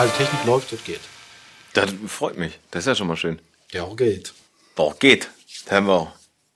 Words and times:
Also 0.00 0.14
Technik 0.14 0.46
läuft, 0.46 0.72
das 0.72 0.82
geht. 0.82 1.00
Das 1.74 1.90
freut 2.06 2.38
mich. 2.38 2.58
Das 2.70 2.84
ist 2.84 2.86
ja 2.86 2.94
schon 2.94 3.06
mal 3.06 3.18
schön. 3.18 3.38
Ja, 3.70 3.82
auch 3.82 3.96
geht. 3.96 4.32
Doch, 4.74 4.98
geht. 4.98 5.28
Hören 5.68 5.86
wir 5.88 5.92
auch. 5.92 6.12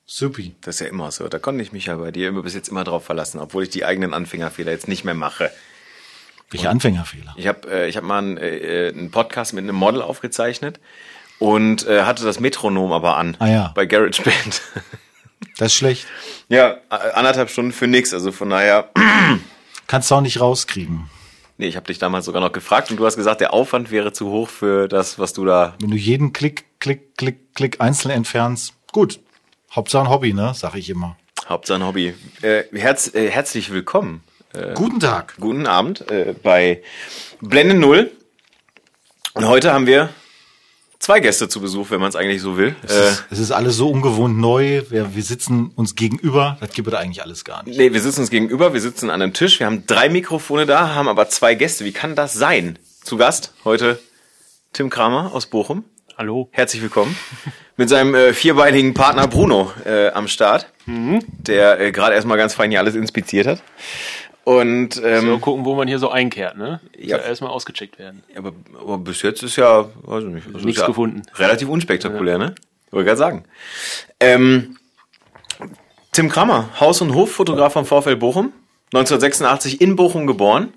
Supi. 0.07 0.55
Das 0.61 0.77
ist 0.77 0.79
ja 0.81 0.87
immer 0.87 1.11
so. 1.11 1.27
Da 1.27 1.37
konnte 1.37 1.61
ich 1.61 1.71
mich 1.71 1.85
ja 1.85 1.95
bei 1.95 2.09
dir 2.09 2.29
immer 2.29 2.41
bis 2.41 2.55
jetzt 2.55 2.69
immer 2.69 2.83
drauf 2.83 3.05
verlassen, 3.05 3.39
obwohl 3.39 3.61
ich 3.61 3.69
die 3.69 3.85
eigenen 3.85 4.15
Anfängerfehler 4.15 4.71
jetzt 4.71 4.87
nicht 4.87 5.03
mehr 5.03 5.13
mache. 5.13 5.51
Welche 6.49 6.71
Anfängerfehler? 6.71 7.35
Ich 7.37 7.45
habe 7.45 7.69
äh, 7.69 7.87
ich 7.87 7.97
hab 7.97 8.03
mal 8.03 8.17
einen, 8.17 8.37
äh, 8.37 8.91
einen 8.91 9.11
Podcast 9.11 9.53
mit 9.53 9.63
einem 9.63 9.75
Model 9.75 10.01
aufgezeichnet 10.01 10.79
und 11.37 11.85
äh, 11.85 12.01
hatte 12.01 12.23
das 12.23 12.39
Metronom 12.39 12.91
aber 12.93 13.15
an 13.15 13.37
Ah 13.37 13.47
ja. 13.47 13.71
bei 13.75 13.85
GarageBand. 13.85 14.61
Das 15.57 15.67
ist 15.67 15.75
schlecht. 15.75 16.07
ja, 16.49 16.77
anderthalb 16.89 17.51
Stunden 17.51 17.71
für 17.73 17.85
nix. 17.87 18.11
Also 18.13 18.31
von 18.31 18.49
daher, 18.49 18.89
Kannst 19.85 20.09
du 20.09 20.15
auch 20.15 20.21
nicht 20.21 20.39
rauskriegen. 20.41 21.09
Nee, 21.57 21.67
ich 21.67 21.75
habe 21.75 21.87
dich 21.87 21.99
damals 21.99 22.25
sogar 22.25 22.41
noch 22.41 22.51
gefragt 22.51 22.91
und 22.91 22.97
du 22.97 23.05
hast 23.05 23.15
gesagt, 23.15 23.41
der 23.41 23.53
Aufwand 23.53 23.91
wäre 23.91 24.13
zu 24.13 24.29
hoch 24.29 24.49
für 24.49 24.87
das, 24.87 25.19
was 25.19 25.33
du 25.33 25.45
da. 25.45 25.75
Wenn 25.79 25.91
du 25.91 25.97
jeden 25.97 26.33
Klick, 26.33 26.65
Klick, 26.79 27.15
Klick, 27.17 27.53
Klick 27.55 27.81
einzeln 27.81 28.11
entfernst, 28.11 28.73
gut. 28.91 29.19
Hauptsache 29.73 30.03
ein 30.03 30.09
Hobby, 30.09 30.33
ne? 30.33 30.53
Sag 30.55 30.75
ich 30.75 30.89
immer. 30.89 31.17
Hauptsache 31.47 31.79
ein 31.79 31.85
Hobby. 31.85 32.13
Äh, 32.41 32.63
herz, 32.71 33.13
äh, 33.13 33.29
herzlich 33.29 33.71
willkommen. 33.71 34.23
Guten 34.73 35.01
Tag. 35.01 35.35
Guten 35.39 35.67
Abend 35.67 36.09
äh, 36.09 36.33
bei 36.41 36.81
Blende 37.41 37.75
Null. 37.75 38.11
Und 39.33 39.45
heute 39.45 39.73
haben 39.73 39.85
wir 39.85 40.09
zwei 41.05 41.19
Gäste 41.19 41.47
zu 41.47 41.61
Besuch, 41.61 41.91
wenn 41.91 41.99
man 41.99 42.09
es 42.09 42.15
eigentlich 42.15 42.41
so 42.41 42.57
will. 42.57 42.75
Es, 42.81 42.91
Äh, 42.91 43.09
ist, 43.09 43.25
es 43.29 43.39
ist 43.39 43.51
alles 43.51 43.75
so 43.75 43.89
ungewohnt 43.91 44.39
neu. 44.39 44.81
Wir, 44.89 45.13
wir 45.15 45.21
sitzen 45.21 45.71
uns 45.75 45.93
gegenüber. 45.93 46.57
Das 46.59 46.71
gibt 46.71 46.87
es 46.87 46.93
eigentlich 46.95 47.21
alles 47.21 47.45
gar 47.45 47.63
nicht. 47.63 47.77
nee, 47.77 47.93
wir 47.93 48.01
sitzen 48.01 48.21
uns 48.21 48.31
gegenüber, 48.31 48.73
wir 48.73 48.81
sitzen 48.81 49.11
an 49.11 49.21
einem 49.21 49.31
Tisch, 49.33 49.59
wir 49.59 49.67
haben 49.67 49.85
drei 49.85 50.09
Mikrofone 50.09 50.65
da, 50.65 50.95
haben 50.95 51.07
aber 51.07 51.29
zwei 51.29 51.53
Gäste. 51.53 51.85
Wie 51.85 51.91
kann 51.91 52.15
das 52.15 52.33
sein? 52.33 52.79
Zu 53.03 53.17
Gast 53.17 53.53
heute 53.65 53.99
Tim 54.73 54.89
Kramer 54.89 55.31
aus 55.31 55.45
Bochum. 55.45 55.83
Hallo. 56.17 56.49
Herzlich 56.51 56.81
willkommen. 56.81 57.15
Mit 57.77 57.89
seinem 57.89 58.15
äh, 58.15 58.33
vierbeinigen 58.33 58.95
Partner 58.95 59.27
Bruno 59.27 59.71
äh, 59.85 60.07
am 60.09 60.27
Start, 60.27 60.71
der 60.87 61.79
äh, 61.79 61.91
gerade 61.91 62.15
erstmal 62.15 62.37
ganz 62.37 62.55
fein 62.55 62.71
hier 62.71 62.79
alles 62.79 62.95
inspiziert 62.95 63.45
hat. 63.45 63.61
Und 64.45 65.01
ähm, 65.03 65.25
So 65.25 65.39
gucken, 65.39 65.65
wo 65.65 65.73
man 65.73 65.87
hier 65.87 65.97
so 65.97 66.09
einkehrt, 66.11 66.55
ne? 66.55 66.79
Ja. 66.97 67.17
Soll 67.17 67.27
erstmal 67.27 67.49
ausgecheckt 67.49 67.97
werden. 67.97 68.23
aber, 68.37 68.53
aber 68.79 68.99
bis 68.99 69.23
jetzt 69.23 69.41
ist 69.41 69.55
ja, 69.55 69.89
weiß 70.03 70.23
ich 70.23 70.29
nicht, 70.29 70.47
also 70.53 70.65
Nichts 70.65 70.81
ja 70.81 70.87
gefunden. 70.87 71.23
Relativ 71.35 71.67
unspektakulär, 71.67 72.37
ne? 72.37 72.53
Wollte 72.91 73.05
gerade 73.07 73.17
sagen. 73.17 73.43
Ähm, 74.19 74.77
Tim 76.11 76.29
Kramer, 76.29 76.69
Haus- 76.79 77.01
und 77.01 77.15
Hoffotograf 77.15 77.73
vom 77.73 77.85
VfL 77.85 78.15
Bochum, 78.17 78.53
1986 78.93 79.81
in 79.81 79.95
Bochum 79.95 80.27
geboren. 80.27 80.73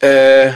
Äh, 0.00 0.52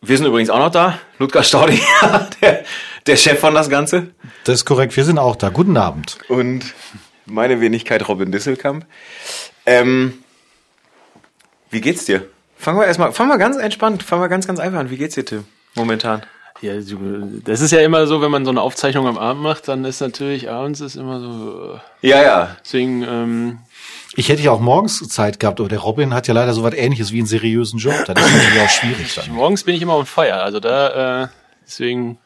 wir 0.00 0.16
sind 0.16 0.26
übrigens 0.26 0.50
auch 0.50 0.58
noch 0.58 0.72
da. 0.72 0.98
Ludger 1.18 1.44
Staudi, 1.44 1.80
der, 2.42 2.64
der 3.06 3.16
Chef 3.16 3.38
von 3.38 3.54
das 3.54 3.70
Ganze. 3.70 4.08
Das 4.44 4.56
ist 4.56 4.64
korrekt. 4.64 4.96
Wir 4.96 5.04
sind 5.04 5.18
auch 5.18 5.36
da. 5.36 5.48
Guten 5.50 5.76
Abend. 5.76 6.18
Und 6.28 6.74
meine 7.24 7.60
Wenigkeit 7.60 8.08
Robin 8.08 8.32
Disselkamp. 8.32 8.84
Ähm, 9.64 10.24
wie 11.72 11.80
geht's 11.80 12.04
dir? 12.04 12.24
Fangen 12.56 12.78
wir 12.78 12.86
erstmal, 12.86 13.12
fangen 13.12 13.28
wir 13.30 13.38
ganz 13.38 13.56
entspannt, 13.56 14.02
fangen 14.04 14.22
wir 14.22 14.28
ganz, 14.28 14.46
ganz 14.46 14.60
einfach 14.60 14.78
an. 14.78 14.90
Wie 14.90 14.96
geht's 14.96 15.16
dir, 15.16 15.24
Tim? 15.24 15.44
Momentan. 15.74 16.22
Ja, 16.60 16.74
das 17.44 17.60
ist 17.60 17.72
ja 17.72 17.80
immer 17.80 18.06
so, 18.06 18.22
wenn 18.22 18.30
man 18.30 18.44
so 18.44 18.50
eine 18.52 18.60
Aufzeichnung 18.60 19.08
am 19.08 19.18
Abend 19.18 19.42
macht, 19.42 19.66
dann 19.66 19.84
ist 19.84 20.00
natürlich 20.00 20.48
abends 20.48 20.80
ist 20.80 20.94
immer 20.94 21.18
so. 21.18 21.80
äh, 22.02 22.08
Ja, 22.08 22.22
ja. 22.22 22.56
Deswegen, 22.64 23.02
ähm, 23.02 23.58
Ich 24.14 24.28
hätte 24.28 24.42
ja 24.42 24.52
auch 24.52 24.60
morgens 24.60 25.00
Zeit 25.08 25.40
gehabt, 25.40 25.58
aber 25.58 25.68
der 25.68 25.80
Robin 25.80 26.14
hat 26.14 26.28
ja 26.28 26.34
leider 26.34 26.54
so 26.54 26.62
was 26.62 26.74
ähnliches 26.74 27.10
wie 27.10 27.18
einen 27.18 27.26
seriösen 27.26 27.80
Job. 27.80 27.94
Das 28.06 28.16
ist 28.24 28.32
natürlich 28.32 28.60
auch 28.60 28.68
schwierig 28.70 29.12
dann. 29.16 29.32
morgens 29.34 29.64
bin 29.64 29.74
ich 29.74 29.82
immer 29.82 29.96
on 29.96 30.06
fire. 30.06 30.34
Also 30.40 30.60
da, 30.60 31.24
äh, 31.24 31.28
deswegen, 31.66 32.18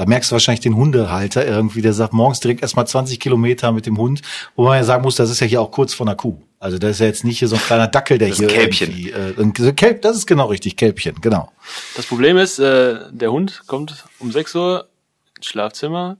Da 0.00 0.06
merkst 0.06 0.30
du 0.30 0.32
wahrscheinlich 0.32 0.60
den 0.60 0.76
Hundehalter 0.76 1.46
irgendwie, 1.46 1.82
der 1.82 1.92
sagt 1.92 2.14
morgens 2.14 2.40
direkt 2.40 2.62
erstmal 2.62 2.86
20 2.86 3.20
Kilometer 3.20 3.70
mit 3.70 3.84
dem 3.84 3.98
Hund, 3.98 4.22
wo 4.56 4.64
man 4.64 4.78
ja 4.78 4.82
sagen 4.82 5.02
muss, 5.02 5.14
das 5.14 5.28
ist 5.28 5.40
ja 5.40 5.46
hier 5.46 5.60
auch 5.60 5.70
kurz 5.70 5.92
vor 5.92 6.06
einer 6.06 6.16
Kuh. 6.16 6.40
Also 6.58 6.78
das 6.78 6.92
ist 6.92 7.00
ja 7.00 7.06
jetzt 7.06 7.22
nicht 7.22 7.38
hier 7.38 7.48
so 7.48 7.56
ein 7.56 7.60
kleiner 7.60 7.86
Dackel, 7.86 8.16
der 8.16 8.30
Das 8.30 8.38
hier 8.38 8.48
ist 8.48 8.54
Kälbchen. 8.54 8.96
irgendwie, 8.96 9.68
äh, 9.68 9.72
Kälb, 9.74 10.00
das 10.00 10.16
ist 10.16 10.26
genau 10.26 10.46
richtig, 10.46 10.76
Kälbchen, 10.76 11.16
genau. 11.20 11.52
das 11.96 12.06
Problem 12.06 12.38
ist, 12.38 12.58
äh, 12.58 12.94
der 13.10 13.30
Hund 13.30 13.64
kommt 13.66 14.06
um 14.20 14.32
6 14.32 14.54
Uhr 14.54 14.88
ins 15.36 15.44
Schlafzimmer, 15.44 16.16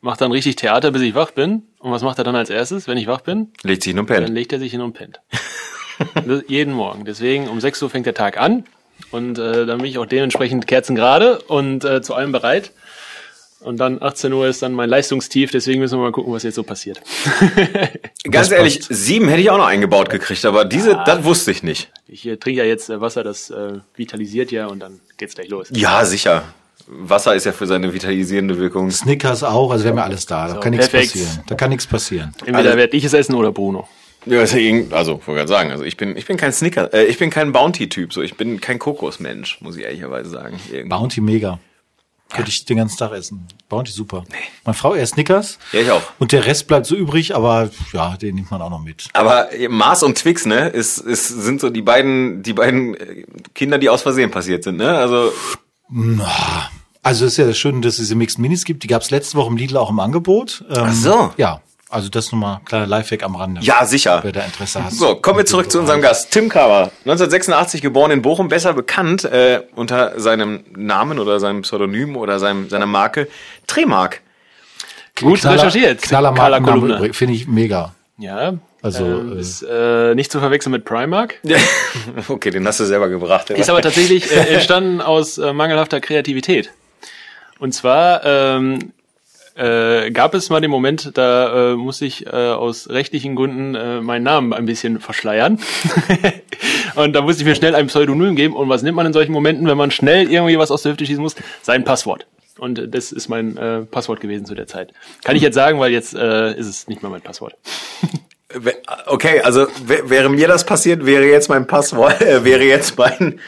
macht 0.00 0.20
dann 0.20 0.32
richtig 0.32 0.56
Theater, 0.56 0.90
bis 0.90 1.02
ich 1.02 1.14
wach 1.14 1.30
bin. 1.30 1.62
Und 1.78 1.92
was 1.92 2.02
macht 2.02 2.18
er 2.18 2.24
dann 2.24 2.34
als 2.34 2.50
erstes, 2.50 2.88
wenn 2.88 2.98
ich 2.98 3.06
wach 3.06 3.20
bin? 3.20 3.52
Legt 3.62 3.84
sich 3.84 3.94
nur 3.94 4.04
Dann 4.04 4.16
pennen. 4.24 4.34
legt 4.34 4.52
er 4.52 4.58
sich 4.58 4.72
hin 4.72 4.80
und 4.80 4.94
pennt. 4.94 5.20
Jeden 6.48 6.74
Morgen. 6.74 7.04
Deswegen 7.04 7.46
um 7.46 7.60
6 7.60 7.84
Uhr 7.84 7.90
fängt 7.90 8.06
der 8.06 8.14
Tag 8.14 8.36
an. 8.36 8.64
Und 9.12 9.38
äh, 9.38 9.64
dann 9.64 9.78
bin 9.78 9.86
ich 9.86 9.98
auch 9.98 10.06
dementsprechend 10.06 10.66
kerzengerade 10.66 11.38
und 11.42 11.84
äh, 11.84 12.02
zu 12.02 12.14
allem 12.14 12.32
bereit. 12.32 12.72
Und 13.62 13.76
dann 13.78 14.00
18 14.02 14.32
Uhr 14.32 14.46
ist 14.48 14.62
dann 14.62 14.72
mein 14.72 14.88
Leistungstief, 14.88 15.50
deswegen 15.50 15.80
müssen 15.80 15.98
wir 15.98 16.02
mal 16.04 16.12
gucken, 16.12 16.32
was 16.32 16.42
jetzt 16.44 16.54
so 16.54 16.62
passiert. 16.62 17.00
Ganz 18.30 18.48
Das 18.48 18.50
ehrlich, 18.52 18.78
passt. 18.78 18.88
sieben 19.04 19.28
hätte 19.28 19.40
ich 19.42 19.50
auch 19.50 19.58
noch 19.58 19.66
eingebaut 19.66 20.08
gekriegt, 20.10 20.44
aber 20.46 20.64
diese, 20.64 20.98
das 21.04 21.24
wusste 21.24 21.50
ich 21.50 21.62
nicht. 21.62 21.90
Ich 22.08 22.26
äh, 22.26 22.36
trinke 22.36 22.60
ja 22.60 22.64
jetzt 22.66 22.88
äh, 22.90 23.00
Wasser, 23.00 23.22
das 23.22 23.50
äh, 23.50 23.74
vitalisiert 23.96 24.50
ja 24.50 24.66
und 24.66 24.80
dann 24.80 25.00
geht's 25.18 25.34
gleich 25.34 25.48
los. 25.48 25.68
Ja, 25.74 26.04
sicher. 26.04 26.44
Wasser 26.86 27.34
ist 27.34 27.44
ja 27.46 27.52
für 27.52 27.66
seine 27.66 27.92
vitalisierende 27.92 28.58
Wirkung. 28.58 28.90
Snickers 28.90 29.42
auch, 29.44 29.70
also 29.70 29.84
wir 29.84 29.90
haben 29.90 29.98
ja 29.98 30.04
alles 30.04 30.26
da. 30.26 30.48
Da 30.48 30.54
So, 30.54 30.60
kann 30.60 30.70
nichts 30.72 30.88
passieren. 30.88 31.28
Da 31.46 31.54
kann 31.54 31.70
nichts 31.70 31.86
passieren. 31.86 32.32
Entweder 32.40 32.58
Also- 32.70 32.76
werde 32.78 32.96
ich 32.96 33.04
es 33.04 33.12
essen 33.12 33.34
oder 33.34 33.52
Bruno. 33.52 33.86
Ja, 34.26 34.42
ja 34.42 34.56
irgend- 34.56 34.92
also, 34.92 35.12
wollte 35.26 35.32
gerade 35.40 35.48
sagen, 35.48 35.70
also 35.70 35.84
ich 35.84 35.96
bin, 35.96 36.16
ich 36.16 36.26
bin 36.26 36.36
kein 36.36 36.52
Snicker, 36.52 36.92
äh, 36.92 37.04
ich 37.04 37.16
bin 37.18 37.30
kein 37.30 37.52
Bounty-Typ, 37.52 38.12
so, 38.12 38.20
ich 38.22 38.36
bin 38.36 38.60
kein 38.60 38.78
Kokosmensch, 38.78 39.60
muss 39.62 39.76
ich 39.76 39.84
ehrlicherweise 39.84 40.28
sagen. 40.30 40.58
Irgendwie. 40.70 40.88
Bounty 40.88 41.20
mega. 41.22 41.58
Könnte 42.30 42.50
ich 42.50 42.64
den 42.64 42.76
ganzen 42.76 42.96
Tag 42.96 43.12
essen. 43.12 43.46
Bounty 43.68 43.90
super. 43.90 44.24
Meine 44.64 44.74
Frau 44.74 44.94
eher 44.94 45.06
Snickers. 45.06 45.58
Ja, 45.72 45.80
ich 45.80 45.90
auch. 45.90 46.02
Und 46.18 46.32
der 46.32 46.46
Rest 46.46 46.66
bleibt 46.66 46.86
so 46.86 46.94
übrig, 46.94 47.34
aber 47.34 47.70
ja, 47.92 48.16
den 48.16 48.36
nimmt 48.36 48.50
man 48.50 48.62
auch 48.62 48.70
noch 48.70 48.82
mit. 48.82 49.08
Aber 49.12 49.48
Mars 49.68 50.02
und 50.02 50.16
Twix, 50.16 50.46
ne, 50.46 50.68
ist, 50.68 50.98
ist, 50.98 51.28
sind 51.28 51.60
so 51.60 51.70
die 51.70 51.82
beiden, 51.82 52.42
die 52.42 52.52
beiden 52.52 52.94
äh, 52.94 53.24
Kinder, 53.54 53.78
die 53.78 53.88
aus 53.88 54.02
Versehen 54.02 54.30
passiert 54.30 54.64
sind, 54.64 54.76
ne? 54.76 54.96
Also, 54.96 55.32
Also 57.02 57.24
es 57.24 57.32
ist 57.32 57.36
ja 57.38 57.46
das 57.46 57.58
Schöne, 57.58 57.80
dass 57.80 57.94
es 57.94 58.00
diese 58.00 58.14
Mixed 58.14 58.38
Minis 58.38 58.64
gibt. 58.64 58.82
Die 58.82 58.86
gab 58.88 59.02
es 59.02 59.10
letzte 59.10 59.36
Woche 59.38 59.48
im 59.48 59.56
Lidl 59.56 59.76
auch 59.76 59.90
im 59.90 60.00
Angebot. 60.00 60.64
Ähm, 60.68 60.76
Ach 60.86 60.92
so. 60.92 61.32
Ja, 61.36 61.60
also 61.90 62.08
das 62.08 62.30
nochmal 62.32 62.60
kleiner 62.64 62.86
Lifehack 62.86 63.22
am 63.22 63.36
Rande. 63.36 63.60
ja, 63.62 63.84
sicher. 63.84 64.20
Wer 64.22 64.32
da 64.32 64.44
Interesse 64.44 64.84
hat. 64.84 64.92
So, 64.92 65.16
kommen 65.16 65.38
wir 65.38 65.46
zurück 65.46 65.70
zu 65.70 65.80
unserem 65.80 66.00
Gast. 66.00 66.30
Tim 66.30 66.48
Kramer, 66.48 66.90
1986 67.04 67.82
geboren 67.82 68.10
in 68.12 68.22
Bochum, 68.22 68.48
besser 68.48 68.72
bekannt 68.72 69.24
äh, 69.24 69.62
unter 69.74 70.18
seinem 70.18 70.64
Namen 70.74 71.18
oder 71.18 71.40
seinem 71.40 71.62
Pseudonym 71.62 72.16
oder 72.16 72.38
seinem, 72.38 72.68
seiner 72.68 72.86
Marke 72.86 73.28
Tremark. 73.66 74.20
Gut 75.20 75.40
Knaller, 75.40 75.56
recherchiert. 75.56 76.02
Knaller 76.02 76.32
Markenname. 76.32 77.12
Finde 77.12 77.34
ich 77.34 77.46
mega. 77.46 77.94
Ja. 78.18 78.54
Also, 78.82 79.04
ähm, 79.04 79.36
äh, 79.36 79.40
ist 79.40 79.62
äh, 79.62 80.14
nicht 80.14 80.32
zu 80.32 80.40
verwechseln 80.40 80.72
mit 80.72 80.84
Primark. 80.84 81.34
okay, 82.28 82.50
den 82.50 82.66
hast 82.66 82.80
du 82.80 82.84
selber 82.84 83.08
gebracht. 83.08 83.50
Ist 83.50 83.68
aber 83.68 83.82
tatsächlich 83.82 84.30
äh, 84.32 84.54
entstanden 84.54 85.00
aus 85.00 85.38
äh, 85.38 85.52
mangelhafter 85.52 86.00
Kreativität. 86.00 86.70
Und 87.58 87.72
zwar 87.72 88.24
ähm, 88.24 88.92
äh, 89.60 90.10
gab 90.10 90.34
es 90.34 90.48
mal 90.50 90.60
den 90.60 90.70
Moment, 90.70 91.12
da 91.18 91.72
äh, 91.72 91.76
muss 91.76 92.00
ich 92.00 92.26
äh, 92.26 92.30
aus 92.30 92.88
rechtlichen 92.88 93.36
Gründen 93.36 93.74
äh, 93.74 94.00
meinen 94.00 94.22
Namen 94.24 94.52
ein 94.52 94.64
bisschen 94.66 95.00
verschleiern. 95.00 95.58
und 96.96 97.12
da 97.12 97.20
musste 97.22 97.42
ich 97.42 97.48
mir 97.48 97.54
schnell 97.54 97.74
ein 97.74 97.86
Pseudonym 97.88 98.36
geben. 98.36 98.54
Und 98.54 98.68
was 98.68 98.82
nimmt 98.82 98.96
man 98.96 99.06
in 99.06 99.12
solchen 99.12 99.32
Momenten, 99.32 99.66
wenn 99.66 99.76
man 99.76 99.90
schnell 99.90 100.30
irgendwie 100.30 100.58
was 100.58 100.70
aus 100.70 100.82
der 100.82 100.92
Hüfte 100.92 101.06
schießen 101.06 101.22
muss? 101.22 101.36
Sein 101.62 101.84
Passwort. 101.84 102.26
Und 102.58 102.94
das 102.94 103.12
ist 103.12 103.28
mein 103.28 103.56
äh, 103.56 103.82
Passwort 103.82 104.20
gewesen 104.20 104.44
zu 104.44 104.54
der 104.54 104.66
Zeit. 104.66 104.92
Kann 105.24 105.36
ich 105.36 105.42
jetzt 105.42 105.54
sagen, 105.54 105.78
weil 105.80 105.92
jetzt 105.92 106.14
äh, 106.14 106.52
ist 106.58 106.66
es 106.68 106.88
nicht 106.88 107.02
mehr 107.02 107.10
mein 107.10 107.22
Passwort. 107.22 107.54
Okay, 109.06 109.40
also 109.42 109.68
wär- 109.86 110.10
wäre 110.10 110.28
mir 110.28 110.48
das 110.48 110.66
passiert, 110.66 111.06
wäre 111.06 111.24
jetzt 111.24 111.48
mein 111.48 111.68
Passwort, 111.68 112.20
äh, 112.20 112.42
wäre 112.44 112.64
jetzt 112.64 112.98
mein, 112.98 113.38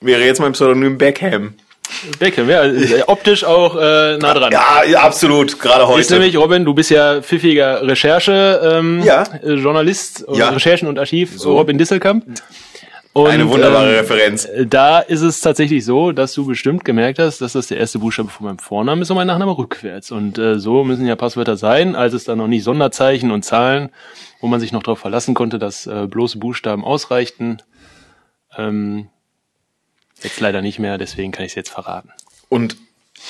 wäre 0.00 0.24
jetzt 0.24 0.40
mein 0.40 0.50
Pseudonym 0.50 0.98
Beckham. 0.98 1.54
Beckham, 2.18 2.48
ja, 2.50 2.64
äh, 2.64 3.02
optisch 3.06 3.44
auch 3.44 3.76
äh, 3.76 4.18
nah 4.18 4.34
dran. 4.34 4.52
Ja, 4.52 4.82
ja, 4.88 5.00
absolut, 5.00 5.58
gerade 5.58 5.86
heute. 5.88 6.00
Ist 6.00 6.10
nämlich, 6.10 6.36
Robin, 6.36 6.64
du 6.64 6.74
bist 6.74 6.90
ja 6.90 7.22
pfiffiger 7.22 7.82
Recherche, 7.86 8.60
ähm, 8.62 9.02
Ja. 9.02 9.24
Journalist, 9.44 10.24
Ja. 10.32 10.50
Recherchen 10.50 10.88
und 10.88 10.98
Archiv, 10.98 11.38
so. 11.38 11.56
Robin 11.56 11.78
Disselkamp. 11.78 12.24
Und, 13.14 13.30
Eine 13.30 13.48
wunderbare 13.48 13.88
ähm, 13.90 13.98
Referenz. 14.00 14.48
Da 14.66 15.00
ist 15.00 15.22
es 15.22 15.40
tatsächlich 15.40 15.84
so, 15.84 16.12
dass 16.12 16.34
du 16.34 16.46
bestimmt 16.46 16.84
gemerkt 16.84 17.18
hast, 17.18 17.40
dass 17.40 17.54
das 17.54 17.66
der 17.66 17.78
erste 17.78 17.98
Buchstabe 17.98 18.28
von 18.28 18.46
meinem 18.46 18.58
Vornamen 18.60 19.02
ist 19.02 19.10
und 19.10 19.16
mein 19.16 19.26
Nachname 19.26 19.56
rückwärts. 19.58 20.12
Und 20.12 20.38
äh, 20.38 20.60
so 20.60 20.84
müssen 20.84 21.04
ja 21.06 21.16
Passwörter 21.16 21.56
sein, 21.56 21.96
als 21.96 22.12
es 22.14 22.24
da 22.24 22.36
noch 22.36 22.46
nicht 22.46 22.62
Sonderzeichen 22.62 23.32
und 23.32 23.44
Zahlen, 23.44 23.88
wo 24.40 24.46
man 24.46 24.60
sich 24.60 24.70
noch 24.70 24.84
darauf 24.84 25.00
verlassen 25.00 25.34
konnte, 25.34 25.58
dass 25.58 25.86
äh, 25.88 26.06
bloße 26.06 26.38
Buchstaben 26.38 26.84
ausreichten. 26.84 27.58
Ähm, 28.56 29.08
jetzt 30.22 30.40
leider 30.40 30.62
nicht 30.62 30.78
mehr, 30.78 30.98
deswegen 30.98 31.32
kann 31.32 31.44
ich 31.44 31.52
es 31.52 31.56
jetzt 31.56 31.70
verraten. 31.70 32.10
Und 32.48 32.76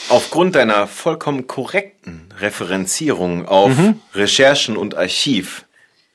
aufgrund 0.09 0.55
deiner 0.55 0.87
vollkommen 0.87 1.47
korrekten 1.47 2.33
Referenzierung 2.41 3.47
auf 3.47 3.77
Mhm. 3.77 4.01
Recherchen 4.15 4.77
und 4.77 4.97
Archiv, 4.97 5.65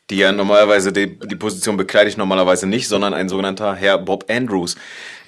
die 0.10 0.18
ja 0.18 0.32
normalerweise, 0.32 0.92
die, 0.94 1.18
die 1.20 1.36
Position 1.36 1.78
bekleide 1.78 2.10
ich 2.10 2.18
normalerweise 2.18 2.68
nicht, 2.68 2.88
sondern 2.88 3.14
ein 3.14 3.30
sogenannter 3.30 3.76
Herr 3.76 3.98
Bob 3.98 4.26
Andrews, 4.30 4.76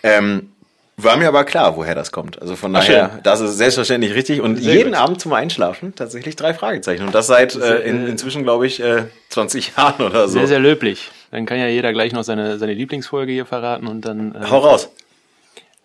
ähm, 0.04 0.52
War 0.98 1.18
mir 1.18 1.28
aber 1.28 1.44
klar, 1.44 1.76
woher 1.76 1.94
das 1.94 2.14
kommt. 2.14 2.42
Also 2.42 2.56
von 2.56 2.72
daher, 2.72 3.20
das 3.22 3.42
ist 3.42 3.58
selbstverständlich 3.58 4.14
richtig. 4.14 4.40
Und 4.40 4.56
Sehr 4.64 4.76
jeden 4.76 4.92
gut. 4.94 5.02
Abend 5.02 5.20
zum 5.20 5.34
Einschlafen 5.34 5.94
tatsächlich 5.94 6.38
drei 6.38 6.54
Fragezeichen. 6.54 7.06
Und 7.06 7.14
das 7.14 7.28
seit 7.28 7.54
äh, 7.56 7.80
in, 7.80 8.08
inzwischen, 8.08 8.44
glaube 8.44 8.66
ich, 8.66 8.80
äh, 8.82 9.04
20 9.28 9.74
Jahren 9.76 10.06
oder 10.06 10.30
so. 10.30 10.38
Sehr, 10.40 10.48
sehr 10.48 10.60
löblich. 10.60 11.12
Dann 11.32 11.46
kann 11.46 11.58
ja 11.58 11.68
jeder 11.68 11.92
gleich 11.92 12.14
noch 12.14 12.24
seine, 12.24 12.58
seine 12.60 12.74
Lieblingsfolge 12.74 13.34
hier 13.34 13.46
verraten 13.46 13.88
und 13.88 14.06
dann. 14.06 14.36
Äh, 14.36 14.50
Hau 14.50 14.60
raus. 14.60 14.88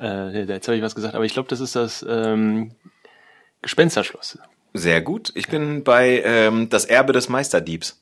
Äh, 0.00 0.44
jetzt 0.44 0.66
habe 0.68 0.76
ich 0.76 0.82
was 0.82 0.94
gesagt, 0.94 1.14
aber 1.14 1.24
ich 1.24 1.32
glaube, 1.34 1.48
das 1.48 1.60
ist 1.60 1.76
das 1.76 2.04
ähm, 2.08 2.72
Gespensterschloss. 3.62 4.38
Sehr 4.72 5.00
gut. 5.00 5.32
Ich 5.34 5.48
bin 5.48 5.82
bei 5.82 6.22
ähm, 6.24 6.68
Das 6.68 6.84
Erbe 6.84 7.12
des 7.12 7.28
Meisterdiebs. 7.28 8.00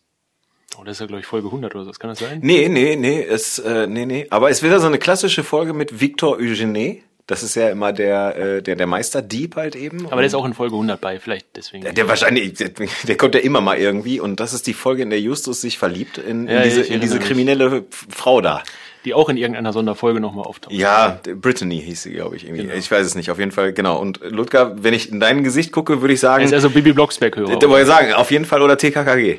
Oh, 0.79 0.85
das 0.85 0.97
ist 0.97 1.01
ja, 1.01 1.07
glaube 1.07 1.21
ich, 1.21 1.27
Folge 1.27 1.49
100 1.49 1.75
oder 1.75 1.85
so. 1.85 1.91
Kann 1.93 2.11
das 2.11 2.19
sein? 2.19 2.41
Nee, 2.43 2.69
nee, 2.69 2.95
nee, 2.95 3.23
es, 3.23 3.59
äh, 3.59 3.87
nee, 3.87 4.05
nee. 4.07 4.27
Aber 4.31 4.51
es 4.51 4.63
wäre 4.63 4.79
so 4.81 4.87
eine 4.87 4.99
klassische 4.99 5.43
Folge 5.43 5.73
mit 5.73 6.01
Victor 6.01 6.37
Eugene. 6.39 6.99
Das 7.27 7.43
ist 7.43 7.57
ja 7.57 7.69
immer 7.71 7.93
der, 7.93 8.37
äh, 8.37 8.63
der, 8.63 8.77
der 8.77 8.87
Meisterdieb 8.87 9.57
halt 9.57 9.77
eben. 9.77 10.07
Aber 10.07 10.17
der 10.17 10.27
ist 10.27 10.35
auch 10.35 10.45
in 10.45 10.55
Folge 10.55 10.75
100 10.77 11.01
bei, 11.01 11.19
vielleicht 11.19 11.47
deswegen. 11.57 11.85
Der, 11.85 11.93
der 11.95 12.07
wahrscheinlich, 12.09 12.55
der, 12.55 12.71
der 12.71 13.17
kommt 13.17 13.35
ja 13.35 13.41
immer 13.41 13.61
mal 13.61 13.77
irgendwie 13.79 14.21
und 14.21 14.41
das 14.41 14.53
ist 14.53 14.67
die 14.67 14.73
Folge, 14.75 15.03
in 15.03 15.11
der 15.11 15.21
Justus 15.21 15.61
sich 15.63 15.79
verliebt 15.79 16.19
in, 16.19 16.47
in 16.47 16.55
Ja, 16.55 16.63
diese, 16.63 16.81
in 16.83 17.01
diese 17.01 17.15
erinnere 17.15 17.19
mich. 17.19 17.27
kriminelle 17.27 17.85
Frau 17.91 18.41
da. 18.41 18.63
Die 19.09 19.15
auch 19.15 19.31
in 19.31 19.39
irgendeiner 19.39 19.73
Sonderfolge 19.73 20.21
nochmal 20.21 20.45
auftaucht. 20.45 20.75
Ja, 20.75 21.19
Brittany 21.41 21.81
hieß 21.81 22.03
sie, 22.03 22.13
glaube 22.13 22.37
ich, 22.37 22.45
irgendwie. 22.45 22.69
Ich 22.77 22.91
weiß 22.91 23.07
es 23.07 23.15
nicht, 23.15 23.31
auf 23.31 23.39
jeden 23.39 23.53
Fall, 23.53 23.73
genau. 23.73 23.99
Und 23.99 24.21
Ludger, 24.23 24.77
wenn 24.83 24.93
ich 24.93 25.11
in 25.11 25.19
dein 25.19 25.43
Gesicht 25.43 25.73
gucke, 25.73 26.03
würde 26.03 26.13
ich 26.13 26.21
sagen, 26.21 26.43
Er 26.43 26.47
ist 26.49 26.53
also 26.53 26.69
Bibi 26.69 26.93
Blocksberg-Hörer. 26.93 27.59
da 27.59 27.69
wollte 27.71 27.89
ich 27.89 27.89
sagen, 27.89 28.13
auf 28.13 28.31
jeden 28.31 28.45
Fall 28.45 28.61
oder 28.61 28.77
TKKG. 28.77 29.39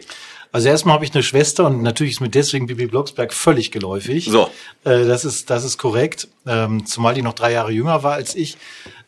Also 0.51 0.67
erstmal 0.67 0.95
habe 0.95 1.05
ich 1.05 1.13
eine 1.13 1.21
Schwester 1.21 1.67
und 1.67 1.83
natürlich 1.83 2.13
ist 2.13 2.21
mir 2.21 2.29
deswegen 2.29 2.65
Bibi 2.65 2.87
Blocksberg 2.87 3.31
völlig 3.31 3.71
geläufig. 3.71 4.25
So. 4.25 4.49
Äh, 4.83 5.05
das 5.05 5.23
ist, 5.23 5.51
das 5.51 5.63
ist 5.63 5.77
korrekt. 5.77 6.27
Ähm, 6.47 6.87
zumal 6.87 7.13
die 7.13 7.21
noch 7.21 7.33
drei 7.33 7.51
Jahre 7.51 7.71
jünger 7.71 8.01
war 8.01 8.13
als 8.13 8.33
ich. 8.35 8.57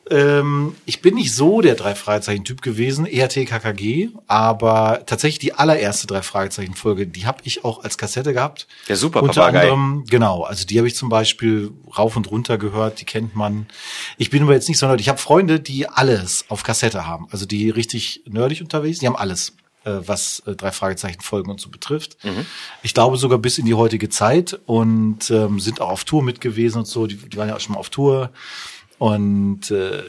Ähm, 0.09 0.75
ich 0.85 1.01
bin 1.01 1.15
nicht 1.15 1.33
so 1.33 1.61
der 1.61 1.75
drei 1.75 1.95
Fragezeichen-Typ 1.95 2.61
gewesen, 2.61 3.05
eher 3.05 3.29
TKKG, 3.29 4.09
aber 4.27 5.03
tatsächlich 5.05 5.39
die 5.39 5.53
allererste 5.53 6.07
drei 6.07 6.21
Fragezeichen-Folge, 6.21 7.07
die 7.07 7.25
habe 7.25 7.39
ich 7.43 7.63
auch 7.63 7.83
als 7.83 7.97
Kassette 7.97 8.33
gehabt. 8.33 8.67
Der 8.87 8.97
super 8.97 9.21
Unter 9.21 9.41
Papagei. 9.41 9.61
anderem, 9.61 10.03
genau, 10.09 10.43
also 10.43 10.65
die 10.65 10.77
habe 10.77 10.87
ich 10.87 10.95
zum 10.95 11.09
Beispiel 11.09 11.71
rauf 11.97 12.15
und 12.15 12.29
runter 12.31 12.57
gehört, 12.57 12.99
die 12.99 13.05
kennt 13.05 13.35
man. 13.35 13.67
Ich 14.17 14.29
bin 14.29 14.43
aber 14.43 14.53
jetzt 14.53 14.67
nicht 14.67 14.79
so 14.79 14.87
nerdig. 14.87 15.05
Ich 15.05 15.09
habe 15.09 15.19
Freunde, 15.19 15.59
die 15.59 15.87
alles 15.87 16.45
auf 16.49 16.63
Kassette 16.63 17.05
haben, 17.05 17.27
also 17.31 17.45
die 17.45 17.69
richtig 17.69 18.23
nerdig 18.27 18.61
unterwegs, 18.61 18.99
die 18.99 19.07
haben 19.07 19.15
alles, 19.15 19.55
äh, 19.83 19.99
was 20.05 20.41
äh, 20.45 20.55
drei 20.55 20.71
Fragezeichen 20.71 21.21
Folgen 21.21 21.51
und 21.51 21.61
so 21.61 21.69
betrifft. 21.69 22.17
Ich 22.83 22.93
glaube 22.93 23.17
sogar 23.17 23.37
bis 23.37 23.59
in 23.59 23.65
die 23.65 23.75
heutige 23.75 24.09
Zeit 24.09 24.59
und 24.65 25.29
ähm, 25.29 25.59
sind 25.59 25.79
auch 25.79 25.89
auf 25.89 26.03
Tour 26.03 26.23
mit 26.23 26.41
gewesen 26.41 26.79
und 26.79 26.87
so. 26.87 27.07
Die, 27.07 27.17
die 27.17 27.37
waren 27.37 27.49
ja 27.49 27.55
auch 27.55 27.59
schon 27.59 27.73
mal 27.73 27.79
auf 27.79 27.89
Tour 27.89 28.31
und 29.01 29.71
äh, 29.71 30.03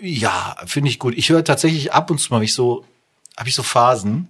ja, 0.00 0.56
finde 0.64 0.88
ich 0.88 0.98
gut. 0.98 1.12
Ich 1.18 1.28
höre 1.28 1.44
tatsächlich 1.44 1.92
ab 1.92 2.10
und 2.10 2.16
zu 2.18 2.32
mal, 2.32 2.42
ich 2.42 2.54
so 2.54 2.86
habe 3.36 3.48
ich 3.50 3.54
so 3.54 3.62
Phasen, 3.62 4.28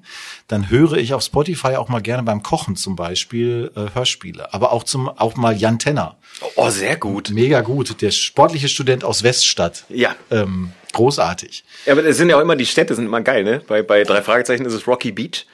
dann 0.48 0.70
höre 0.70 0.94
ich 0.94 1.14
auf 1.14 1.22
Spotify 1.22 1.76
auch 1.76 1.88
mal 1.88 2.00
gerne 2.02 2.24
beim 2.24 2.42
Kochen 2.42 2.74
zum 2.74 2.96
Beispiel 2.96 3.70
äh, 3.76 3.94
Hörspiele, 3.94 4.52
aber 4.52 4.72
auch 4.72 4.82
zum 4.82 5.08
auch 5.08 5.36
mal 5.36 5.56
Jan 5.56 5.78
Tenner, 5.78 6.16
Oh, 6.56 6.68
sehr 6.70 6.96
gut. 6.96 7.30
mega 7.30 7.60
gut, 7.60 8.00
der 8.02 8.10
sportliche 8.10 8.68
Student 8.68 9.04
aus 9.04 9.22
Weststadt, 9.22 9.84
Ja. 9.88 10.16
ähm, 10.32 10.72
großartig. 10.94 11.62
Ja, 11.86 11.92
aber 11.92 12.04
es 12.04 12.16
sind 12.16 12.28
ja 12.28 12.36
auch 12.36 12.40
immer, 12.40 12.56
die 12.56 12.66
Städte 12.66 12.94
sind 12.96 13.06
immer 13.06 13.20
geil, 13.20 13.44
ne? 13.44 13.62
Bei, 13.68 13.82
bei 13.82 14.02
drei 14.02 14.20
Fragezeichen 14.22 14.64
ist 14.66 14.72
es 14.72 14.86
Rocky 14.88 15.12
Beach. 15.12 15.46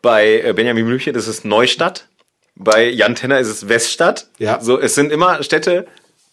Bei 0.00 0.40
äh, 0.40 0.52
Benjamin 0.54 0.86
Blümchen 0.86 1.14
ist 1.14 1.26
es 1.26 1.44
Neustadt. 1.44 2.06
Bei 2.54 2.88
Jan 2.88 3.14
Tenner 3.14 3.38
ist 3.40 3.48
es 3.48 3.68
Weststadt. 3.68 4.28
Ja. 4.38 4.58
So, 4.60 4.78
es 4.78 4.94
sind 4.94 5.10
immer 5.12 5.42
Städte, 5.42 5.86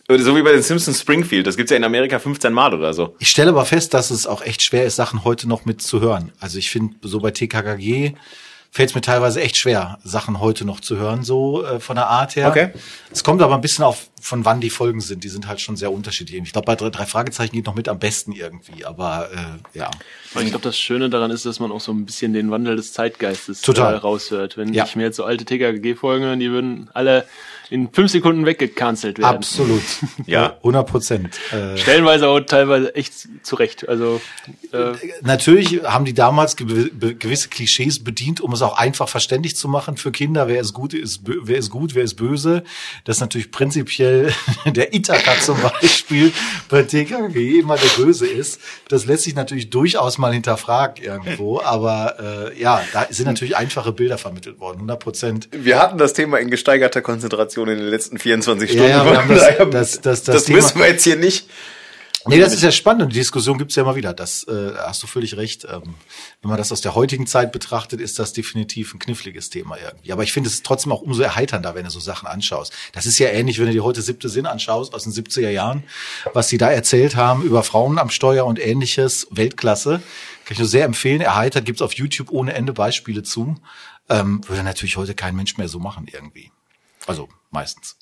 so 0.09 0.35
wie 0.37 0.41
bei 0.41 0.53
den 0.53 0.61
Simpsons 0.61 1.01
Springfield. 1.01 1.45
Das 1.47 1.57
gibt's 1.57 1.71
ja 1.71 1.77
in 1.77 1.83
Amerika 1.83 2.17
15 2.19 2.53
Mal 2.53 2.73
oder 2.73 2.93
so. 2.93 3.15
Ich 3.19 3.29
stelle 3.29 3.49
aber 3.49 3.65
fest, 3.65 3.93
dass 3.93 4.09
es 4.09 4.25
auch 4.25 4.41
echt 4.41 4.61
schwer 4.63 4.85
ist, 4.85 4.95
Sachen 4.95 5.23
heute 5.25 5.47
noch 5.49 5.65
mitzuhören. 5.65 6.31
Also 6.39 6.57
ich 6.57 6.69
finde, 6.71 6.95
so 7.01 7.19
bei 7.19 7.31
TKKG 7.31 8.13
fällt 8.71 8.89
es 8.89 8.95
mir 8.95 9.01
teilweise 9.01 9.41
echt 9.41 9.57
schwer, 9.57 9.97
Sachen 10.03 10.39
heute 10.39 10.63
noch 10.63 10.79
zu 10.81 10.97
hören, 10.97 11.23
so 11.23 11.65
äh, 11.65 11.79
von 11.79 11.95
der 11.95 12.07
Art 12.07 12.35
her. 12.35 12.49
Okay. 12.49 12.69
Es 13.11 13.23
kommt 13.23 13.41
aber 13.41 13.55
ein 13.55 13.61
bisschen 13.61 13.83
auf, 13.83 14.09
von 14.21 14.45
wann 14.45 14.59
die 14.61 14.69
Folgen 14.69 15.01
sind. 15.01 15.23
Die 15.23 15.29
sind 15.29 15.47
halt 15.47 15.59
schon 15.61 15.75
sehr 15.77 15.91
unterschiedlich. 15.91 16.41
Ich 16.43 16.51
glaube, 16.53 16.65
bei 16.65 16.75
drei, 16.75 16.89
drei 16.89 17.05
Fragezeichen 17.05 17.53
geht 17.55 17.65
noch 17.65 17.75
mit 17.75 17.89
am 17.89 17.97
besten 17.99 18.31
irgendwie. 18.33 18.85
Aber 18.85 19.29
äh, 19.33 19.77
ja. 19.77 19.89
Aber 20.33 20.43
ich 20.43 20.49
glaube, 20.49 20.63
das 20.63 20.77
Schöne 20.77 21.09
daran 21.09 21.31
ist, 21.31 21.45
dass 21.45 21.59
man 21.59 21.71
auch 21.71 21.79
so 21.81 21.91
ein 21.91 22.05
bisschen 22.05 22.33
den 22.33 22.51
Wandel 22.51 22.75
des 22.75 22.93
Zeitgeistes 22.93 23.61
Total. 23.61 23.95
Äh, 23.95 23.97
raushört. 23.97 24.57
Wenn 24.57 24.73
Ja. 24.73 24.85
ich 24.85 24.95
mir 24.95 25.03
jetzt 25.03 25.15
so 25.17 25.23
alte 25.23 25.43
TKG-Folgen 25.45 26.25
höre, 26.25 26.35
die 26.35 26.51
würden 26.51 26.89
alle 26.93 27.25
in 27.69 27.91
fünf 27.91 28.11
Sekunden 28.11 28.45
weggecancelt 28.45 29.19
werden. 29.19 29.35
Absolut. 29.35 29.81
Ja. 30.25 30.57
100 30.57 30.87
Prozent. 30.87 31.39
Äh, 31.51 31.77
Stellenweise 31.77 32.27
auch 32.27 32.39
teilweise 32.41 32.93
echt 32.95 33.13
zurecht. 33.43 33.87
Also 33.87 34.19
äh, 34.73 34.93
natürlich 35.21 35.83
haben 35.83 36.05
die 36.05 36.13
damals 36.13 36.55
gew 36.55 36.89
gewisse 36.99 37.47
Klischees 37.49 38.03
bedient, 38.03 38.41
um 38.41 38.51
es 38.51 38.61
auch 38.61 38.77
einfach 38.77 39.07
verständlich 39.07 39.55
zu 39.55 39.67
machen 39.69 39.95
für 39.95 40.11
Kinder. 40.11 40.47
Wer 40.47 40.59
ist 40.59 40.73
gut, 40.73 40.93
ist 40.93 41.21
wer 41.23 41.57
ist 41.57 41.69
gut, 41.69 41.95
wer 41.95 42.03
ist 42.03 42.15
böse. 42.15 42.63
Das 43.05 43.17
ist 43.17 43.21
natürlich 43.21 43.51
prinzipiell 43.51 44.33
der 44.65 44.93
Ithaka 44.93 45.39
zum 45.39 45.57
Beispiel 45.61 46.33
bei 46.69 46.83
TKG 46.83 47.59
immer 47.59 47.77
der 47.77 48.03
Böse 48.03 48.27
ist. 48.27 48.59
Das 48.89 49.05
lässt 49.05 49.23
sich 49.23 49.35
natürlich 49.35 49.69
durchaus 49.69 50.17
mal 50.17 50.33
hinterfragen 50.33 51.03
irgendwo. 51.03 51.61
Aber 51.61 52.51
äh, 52.53 52.59
ja, 52.59 52.81
da 52.91 53.07
sind 53.09 53.27
natürlich 53.27 53.55
einfache 53.55 53.91
Bilder 53.91 54.17
vermittelt 54.17 54.59
worden. 54.59 54.77
100 54.77 54.99
Prozent. 54.99 55.49
Wir 55.51 55.79
hatten 55.79 55.97
das 55.97 56.13
Thema 56.13 56.37
in 56.37 56.49
gesteigerter 56.49 57.01
Konzentration 57.01 57.56
in 57.63 57.77
den 57.77 57.87
letzten 57.87 58.17
24 58.19 58.71
Ja, 58.73 58.75
Stunden. 58.75 58.91
ja, 59.37 59.57
haben 59.59 59.71
das- 59.71 60.01
das- 60.01 60.01
das- 60.01 60.23
das 60.23 60.23
das 60.45 60.47
müssen 60.49 60.79
wir 60.79 60.87
jetzt 60.87 61.03
hier 61.03 61.15
nicht. 61.17 61.49
Nee, 62.29 62.39
das 62.41 62.53
ist 62.53 62.61
ja 62.61 62.73
spannend 62.73 63.03
und 63.03 63.13
die 63.13 63.19
Diskussion 63.19 63.57
gibt's 63.57 63.75
ja 63.77 63.83
immer 63.83 63.95
wieder. 63.95 64.13
Das 64.13 64.43
äh, 64.49 64.73
hast 64.75 65.01
du 65.01 65.07
völlig 65.07 65.37
recht. 65.37 65.63
Ähm, 65.63 65.95
wenn 66.41 66.49
man 66.49 66.57
das 66.57 66.73
aus 66.73 66.81
der 66.81 66.93
heutigen 66.93 67.25
Zeit 67.25 67.53
betrachtet, 67.53 68.01
ist 68.01 68.19
das 68.19 68.33
definitiv 68.33 68.93
ein 68.93 68.99
kniffliges 68.99 69.49
Thema 69.49 69.77
irgendwie. 69.77 70.11
Aber 70.11 70.23
ich 70.23 70.33
finde 70.33 70.49
es 70.49 70.61
trotzdem 70.61 70.91
auch 70.91 71.01
umso 71.01 71.21
erheiternder, 71.21 71.73
wenn 71.73 71.85
du 71.85 71.89
so 71.89 72.01
Sachen 72.01 72.27
anschaust. 72.27 72.73
Das 72.91 73.05
ist 73.05 73.17
ja 73.17 73.29
ähnlich, 73.29 73.59
wenn 73.59 73.67
du 73.67 73.71
dir 73.71 73.83
heute 73.85 74.01
siebte 74.01 74.27
Sinn 74.27 74.45
anschaust 74.45 74.93
aus 74.93 75.03
den 75.03 75.13
70er 75.13 75.49
Jahren, 75.51 75.83
was 76.33 76.49
die 76.49 76.57
da 76.57 76.69
erzählt 76.69 77.15
haben 77.15 77.43
über 77.43 77.63
Frauen 77.63 77.97
am 77.97 78.09
Steuer 78.09 78.45
und 78.45 78.59
ähnliches. 78.59 79.27
Weltklasse. 79.31 80.01
Kann 80.43 80.53
ich 80.53 80.59
nur 80.59 80.67
sehr 80.67 80.83
empfehlen. 80.83 81.21
Erheitert 81.21 81.63
gibt's 81.63 81.81
auf 81.81 81.93
YouTube 81.93 82.29
ohne 82.31 82.53
Ende 82.55 82.73
Beispiele 82.73 83.23
zu. 83.23 83.55
Ähm, 84.09 84.41
würde 84.49 84.63
natürlich 84.63 84.97
heute 84.97 85.13
kein 85.15 85.33
Mensch 85.33 85.57
mehr 85.57 85.69
so 85.69 85.79
machen 85.79 86.07
irgendwie. 86.11 86.51
Also 87.05 87.29
meistens. 87.51 87.97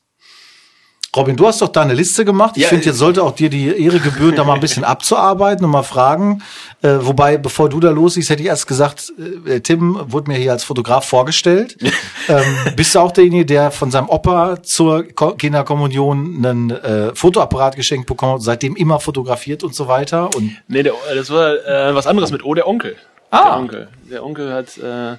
Robin, 1.16 1.38
du 1.38 1.48
hast 1.48 1.62
doch 1.62 1.70
da 1.70 1.82
eine 1.82 1.94
Liste 1.94 2.26
gemacht. 2.26 2.58
Ich 2.58 2.64
Ja, 2.64 2.70
finde, 2.70 2.84
äh, 2.84 2.88
jetzt 2.88 2.98
sollte 2.98 3.24
auch 3.24 3.32
dir 3.32 3.50
die 3.50 3.68
Ehre 3.68 4.00
gebühren, 4.00 4.36
da 4.36 4.44
mal 4.44 4.56
ein 4.56 4.60
bisschen 4.60 4.84
abzuarbeiten 4.84 5.64
und 5.64 5.72
mal 5.72 5.84
fragen. 5.84 6.44
Äh, 6.82 6.98
wobei, 7.02 7.38
bevor 7.38 7.70
du 7.70 7.80
da 7.80 7.90
losliest, 7.92 8.30
hätte 8.30 8.42
ich 8.42 8.50
erst 8.50 8.68
gesagt, 8.68 9.14
äh, 9.46 9.62
Tim 9.62 9.98
wurde 10.12 10.30
mir 10.30 10.38
hier 10.38 10.52
als 10.52 10.66
Fotograf 10.66 11.06
vorgestellt. 11.06 11.78
ähm, 12.28 12.44
bist 12.76 12.96
du 12.96 13.00
auch 13.00 13.12
derjenige, 13.14 13.46
der 13.46 13.72
von 13.72 13.92
seinem 13.92 14.10
Opa 14.10 14.62
zur 14.62 15.04
Ko 15.04 15.32
Kinderkommunion 15.36 16.46
einen 16.46 16.72
äh, 16.72 17.16
Fotoapparat 17.16 17.78
geschenkt 17.78 18.08
bekommen 18.08 18.34
hat, 18.34 18.42
seitdem 18.42 18.76
immer 18.76 19.00
fotografiert 19.00 19.64
und 19.64 19.74
so 19.74 19.88
weiter? 19.88 20.36
Und 20.36 20.52
nee, 20.68 20.84
der, 20.84 20.94
das 21.14 21.30
war 21.30 21.54
äh, 21.66 21.96
was 21.96 22.08
anderes 22.08 22.32
mit 22.32 22.44
O, 22.44 22.54
der 22.54 22.68
Onkel. 22.68 22.98
Ah. 23.32 23.44
Der 23.44 23.58
Onkel. 23.58 23.88
Der 24.12 24.26
Onkel 24.26 24.54
hat, 24.54 24.78
äh, 24.78 25.16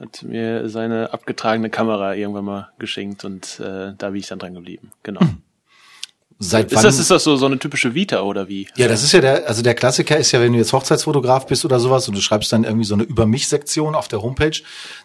hat 0.00 0.22
mir 0.22 0.68
seine 0.68 1.12
abgetragene 1.12 1.70
Kamera 1.70 2.14
irgendwann 2.14 2.46
mal 2.46 2.72
geschenkt 2.78 3.24
und 3.24 3.60
äh, 3.60 3.92
da 3.96 4.10
bin 4.10 4.16
ich 4.16 4.26
dann 4.26 4.38
dran 4.38 4.54
geblieben. 4.54 4.90
Genau. 5.02 5.20
seit 6.42 6.72
Ist 6.72 6.82
das, 6.82 6.98
ist 6.98 7.10
das 7.10 7.22
so, 7.22 7.36
so 7.36 7.44
eine 7.46 7.58
typische 7.58 7.94
Vita 7.94 8.22
oder 8.22 8.48
wie? 8.48 8.66
Ja, 8.74 8.88
das 8.88 9.02
ist 9.04 9.12
ja 9.12 9.20
der, 9.20 9.46
also 9.46 9.60
der 9.62 9.74
Klassiker 9.74 10.16
ist 10.16 10.32
ja, 10.32 10.40
wenn 10.40 10.52
du 10.52 10.58
jetzt 10.58 10.72
Hochzeitsfotograf 10.72 11.46
bist 11.46 11.64
oder 11.66 11.78
sowas 11.78 12.08
und 12.08 12.16
du 12.16 12.20
schreibst 12.22 12.50
dann 12.52 12.64
irgendwie 12.64 12.86
so 12.86 12.94
eine 12.94 13.02
Über 13.04 13.26
mich-Sektion 13.26 13.94
auf 13.94 14.08
der 14.08 14.22
Homepage, 14.22 14.58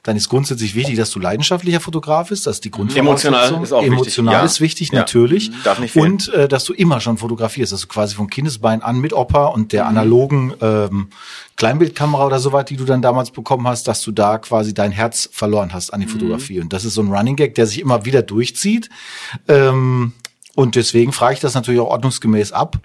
dann 0.03 0.15
ist 0.15 0.29
grundsätzlich 0.29 0.73
wichtig, 0.75 0.95
dass 0.95 1.11
du 1.11 1.19
leidenschaftlicher 1.19 1.81
Fotograf 1.81 2.29
bist, 2.29 2.47
das 2.47 2.55
ist 2.55 2.65
die 2.65 2.71
Grundvoraussetzung. 2.71 3.33
Emotional 3.33 3.63
ist 3.63 3.73
auch 3.73 3.81
wichtig. 3.81 3.93
Emotional 3.93 4.33
Ja. 4.33 4.43
ist 4.45 4.61
wichtig, 4.61 4.89
Ja. 4.91 4.99
natürlich. 4.99 5.51
Darf 5.63 5.79
nicht 5.79 5.91
fehlen. 5.91 6.13
Und 6.13 6.33
äh, 6.33 6.47
dass 6.47 6.63
du 6.63 6.73
immer 6.73 7.01
schon 7.01 7.17
fotografierst, 7.17 7.73
dass 7.73 7.81
du 7.81 7.87
quasi 7.87 8.15
von 8.15 8.29
Kindesbein 8.29 8.81
an 8.81 8.97
mit 8.99 9.11
Opa 9.13 9.47
und 9.47 9.63
Mhm. 9.63 9.67
der 9.67 9.85
analogen 9.87 10.53
ähm, 10.61 11.09
Kleinbildkamera 11.57 12.25
oder 12.25 12.39
so 12.39 12.53
weit, 12.53 12.69
die 12.69 12.77
du 12.77 12.85
dann 12.85 13.01
damals 13.01 13.31
bekommen 13.31 13.67
hast, 13.67 13.87
dass 13.87 14.01
du 14.01 14.11
da 14.11 14.37
quasi 14.37 14.73
dein 14.73 14.91
Herz 14.91 15.29
verloren 15.31 15.73
hast 15.73 15.89
Mhm. 15.89 15.93
an 15.95 16.01
die 16.01 16.07
Fotografie. 16.07 16.59
Und 16.61 16.71
das 16.73 16.85
ist 16.85 16.93
so 16.93 17.01
ein 17.01 17.11
Running 17.11 17.35
Gag, 17.35 17.55
der 17.55 17.65
sich 17.67 17.79
immer 17.79 18.05
wieder 18.05 18.21
durchzieht. 18.21 18.89
Ähm, 19.47 20.13
und 20.55 20.75
deswegen 20.75 21.11
frage 21.11 21.35
ich 21.35 21.39
das 21.41 21.53
natürlich 21.53 21.79
auch 21.81 21.89
ordnungsgemäß 21.89 22.51
ab, 22.53 22.77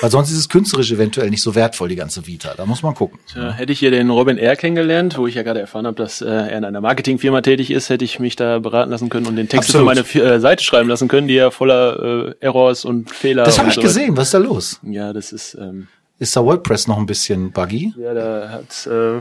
weil 0.00 0.10
sonst 0.10 0.30
ist 0.30 0.38
es 0.38 0.48
künstlerisch 0.48 0.90
eventuell 0.90 1.30
nicht 1.30 1.42
so 1.42 1.54
wertvoll, 1.54 1.88
die 1.88 1.96
ganze 1.96 2.26
Vita. 2.26 2.54
Da 2.56 2.66
muss 2.66 2.82
man 2.82 2.94
gucken. 2.94 3.18
Tja, 3.30 3.52
hätte 3.52 3.72
ich 3.72 3.78
hier 3.78 3.90
den 3.90 4.10
Robin 4.10 4.38
R. 4.38 4.56
kennengelernt, 4.56 5.16
wo 5.18 5.26
ich 5.26 5.34
ja 5.34 5.42
gerade 5.42 5.60
erfahren 5.60 5.86
habe, 5.86 5.96
dass 5.96 6.20
äh, 6.22 6.26
er 6.26 6.58
in 6.58 6.64
einer 6.64 6.80
Marketingfirma 6.80 7.40
tätig 7.42 7.70
ist, 7.70 7.90
hätte 7.90 8.04
ich 8.04 8.18
mich 8.18 8.34
da 8.36 8.58
beraten 8.58 8.90
lassen 8.90 9.08
können 9.10 9.26
und 9.26 9.36
den 9.36 9.48
Text 9.48 9.70
für 9.70 9.78
Absolut. 9.78 9.86
meine 9.86 10.04
Fi- 10.04 10.20
äh, 10.20 10.40
Seite 10.40 10.64
schreiben 10.64 10.88
lassen 10.88 11.08
können, 11.08 11.28
die 11.28 11.34
ja 11.34 11.50
voller 11.50 12.28
äh, 12.30 12.34
Errors 12.40 12.84
und 12.84 13.10
Fehler 13.10 13.44
Das 13.44 13.58
habe 13.58 13.68
ich 13.68 13.74
so 13.74 13.82
gesehen. 13.82 14.16
Was 14.16 14.28
ist 14.28 14.34
da 14.34 14.38
los? 14.38 14.80
Ja, 14.82 15.12
das 15.12 15.32
ist 15.32 15.54
ähm, 15.60 15.88
Ist 16.20 16.36
da 16.36 16.44
WordPress 16.44 16.88
noch 16.88 16.98
ein 16.98 17.06
bisschen 17.06 17.52
buggy? 17.52 17.94
ja, 17.96 18.12
da 18.12 18.48
hat 18.50 18.86
äh, 18.86 19.20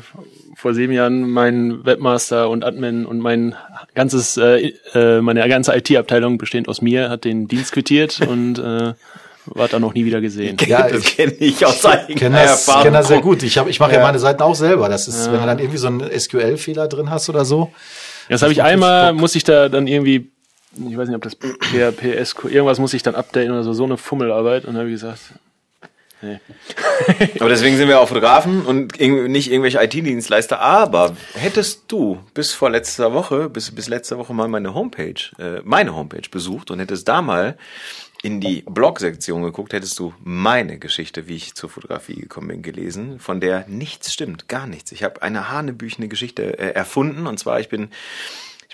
vor 0.55 0.73
sieben 0.73 0.93
Jahren 0.93 1.29
mein 1.29 1.85
Webmaster 1.85 2.49
und 2.49 2.63
Admin 2.63 3.05
und 3.05 3.19
mein 3.19 3.55
ganzes, 3.93 4.37
äh, 4.37 4.73
äh, 4.93 5.21
meine 5.21 5.47
ganze 5.47 5.75
IT-Abteilung 5.75 6.39
bestehend 6.39 6.67
aus 6.67 6.81
mir 6.81 7.09
hat 7.09 7.23
den 7.25 7.47
Dienst 7.47 7.71
quittiert 7.71 8.19
und 8.27 8.57
äh, 8.57 8.93
Wart 9.45 9.73
dann 9.73 9.81
noch 9.81 9.93
nie 9.93 10.05
wieder 10.05 10.19
gesehen. 10.21 10.57
Ja, 10.65 10.87
das 10.89 10.99
ich 10.99 11.15
kenne 11.17 11.33
ich 11.39 11.65
aus 11.65 11.85
eigener 11.85 12.19
kenne 12.19 12.37
das, 12.37 12.67
Erfahrung. 12.67 12.83
kenn 12.83 12.93
das 12.93 13.07
sehr 13.07 13.21
gut. 13.21 13.43
Ich, 13.43 13.57
hab, 13.57 13.69
ich 13.69 13.79
mache 13.79 13.93
ja. 13.93 13.99
Ja. 13.99 14.03
meine 14.03 14.19
Seiten 14.19 14.41
auch 14.41 14.55
selber. 14.55 14.89
Das 14.89 15.07
ist, 15.07 15.31
wenn 15.31 15.39
du 15.39 15.45
dann 15.45 15.59
irgendwie 15.59 15.77
so 15.77 15.87
einen 15.87 16.19
SQL-Fehler 16.19 16.87
drin 16.87 17.09
hast 17.09 17.29
oder 17.29 17.45
so. 17.45 17.71
Das 18.29 18.41
habe 18.41 18.51
ich 18.51 18.61
einmal, 18.61 19.13
Bock. 19.13 19.21
muss 19.21 19.35
ich 19.35 19.43
da 19.43 19.69
dann 19.69 19.87
irgendwie, 19.87 20.29
ich 20.75 20.97
weiß 20.97 21.07
nicht, 21.07 21.15
ob 21.15 21.21
das 21.21 21.35
PHP, 21.35 22.25
SQ, 22.25 22.45
irgendwas 22.45 22.79
muss 22.79 22.93
ich 22.93 23.03
dann 23.03 23.15
updaten 23.15 23.51
oder 23.51 23.63
so, 23.63 23.71
so 23.73 23.85
eine 23.85 23.97
Fummelarbeit. 23.97 24.65
Und 24.65 24.73
dann 24.73 24.81
habe 24.81 24.89
ich 24.89 24.95
gesagt, 24.95 25.19
nee. 26.21 26.39
Aber 27.39 27.49
deswegen 27.49 27.77
sind 27.77 27.87
wir 27.87 27.99
auch 27.99 28.07
Fotografen 28.07 28.65
und 28.65 28.99
nicht 28.99 29.51
irgendwelche 29.51 29.81
IT-Dienstleister. 29.81 30.59
Aber 30.59 31.15
hättest 31.33 31.83
du 31.87 32.19
bis 32.33 32.53
vor 32.53 32.69
letzter 32.69 33.13
Woche, 33.13 33.49
bis, 33.49 33.71
bis 33.71 33.87
letzte 33.87 34.17
Woche 34.17 34.33
mal 34.33 34.47
meine 34.47 34.73
Homepage, 34.73 35.13
äh, 35.39 35.61
meine 35.63 35.95
Homepage 35.95 36.29
besucht 36.29 36.71
und 36.71 36.79
hättest 36.79 37.07
da 37.07 37.21
mal 37.21 37.57
in 38.23 38.41
die 38.41 38.63
Blog-Sektion 38.67 39.43
geguckt, 39.43 39.73
hättest 39.73 39.99
du 39.99 40.13
meine 40.23 40.79
Geschichte, 40.79 41.27
wie 41.27 41.35
ich 41.35 41.53
zur 41.53 41.69
Fotografie 41.69 42.15
gekommen 42.15 42.47
bin, 42.47 42.61
gelesen, 42.61 43.19
von 43.19 43.39
der 43.39 43.65
nichts 43.67 44.11
stimmt, 44.11 44.47
gar 44.47 44.65
nichts. 44.65 44.91
Ich 44.91 45.03
habe 45.03 45.21
eine 45.21 45.49
hanebüchene 45.49 46.07
Geschichte 46.07 46.57
äh, 46.57 46.71
erfunden 46.71 47.27
und 47.27 47.37
zwar, 47.37 47.59
ich 47.59 47.69
bin 47.69 47.89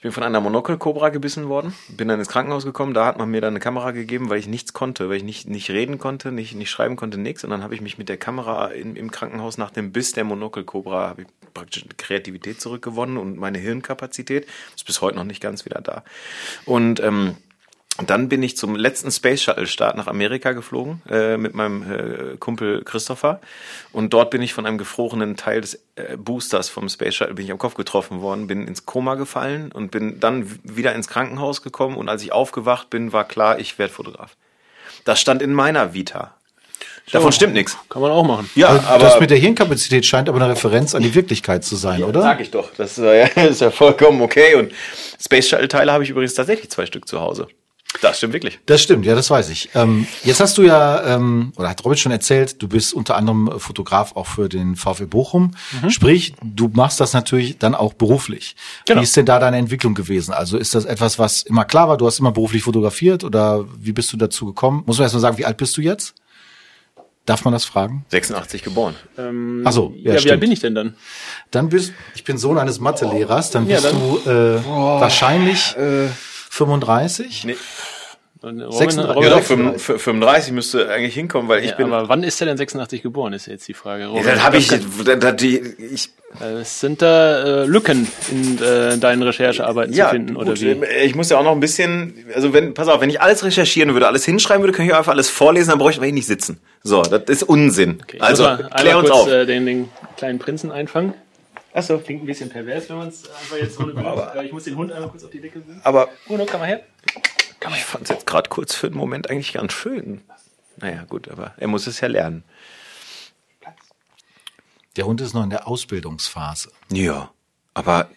bin 0.04 0.12
von 0.12 0.24
einer 0.24 0.42
Monokelkobra 0.42 1.10
gebissen 1.10 1.48
worden, 1.48 1.74
bin 1.88 2.10
dann 2.10 2.20
ins 2.20 2.28
Krankenhaus 2.28 2.66
gekommen, 2.66 2.94
da 2.94 3.06
hat 3.06 3.18
man 3.18 3.32
mir 3.32 3.40
dann 3.40 3.54
eine 3.54 3.62
Kamera 3.62 3.92
gegeben, 3.92 4.30
weil 4.30 4.38
ich 4.38 4.48
nichts 4.48 4.74
konnte, 4.74 5.08
weil 5.08 5.16
ich 5.16 5.24
nicht, 5.24 5.48
nicht 5.48 5.70
reden 5.70 5.98
konnte, 5.98 6.34
nicht, 6.34 6.56
nicht 6.56 6.70
schreiben 6.70 6.98
konnte, 6.98 7.18
nichts. 7.18 7.46
Und 7.46 7.52
dann 7.52 7.64
habe 7.64 7.74
ich 7.74 7.80
mich 7.80 7.98
mit 7.98 8.10
der 8.10 8.18
Kamera 8.18 8.68
im, 8.68 8.98
im 8.98 9.12
Krankenhaus 9.12 9.58
nach 9.58 9.72
dem 9.72 9.94
Biss 9.94 10.12
der 10.12 10.26
Monokelkobra, 10.26 11.08
habe 11.08 11.22
ich 11.22 11.28
praktisch 11.54 11.86
Kreativität 11.96 12.60
zurückgewonnen 12.60 13.16
und 13.16 13.38
meine 13.38 13.60
Hirnkapazität 13.60 14.46
ist 14.76 14.86
bis 14.86 15.02
heute 15.02 15.16
noch 15.16 15.24
nicht 15.24 15.42
ganz 15.42 15.64
wieder 15.64 15.80
da. 15.80 16.04
Und 16.66 17.00
ähm, 17.00 17.38
und 18.00 18.10
dann 18.10 18.28
bin 18.28 18.42
ich 18.42 18.58
zum 18.58 18.76
letzten 18.76 19.12
Space 19.12 19.44
Shuttle 19.44 19.68
Start 19.68 19.98
nach 19.98 20.08
Amerika 20.08 20.54
geflogen 20.54 21.04
äh, 21.10 21.38
mit 21.38 21.54
meinem 21.54 21.84
äh, 21.84 22.38
Kumpel 22.38 22.84
Christopher 22.84 23.40
und 23.92 24.14
dort 24.14 24.32
bin 24.32 24.42
ich 24.42 24.54
von 24.54 24.66
einem 24.66 24.80
gefrorenen 24.80 25.38
Teil 25.38 25.62
des 25.62 25.76
äh, 25.96 26.18
Boosters 26.18 26.70
vom 26.70 26.90
Space 26.90 27.14
Shuttle 27.14 27.36
bin 27.36 27.46
ich 27.46 27.52
am 27.52 27.60
Kopf 27.60 27.76
getroffen 27.76 28.22
worden, 28.22 28.48
bin 28.48 28.68
ins 28.68 28.88
Koma 28.88 29.14
gefallen 29.14 29.72
und 29.72 29.92
bin 29.92 30.20
dann 30.20 30.60
wieder 30.64 30.96
ins 30.96 31.08
Krankenhaus 31.08 31.62
gekommen 31.62 31.96
und 31.96 32.10
als 32.10 32.24
ich 32.24 32.32
aufgewacht 32.32 32.90
bin, 32.90 33.14
war 33.14 33.26
klar, 33.28 33.60
ich 33.60 33.78
werde 33.78 33.94
Fotograf. 33.94 34.36
Das 35.06 35.22
stand 35.22 35.42
in 35.44 35.54
meiner 35.54 35.94
Vita. 35.94 36.34
Davon 37.12 37.32
stimmt 37.32 37.54
nichts. 37.54 37.78
Kann 37.90 38.02
man 38.02 38.12
auch 38.12 38.24
machen. 38.24 38.50
Ja, 38.56 38.70
Also 38.70 39.06
das 39.06 39.20
mit 39.20 39.30
der 39.30 39.38
Hirnkapazität 39.38 40.06
scheint 40.06 40.30
aber 40.30 40.42
eine 40.42 40.50
Referenz 40.54 40.96
an 40.96 41.04
die 41.04 41.14
Wirklichkeit 41.14 41.64
zu 41.64 41.76
sein, 41.76 42.04
oder? 42.04 42.22
Sag 42.22 42.40
ich 42.40 42.50
doch. 42.50 42.72
Das 42.76 42.98
ist, 42.98 43.04
ja, 43.04 43.26
ist 43.44 43.62
ja 43.62 43.72
vollkommen 43.72 44.22
okay. 44.22 44.56
Und 44.56 44.72
Space 45.24 45.50
Shuttle 45.50 45.68
Teile 45.68 45.92
habe 45.92 46.04
ich 46.04 46.10
übrigens 46.10 46.34
tatsächlich 46.34 46.72
zwei 46.72 46.86
Stück 46.86 47.08
zu 47.08 47.20
Hause. 47.20 47.48
Das 48.02 48.18
stimmt 48.18 48.34
wirklich. 48.34 48.60
Das 48.66 48.82
stimmt, 48.82 49.06
ja, 49.06 49.16
das 49.16 49.30
weiß 49.30 49.50
ich. 49.50 49.70
Ähm, 49.76 50.08
jetzt 50.24 50.40
hast 50.40 50.58
du 50.58 50.64
ja, 50.64 51.04
ähm, 51.16 51.54
oder 51.58 51.70
hat 51.70 51.84
Robin 51.86 51.98
schon 51.98 52.12
erzählt, 52.12 52.62
du 52.62 52.68
bist 52.68 52.94
unter 52.94 53.16
anderem 53.16 53.48
äh, 53.48 53.60
Fotograf 53.60 54.16
auch 54.16 54.28
für 54.28 54.50
den 54.50 54.76
VfL 54.76 55.06
Bochum. 55.08 55.52
Sprich, 55.90 56.34
du 56.44 56.70
machst 56.74 57.00
das 57.00 57.14
natürlich 57.14 57.58
dann 57.60 57.76
auch 57.76 57.94
beruflich. 57.94 58.56
Genau. 58.88 59.00
Wie 59.00 59.04
ist 59.04 59.16
denn 59.16 59.26
da 59.26 59.40
deine 59.40 59.58
Entwicklung 59.58 59.94
gewesen? 59.94 60.34
Also 60.34 60.58
ist 60.58 60.76
das 60.76 60.86
etwas, 60.86 61.20
was 61.20 61.44
immer 61.44 61.66
klar 61.66 61.88
war? 61.88 61.98
Du 61.98 62.06
hast 62.08 62.20
immer 62.20 62.32
beruflich 62.32 62.64
fotografiert 62.64 63.24
oder 63.24 63.66
wie 63.80 63.92
bist 63.92 64.12
du 64.12 64.18
dazu 64.18 64.46
gekommen? 64.48 64.84
Muss 64.86 64.98
man 64.98 65.04
erst 65.06 65.14
mal 65.16 65.22
sagen, 65.22 65.38
wie 65.38 65.46
alt 65.46 65.58
bist 65.58 65.78
du 65.78 65.82
jetzt? 65.82 66.16
Darf 67.26 67.46
man 67.46 67.54
das 67.54 67.64
fragen? 67.64 68.06
86 68.10 68.64
geboren. 68.64 68.96
Ähm, 69.18 69.62
Ach 69.66 69.72
so, 69.72 69.94
ja, 69.96 70.10
ja, 70.10 70.14
wie 70.16 70.20
stimmt. 70.20 70.32
alt 70.32 70.40
bin 70.42 70.52
ich 70.52 70.60
denn 70.60 70.76
dann? 70.76 70.96
Dann 71.52 71.70
bist, 71.70 71.94
ich 72.16 72.26
bin 72.26 72.38
Sohn 72.38 72.58
eines 72.58 72.82
Mathelehrers, 72.82 73.50
dann 73.52 73.66
Ja, 73.70 73.80
bist 73.80 73.86
dann- 73.94 74.00
du 74.26 74.30
äh, 74.30 74.66
wahrscheinlich 74.66 75.74
35. 76.58 77.46
Nee. 77.46 77.56
Robin, 78.44 78.60
36. 78.72 79.16
Robin, 79.16 79.24
Ja, 79.24 79.30
doch, 79.30 79.38
36. 79.38 79.82
35 79.82 80.04
35 80.04 80.52
müsste 80.54 80.90
eigentlich 80.90 81.14
hinkommen, 81.14 81.48
weil 81.48 81.64
ich 81.64 81.72
ja, 81.72 81.78
bin. 81.78 81.94
aber 81.94 82.10
wann 82.10 82.24
ist 82.24 82.42
er 82.42 82.48
denn 82.48 82.58
86 82.58 83.02
geboren, 83.02 83.32
ist 83.32 83.46
jetzt 83.48 83.68
die 83.70 83.74
Frage. 83.74 84.08
Robin. 84.08 84.24
Ja, 84.26 84.32
dann 84.32 84.44
habe 84.44 84.58
ich, 84.58 84.68
dann, 84.68 85.20
dann, 85.22 85.38
die, 85.38 85.60
ich. 85.60 86.10
kann- 86.38 86.60
äh, 86.60 86.64
sind 86.66 87.02
da 87.02 87.62
äh, 87.64 87.66
Lücken 87.66 88.08
in 88.32 88.62
äh, 88.62 88.98
deinen 88.98 89.24
Recherchearbeiten 89.24 89.94
Ja, 89.94 90.06
zu 90.10 90.16
finden 90.16 90.36
oder 90.36 90.54
gut, 90.54 90.62
wie? 90.62 90.76
ich 91.04 91.16
muss 91.16 91.30
ja 91.30 91.38
auch 91.38 91.44
noch 91.44 91.54
ein 91.54 91.60
bisschen, 91.62 92.26
also 92.36 92.54
wenn, 92.54 92.74
pass 92.74 92.88
auf, 92.90 93.00
wenn 93.02 93.10
ich 93.10 93.22
alles 93.22 93.44
recherchieren 93.46 93.94
würde, 93.94 94.08
alles 94.08 94.26
hinschreiben 94.26 94.62
würde, 94.62 94.74
könnte 94.74 94.92
ich 94.92 94.98
einfach 94.98 95.14
alles 95.14 95.30
vorlesen, 95.30 95.70
dann 95.70 95.80
bräuchte 95.80 96.06
ich 96.06 96.12
nicht 96.14 96.28
sitzen. 96.28 96.60
So, 96.84 97.02
das 97.02 97.24
ist 97.28 97.44
Unsinn. 97.44 98.00
Okay, 98.04 98.18
also, 98.20 98.46
klär 98.76 98.98
uns 98.98 99.10
kurz, 99.10 99.22
auf. 99.22 99.28
Äh, 99.30 99.46
den, 99.46 99.66
den 99.66 99.90
kleinen 100.18 100.40
Prinzen 100.40 100.72
einfangen. 100.72 101.14
Achso. 101.74 101.98
Klingt 102.00 102.24
ein 102.24 102.26
bisschen 102.28 102.50
pervers, 102.50 102.90
wenn 102.90 102.98
man 102.98 103.08
es 103.10 103.28
einfach 103.30 103.58
jetzt 103.58 103.80
ohne 103.80 103.94
Bild. 103.94 104.06
äh, 104.36 104.46
ich 104.46 104.52
muss 104.52 104.64
den 104.66 104.76
Hund 104.76 104.92
einmal 104.92 105.10
kurz 105.10 105.24
auf 105.24 105.32
die 105.32 105.42
Decke 105.42 105.60
setzen. 105.60 105.82
Aber 105.84 106.10
Bruno, 106.28 106.46
komm 106.50 106.60
mal 106.62 106.68
her. 106.68 106.84
ich 107.76 107.84
fand 107.84 108.04
es 108.04 108.10
jetzt 108.10 108.26
gerade 108.26 108.50
kurz 108.50 108.76
für 108.76 108.88
einen 108.88 108.96
Moment 108.96 109.30
eigentlich 109.30 109.54
ganz 109.54 109.74
schön. 109.74 110.22
Naja, 110.78 111.04
gut, 111.06 111.28
aber 111.30 111.54
er 111.58 111.68
muss 111.68 111.88
es 111.88 112.00
ja 112.02 112.08
lernen. 112.08 112.44
Der 114.96 115.06
Hund 115.06 115.22
ist 115.22 115.34
noch 115.34 115.44
in 115.44 115.50
der 115.50 115.68
Ausbildungsphase. 115.68 116.72
Ja, 116.92 117.32
aber 117.74 118.10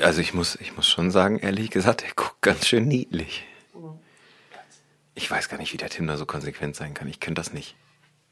also 0.00 0.20
ich 0.20 0.32
muss, 0.32 0.56
ich 0.56 0.74
muss 0.76 0.88
schon 0.88 1.10
sagen, 1.10 1.38
ehrlich 1.38 1.70
gesagt, 1.70 2.02
er 2.02 2.12
guckt 2.14 2.40
ganz 2.40 2.66
schön 2.66 2.88
niedlich. 2.88 3.44
Ich 5.14 5.30
weiß 5.30 5.48
gar 5.48 5.56
nicht, 5.58 5.72
wie 5.72 5.76
der 5.78 5.88
Tim 5.90 6.06
da 6.06 6.16
so 6.16 6.26
konsequent 6.26 6.76
sein 6.76 6.94
kann. 6.94 7.08
Ich 7.08 7.20
könnte 7.20 7.40
das 7.40 7.52
nicht. 7.52 7.74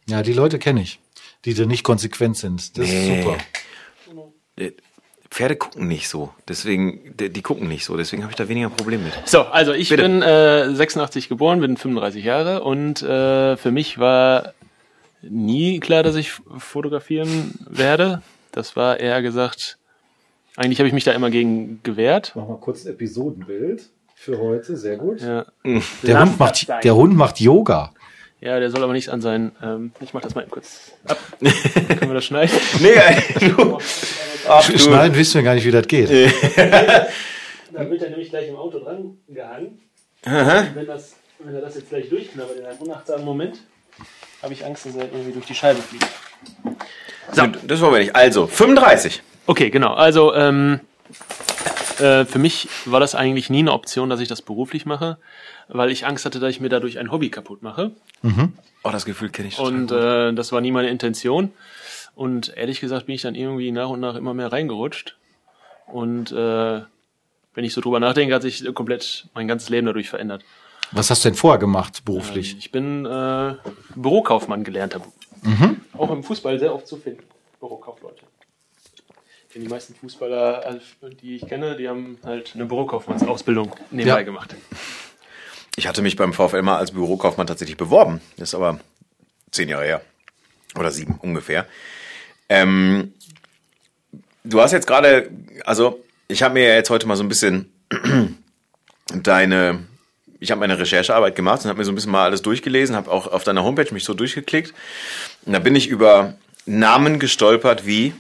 Ja, 0.07 0.23
die 0.23 0.35
Leute 0.35 0.59
kenne 0.59 0.83
ich, 0.83 1.01
die 1.47 1.55
da 1.55 1.65
nicht 1.65 1.83
konsequent 1.83 2.37
sind. 2.37 2.77
Das 2.79 2.87
Nee. 2.87 3.19
ist 3.21 3.25
super. 3.25 3.39
Äh, 4.57 4.73
Pferde 5.31 5.57
gucken 5.57 5.89
nicht 5.89 6.09
so. 6.09 6.31
Deswegen, 6.47 7.17
die, 7.19 7.29
die 7.29 7.43
gucken 7.43 7.67
nicht 7.67 7.85
so. 7.85 7.97
Deswegen 7.97 8.23
habe 8.23 8.31
ich 8.31 8.37
da 8.37 8.49
weniger 8.49 8.71
Problem 8.71 9.03
mit. 9.03 9.13
So, 9.25 9.43
also 9.43 9.73
ich 9.73 9.89
Bitte. 9.89 10.03
bin 10.05 10.23
äh, 10.23 10.73
86 10.73 11.29
geboren, 11.29 11.61
bin 11.61 11.77
35 11.77 12.25
Jahre 12.25 12.63
und 12.63 13.03
äh, 13.03 13.57
für 13.57 13.73
mich 13.73 13.99
war 13.99 14.53
nie 15.23 15.81
klar, 15.81 16.05
dass 16.05 16.15
ich 16.15 16.33
fotografieren 16.59 17.55
werde. 17.69 18.23
Das 18.53 18.77
war 18.77 19.01
eher 19.01 19.23
gesagt, 19.23 19.79
eigentlich 20.57 20.79
habe 20.79 20.87
ich 20.87 20.95
mich 20.95 21.03
da 21.05 21.11
immer 21.11 21.31
gegen 21.31 21.81
gewehrt. 21.83 22.33
Mach 22.37 22.47
mal 22.47 22.59
kurz 22.59 22.85
ein 22.85 22.93
Episodenbild 22.93 23.91
für 24.15 24.39
heute, 24.39 24.77
sehr 24.77 24.97
gut. 24.97 25.21
Ja, 25.21 25.47
Der, 25.65 25.83
Lass 26.15 26.29
Hund 26.29 26.39
macht, 26.39 26.85
der 26.85 26.95
Hund 26.95 27.17
macht 27.17 27.41
Yoga. 27.41 27.93
Ja 28.41 28.59
der 28.59 28.71
soll 28.71 28.83
aber 28.83 28.93
nicht 28.93 29.09
an 29.09 29.21
sein. 29.21 29.53
Ähm, 29.63 29.93
ich 30.01 30.13
mach 30.15 30.21
das 30.21 30.35
mal 30.35 30.43
eben 30.43 30.51
kurz 30.51 30.93
ab. 31.07 31.19
Können 31.41 32.11
wir 32.11 32.15
das 32.15 32.25
schneiden? 32.25 32.57
Nee, 32.81 32.93
ey, 32.93 33.51
du. 33.51 33.79
Ach, 34.49 34.67
du. 34.67 34.79
Schneiden 34.79 35.17
wissen 35.17 35.35
wir 35.35 35.43
gar 35.43 35.55
nicht, 35.55 35.65
wie 35.67 35.71
das 35.71 35.87
geht. 35.89 36.11
Da 36.11 37.91
wird 37.91 38.03
er 38.03 38.11
nämlich 38.11 38.31
gleich 38.31 38.49
im 38.49 38.57
Auto 38.57 38.79
dran 38.79 39.19
gehangen. 39.29 39.81
Wenn, 40.23 40.87
das, 40.87 41.17
wenn 41.39 41.55
er 41.55 41.61
das 41.61 41.75
jetzt 41.77 41.89
gleich 41.89 42.09
durchknabbert 42.09 42.59
in 42.59 42.67
einem 42.67 42.79
unachtsamen 42.79 43.25
Moment, 43.25 43.59
habe 44.43 44.53
ich 44.53 44.65
Angst, 44.65 44.87
dass 44.87 44.95
er 44.97 45.05
irgendwie 45.05 45.33
durch 45.33 45.47
die 45.47 45.55
Scheibe 45.55 45.81
fliegt. 45.81 46.07
Das 47.67 47.81
wollen 47.81 47.93
wir 47.93 47.99
nicht. 48.01 48.15
Also, 48.15 48.47
35. 48.47 49.23
Okay, 49.47 49.71
genau. 49.71 49.95
Also 49.95 50.35
ähm, 50.35 50.81
äh, 52.01 52.25
für 52.25 52.39
mich 52.39 52.69
war 52.85 53.01
das 53.01 53.15
eigentlich 53.15 53.51
nie 53.51 53.61
eine 53.61 53.73
Option, 53.73 54.11
dass 54.11 54.21
ich 54.21 54.29
das 54.29 54.43
beruflich 54.43 54.87
mache, 54.87 55.19
weil 55.69 55.91
ich 55.91 56.07
Angst 56.07 56.25
hatte, 56.25 56.41
dass 56.41 56.51
ich 56.51 56.61
mir 56.61 56.69
dadurch 56.69 56.99
ein 56.99 57.11
Hobby 57.11 57.31
kaputt 57.31 57.63
mache. 57.63 57.91
Oh, 58.83 58.91
das 58.91 59.05
Gefühl 59.05 59.31
kenne 59.31 59.49
ich 59.49 59.57
total 59.57 59.73
Und 59.73 59.87
gut. 59.89 59.99
äh, 59.99 60.33
das 60.35 60.53
war 60.53 60.61
nie 60.61 60.71
meine 60.73 60.89
Intention. 60.91 61.51
Und 62.15 62.57
ehrlich 62.57 62.81
gesagt 62.81 63.07
bin 63.07 63.15
ich 63.15 63.23
dann 63.23 63.35
irgendwie 63.35 63.73
nach 63.73 63.89
und 63.89 64.01
nach 64.01 64.15
immer 64.15 64.35
mehr 64.35 64.53
reingerutscht. 64.53 65.17
Und 65.87 66.33
äh, 66.33 66.81
wenn 67.55 67.65
ich 67.65 67.75
so 67.75 67.81
drüber 67.81 68.01
nachdenke, 68.01 68.35
hat 68.35 68.43
sich 68.43 68.65
komplett 68.75 69.27
mein 69.35 69.49
ganzes 69.49 69.69
Leben 69.69 69.87
dadurch 69.87 70.09
verändert. 70.11 70.45
Was 70.93 71.11
hast 71.11 71.25
du 71.25 71.29
denn 71.29 71.37
vorher 71.37 71.59
gemacht, 71.59 72.05
beruflich? 72.05 72.57
Ich 72.59 72.71
bin 72.71 73.05
äh, 73.05 73.55
Bürokaufmann 73.97 74.65
gelernter. 74.65 75.01
Auch 75.97 76.11
im 76.11 76.23
Fußball 76.23 76.59
sehr 76.59 76.75
oft 76.75 76.87
zu 76.87 76.97
finden. 76.97 77.23
Bürokaufleute. 77.61 78.23
Denn 79.55 79.63
die 79.63 79.69
meisten 79.69 79.95
Fußballer, 79.95 80.65
also 80.67 80.81
die 81.23 81.37
ich 81.37 81.47
kenne, 81.47 81.77
die 81.77 81.89
haben 81.89 82.19
halt 82.25 82.53
eine 82.55 82.65
Bürokaufmannsausbildung 82.67 83.75
nebenbei 83.91 84.19
Ja. 84.21 84.23
gemacht. 84.23 84.55
Ich 85.77 85.87
hatte 85.87 86.03
mich 86.03 86.17
beim 86.17 86.33
VfL 86.33 86.63
mal 86.63 86.79
als 86.79 86.91
Bürokaufmann 86.93 87.47
tatsächlich 87.47 87.77
beworben. 87.77 88.21
Das 88.37 88.51
ist 88.51 88.55
aber 88.55 88.81
zehn 89.51 89.69
Jahre 89.69 89.85
her. 89.85 90.01
Oder 90.77 90.91
sieben 90.91 91.19
ungefähr. 91.23 91.67
Ähm, 92.49 93.15
du 94.43 94.61
hast 94.61 94.73
jetzt 94.73 94.87
gerade, 94.87 95.31
also 95.65 96.03
ich 96.27 96.43
habe 96.43 96.55
mir 96.55 96.69
ja 96.69 96.75
jetzt 96.75 96.91
heute 96.91 97.07
mal 97.07 97.17
so 97.17 97.23
ein 97.23 97.29
bisschen 97.29 97.73
deine, 99.15 99.85
ich 100.41 100.51
habe 100.51 100.59
meine 100.61 100.79
Recherchearbeit 100.79 101.37
gemacht 101.37 101.63
und 101.63 101.69
habe 101.69 101.79
mir 101.79 101.85
so 101.85 101.93
ein 101.93 101.95
bisschen 101.95 102.11
mal 102.13 102.25
alles 102.25 102.43
durchgelesen, 102.43 102.97
habe 102.97 103.11
auch 103.11 103.29
auf 103.29 103.45
deiner 103.45 103.63
Homepage 103.63 103.93
mich 103.95 104.05
so 104.05 104.15
durchgeklickt. 104.15 104.75
Und 105.47 105.53
da 105.53 105.59
bin 105.61 105.77
ich 105.77 105.87
über 105.89 106.35
Namen 106.67 107.19
gestolpert 107.21 107.87
wie 107.87 108.15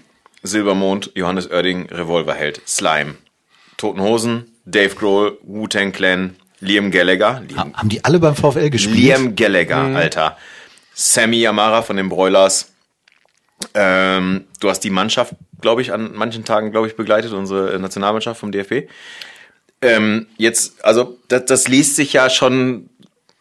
Silbermond, 0.44 1.10
Johannes 1.14 1.50
Oerding, 1.50 1.86
Revolverheld, 1.90 2.60
Slime, 2.66 3.14
Toten 3.76 4.00
Hosen, 4.00 4.52
Dave 4.64 4.94
Grohl, 4.94 5.38
Wu-Tang 5.42 5.90
Clan, 5.92 6.36
Liam 6.60 6.90
Gallagher, 6.90 7.42
Liam, 7.48 7.58
Ha- 7.58 7.78
Haben 7.78 7.88
die 7.88 8.04
alle 8.04 8.18
beim 8.20 8.36
VfL 8.36 8.70
gespielt? 8.70 8.96
Liam 8.96 9.34
Gallagher, 9.36 9.76
Alter. 9.96 10.36
Sammy 10.94 11.38
Yamara 11.40 11.82
von 11.82 11.96
den 11.96 12.08
Broilers. 12.08 12.70
Ähm, 13.74 14.44
du 14.60 14.68
hast 14.68 14.80
die 14.80 14.90
Mannschaft, 14.90 15.34
glaube 15.60 15.82
ich, 15.82 15.92
an 15.92 16.12
manchen 16.14 16.44
Tagen, 16.44 16.70
glaube 16.70 16.86
ich, 16.86 16.96
begleitet, 16.96 17.32
unsere 17.32 17.78
Nationalmannschaft 17.78 18.38
vom 18.38 18.52
DFB. 18.52 18.88
Ähm, 19.82 20.26
jetzt, 20.36 20.84
also 20.84 21.18
das, 21.28 21.46
das 21.46 21.68
liest 21.68 21.96
sich 21.96 22.12
ja 22.12 22.30
schon 22.30 22.88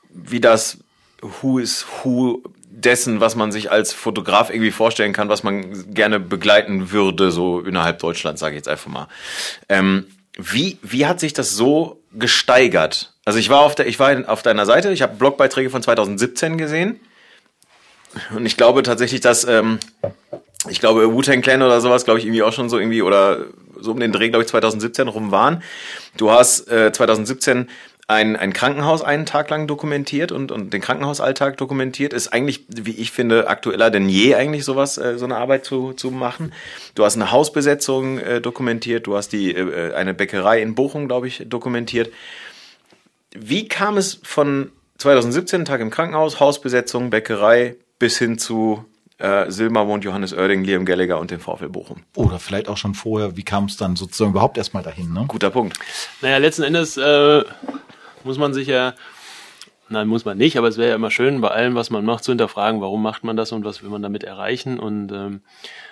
wie 0.09 0.39
das 0.39 0.77
Who 1.21 1.59
is 1.59 1.85
Who 2.03 2.43
dessen, 2.75 3.19
was 3.19 3.35
man 3.35 3.51
sich 3.51 3.71
als 3.71 3.93
Fotograf 3.93 4.49
irgendwie 4.49 4.71
vorstellen 4.71 5.13
kann, 5.13 5.29
was 5.29 5.43
man 5.43 5.93
gerne 5.93 6.19
begleiten 6.19 6.91
würde, 6.91 7.31
so 7.31 7.59
innerhalb 7.59 7.99
Deutschlands, 7.99 8.41
sage 8.41 8.55
ich 8.55 8.59
jetzt 8.59 8.67
einfach 8.67 8.91
mal. 8.91 9.07
Ähm, 9.69 10.07
wie, 10.35 10.79
wie 10.81 11.05
hat 11.05 11.19
sich 11.19 11.33
das 11.33 11.51
so 11.51 12.01
gesteigert? 12.11 13.13
Also 13.25 13.37
ich 13.37 13.49
war 13.49 13.61
auf 13.61 13.75
der, 13.75 13.87
ich 13.87 13.99
war 13.99 14.27
auf 14.27 14.41
deiner 14.41 14.65
Seite, 14.65 14.91
ich 14.91 15.03
habe 15.03 15.15
Blogbeiträge 15.15 15.69
von 15.69 15.83
2017 15.83 16.57
gesehen. 16.57 16.99
Und 18.35 18.45
ich 18.45 18.57
glaube 18.57 18.81
tatsächlich, 18.83 19.21
dass, 19.21 19.43
ähm, 19.43 19.79
ich 20.67 20.79
glaube, 20.79 21.13
Wu-Tang 21.13 21.41
Clan 21.41 21.61
oder 21.61 21.79
sowas, 21.79 22.05
glaube 22.05 22.19
ich, 22.19 22.25
irgendwie 22.25 22.43
auch 22.43 22.53
schon 22.53 22.69
so 22.69 22.79
irgendwie, 22.79 23.01
oder 23.01 23.45
so 23.79 23.91
um 23.91 23.99
den 23.99 24.11
Dreh, 24.11 24.29
glaube 24.29 24.43
ich, 24.43 24.49
2017 24.49 25.07
rum 25.07 25.31
waren. 25.31 25.61
Du 26.17 26.31
hast 26.31 26.67
äh, 26.69 26.91
2017 26.91 27.69
ein, 28.07 28.35
ein 28.35 28.51
Krankenhaus 28.51 29.01
einen 29.01 29.25
Tag 29.25 29.49
lang 29.49 29.67
dokumentiert 29.67 30.31
und, 30.31 30.51
und 30.51 30.73
den 30.73 30.81
Krankenhausalltag 30.81 31.57
dokumentiert. 31.57 32.13
Ist 32.13 32.33
eigentlich, 32.33 32.65
wie 32.67 32.91
ich 32.91 33.11
finde, 33.11 33.47
aktueller 33.47 33.91
denn 33.91 34.09
je 34.09 34.35
eigentlich 34.35 34.65
sowas, 34.65 34.97
äh, 34.97 35.17
so 35.17 35.25
eine 35.25 35.37
Arbeit 35.37 35.65
zu, 35.65 35.93
zu 35.93 36.11
machen. 36.11 36.53
Du 36.95 37.05
hast 37.05 37.15
eine 37.15 37.31
Hausbesetzung 37.31 38.19
äh, 38.19 38.41
dokumentiert, 38.41 39.07
du 39.07 39.15
hast 39.15 39.29
die 39.29 39.51
äh, 39.51 39.93
eine 39.93 40.13
Bäckerei 40.13 40.61
in 40.61 40.75
Bochum, 40.75 41.07
glaube 41.07 41.27
ich, 41.27 41.43
dokumentiert. 41.47 42.11
Wie 43.35 43.67
kam 43.67 43.97
es 43.97 44.19
von 44.23 44.71
2017, 44.97 45.65
Tag 45.65 45.81
im 45.81 45.89
Krankenhaus, 45.89 46.39
Hausbesetzung, 46.39 47.09
Bäckerei, 47.09 47.75
bis 47.99 48.17
hin 48.17 48.37
zu 48.37 48.85
äh, 49.17 49.49
Silma 49.49 49.87
wohnt 49.87 50.03
Johannes 50.03 50.33
Oerding, 50.33 50.63
Liam 50.63 50.85
Gallagher 50.85 51.19
und 51.19 51.31
dem 51.31 51.39
VfL 51.39 51.69
Bochum. 51.69 52.03
Oder 52.15 52.39
vielleicht 52.39 52.67
auch 52.67 52.77
schon 52.77 52.93
vorher, 52.93 53.37
wie 53.37 53.43
kam 53.43 53.65
es 53.65 53.77
dann 53.77 53.95
sozusagen 53.95 54.31
überhaupt 54.31 54.57
erstmal 54.57 54.83
dahin? 54.83 55.13
Ne? 55.13 55.25
Guter 55.27 55.49
Punkt. 55.49 55.79
Naja, 56.21 56.37
letzten 56.37 56.63
Endes 56.63 56.97
äh, 56.97 57.43
muss 58.25 58.37
man 58.37 58.53
sich 58.53 58.67
ja, 58.67 58.93
nein, 59.89 60.07
muss 60.07 60.25
man 60.25 60.37
nicht, 60.37 60.57
aber 60.57 60.67
es 60.67 60.77
wäre 60.77 60.89
ja 60.89 60.95
immer 60.95 61.11
schön, 61.11 61.41
bei 61.41 61.49
allem, 61.49 61.75
was 61.75 61.89
man 61.89 62.05
macht, 62.05 62.23
zu 62.23 62.31
hinterfragen, 62.31 62.81
warum 62.81 63.01
macht 63.01 63.23
man 63.23 63.35
das 63.35 63.51
und 63.51 63.65
was 63.65 63.83
will 63.83 63.89
man 63.89 64.01
damit 64.01 64.23
erreichen. 64.23 64.79
Und 64.79 65.11
ähm, 65.11 65.41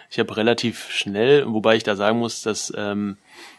ich 0.09 0.19
habe 0.19 0.35
relativ 0.35 0.89
schnell, 0.89 1.45
wobei 1.47 1.75
ich 1.75 1.83
da 1.83 1.95
sagen 1.95 2.19
muss, 2.19 2.41
dass 2.41 2.73
ähm, 2.75 3.17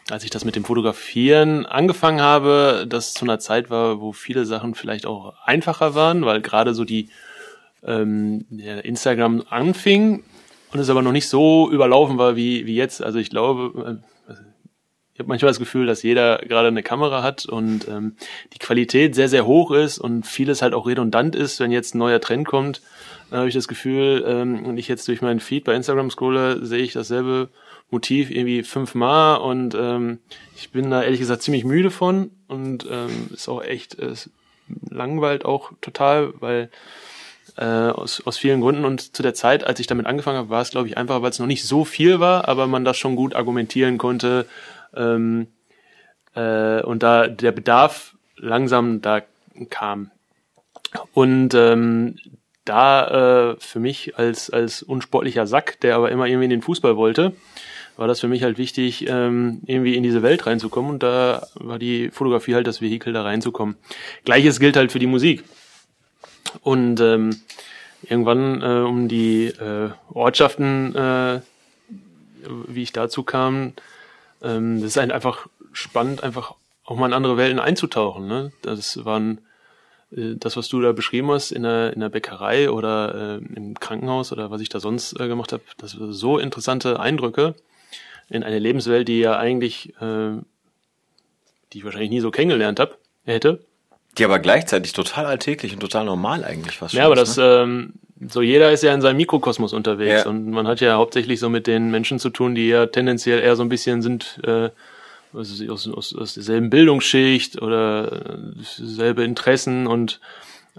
als 0.09 0.23
ich 0.23 0.29
das 0.29 0.45
mit 0.45 0.55
dem 0.55 0.65
Fotografieren 0.65 1.65
angefangen 1.65 2.21
habe, 2.21 2.85
das 2.87 3.13
zu 3.13 3.25
einer 3.25 3.39
Zeit 3.39 3.69
war, 3.69 4.01
wo 4.01 4.13
viele 4.13 4.45
Sachen 4.45 4.75
vielleicht 4.75 5.05
auch 5.05 5.33
einfacher 5.45 5.95
waren, 5.95 6.25
weil 6.25 6.41
gerade 6.41 6.73
so 6.73 6.85
die 6.85 7.09
ähm, 7.85 8.45
Instagram 8.83 9.43
anfing 9.49 10.23
und 10.71 10.79
es 10.79 10.89
aber 10.89 11.01
noch 11.01 11.11
nicht 11.11 11.27
so 11.27 11.69
überlaufen 11.71 12.17
war 12.17 12.35
wie, 12.35 12.65
wie 12.65 12.75
jetzt. 12.75 13.03
Also 13.03 13.19
ich 13.19 13.29
glaube, 13.29 14.01
äh, 14.01 14.12
habe 15.23 15.29
manchmal 15.29 15.49
das 15.49 15.59
Gefühl, 15.59 15.85
dass 15.85 16.03
jeder 16.03 16.37
gerade 16.37 16.67
eine 16.67 16.83
Kamera 16.83 17.23
hat 17.23 17.45
und 17.45 17.87
ähm, 17.87 18.15
die 18.53 18.59
Qualität 18.59 19.15
sehr, 19.15 19.29
sehr 19.29 19.45
hoch 19.45 19.71
ist 19.71 19.97
und 19.97 20.25
vieles 20.25 20.61
halt 20.61 20.73
auch 20.73 20.85
redundant 20.85 21.35
ist, 21.35 21.59
wenn 21.59 21.71
jetzt 21.71 21.95
ein 21.95 21.99
neuer 21.99 22.21
Trend 22.21 22.47
kommt. 22.47 22.81
Dann 23.29 23.39
habe 23.39 23.49
ich 23.49 23.55
das 23.55 23.67
Gefühl, 23.67 24.23
ähm, 24.27 24.65
und 24.65 24.77
ich 24.77 24.87
jetzt 24.87 25.07
durch 25.07 25.21
meinen 25.21 25.39
Feed 25.39 25.63
bei 25.63 25.73
Instagram 25.73 26.11
scrolle, 26.11 26.65
sehe 26.65 26.83
ich 26.83 26.93
dasselbe 26.93 27.49
Motiv 27.89 28.29
irgendwie 28.31 28.63
fünfmal 28.63 29.39
und 29.39 29.75
ähm, 29.75 30.19
ich 30.55 30.71
bin 30.71 30.89
da 30.89 31.03
ehrlich 31.03 31.19
gesagt 31.19 31.43
ziemlich 31.43 31.63
müde 31.63 31.91
von 31.91 32.31
und 32.47 32.87
ähm, 32.89 33.29
ist 33.33 33.47
auch 33.49 33.63
echt, 33.63 33.97
es 33.99 34.29
langweilt 34.89 35.45
auch 35.45 35.71
total, 35.81 36.33
weil 36.39 36.69
äh, 37.57 37.65
aus, 37.65 38.21
aus 38.25 38.37
vielen 38.37 38.61
Gründen. 38.61 38.85
Und 38.85 39.15
zu 39.15 39.21
der 39.21 39.33
Zeit, 39.33 39.63
als 39.63 39.79
ich 39.79 39.87
damit 39.87 40.05
angefangen 40.05 40.37
habe, 40.37 40.49
war 40.49 40.61
es, 40.61 40.71
glaube 40.71 40.87
ich, 40.87 40.97
einfach, 40.97 41.21
weil 41.21 41.29
es 41.29 41.39
noch 41.39 41.47
nicht 41.47 41.65
so 41.65 41.85
viel 41.85 42.19
war, 42.19 42.47
aber 42.47 42.67
man 42.67 42.85
das 42.85 42.97
schon 42.97 43.15
gut 43.15 43.35
argumentieren 43.35 43.97
konnte. 43.97 44.47
Ähm, 44.95 45.47
äh, 46.35 46.81
und 46.81 47.03
da 47.03 47.27
der 47.27 47.51
Bedarf 47.51 48.15
langsam 48.37 49.01
da 49.01 49.21
kam. 49.69 50.11
Und 51.13 51.53
ähm, 51.53 52.17
da 52.65 53.51
äh, 53.51 53.55
für 53.59 53.79
mich 53.79 54.17
als, 54.17 54.49
als 54.49 54.83
unsportlicher 54.83 55.47
Sack, 55.47 55.79
der 55.81 55.95
aber 55.95 56.11
immer 56.11 56.27
irgendwie 56.27 56.45
in 56.45 56.49
den 56.49 56.61
Fußball 56.61 56.95
wollte, 56.95 57.33
war 57.97 58.07
das 58.07 58.19
für 58.19 58.27
mich 58.27 58.43
halt 58.43 58.57
wichtig, 58.57 59.07
ähm, 59.07 59.61
irgendwie 59.65 59.95
in 59.95 60.03
diese 60.03 60.23
Welt 60.23 60.45
reinzukommen. 60.45 60.91
Und 60.91 61.03
da 61.03 61.47
war 61.55 61.77
die 61.77 62.09
Fotografie 62.09 62.55
halt 62.55 62.67
das 62.67 62.81
Vehikel, 62.81 63.13
da 63.13 63.23
reinzukommen. 63.23 63.75
Gleiches 64.25 64.59
gilt 64.59 64.75
halt 64.75 64.91
für 64.91 64.99
die 64.99 65.07
Musik. 65.07 65.43
Und 66.61 66.99
ähm, 67.01 67.41
irgendwann 68.01 68.61
äh, 68.61 68.87
um 68.87 69.07
die 69.07 69.47
äh, 69.47 69.89
Ortschaften, 70.11 70.95
äh, 70.95 71.41
wie 72.67 72.83
ich 72.83 72.93
dazu 72.93 73.23
kam, 73.23 73.73
ähm, 74.43 74.81
das 74.81 74.91
ist 74.91 74.97
halt 74.97 75.11
einfach 75.11 75.47
spannend, 75.71 76.23
einfach 76.23 76.55
auch 76.85 76.97
mal 76.97 77.07
in 77.07 77.13
andere 77.13 77.37
Welten 77.37 77.59
einzutauchen. 77.59 78.27
Ne? 78.27 78.51
Das 78.61 79.03
waren 79.05 79.39
äh, 80.15 80.35
das, 80.35 80.57
was 80.57 80.67
du 80.67 80.81
da 80.81 80.91
beschrieben 80.91 81.31
hast 81.31 81.51
in 81.51 81.63
der, 81.63 81.93
in 81.93 81.99
der 81.99 82.09
Bäckerei 82.09 82.69
oder 82.69 83.39
äh, 83.41 83.55
im 83.55 83.79
Krankenhaus 83.79 84.31
oder 84.31 84.51
was 84.51 84.61
ich 84.61 84.69
da 84.69 84.79
sonst 84.79 85.19
äh, 85.19 85.27
gemacht 85.27 85.53
habe, 85.53 85.63
das 85.77 85.99
waren 85.99 86.13
so 86.13 86.37
interessante 86.37 86.99
Eindrücke 86.99 87.55
in 88.29 88.43
eine 88.43 88.59
Lebenswelt, 88.59 89.07
die 89.07 89.19
ja 89.19 89.37
eigentlich, 89.37 89.93
äh, 90.01 90.31
die 91.71 91.77
ich 91.77 91.83
wahrscheinlich 91.83 92.09
nie 92.09 92.19
so 92.19 92.31
kennengelernt 92.31 92.79
habe, 92.79 92.97
hätte. 93.25 93.65
Die 94.17 94.25
aber 94.25 94.39
gleichzeitig 94.39 94.93
total 94.93 95.25
alltäglich 95.25 95.73
und 95.73 95.79
total 95.79 96.05
normal 96.05 96.43
eigentlich 96.43 96.77
fast. 96.77 96.93
Ja, 96.93 97.05
aber 97.05 97.15
das, 97.15 97.37
ne? 97.37 97.43
ähm, 97.43 97.93
so 98.29 98.41
jeder 98.41 98.71
ist 98.71 98.83
ja 98.83 98.93
in 98.93 99.01
seinem 99.01 99.17
Mikrokosmos 99.17 99.73
unterwegs 99.73 100.23
ja. 100.23 100.29
und 100.29 100.49
man 100.49 100.67
hat 100.67 100.81
ja 100.81 100.95
hauptsächlich 100.95 101.39
so 101.39 101.49
mit 101.49 101.67
den 101.67 101.91
Menschen 101.91 102.19
zu 102.19 102.29
tun, 102.29 102.55
die 102.55 102.67
ja 102.67 102.85
tendenziell 102.85 103.39
eher 103.39 103.55
so 103.55 103.63
ein 103.63 103.69
bisschen 103.69 104.01
sind, 104.01 104.39
äh, 104.43 104.69
aus, 105.33 105.87
aus, 105.87 106.15
aus 106.15 106.33
derselben 106.35 106.69
Bildungsschicht 106.69 107.61
oder 107.61 108.37
selbe 108.63 109.23
Interessen 109.23 109.87
und 109.87 110.19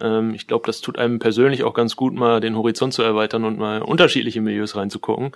ähm, 0.00 0.35
ich 0.35 0.46
glaube, 0.46 0.66
das 0.66 0.80
tut 0.80 0.98
einem 0.98 1.18
persönlich 1.18 1.64
auch 1.64 1.74
ganz 1.74 1.96
gut, 1.96 2.14
mal 2.14 2.40
den 2.40 2.57
Horizont 2.57 2.94
zu 2.94 3.02
erweitern 3.02 3.44
und 3.44 3.59
mal 3.59 3.83
unterschiedliche 3.83 4.40
Milieus 4.40 4.76
reinzugucken. 4.76 5.33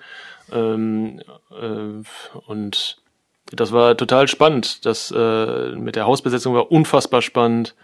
Ähm, 0.52 1.20
äh, 1.50 2.02
und 2.46 2.98
das 3.52 3.72
war 3.72 3.96
total 3.96 4.28
spannend. 4.28 4.84
Das 4.84 5.10
äh, 5.10 5.70
mit 5.76 5.96
der 5.96 6.06
Hausbesetzung 6.06 6.54
war 6.54 6.70
unfassbar 6.70 7.22
spannend. 7.22 7.74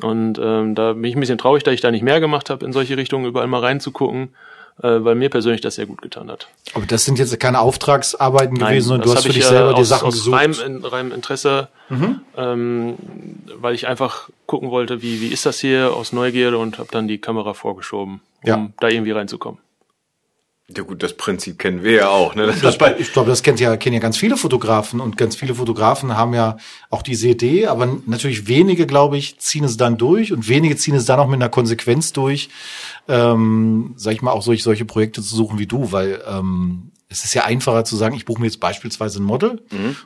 Und 0.00 0.38
ähm, 0.42 0.74
da 0.74 0.92
bin 0.94 1.04
ich 1.04 1.14
ein 1.16 1.20
bisschen 1.20 1.38
traurig, 1.38 1.62
dass 1.62 1.74
ich 1.74 1.80
da 1.80 1.90
nicht 1.90 2.02
mehr 2.02 2.20
gemacht 2.20 2.50
habe, 2.50 2.64
in 2.66 2.72
solche 2.72 2.96
Richtungen 2.96 3.26
überall 3.26 3.46
mal 3.46 3.60
reinzugucken, 3.60 4.34
äh, 4.82 4.88
weil 5.04 5.14
mir 5.14 5.30
persönlich 5.30 5.60
das 5.60 5.76
sehr 5.76 5.86
gut 5.86 6.02
getan 6.02 6.30
hat. 6.30 6.48
Aber 6.74 6.84
das 6.84 7.04
sind 7.04 7.18
jetzt 7.18 7.38
keine 7.38 7.60
Auftragsarbeiten 7.60 8.54
Nein, 8.56 8.70
gewesen, 8.70 8.88
sondern 8.88 9.08
du 9.08 9.14
hast 9.14 9.22
für 9.22 9.28
ich, 9.28 9.36
dich 9.36 9.46
selber 9.46 9.70
äh, 9.70 9.74
die 9.74 9.80
aus, 9.82 9.88
Sachen 9.88 10.08
aus 10.08 10.14
gesucht. 10.14 10.36
Reinem, 10.36 10.84
reinem 10.84 11.12
Interesse, 11.12 11.68
mhm. 11.90 12.20
ähm, 12.36 12.94
weil 13.56 13.74
ich 13.74 13.86
einfach 13.86 14.30
gucken 14.46 14.70
wollte, 14.70 15.00
wie, 15.00 15.20
wie 15.20 15.28
ist 15.28 15.46
das 15.46 15.60
hier 15.60 15.94
aus 15.94 16.12
Neugierde 16.12 16.58
und 16.58 16.78
habe 16.78 16.88
dann 16.90 17.06
die 17.06 17.18
Kamera 17.18 17.54
vorgeschoben, 17.54 18.20
um 18.42 18.48
Ja. 18.48 18.68
da 18.80 18.88
irgendwie 18.88 19.12
reinzukommen. 19.12 19.60
Ja 20.74 20.82
gut, 20.82 21.02
das 21.02 21.14
Prinzip 21.14 21.58
kennen 21.58 21.82
wir 21.82 21.92
ja 21.92 22.08
auch. 22.08 22.34
Ne? 22.34 22.46
Das 22.46 22.62
Das, 22.62 22.78
ich 22.98 23.12
glaube, 23.12 23.28
das 23.28 23.42
kennt 23.42 23.60
ja, 23.60 23.76
kennen 23.76 23.92
ja 23.92 24.00
ganz 24.00 24.16
viele 24.16 24.38
Fotografen 24.38 24.98
und 25.00 25.18
ganz 25.18 25.36
viele 25.36 25.54
Fotografen 25.54 26.16
haben 26.16 26.32
ja 26.32 26.56
auch 26.88 27.02
diese 27.02 27.28
Idee, 27.28 27.66
aber 27.66 27.98
natürlich 28.06 28.48
wenige, 28.48 28.86
glaube 28.86 29.18
ich, 29.18 29.38
ziehen 29.38 29.64
es 29.64 29.76
dann 29.76 29.98
durch 29.98 30.32
und 30.32 30.48
wenige 30.48 30.76
ziehen 30.76 30.94
es 30.94 31.04
dann 31.04 31.20
auch 31.20 31.26
mit 31.26 31.36
einer 31.36 31.50
Konsequenz 31.50 32.14
durch, 32.14 32.48
ähm, 33.08 33.92
sag 33.96 34.14
ich 34.14 34.22
mal, 34.22 34.32
auch 34.32 34.42
solche, 34.42 34.62
solche 34.62 34.86
Projekte 34.86 35.20
zu 35.20 35.36
suchen 35.36 35.58
wie 35.58 35.66
du, 35.66 35.92
weil 35.92 36.22
ähm, 36.26 36.92
es 37.10 37.24
ist 37.24 37.34
ja 37.34 37.44
einfacher 37.44 37.84
zu 37.84 37.96
sagen, 37.96 38.16
ich 38.16 38.24
buche 38.24 38.40
mir 38.40 38.46
jetzt 38.46 38.60
beispielsweise 38.60 39.20
ein 39.20 39.24
Model 39.24 39.62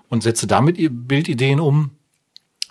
und 0.08 0.24
setze 0.24 0.48
damit 0.48 0.76
ihr 0.76 0.90
Bildideen 0.90 1.60
um. 1.60 1.90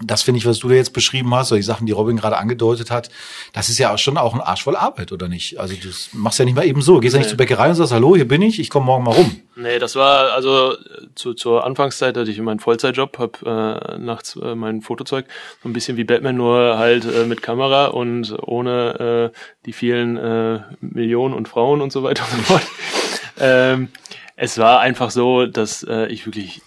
Das 0.01 0.21
finde 0.21 0.37
ich, 0.37 0.45
was 0.45 0.59
du 0.59 0.69
da 0.69 0.75
jetzt 0.75 0.93
beschrieben 0.93 1.33
hast, 1.33 1.51
oder 1.51 1.57
die 1.57 1.63
Sachen, 1.63 1.87
die 1.87 1.91
Robin 1.91 2.17
gerade 2.17 2.37
angedeutet 2.37 2.91
hat, 2.91 3.09
das 3.53 3.69
ist 3.69 3.79
ja 3.79 3.93
auch 3.93 3.97
schon 3.97 4.17
auch 4.17 4.35
ein 4.35 4.41
Arsch 4.41 4.63
voll 4.63 4.75
Arbeit, 4.75 5.11
oder 5.11 5.27
nicht? 5.27 5.59
Also 5.59 5.73
das 5.83 6.09
machst 6.13 6.37
ja 6.37 6.45
nicht 6.45 6.53
mal 6.55 6.65
eben 6.67 6.81
so. 6.81 6.99
Gehst 6.99 7.13
ja 7.13 7.19
nicht 7.19 7.25
Nee. 7.27 7.29
zur 7.31 7.37
Bäckerei 7.37 7.69
und 7.69 7.75
sagst, 7.75 7.93
hallo, 7.93 8.15
hier 8.15 8.27
bin 8.27 8.43
ich, 8.43 8.59
ich 8.59 8.69
komme 8.69 8.85
morgen 8.85 9.03
mal 9.05 9.15
rum. 9.15 9.41
Nee, 9.55 9.79
das 9.79 9.95
war 9.95 10.33
also 10.33 10.75
zu, 11.15 11.33
zur 11.33 11.65
Anfangszeit 11.65 12.15
hatte 12.15 12.29
ich 12.29 12.39
meinen 12.39 12.59
Vollzeitjob, 12.59 13.17
hab 13.17 13.41
äh, 13.41 13.97
nachts 13.97 14.35
äh, 14.35 14.53
mein 14.53 14.81
Fotozeug, 14.81 15.25
so 15.63 15.69
ein 15.69 15.73
bisschen 15.73 15.97
wie 15.97 16.03
Batman, 16.03 16.35
nur 16.35 16.77
halt 16.77 17.05
äh, 17.05 17.25
mit 17.25 17.41
Kamera 17.41 17.87
und 17.87 18.35
ohne 18.39 19.31
äh, 19.33 19.37
die 19.65 19.73
vielen 19.73 20.15
äh, 20.17 20.59
Millionen 20.79 21.33
und 21.33 21.47
Frauen 21.47 21.81
und 21.81 21.91
so 21.91 22.03
weiter 22.03 22.23
und 22.31 22.37
so 22.37 22.43
fort. 22.43 22.67
ähm, 23.39 23.89
es 24.35 24.59
war 24.59 24.79
einfach 24.81 25.09
so, 25.09 25.47
dass 25.47 25.81
äh, 25.81 26.05
ich 26.07 26.27
wirklich 26.27 26.61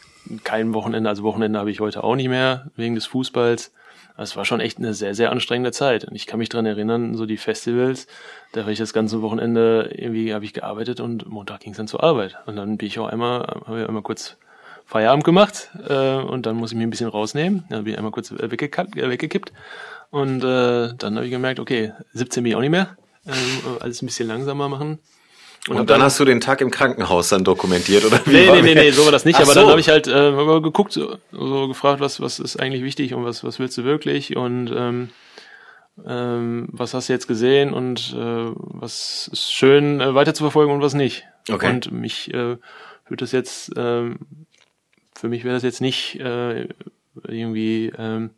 kein 0.45 0.75
Wochenende, 0.75 1.09
also 1.09 1.23
Wochenende 1.23 1.59
habe 1.59 1.71
ich 1.71 1.81
heute 1.81 2.05
auch 2.05 2.17
nicht 2.17 2.29
mehr 2.29 2.71
wegen 2.77 2.95
des 2.95 3.07
Fußballs. 3.07 3.73
Es 4.17 4.37
war 4.37 4.45
schon 4.45 4.61
echt 4.61 4.79
eine 4.79 4.93
sehr, 4.93 5.15
sehr 5.15 5.33
anstrengende 5.33 5.73
Zeit. 5.73 6.05
Und 6.05 6.15
ich 6.15 6.27
kann 6.27 6.39
mich 6.39 6.51
dran 6.51 6.67
erinnern, 6.67 7.15
so 7.15 7.25
die 7.25 7.39
Festivals, 7.39 8.07
da 8.53 8.65
war 8.65 8.69
ich 8.73 8.79
das 8.79 8.93
ganze 8.93 9.23
Wochenende, 9.23 9.91
irgendwie 9.95 10.35
habe 10.35 10.45
ich 10.45 10.53
gearbeitet 10.53 11.01
und 11.01 11.27
Montag 11.27 11.61
ging 11.61 11.73
es 11.73 11.79
dann 11.79 11.89
zur 11.89 12.03
Arbeit. 12.03 12.37
Und 12.47 12.57
dann 12.57 12.77
bin 12.77 12.87
ich 12.87 12.99
auch 12.99 13.07
einmal, 13.07 13.43
habe 13.67 13.81
ich 13.81 13.89
einmal 13.89 14.03
kurz 14.03 14.37
Feierabend 14.85 15.25
gemacht 15.25 15.71
äh, 15.89 16.17
und 16.17 16.47
dann 16.47 16.57
muss 16.57 16.73
ich 16.73 16.77
mich 16.77 16.87
ein 16.87 16.91
bisschen 16.91 17.09
rausnehmen. 17.09 17.65
Dann 17.71 17.85
bin 17.85 17.93
ich 17.93 17.99
einmal 17.99 18.13
kurz 18.13 18.33
weggekippt, 18.33 18.97
äh, 18.97 19.09
weggekippt. 19.09 19.53
Und 20.11 20.43
äh, 20.43 20.93
dann 20.99 21.15
habe 21.15 21.25
ich 21.25 21.31
gemerkt, 21.31 21.61
okay, 21.61 21.93
17 22.13 22.43
bin 22.43 22.51
ich 22.51 22.57
auch 22.57 22.61
nicht 22.61 22.71
mehr. 22.71 22.97
Ähm, 23.27 23.77
alles 23.81 24.03
ein 24.03 24.07
bisschen 24.07 24.29
langsamer 24.29 24.69
machen. 24.69 24.99
Und 25.69 25.79
hab 25.79 25.87
dann 25.87 26.03
hast 26.03 26.19
du 26.19 26.25
den 26.25 26.41
Tag 26.41 26.63
im 26.63 26.71
Krankenhaus 26.71 27.29
dann 27.29 27.45
dokumentiert, 27.45 28.05
oder 28.05 28.21
wie? 28.25 28.31
Nee, 28.31 28.51
nee, 28.51 28.63
nee, 28.63 28.75
nee, 28.75 28.91
so 28.93 29.05
war 29.05 29.13
das 29.13 29.27
nicht. 29.27 29.37
Ach 29.37 29.43
aber 29.43 29.53
so. 29.53 29.61
dann 29.61 29.69
habe 29.69 29.81
ich 29.81 29.91
halt 29.91 30.09
äh, 30.09 30.61
geguckt, 30.61 30.93
so, 30.93 31.19
so 31.33 31.69
gefragt, 31.69 32.01
was, 32.01 32.21
was 32.21 32.39
ist 32.39 32.59
eigentlich 32.59 32.83
wichtig 32.83 33.13
und 33.13 33.25
was, 33.25 33.45
was 33.45 33.59
willst 33.59 33.77
du 33.77 33.85
wirklich? 33.85 34.37
Und 34.37 34.73
ähm, 34.75 35.11
ähm, 36.07 36.69
was 36.73 36.95
hast 36.95 37.09
du 37.09 37.13
jetzt 37.13 37.29
gesehen 37.29 37.75
und 37.75 38.15
äh, 38.17 38.53
was 38.57 39.29
ist 39.33 39.53
schön 39.53 40.01
äh, 40.01 40.15
weiter 40.15 40.33
zu 40.33 40.45
verfolgen 40.45 40.73
und 40.73 40.81
was 40.81 40.95
nicht. 40.95 41.25
Okay. 41.51 41.69
Und 41.69 41.93
mich 41.93 42.33
äh, 42.33 42.57
würde 43.07 43.17
das 43.19 43.33
jetzt, 43.33 43.73
ähm, 43.77 44.19
für 45.15 45.29
mich 45.29 45.45
wäre 45.45 45.55
das 45.55 45.63
jetzt 45.63 45.83
nicht 45.83 46.19
äh, 46.21 46.69
irgendwie 47.27 47.93
ähm, 47.99 48.31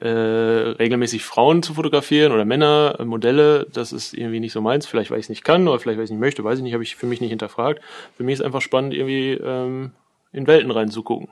äh, 0.00 0.08
regelmäßig 0.08 1.24
Frauen 1.24 1.62
zu 1.62 1.74
fotografieren 1.74 2.32
oder 2.32 2.44
Männer, 2.44 2.96
äh, 2.98 3.04
Modelle, 3.04 3.66
das 3.72 3.92
ist 3.92 4.14
irgendwie 4.14 4.40
nicht 4.40 4.52
so 4.52 4.60
meins. 4.60 4.86
Vielleicht, 4.86 5.10
weil 5.10 5.18
ich 5.18 5.26
es 5.26 5.30
nicht 5.30 5.44
kann 5.44 5.66
oder 5.66 5.78
vielleicht, 5.78 5.98
weil 5.98 6.04
ich 6.04 6.08
es 6.08 6.12
nicht 6.12 6.20
möchte, 6.20 6.44
weiß 6.44 6.58
ich 6.58 6.62
nicht, 6.62 6.74
habe 6.74 6.82
ich 6.82 6.96
für 6.96 7.06
mich 7.06 7.20
nicht 7.20 7.30
hinterfragt. 7.30 7.82
Für 8.16 8.22
mich 8.22 8.34
ist 8.34 8.42
einfach 8.42 8.60
spannend, 8.60 8.94
irgendwie 8.94 9.32
ähm, 9.32 9.92
in 10.32 10.46
Welten 10.46 10.70
reinzugucken. 10.70 11.28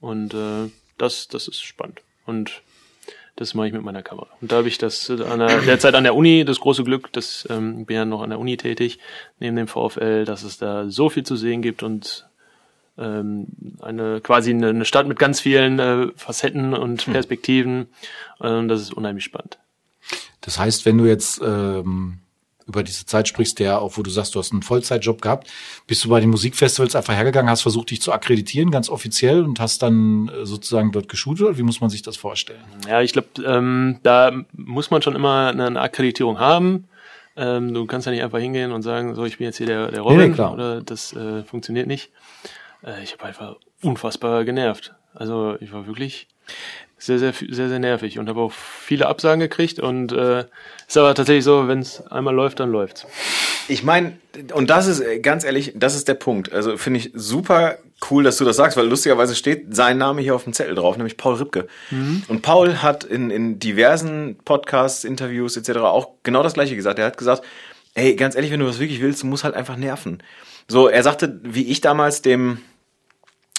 Und 0.00 0.34
äh, 0.34 0.70
das, 0.98 1.28
das 1.28 1.48
ist 1.48 1.62
spannend. 1.62 2.00
Und 2.26 2.62
das 3.36 3.54
mache 3.54 3.68
ich 3.68 3.72
mit 3.72 3.82
meiner 3.82 4.02
Kamera. 4.02 4.28
Und 4.40 4.52
da 4.52 4.56
habe 4.56 4.68
ich 4.68 4.78
das 4.78 5.08
äh, 5.08 5.22
an 5.22 5.38
der, 5.38 5.60
derzeit 5.62 5.94
an 5.94 6.04
der 6.04 6.14
Uni, 6.14 6.44
das 6.44 6.60
große 6.60 6.84
Glück, 6.84 7.12
dass 7.12 7.46
ähm, 7.50 7.80
ich 7.80 7.86
bin 7.86 7.96
ja 7.96 8.04
noch 8.04 8.22
an 8.22 8.30
der 8.30 8.38
Uni 8.38 8.56
tätig, 8.56 8.98
neben 9.38 9.56
dem 9.56 9.68
VfL, 9.68 10.24
dass 10.24 10.42
es 10.42 10.58
da 10.58 10.88
so 10.90 11.08
viel 11.08 11.22
zu 11.22 11.36
sehen 11.36 11.62
gibt 11.62 11.82
und 11.82 12.26
ähm, 13.00 13.46
eine 13.80 14.20
quasi 14.20 14.50
eine, 14.50 14.68
eine 14.68 14.84
Stadt 14.84 15.08
mit 15.08 15.18
ganz 15.18 15.40
vielen 15.40 15.78
äh, 15.78 16.08
Facetten 16.16 16.74
und 16.74 17.06
Perspektiven. 17.10 17.88
Ähm, 18.42 18.68
das 18.68 18.80
ist 18.80 18.92
unheimlich 18.92 19.24
spannend. 19.24 19.58
Das 20.40 20.58
heißt, 20.58 20.86
wenn 20.86 20.98
du 20.98 21.04
jetzt 21.06 21.40
ähm, 21.44 22.18
über 22.66 22.82
diese 22.82 23.04
Zeit 23.04 23.26
sprichst, 23.26 23.58
der 23.58 23.80
auch, 23.82 23.96
wo 23.96 24.02
du 24.02 24.10
sagst, 24.10 24.34
du 24.34 24.38
hast 24.38 24.52
einen 24.52 24.62
Vollzeitjob 24.62 25.20
gehabt, 25.20 25.50
bist 25.86 26.04
du 26.04 26.08
bei 26.08 26.20
den 26.20 26.30
Musikfestivals 26.30 26.94
einfach 26.94 27.14
hergegangen, 27.14 27.50
hast 27.50 27.62
versucht, 27.62 27.90
dich 27.90 28.00
zu 28.00 28.12
akkreditieren, 28.12 28.70
ganz 28.70 28.88
offiziell, 28.88 29.42
und 29.42 29.58
hast 29.60 29.82
dann 29.82 30.28
äh, 30.28 30.46
sozusagen 30.46 30.92
dort 30.92 31.08
geshootet, 31.08 31.46
oder 31.46 31.58
wie 31.58 31.62
muss 31.62 31.80
man 31.80 31.90
sich 31.90 32.02
das 32.02 32.16
vorstellen? 32.16 32.60
Ja, 32.88 33.00
ich 33.02 33.12
glaube, 33.12 33.28
ähm, 33.44 33.98
da 34.02 34.32
muss 34.52 34.90
man 34.90 35.02
schon 35.02 35.16
immer 35.16 35.48
eine 35.48 35.80
Akkreditierung 35.80 36.38
haben. 36.38 36.86
Ähm, 37.36 37.74
du 37.74 37.86
kannst 37.86 38.06
ja 38.06 38.12
nicht 38.12 38.22
einfach 38.22 38.38
hingehen 38.38 38.72
und 38.72 38.82
sagen, 38.82 39.14
so, 39.14 39.24
ich 39.24 39.38
bin 39.38 39.46
jetzt 39.46 39.58
hier 39.58 39.66
der, 39.66 39.90
der 39.90 40.02
Robin, 40.02 40.18
Nee, 40.18 40.28
nee, 40.28 40.34
klar. 40.34 40.52
oder 40.52 40.80
das 40.80 41.12
äh, 41.12 41.42
funktioniert 41.44 41.86
nicht. 41.86 42.10
Äh, 42.84 43.02
ich 43.02 43.12
habe 43.12 43.24
einfach 43.24 43.56
unfassbar 43.82 44.44
genervt. 44.44 44.94
Also 45.14 45.56
ich 45.60 45.72
war 45.72 45.86
wirklich 45.86 46.28
sehr, 46.98 47.18
sehr, 47.18 47.32
sehr, 47.32 47.68
sehr 47.68 47.78
nervig 47.78 48.18
und 48.18 48.28
habe 48.28 48.40
auch 48.40 48.52
viele 48.52 49.06
Absagen 49.06 49.40
gekriegt 49.40 49.80
und 49.80 50.12
äh, 50.12 50.44
ist 50.86 50.96
aber 50.98 51.14
tatsächlich 51.14 51.44
so, 51.44 51.66
wenn 51.66 51.80
es 51.80 52.06
einmal 52.08 52.34
läuft, 52.34 52.60
dann 52.60 52.70
läuft's. 52.70 53.06
Ich 53.68 53.82
meine, 53.82 54.18
und 54.52 54.68
das 54.68 54.86
ist 54.86 55.00
äh, 55.00 55.20
ganz 55.20 55.44
ehrlich, 55.44 55.72
das 55.76 55.94
ist 55.94 56.08
der 56.08 56.14
Punkt. 56.14 56.52
Also 56.52 56.76
finde 56.76 57.00
ich 57.00 57.12
super 57.14 57.78
cool, 58.10 58.22
dass 58.22 58.36
du 58.36 58.44
das 58.44 58.56
sagst, 58.56 58.76
weil 58.76 58.86
lustigerweise 58.86 59.34
steht 59.34 59.74
sein 59.74 59.96
Name 59.96 60.20
hier 60.20 60.34
auf 60.34 60.44
dem 60.44 60.52
Zettel 60.52 60.74
drauf, 60.74 60.96
nämlich 60.96 61.16
Paul 61.16 61.36
Ripke. 61.36 61.68
Und 62.28 62.42
Paul 62.42 62.82
hat 62.82 63.04
in, 63.04 63.30
in 63.30 63.58
diversen 63.58 64.38
Podcasts, 64.44 65.04
Interviews 65.04 65.56
etc. 65.56 65.78
auch 65.80 66.10
genau 66.22 66.42
das 66.42 66.54
gleiche 66.54 66.76
gesagt. 66.76 66.98
Er 66.98 67.06
hat 67.06 67.18
gesagt, 67.18 67.42
ey, 67.94 68.14
ganz 68.16 68.34
ehrlich, 68.34 68.50
wenn 68.50 68.60
du 68.60 68.66
was 68.66 68.78
wirklich 68.78 69.00
willst, 69.00 69.22
du 69.22 69.26
musst 69.26 69.44
halt 69.44 69.54
einfach 69.54 69.76
nerven. 69.76 70.22
So, 70.68 70.88
er 70.88 71.02
sagte, 71.02 71.40
wie 71.42 71.66
ich 71.66 71.80
damals 71.80 72.22
dem 72.22 72.58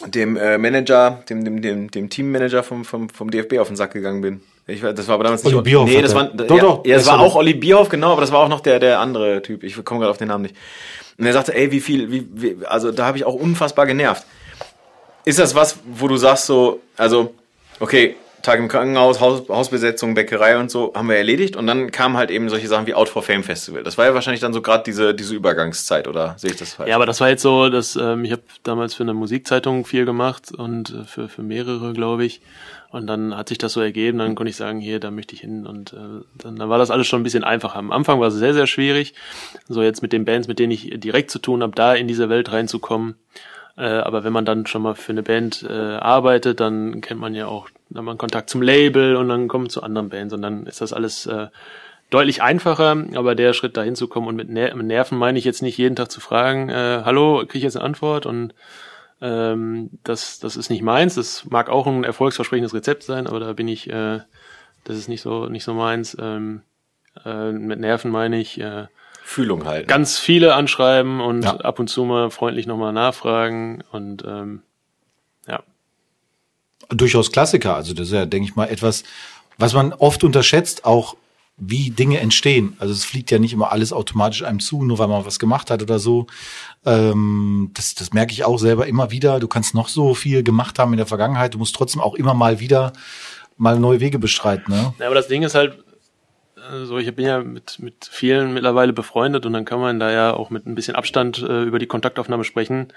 dem 0.07 0.37
äh, 0.37 0.57
Manager, 0.57 1.23
dem, 1.29 1.43
dem, 1.43 1.61
dem, 1.61 1.91
dem 1.91 2.09
Teammanager 2.09 2.63
vom, 2.63 2.85
vom, 2.85 3.09
vom 3.09 3.29
DFB 3.29 3.59
auf 3.59 3.67
den 3.67 3.75
Sack 3.75 3.93
gegangen 3.93 4.21
bin. 4.21 4.41
Ich, 4.67 4.81
das 4.81 5.07
war 5.07 5.15
aber 5.15 5.25
damals 5.25 5.43
Olli 5.45 5.61
Bierhoff 5.61 5.89
Nee, 5.89 6.01
das 6.01 6.15
war, 6.15 6.25
Doch, 6.25 6.55
ja, 6.55 6.61
doch, 6.61 6.85
ja, 6.85 6.95
das 6.95 7.07
war 7.07 7.19
auch 7.19 7.35
Olli 7.35 7.53
Bierhoff, 7.53 7.89
genau, 7.89 8.13
aber 8.13 8.21
das 8.21 8.31
war 8.31 8.39
auch 8.39 8.47
noch 8.47 8.61
der, 8.61 8.79
der 8.79 8.99
andere 8.99 9.41
Typ. 9.41 9.63
Ich 9.63 9.75
komme 9.83 9.99
gerade 9.99 10.11
auf 10.11 10.17
den 10.17 10.29
Namen 10.29 10.43
nicht. 10.43 10.55
Und 11.17 11.25
er 11.25 11.33
sagte, 11.33 11.53
ey, 11.53 11.71
wie 11.71 11.81
viel, 11.81 12.11
wie, 12.11 12.27
wie 12.33 12.65
also 12.65 12.91
da 12.91 13.05
habe 13.05 13.17
ich 13.17 13.25
auch 13.25 13.33
unfassbar 13.33 13.85
genervt. 13.85 14.25
Ist 15.25 15.39
das 15.39 15.55
was, 15.55 15.77
wo 15.85 16.07
du 16.07 16.17
sagst 16.17 16.45
so, 16.45 16.79
also, 16.97 17.33
okay, 17.79 18.15
Tag 18.41 18.59
im 18.59 18.67
Krankenhaus, 18.67 19.19
Haus, 19.19 19.47
Hausbesetzung, 19.49 20.13
Bäckerei 20.13 20.57
und 20.57 20.71
so 20.71 20.93
haben 20.95 21.09
wir 21.09 21.17
erledigt 21.17 21.55
und 21.55 21.67
dann 21.67 21.91
kamen 21.91 22.17
halt 22.17 22.31
eben 22.31 22.49
solche 22.49 22.67
Sachen 22.67 22.87
wie 22.87 22.93
Out 22.93 23.09
for 23.09 23.23
Fame 23.23 23.43
Festival. 23.43 23.83
Das 23.83 23.97
war 23.97 24.05
ja 24.05 24.13
wahrscheinlich 24.13 24.41
dann 24.41 24.53
so 24.53 24.61
gerade 24.61 24.83
diese, 24.83 25.13
diese 25.13 25.35
Übergangszeit, 25.35 26.07
oder 26.07 26.35
sehe 26.37 26.51
ich 26.51 26.57
das 26.57 26.73
falsch? 26.73 26.89
Ja, 26.89 26.95
aber 26.95 27.05
das 27.05 27.21
war 27.21 27.29
jetzt 27.29 27.41
so, 27.41 27.69
dass 27.69 27.95
ähm, 27.95 28.25
ich 28.25 28.31
habe 28.31 28.43
damals 28.63 28.93
für 28.93 29.03
eine 29.03 29.13
Musikzeitung 29.13 29.85
viel 29.85 30.05
gemacht 30.05 30.51
und 30.51 30.89
äh, 30.89 31.03
für, 31.05 31.29
für 31.29 31.43
mehrere, 31.43 31.93
glaube 31.93 32.25
ich. 32.25 32.41
Und 32.91 33.07
dann 33.07 33.37
hat 33.37 33.47
sich 33.47 33.57
das 33.57 33.71
so 33.71 33.79
ergeben, 33.79 34.17
dann 34.17 34.35
konnte 34.35 34.49
ich 34.49 34.57
sagen, 34.57 34.81
hier, 34.81 34.99
da 34.99 35.11
möchte 35.11 35.33
ich 35.33 35.41
hin. 35.41 35.65
Und 35.65 35.93
äh, 35.93 36.25
dann, 36.37 36.57
dann 36.57 36.69
war 36.69 36.77
das 36.77 36.91
alles 36.91 37.07
schon 37.07 37.21
ein 37.21 37.23
bisschen 37.23 37.45
einfacher. 37.45 37.77
Am 37.77 37.89
Anfang 37.89 38.19
war 38.19 38.27
es 38.27 38.33
sehr, 38.33 38.53
sehr 38.53 38.67
schwierig. 38.67 39.13
So 39.69 39.81
jetzt 39.81 40.01
mit 40.01 40.11
den 40.11 40.25
Bands, 40.25 40.49
mit 40.49 40.59
denen 40.59 40.71
ich 40.71 40.91
direkt 40.95 41.31
zu 41.31 41.39
tun 41.39 41.63
habe, 41.63 41.73
da 41.73 41.93
in 41.93 42.09
diese 42.09 42.27
Welt 42.27 42.51
reinzukommen. 42.51 43.15
Äh, 43.77 43.85
aber 43.85 44.23
wenn 44.23 44.33
man 44.33 44.45
dann 44.45 44.65
schon 44.65 44.81
mal 44.81 44.95
für 44.95 45.11
eine 45.11 45.23
Band 45.23 45.65
äh, 45.67 45.71
arbeitet, 45.71 46.59
dann 46.59 47.01
kennt 47.01 47.19
man 47.19 47.33
ja 47.33 47.47
auch, 47.47 47.69
dann 47.89 47.99
hat 47.99 48.05
man 48.05 48.17
Kontakt 48.17 48.49
zum 48.49 48.61
Label 48.61 49.15
und 49.15 49.29
dann 49.29 49.47
kommt 49.47 49.71
zu 49.71 49.83
anderen 49.83 50.09
Bands 50.09 50.33
und 50.33 50.41
dann 50.41 50.65
ist 50.65 50.81
das 50.81 50.93
alles 50.93 51.25
äh, 51.25 51.47
deutlich 52.09 52.41
einfacher. 52.41 53.05
Aber 53.15 53.35
der 53.35 53.53
Schritt 53.53 53.77
dahin 53.77 53.95
zu 53.95 54.07
kommen 54.07 54.27
und 54.27 54.35
mit, 54.35 54.49
Ner 54.49 54.75
mit 54.75 54.87
Nerven 54.87 55.17
meine 55.17 55.39
ich 55.39 55.45
jetzt 55.45 55.61
nicht 55.61 55.77
jeden 55.77 55.95
Tag 55.95 56.11
zu 56.11 56.19
fragen, 56.19 56.69
äh, 56.69 57.01
hallo, 57.03 57.39
kriege 57.39 57.59
ich 57.59 57.63
jetzt 57.63 57.77
eine 57.77 57.85
Antwort 57.85 58.25
und 58.25 58.53
ähm, 59.21 59.91
das, 60.03 60.39
das 60.39 60.57
ist 60.57 60.69
nicht 60.69 60.81
meins. 60.81 61.15
Das 61.15 61.45
mag 61.49 61.69
auch 61.69 61.87
ein 61.87 62.03
erfolgsversprechendes 62.03 62.73
Rezept 62.73 63.03
sein, 63.03 63.27
aber 63.27 63.39
da 63.39 63.53
bin 63.53 63.67
ich, 63.67 63.89
äh, 63.89 64.19
das 64.83 64.97
ist 64.97 65.07
nicht 65.07 65.21
so 65.21 65.47
nicht 65.47 65.63
so 65.63 65.73
meins. 65.73 66.17
Ähm, 66.19 66.63
äh, 67.23 67.51
mit 67.51 67.79
Nerven 67.79 68.11
meine 68.11 68.39
ich 68.39 68.59
äh, 68.59 68.87
Fühlung 69.23 69.65
halten. 69.65 69.87
ganz 69.87 70.19
viele 70.19 70.55
anschreiben 70.55 71.21
und 71.21 71.43
Ja. 71.43 71.55
ab 71.57 71.79
und 71.79 71.87
zu 71.89 72.03
mal 72.03 72.29
freundlich 72.31 72.67
nochmal 72.67 72.93
nachfragen 72.93 73.83
und 73.91 74.23
ähm, 74.27 74.61
ja. 75.47 75.61
durchaus 76.89 77.31
Klassiker. 77.31 77.75
Also 77.75 77.93
das 77.93 78.07
ist 78.07 78.13
ja, 78.13 78.25
denke 78.25 78.49
ich 78.49 78.55
mal, 78.55 78.65
etwas, 78.67 79.03
was 79.57 79.73
man 79.73 79.93
oft 79.93 80.23
unterschätzt, 80.23 80.85
auch 80.85 81.15
wie 81.63 81.91
Dinge 81.91 82.19
entstehen. 82.19 82.75
Also 82.79 82.93
es 82.93 83.05
fliegt 83.05 83.29
ja 83.29 83.37
nicht 83.37 83.53
immer 83.53 83.71
alles 83.71 83.93
automatisch 83.93 84.43
einem 84.43 84.59
zu, 84.59 84.83
nur 84.83 84.97
weil 84.97 85.07
man 85.07 85.25
was 85.25 85.37
gemacht 85.37 85.69
hat 85.69 85.83
oder 85.83 85.99
so. 85.99 86.25
Ähm, 86.85 87.69
das, 87.75 87.93
das 87.93 88.13
merke 88.13 88.33
ich 88.33 88.43
auch 88.43 88.57
selber 88.57 88.87
immer 88.87 89.11
wieder. 89.11 89.39
Du 89.39 89.47
kannst 89.47 89.75
noch 89.75 89.87
so 89.87 90.15
viel 90.15 90.41
gemacht 90.43 90.79
haben 90.79 90.91
in 90.93 90.97
der 90.97 91.05
Vergangenheit, 91.05 91.53
du 91.53 91.59
musst 91.59 91.75
trotzdem 91.75 92.01
auch 92.01 92.15
immer 92.15 92.33
mal 92.33 92.59
wieder 92.59 92.93
mal 93.57 93.77
neue 93.79 93.99
Wege 93.99 94.17
bestreiten. 94.17 94.73
Ne? 94.73 94.93
Ja, 94.97 95.05
aber 95.05 95.13
das 95.13 95.27
Ding 95.27 95.43
ist 95.43 95.53
halt, 95.53 95.77
äh, 96.71 96.85
so 96.85 96.97
ich 96.97 97.13
bin 97.15 97.25
ja 97.25 97.39
mit, 97.41 97.79
mit 97.79 98.09
vielen 98.09 98.53
mittlerweile 98.53 98.93
befreundet 98.93 99.45
und 99.45 99.53
dann 99.53 99.65
kann 99.65 99.79
man 99.79 99.99
da 99.99 100.11
ja 100.11 100.33
auch 100.33 100.49
mit 100.49 100.65
ein 100.65 100.75
bisschen 100.75 100.95
Abstand 100.95 101.39
äh, 101.39 101.63
über 101.63 101.79
die 101.79 101.87
Kontaktaufnahme 101.87 102.43
sprechen. 102.43 102.89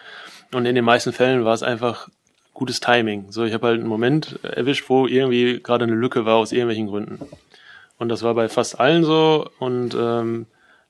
Und 0.53 0.67
in 0.67 0.75
den 0.75 0.85
meisten 0.85 1.13
Fällen 1.13 1.45
war 1.45 1.55
es 1.55 1.63
einfach 1.63 2.09
gutes 2.53 2.81
Timing. 2.81 3.31
So, 3.31 3.45
ich 3.45 3.53
habe 3.53 3.67
halt 3.67 3.81
einen 3.81 3.89
Moment 3.89 4.39
erwischt, 4.43 4.89
wo 4.89 5.07
irgendwie 5.07 5.61
gerade 5.63 5.85
eine 5.85 5.95
Lücke 5.95 6.25
war 6.25 6.37
aus 6.37 6.53
irgendwelchen 6.53 6.87
Gründen. 6.87 7.21
Und 7.99 8.09
das 8.09 8.23
war 8.23 8.35
bei 8.35 8.49
fast 8.49 8.79
allen 8.81 9.05
so 9.05 9.51
und 9.59 9.95
ähm, 9.99 10.47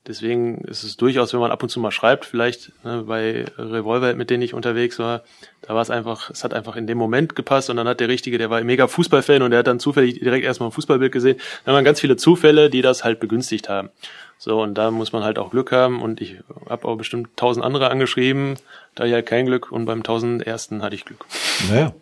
deswegen 0.06 0.58
ist 0.64 0.84
es 0.84 0.96
durchaus, 0.96 1.32
wenn 1.32 1.40
man 1.40 1.50
ab 1.50 1.62
und 1.62 1.68
zu 1.68 1.80
mal 1.80 1.90
schreibt, 1.90 2.24
vielleicht 2.24 2.72
ne, 2.84 3.04
bei 3.06 3.46
Revolver, 3.58 4.14
mit 4.14 4.30
denen 4.30 4.42
ich 4.42 4.54
unterwegs 4.54 4.98
war, 4.98 5.22
da 5.62 5.74
war 5.74 5.82
es 5.82 5.90
einfach, 5.90 6.30
es 6.30 6.44
hat 6.44 6.54
einfach 6.54 6.76
in 6.76 6.86
dem 6.86 6.98
Moment 6.98 7.34
gepasst 7.34 7.70
und 7.70 7.76
dann 7.76 7.88
hat 7.88 8.00
der 8.00 8.08
Richtige, 8.08 8.38
der 8.38 8.50
war 8.50 8.62
mega 8.62 8.86
Fußballfan 8.86 9.42
und 9.42 9.50
der 9.50 9.60
hat 9.60 9.66
dann 9.66 9.80
zufällig 9.80 10.20
direkt 10.20 10.44
erstmal 10.44 10.68
ein 10.68 10.72
Fußballbild 10.72 11.12
gesehen. 11.12 11.40
Da 11.64 11.72
waren 11.72 11.84
ganz 11.84 12.00
viele 12.00 12.16
Zufälle, 12.16 12.70
die 12.70 12.82
das 12.82 13.04
halt 13.04 13.20
begünstigt 13.20 13.68
haben. 13.68 13.90
So, 14.38 14.60
und 14.60 14.74
da 14.74 14.90
muss 14.90 15.12
man 15.12 15.24
halt 15.24 15.38
auch 15.38 15.50
Glück 15.50 15.72
haben 15.72 16.02
und 16.02 16.20
ich 16.20 16.38
habe 16.68 16.86
auch 16.86 16.96
bestimmt 16.96 17.36
tausend 17.36 17.64
andere 17.64 17.90
angeschrieben, 17.90 18.56
da 18.94 19.04
ich 19.04 19.12
halt 19.12 19.26
kein 19.26 19.46
Glück 19.46 19.72
und 19.72 19.86
beim 19.86 20.02
tausend 20.02 20.46
ersten 20.46 20.82
hatte 20.82 20.96
ich 20.96 21.04
Glück. 21.04 21.24
Naja. 21.70 21.94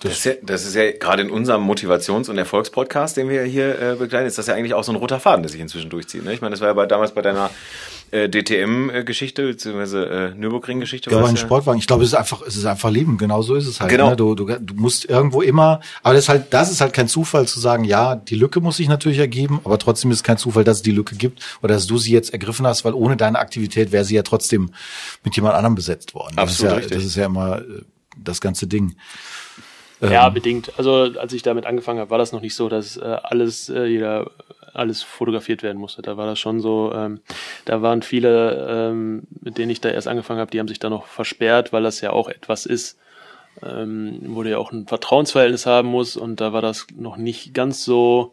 Das 0.00 0.12
ist, 0.12 0.24
ja, 0.24 0.32
das 0.42 0.64
ist 0.64 0.74
ja 0.74 0.92
gerade 0.92 1.22
in 1.22 1.30
unserem 1.30 1.62
Motivations- 1.62 2.30
und 2.30 2.38
Erfolgspodcast, 2.38 3.18
den 3.18 3.28
wir 3.28 3.42
hier 3.44 3.78
äh, 3.80 3.94
begleiten, 3.96 4.26
ist 4.26 4.38
das 4.38 4.46
ja 4.46 4.54
eigentlich 4.54 4.72
auch 4.72 4.82
so 4.84 4.92
ein 4.92 4.96
roter 4.96 5.20
Faden, 5.20 5.42
der 5.42 5.50
sich 5.50 5.60
inzwischen 5.60 5.90
durchzieht. 5.90 6.24
Ne? 6.24 6.32
Ich 6.32 6.40
meine, 6.40 6.52
das 6.52 6.60
war 6.60 6.68
ja 6.68 6.74
bei, 6.74 6.86
damals 6.86 7.12
bei 7.12 7.20
deiner 7.20 7.50
äh, 8.10 8.28
DTM-Geschichte, 8.28 9.46
beziehungsweise 9.46 10.06
äh, 10.06 10.34
Nürburgring-Geschichte. 10.34 11.10
Ja, 11.10 11.20
das 11.20 11.30
ja- 11.32 11.36
Sportwagen. 11.36 11.78
Ich 11.78 11.86
glaube, 11.86 12.02
es 12.02 12.10
ist 12.10 12.14
einfach, 12.14 12.40
es 12.42 12.56
ist 12.56 12.64
einfach 12.64 12.90
Leben. 12.90 13.18
Genau 13.18 13.42
so 13.42 13.54
ist 13.54 13.66
es 13.66 13.80
halt. 13.80 13.90
Genau. 13.90 14.10
Ne? 14.10 14.16
Du, 14.16 14.34
du, 14.34 14.46
du 14.46 14.74
musst 14.74 15.04
irgendwo 15.04 15.42
immer, 15.42 15.80
aber 16.02 16.14
das 16.14 16.24
ist 16.24 16.28
halt, 16.30 16.46
das 16.50 16.70
ist 16.70 16.80
halt 16.80 16.92
kein 16.92 17.06
Zufall 17.06 17.46
zu 17.46 17.60
sagen, 17.60 17.84
ja, 17.84 18.16
die 18.16 18.36
Lücke 18.36 18.60
muss 18.60 18.78
sich 18.78 18.88
natürlich 18.88 19.18
ergeben, 19.18 19.60
aber 19.64 19.78
trotzdem 19.78 20.10
ist 20.10 20.18
es 20.18 20.22
kein 20.22 20.38
Zufall, 20.38 20.64
dass 20.64 20.78
es 20.78 20.82
die 20.82 20.92
Lücke 20.92 21.14
gibt 21.14 21.42
oder 21.62 21.74
dass 21.74 21.86
du 21.86 21.98
sie 21.98 22.12
jetzt 22.12 22.32
ergriffen 22.32 22.66
hast, 22.66 22.84
weil 22.84 22.94
ohne 22.94 23.16
deine 23.16 23.38
Aktivität 23.38 23.92
wäre 23.92 24.04
sie 24.04 24.16
ja 24.16 24.22
trotzdem 24.22 24.70
mit 25.24 25.36
jemand 25.36 25.54
anderem 25.54 25.74
besetzt 25.74 26.14
worden. 26.14 26.36
Das 26.36 26.44
Absolut 26.44 26.58
ist 26.58 26.62
ja, 26.72 26.78
richtig. 26.78 26.96
Das 26.96 27.04
ist 27.04 27.16
ja 27.16 27.26
immer 27.26 27.58
äh, 27.58 27.82
das 28.16 28.40
ganze 28.40 28.66
Ding. 28.66 28.96
Ja, 30.00 30.28
Ähm. 30.28 30.34
bedingt. 30.34 30.72
Also 30.78 31.12
als 31.18 31.32
ich 31.32 31.42
damit 31.42 31.66
angefangen 31.66 31.98
habe, 32.00 32.10
war 32.10 32.18
das 32.18 32.32
noch 32.32 32.40
nicht 32.40 32.54
so, 32.54 32.68
dass 32.68 32.96
äh, 32.96 33.02
alles, 33.22 33.68
äh, 33.68 33.84
jeder, 33.84 34.30
alles 34.72 35.02
fotografiert 35.02 35.62
werden 35.62 35.78
musste. 35.78 36.02
Da 36.02 36.16
war 36.16 36.26
das 36.26 36.38
schon 36.38 36.60
so, 36.60 36.92
ähm, 36.94 37.20
da 37.64 37.82
waren 37.82 38.02
viele, 38.02 38.66
ähm, 38.90 39.22
mit 39.40 39.58
denen 39.58 39.70
ich 39.70 39.80
da 39.80 39.90
erst 39.90 40.08
angefangen 40.08 40.40
habe, 40.40 40.50
die 40.50 40.58
haben 40.58 40.68
sich 40.68 40.78
da 40.78 40.88
noch 40.88 41.06
versperrt, 41.06 41.72
weil 41.72 41.82
das 41.82 42.00
ja 42.00 42.10
auch 42.12 42.28
etwas 42.28 42.66
ist, 42.66 42.98
ähm, 43.62 44.20
wo 44.26 44.42
du 44.42 44.50
ja 44.50 44.58
auch 44.58 44.72
ein 44.72 44.86
Vertrauensverhältnis 44.86 45.66
haben 45.66 45.88
musst 45.88 46.16
und 46.16 46.40
da 46.40 46.52
war 46.52 46.62
das 46.62 46.86
noch 46.96 47.16
nicht 47.16 47.52
ganz 47.52 47.84
so, 47.84 48.32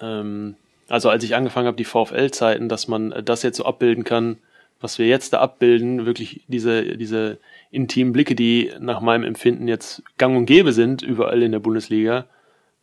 ähm, 0.00 0.56
also 0.88 1.10
als 1.10 1.22
ich 1.22 1.34
angefangen 1.34 1.66
habe, 1.66 1.76
die 1.76 1.84
VfL-Zeiten, 1.84 2.68
dass 2.68 2.88
man 2.88 3.12
äh, 3.12 3.22
das 3.22 3.42
jetzt 3.42 3.58
so 3.58 3.64
abbilden 3.64 4.04
kann, 4.04 4.38
was 4.86 5.00
wir 5.00 5.08
jetzt 5.08 5.32
da 5.32 5.40
abbilden, 5.40 6.06
wirklich 6.06 6.44
diese, 6.46 6.96
diese 6.96 7.38
intimen 7.72 8.12
Blicke, 8.12 8.36
die 8.36 8.70
nach 8.78 9.00
meinem 9.00 9.24
Empfinden 9.24 9.66
jetzt 9.66 10.04
gang 10.16 10.36
und 10.36 10.46
gäbe 10.46 10.72
sind, 10.72 11.02
überall 11.02 11.42
in 11.42 11.50
der 11.50 11.58
Bundesliga, 11.58 12.26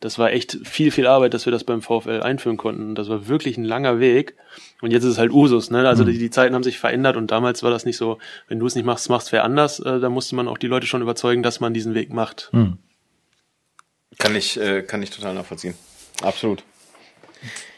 das 0.00 0.18
war 0.18 0.30
echt 0.32 0.58
viel, 0.64 0.90
viel 0.90 1.06
Arbeit, 1.06 1.32
dass 1.32 1.46
wir 1.46 1.50
das 1.50 1.64
beim 1.64 1.80
VfL 1.80 2.20
einführen 2.20 2.58
konnten. 2.58 2.94
Das 2.94 3.08
war 3.08 3.26
wirklich 3.26 3.56
ein 3.56 3.64
langer 3.64 4.00
Weg. 4.00 4.34
Und 4.82 4.90
jetzt 4.90 5.04
ist 5.04 5.12
es 5.12 5.18
halt 5.18 5.32
Usus, 5.32 5.70
ne? 5.70 5.88
Also 5.88 6.04
mhm. 6.04 6.10
die, 6.10 6.18
die 6.18 6.28
Zeiten 6.28 6.54
haben 6.54 6.62
sich 6.62 6.78
verändert 6.78 7.16
und 7.16 7.30
damals 7.30 7.62
war 7.62 7.70
das 7.70 7.86
nicht 7.86 7.96
so, 7.96 8.18
wenn 8.46 8.58
du 8.58 8.66
es 8.66 8.74
nicht 8.74 8.84
machst, 8.84 9.08
machst 9.08 9.32
wer 9.32 9.44
anders. 9.44 9.80
Äh, 9.80 10.00
da 10.00 10.10
musste 10.10 10.34
man 10.34 10.46
auch 10.46 10.58
die 10.58 10.66
Leute 10.66 10.86
schon 10.86 11.00
überzeugen, 11.00 11.42
dass 11.42 11.60
man 11.60 11.72
diesen 11.72 11.94
Weg 11.94 12.12
macht. 12.12 12.50
Mhm. 12.52 12.76
Kann 14.18 14.36
ich, 14.36 14.60
äh, 14.60 14.82
kann 14.82 15.02
ich 15.02 15.08
total 15.08 15.32
nachvollziehen. 15.32 15.72
Absolut. 16.20 16.64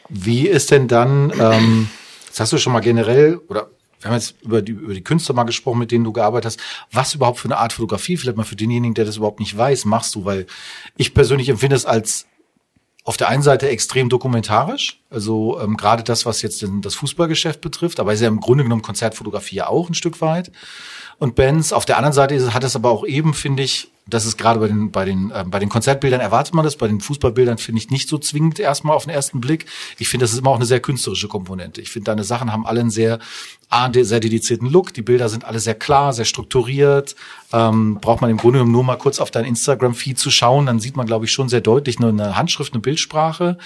Wie 0.09 0.49
ist 0.49 0.69
denn 0.71 0.89
dann, 0.89 1.31
ähm, 1.39 1.89
das 2.27 2.41
hast 2.41 2.51
du 2.51 2.57
schon 2.57 2.73
mal 2.73 2.81
generell, 2.81 3.37
oder 3.47 3.69
wir 3.99 4.09
haben 4.09 4.15
jetzt 4.15 4.35
über 4.41 4.61
die, 4.61 4.73
über 4.73 4.93
die 4.93 5.03
Künstler 5.03 5.33
mal 5.35 5.43
gesprochen, 5.43 5.79
mit 5.79 5.91
denen 5.91 6.03
du 6.03 6.13
gearbeitet 6.13 6.45
hast. 6.45 6.59
Was 6.91 7.15
überhaupt 7.15 7.39
für 7.39 7.47
eine 7.47 7.57
Art 7.57 7.73
Fotografie, 7.73 8.17
vielleicht 8.17 8.37
mal 8.37 8.43
für 8.43 8.55
denjenigen, 8.55 8.93
der 8.93 9.05
das 9.05 9.17
überhaupt 9.17 9.39
nicht 9.39 9.57
weiß, 9.57 9.85
machst 9.85 10.13
du? 10.15 10.25
Weil 10.25 10.45
ich 10.97 11.13
persönlich 11.13 11.49
empfinde 11.49 11.75
es 11.75 11.85
als 11.85 12.27
auf 13.03 13.15
der 13.15 13.29
einen 13.29 13.41
Seite 13.41 13.69
extrem 13.69 14.09
dokumentarisch, 14.09 14.99
also 15.09 15.61
ähm, 15.61 15.77
gerade 15.77 16.03
das, 16.03 16.25
was 16.25 16.41
jetzt 16.41 16.65
das 16.81 16.95
Fußballgeschäft 16.95 17.61
betrifft, 17.61 18.01
aber 18.01 18.11
ist 18.11 18.19
ja 18.19 18.27
im 18.27 18.41
Grunde 18.41 18.65
genommen 18.65 18.81
Konzertfotografie 18.81 19.55
ja 19.55 19.67
auch 19.67 19.89
ein 19.89 19.93
Stück 19.93 20.19
weit 20.19 20.51
und 21.17 21.35
Bands. 21.35 21.71
Auf 21.71 21.85
der 21.85 21.95
anderen 21.95 22.13
Seite 22.13 22.53
hat 22.53 22.65
es 22.65 22.75
aber 22.75 22.91
auch 22.91 23.05
eben, 23.05 23.33
finde 23.33 23.63
ich, 23.63 23.89
das 24.07 24.25
ist 24.25 24.37
gerade 24.37 24.59
bei 24.59 24.67
den, 24.67 24.91
bei 24.91 25.05
den, 25.05 25.31
äh, 25.31 25.43
bei 25.45 25.59
den 25.59 25.69
Konzertbildern 25.69 26.21
erwartet 26.21 26.53
man 26.53 26.63
das, 26.63 26.75
bei 26.75 26.87
den 26.87 27.01
Fußballbildern 27.01 27.57
finde 27.57 27.79
ich 27.79 27.89
nicht 27.89 28.07
so 28.07 28.17
zwingend 28.17 28.59
erstmal 28.59 28.95
auf 28.95 29.05
den 29.05 29.13
ersten 29.13 29.41
Blick. 29.41 29.65
Ich 29.97 30.07
finde, 30.07 30.23
das 30.23 30.33
ist 30.33 30.39
immer 30.39 30.51
auch 30.51 30.55
eine 30.55 30.65
sehr 30.65 30.79
künstlerische 30.79 31.27
Komponente. 31.27 31.81
Ich 31.81 31.89
finde, 31.89 32.05
deine 32.05 32.23
Sachen 32.23 32.51
haben 32.51 32.65
alle 32.65 32.79
einen 32.79 32.89
sehr, 32.89 33.19
ah, 33.69 33.89
sehr 33.93 34.19
dedizierten 34.19 34.69
Look. 34.69 34.93
Die 34.93 35.01
Bilder 35.01 35.29
sind 35.29 35.43
alle 35.43 35.59
sehr 35.59 35.75
klar, 35.75 36.13
sehr 36.13 36.25
strukturiert. 36.25 37.15
Ähm, 37.53 37.99
braucht 38.01 38.21
man 38.21 38.29
im 38.29 38.37
Grunde 38.37 38.65
nur 38.65 38.83
mal 38.83 38.97
kurz 38.97 39.19
auf 39.19 39.31
dein 39.31 39.45
Instagram-Feed 39.45 40.19
zu 40.19 40.31
schauen, 40.31 40.65
dann 40.65 40.79
sieht 40.79 40.97
man, 40.97 41.05
glaube 41.05 41.25
ich, 41.25 41.31
schon 41.31 41.47
sehr 41.47 41.61
deutlich 41.61 41.97
eine, 41.97 42.09
eine 42.09 42.35
Handschrift, 42.35 42.73
eine 42.73 42.81
Bildsprache. 42.81 43.57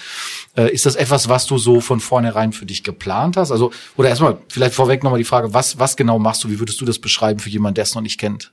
Äh, 0.56 0.72
ist 0.72 0.86
das 0.86 0.94
etwas, 0.96 1.28
was 1.28 1.46
du 1.46 1.58
so 1.58 1.80
von 1.80 2.00
vornherein 2.00 2.52
für 2.52 2.66
dich 2.66 2.84
geplant 2.84 3.36
hast? 3.36 3.50
Also, 3.50 3.72
oder 3.96 4.08
erstmal, 4.08 4.38
vielleicht 4.48 4.74
vorweg 4.74 5.02
nochmal 5.02 5.18
die 5.18 5.24
Frage, 5.24 5.54
was, 5.54 5.78
was 5.78 5.96
genau 5.96 6.18
machst 6.18 6.44
du? 6.44 6.50
Wie 6.50 6.60
würdest 6.60 6.80
du 6.80 6.84
das 6.84 6.98
beschreiben 6.98 7.40
für 7.40 7.50
jemanden, 7.50 7.76
der 7.76 7.84
es 7.84 7.94
noch 7.94 8.02
nicht 8.02 8.18
kennt? 8.18 8.52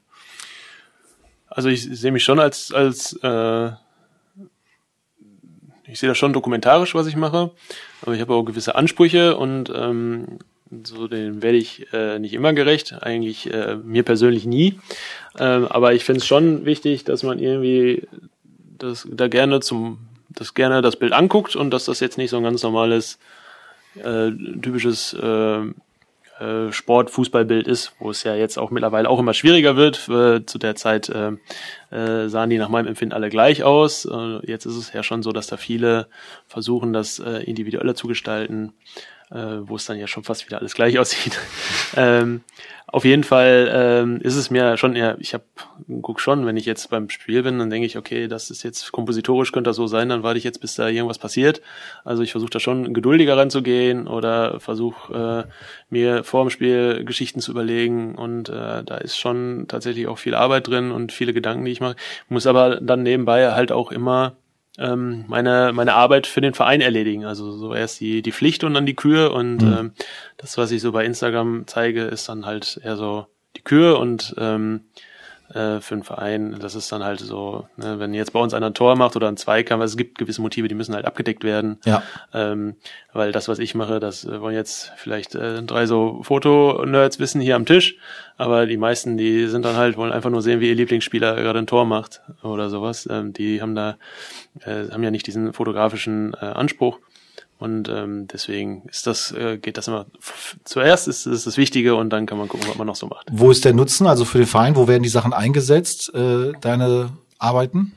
Also 1.49 1.69
ich 1.69 1.83
sehe 1.83 2.11
mich 2.11 2.23
schon 2.23 2.39
als, 2.39 2.71
als 2.71 3.13
äh, 3.23 3.71
ich 5.85 5.99
sehe 5.99 6.09
das 6.09 6.17
schon 6.17 6.33
dokumentarisch, 6.33 6.93
was 6.93 7.07
ich 7.07 7.15
mache, 7.15 7.51
aber 8.01 8.13
ich 8.13 8.21
habe 8.21 8.33
auch 8.33 8.43
gewisse 8.43 8.75
Ansprüche 8.75 9.35
und 9.35 9.71
ähm, 9.75 10.39
so 10.83 11.07
den 11.07 11.41
werde 11.41 11.57
ich 11.57 11.91
äh, 11.93 12.19
nicht 12.19 12.33
immer 12.33 12.53
gerecht, 12.53 13.01
eigentlich 13.01 13.51
äh, 13.51 13.75
mir 13.75 14.03
persönlich 14.03 14.45
nie. 14.45 14.79
Ähm, 15.39 15.67
aber 15.67 15.93
ich 15.93 16.05
finde 16.05 16.19
es 16.19 16.27
schon 16.27 16.65
wichtig, 16.65 17.05
dass 17.05 17.23
man 17.23 17.39
irgendwie 17.39 18.07
das 18.77 19.07
da 19.11 19.27
gerne 19.27 19.59
zum 19.61 19.97
das 20.29 20.53
gerne 20.53 20.81
das 20.83 20.95
Bild 20.95 21.11
anguckt 21.11 21.55
und 21.55 21.71
dass 21.71 21.85
das 21.85 21.99
jetzt 21.99 22.19
nicht 22.19 22.29
so 22.29 22.37
ein 22.37 22.43
ganz 22.43 22.61
normales 22.61 23.17
äh, 23.95 24.29
typisches 24.61 25.13
äh, 25.13 25.61
äh, 26.39 26.71
Sport-Fußballbild 26.71 27.67
ist, 27.67 27.93
wo 27.99 28.09
es 28.11 28.23
ja 28.23 28.35
jetzt 28.35 28.57
auch 28.57 28.71
mittlerweile 28.71 29.09
auch 29.09 29.19
immer 29.19 29.33
schwieriger 29.33 29.75
wird. 29.75 30.07
Äh, 30.09 30.45
zu 30.45 30.57
der 30.57 30.75
Zeit 30.75 31.09
äh, 31.09 31.33
sahen 31.91 32.49
die 32.49 32.57
nach 32.57 32.69
meinem 32.69 32.87
Empfinden 32.87 33.13
alle 33.13 33.29
gleich 33.29 33.63
aus. 33.63 34.07
Jetzt 34.43 34.65
ist 34.65 34.75
es 34.75 34.93
ja 34.93 35.01
schon 35.01 35.23
so, 35.23 35.31
dass 35.31 35.47
da 35.47 35.57
viele 35.57 36.07
versuchen, 36.45 36.93
das 36.93 37.17
individueller 37.17 37.95
zu 37.95 38.07
gestalten, 38.07 38.73
äh, 39.31 39.57
wo 39.61 39.75
es 39.75 39.85
dann 39.85 39.97
ja 39.97 40.07
schon 40.07 40.23
fast 40.23 40.45
wieder 40.45 40.59
alles 40.59 40.73
gleich 40.73 40.99
aussieht. 40.99 41.39
ähm, 41.95 42.41
auf 42.91 43.05
jeden 43.05 43.23
Fall 43.23 43.69
ähm, 43.71 44.19
ist 44.21 44.35
es 44.35 44.49
mir 44.49 44.75
schon 44.77 44.95
eher, 44.95 45.15
ich 45.19 45.35
habe 45.35 45.43
guck 46.01 46.19
schon, 46.19 46.47
wenn 46.47 46.57
ich 46.57 46.65
jetzt 46.65 46.89
beim 46.89 47.09
Spiel 47.09 47.43
bin, 47.43 47.59
dann 47.59 47.69
denke 47.69 47.85
ich, 47.85 47.97
okay, 47.97 48.27
das 48.27 48.49
ist 48.49 48.63
jetzt 48.63 48.91
kompositorisch 48.91 49.51
könnte 49.51 49.69
das 49.69 49.75
so 49.75 49.85
sein, 49.85 50.09
dann 50.09 50.23
warte 50.23 50.39
ich 50.39 50.43
jetzt, 50.43 50.59
bis 50.59 50.73
da 50.73 50.87
irgendwas 50.87 51.19
passiert. 51.19 51.61
Also 52.03 52.23
ich 52.23 52.31
versuche 52.31 52.49
da 52.49 52.59
schon 52.59 52.93
geduldiger 52.93 53.37
ranzugehen 53.37 54.07
oder 54.07 54.59
versuche 54.59 55.45
äh, 55.47 55.51
mir 55.89 56.23
vor 56.23 56.43
dem 56.43 56.49
Spiel 56.49 57.03
Geschichten 57.05 57.41
zu 57.41 57.51
überlegen 57.51 58.15
und 58.15 58.49
äh, 58.49 58.83
da 58.83 58.97
ist 58.97 59.19
schon 59.19 59.65
tatsächlich 59.67 60.07
auch 60.07 60.17
viel 60.17 60.33
Arbeit 60.33 60.67
drin 60.67 60.91
und 60.91 61.11
viele 61.11 61.33
Gedanken, 61.33 61.65
die 61.65 61.71
ich 61.71 61.81
mache. 61.81 61.95
Muss 62.27 62.47
aber 62.47 62.77
dann 62.81 63.03
nebenbei 63.03 63.51
halt 63.51 63.71
auch 63.71 63.91
immer 63.91 64.35
ähm, 64.79 65.25
meine, 65.27 65.71
meine 65.73 65.93
Arbeit 65.93 66.25
für 66.25 66.41
den 66.41 66.53
Verein 66.53 66.81
erledigen. 66.81 67.25
Also 67.25 67.51
so 67.51 67.73
erst 67.73 67.99
die, 67.99 68.21
die 68.21 68.31
Pflicht 68.31 68.63
und 68.63 68.73
dann 68.73 68.85
die 68.85 68.95
Kür. 68.95 69.33
Und 69.33 69.57
mhm. 69.57 69.77
ähm, 69.77 69.91
das, 70.37 70.57
was 70.57 70.71
ich 70.71 70.81
so 70.81 70.91
bei 70.91 71.05
Instagram 71.05 71.65
zeige, 71.67 72.03
ist 72.03 72.29
dann 72.29 72.45
halt 72.45 72.79
eher 72.83 72.95
so 72.95 73.27
die 73.57 73.61
Kür 73.61 73.99
und 73.99 74.33
ähm, 74.37 74.85
äh, 75.53 75.79
für 75.81 75.95
den 75.95 76.03
Verein, 76.03 76.57
das 76.59 76.75
ist 76.75 76.91
dann 76.91 77.03
halt 77.03 77.19
so, 77.19 77.67
ne, 77.77 77.99
wenn 77.99 78.13
jetzt 78.13 78.33
bei 78.33 78.39
uns 78.39 78.53
einer 78.53 78.67
ein 78.67 78.73
Tor 78.73 78.95
macht 78.95 79.15
oder 79.15 79.27
ein 79.27 79.37
Zweikampf, 79.37 79.81
also 79.81 79.93
es 79.93 79.97
gibt 79.97 80.17
gewisse 80.17 80.41
Motive, 80.41 80.67
die 80.67 80.75
müssen 80.75 80.93
halt 80.93 81.05
abgedeckt 81.05 81.43
werden. 81.43 81.79
Ja. 81.85 82.03
Ähm, 82.33 82.75
weil 83.13 83.31
das, 83.31 83.47
was 83.47 83.59
ich 83.59 83.75
mache, 83.75 83.99
das 83.99 84.25
äh, 84.25 84.41
wollen 84.41 84.55
jetzt 84.55 84.91
vielleicht 84.97 85.35
äh, 85.35 85.63
drei 85.63 85.85
so 85.85 86.21
Foto-Nerds 86.23 87.19
wissen 87.19 87.41
hier 87.41 87.55
am 87.55 87.65
Tisch, 87.65 87.97
aber 88.37 88.65
die 88.65 88.77
meisten, 88.77 89.17
die 89.17 89.47
sind 89.47 89.65
dann 89.65 89.75
halt, 89.75 89.97
wollen 89.97 90.11
einfach 90.11 90.29
nur 90.29 90.41
sehen, 90.41 90.59
wie 90.59 90.69
ihr 90.69 90.75
Lieblingsspieler 90.75 91.35
gerade 91.35 91.59
ein 91.59 91.67
Tor 91.67 91.85
macht 91.85 92.21
oder 92.43 92.69
sowas. 92.69 93.07
Ähm, 93.09 93.33
die 93.33 93.61
haben 93.61 93.75
da, 93.75 93.97
äh, 94.61 94.89
haben 94.91 95.03
ja 95.03 95.11
nicht 95.11 95.27
diesen 95.27 95.53
fotografischen 95.53 96.33
äh, 96.33 96.45
Anspruch. 96.45 96.99
Und 97.59 97.89
ähm, 97.89 98.27
deswegen 98.27 98.83
ist 98.87 99.05
das, 99.05 99.33
äh, 99.33 99.57
geht 99.57 99.77
das 99.77 99.89
immer 99.89 100.05
zuerst 100.63 101.09
ist, 101.09 101.25
ist 101.25 101.45
das 101.45 101.57
Wichtige 101.57 101.95
und 101.95 102.09
dann 102.09 102.25
kann 102.25 102.37
man 102.37 102.47
gucken, 102.47 102.69
was 102.69 102.77
man 102.77 102.87
noch 102.87 102.95
so 102.95 103.07
macht. 103.07 103.27
Wo 103.31 103.51
ist 103.51 103.65
der 103.65 103.73
Nutzen? 103.73 104.07
Also 104.07 104.23
für 104.23 104.37
den 104.37 104.47
Verein, 104.47 104.77
wo 104.77 104.87
werden 104.87 105.03
die 105.03 105.09
Sachen 105.09 105.33
eingesetzt, 105.33 106.13
äh, 106.15 106.53
deine 106.61 107.11
Arbeiten? 107.37 107.91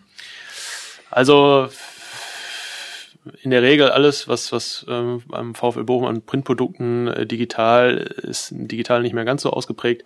Also 1.10 1.68
in 3.42 3.52
der 3.52 3.62
Regel 3.62 3.90
alles, 3.90 4.26
was, 4.26 4.50
was 4.50 4.84
ähm, 4.88 5.22
beim 5.28 5.54
VfL 5.54 5.84
Bochum 5.84 6.06
an 6.06 6.22
Printprodukten 6.22 7.06
äh, 7.08 7.26
digital 7.26 7.98
ist, 7.98 8.48
digital 8.52 9.02
nicht 9.02 9.12
mehr 9.12 9.24
ganz 9.24 9.42
so 9.42 9.50
ausgeprägt, 9.50 10.02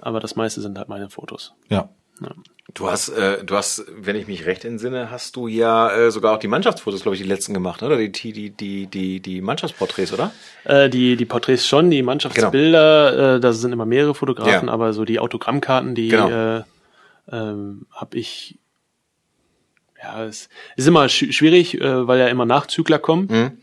aber 0.00 0.18
das 0.18 0.34
meiste 0.34 0.60
sind 0.60 0.76
halt 0.76 0.88
meine 0.88 1.08
Fotos. 1.08 1.54
Ja. 1.68 1.88
ja. 2.20 2.30
Du 2.74 2.90
hast, 2.90 3.08
äh, 3.08 3.42
du 3.44 3.56
hast, 3.56 3.84
wenn 3.96 4.14
ich 4.14 4.26
mich 4.26 4.44
recht 4.44 4.64
entsinne, 4.64 5.10
hast 5.10 5.36
du 5.36 5.48
ja 5.48 5.90
äh, 5.90 6.10
sogar 6.10 6.34
auch 6.34 6.38
die 6.38 6.48
Mannschaftsfotos, 6.48 7.02
glaube 7.02 7.16
ich, 7.16 7.22
die 7.22 7.28
letzten 7.28 7.54
gemacht, 7.54 7.82
oder? 7.82 7.96
Die, 7.96 8.12
die, 8.12 8.50
die, 8.50 8.86
die, 8.86 9.20
die 9.20 9.40
Mannschaftsporträts, 9.40 10.12
oder? 10.12 10.32
Äh, 10.64 10.90
die, 10.90 11.16
die 11.16 11.24
Porträts 11.24 11.66
schon, 11.66 11.90
die 11.90 12.02
Mannschaftsbilder, 12.02 13.10
genau. 13.10 13.36
äh, 13.36 13.40
da 13.40 13.52
sind 13.52 13.72
immer 13.72 13.86
mehrere 13.86 14.14
Fotografen, 14.14 14.68
ja. 14.68 14.72
aber 14.72 14.92
so 14.92 15.04
die 15.04 15.18
Autogrammkarten, 15.18 15.94
die 15.94 16.08
genau. 16.08 16.28
äh, 16.28 16.62
ähm, 17.32 17.86
habe 17.90 18.18
ich 18.18 18.58
ja, 20.02 20.24
es 20.24 20.48
ist 20.76 20.86
immer 20.86 21.08
schwierig, 21.08 21.80
äh, 21.80 22.06
weil 22.06 22.20
ja 22.20 22.28
immer 22.28 22.44
Nachzügler 22.44 22.98
kommen. 22.98 23.26
Mhm. 23.30 23.58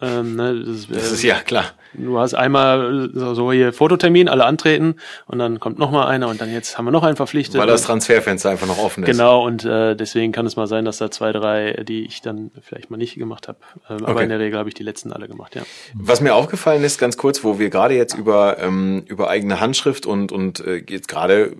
Ähm, 0.00 0.36
ne, 0.36 0.64
das, 0.64 0.88
das 0.88 1.10
äh, 1.10 1.14
ist 1.14 1.22
ja 1.22 1.40
klar. 1.40 1.72
Du 1.94 2.18
hast 2.18 2.34
einmal 2.34 3.10
so 3.12 3.52
hier 3.52 3.72
Fototermin, 3.72 4.28
alle 4.28 4.44
antreten 4.44 4.96
und 5.26 5.38
dann 5.38 5.60
kommt 5.60 5.78
noch 5.78 5.90
mal 5.90 6.06
einer 6.06 6.28
und 6.28 6.40
dann 6.40 6.52
jetzt 6.52 6.78
haben 6.78 6.86
wir 6.86 6.90
noch 6.90 7.02
einen 7.02 7.16
verpflichtet. 7.16 7.60
Weil 7.60 7.66
das 7.66 7.82
Transferfenster 7.82 8.50
einfach 8.50 8.66
noch 8.66 8.78
offen 8.78 9.04
ist. 9.04 9.10
Genau 9.10 9.44
und 9.44 9.64
äh, 9.64 9.94
deswegen 9.94 10.32
kann 10.32 10.46
es 10.46 10.56
mal 10.56 10.66
sein, 10.66 10.84
dass 10.84 10.98
da 10.98 11.10
zwei, 11.10 11.32
drei, 11.32 11.82
die 11.86 12.04
ich 12.04 12.22
dann 12.22 12.50
vielleicht 12.62 12.90
mal 12.90 12.96
nicht 12.96 13.16
gemacht 13.16 13.48
habe. 13.48 13.58
Ähm, 13.88 13.96
okay. 13.96 14.10
Aber 14.10 14.22
in 14.22 14.28
der 14.28 14.38
Regel 14.38 14.58
habe 14.58 14.68
ich 14.68 14.74
die 14.74 14.82
letzten 14.82 15.12
alle 15.12 15.28
gemacht, 15.28 15.54
ja. 15.54 15.62
Was 15.94 16.20
mir 16.20 16.34
aufgefallen 16.34 16.82
ist, 16.84 16.98
ganz 16.98 17.16
kurz, 17.16 17.44
wo 17.44 17.58
wir 17.58 17.70
gerade 17.70 17.94
jetzt 17.94 18.14
über 18.14 18.58
ähm, 18.58 19.04
über 19.06 19.28
eigene 19.28 19.60
Handschrift 19.60 20.06
und 20.06 20.32
und 20.32 20.60
äh, 20.60 20.82
jetzt 20.88 21.08
gerade 21.08 21.56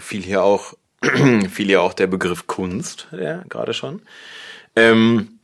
viel 0.00 0.22
hier 0.22 0.42
auch 0.42 0.74
viel 1.50 1.70
ja 1.70 1.80
auch 1.80 1.94
der 1.94 2.08
Begriff 2.08 2.46
Kunst, 2.46 3.08
ja, 3.12 3.42
gerade 3.48 3.72
schon. 3.72 4.02
Ähm, 4.74 5.37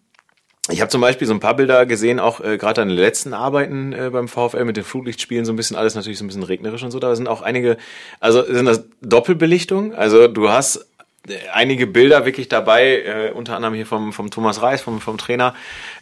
ich 0.71 0.81
habe 0.81 0.89
zum 0.89 1.03
Beispiel 1.03 1.27
so 1.27 1.35
ein 1.35 1.41
paar 1.41 1.57
Bilder 1.57 1.85
gesehen, 1.85 2.19
auch 2.19 2.41
äh, 2.41 2.57
gerade 2.57 2.81
an 2.81 2.89
den 2.89 2.97
letzten 2.97 3.35
Arbeiten 3.35 3.93
äh, 3.93 4.09
beim 4.11 4.29
VfL 4.29 4.65
mit 4.65 4.77
den 4.77 4.85
Flutlichtspielen, 4.85 5.45
so 5.45 5.53
ein 5.53 5.57
bisschen 5.57 5.77
alles 5.77 5.95
natürlich 5.95 6.19
so 6.19 6.25
ein 6.25 6.29
bisschen 6.29 6.43
regnerisch 6.43 6.83
und 6.83 6.91
so. 6.91 6.99
Da 6.99 7.15
sind 7.15 7.29
auch 7.29 7.43
einige, 7.43 7.77
also 8.19 8.43
sind 8.43 8.65
das 8.65 8.85
Doppelbelichtung. 9.03 9.95
Also 9.95 10.27
du 10.27 10.49
hast 10.49 10.87
äh, 11.29 11.35
einige 11.53 11.87
Bilder 11.87 12.25
wirklich 12.25 12.49
dabei, 12.49 13.03
äh, 13.03 13.33
unter 13.33 13.57
anderem 13.57 13.75
hier 13.75 13.85
vom, 13.85 14.15
vom 14.15 14.31
Thomas 14.31 14.63
Reis, 14.63 14.81
vom, 14.81 15.03
vom 15.03 15.19
Trainer, 15.19 15.55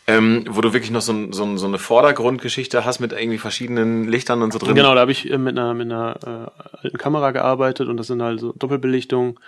ähm, 0.07 0.45
wo 0.49 0.61
du 0.61 0.73
wirklich 0.73 0.93
noch 0.93 1.03
so, 1.03 1.33
so, 1.33 1.57
so 1.57 1.67
eine 1.67 1.79
Vordergrundgeschichte 1.79 2.85
hast 2.85 3.01
mit 3.01 3.13
irgendwie 3.13 3.39
verschiedenen 3.39 4.07
Lichtern 4.07 4.43
und 4.43 4.53
so 4.53 4.61
drin. 4.61 4.77
Genau, 4.77 4.95
da 4.95 5.01
habe 5.01 5.11
ich 5.11 5.29
äh, 5.29 5.39
mit 5.39 5.59
einer, 5.59 5.75
mit 5.75 5.91
einer 5.91 6.17
äh, 6.25 6.85
alten 6.85 6.99
Kamera 6.99 7.33
gearbeitet 7.33 7.89
und 7.89 7.97
das 7.97 8.07
sind 8.07 8.23
halt 8.23 8.39
so 8.39 8.53
Doppelbelichtungen. 8.53 9.39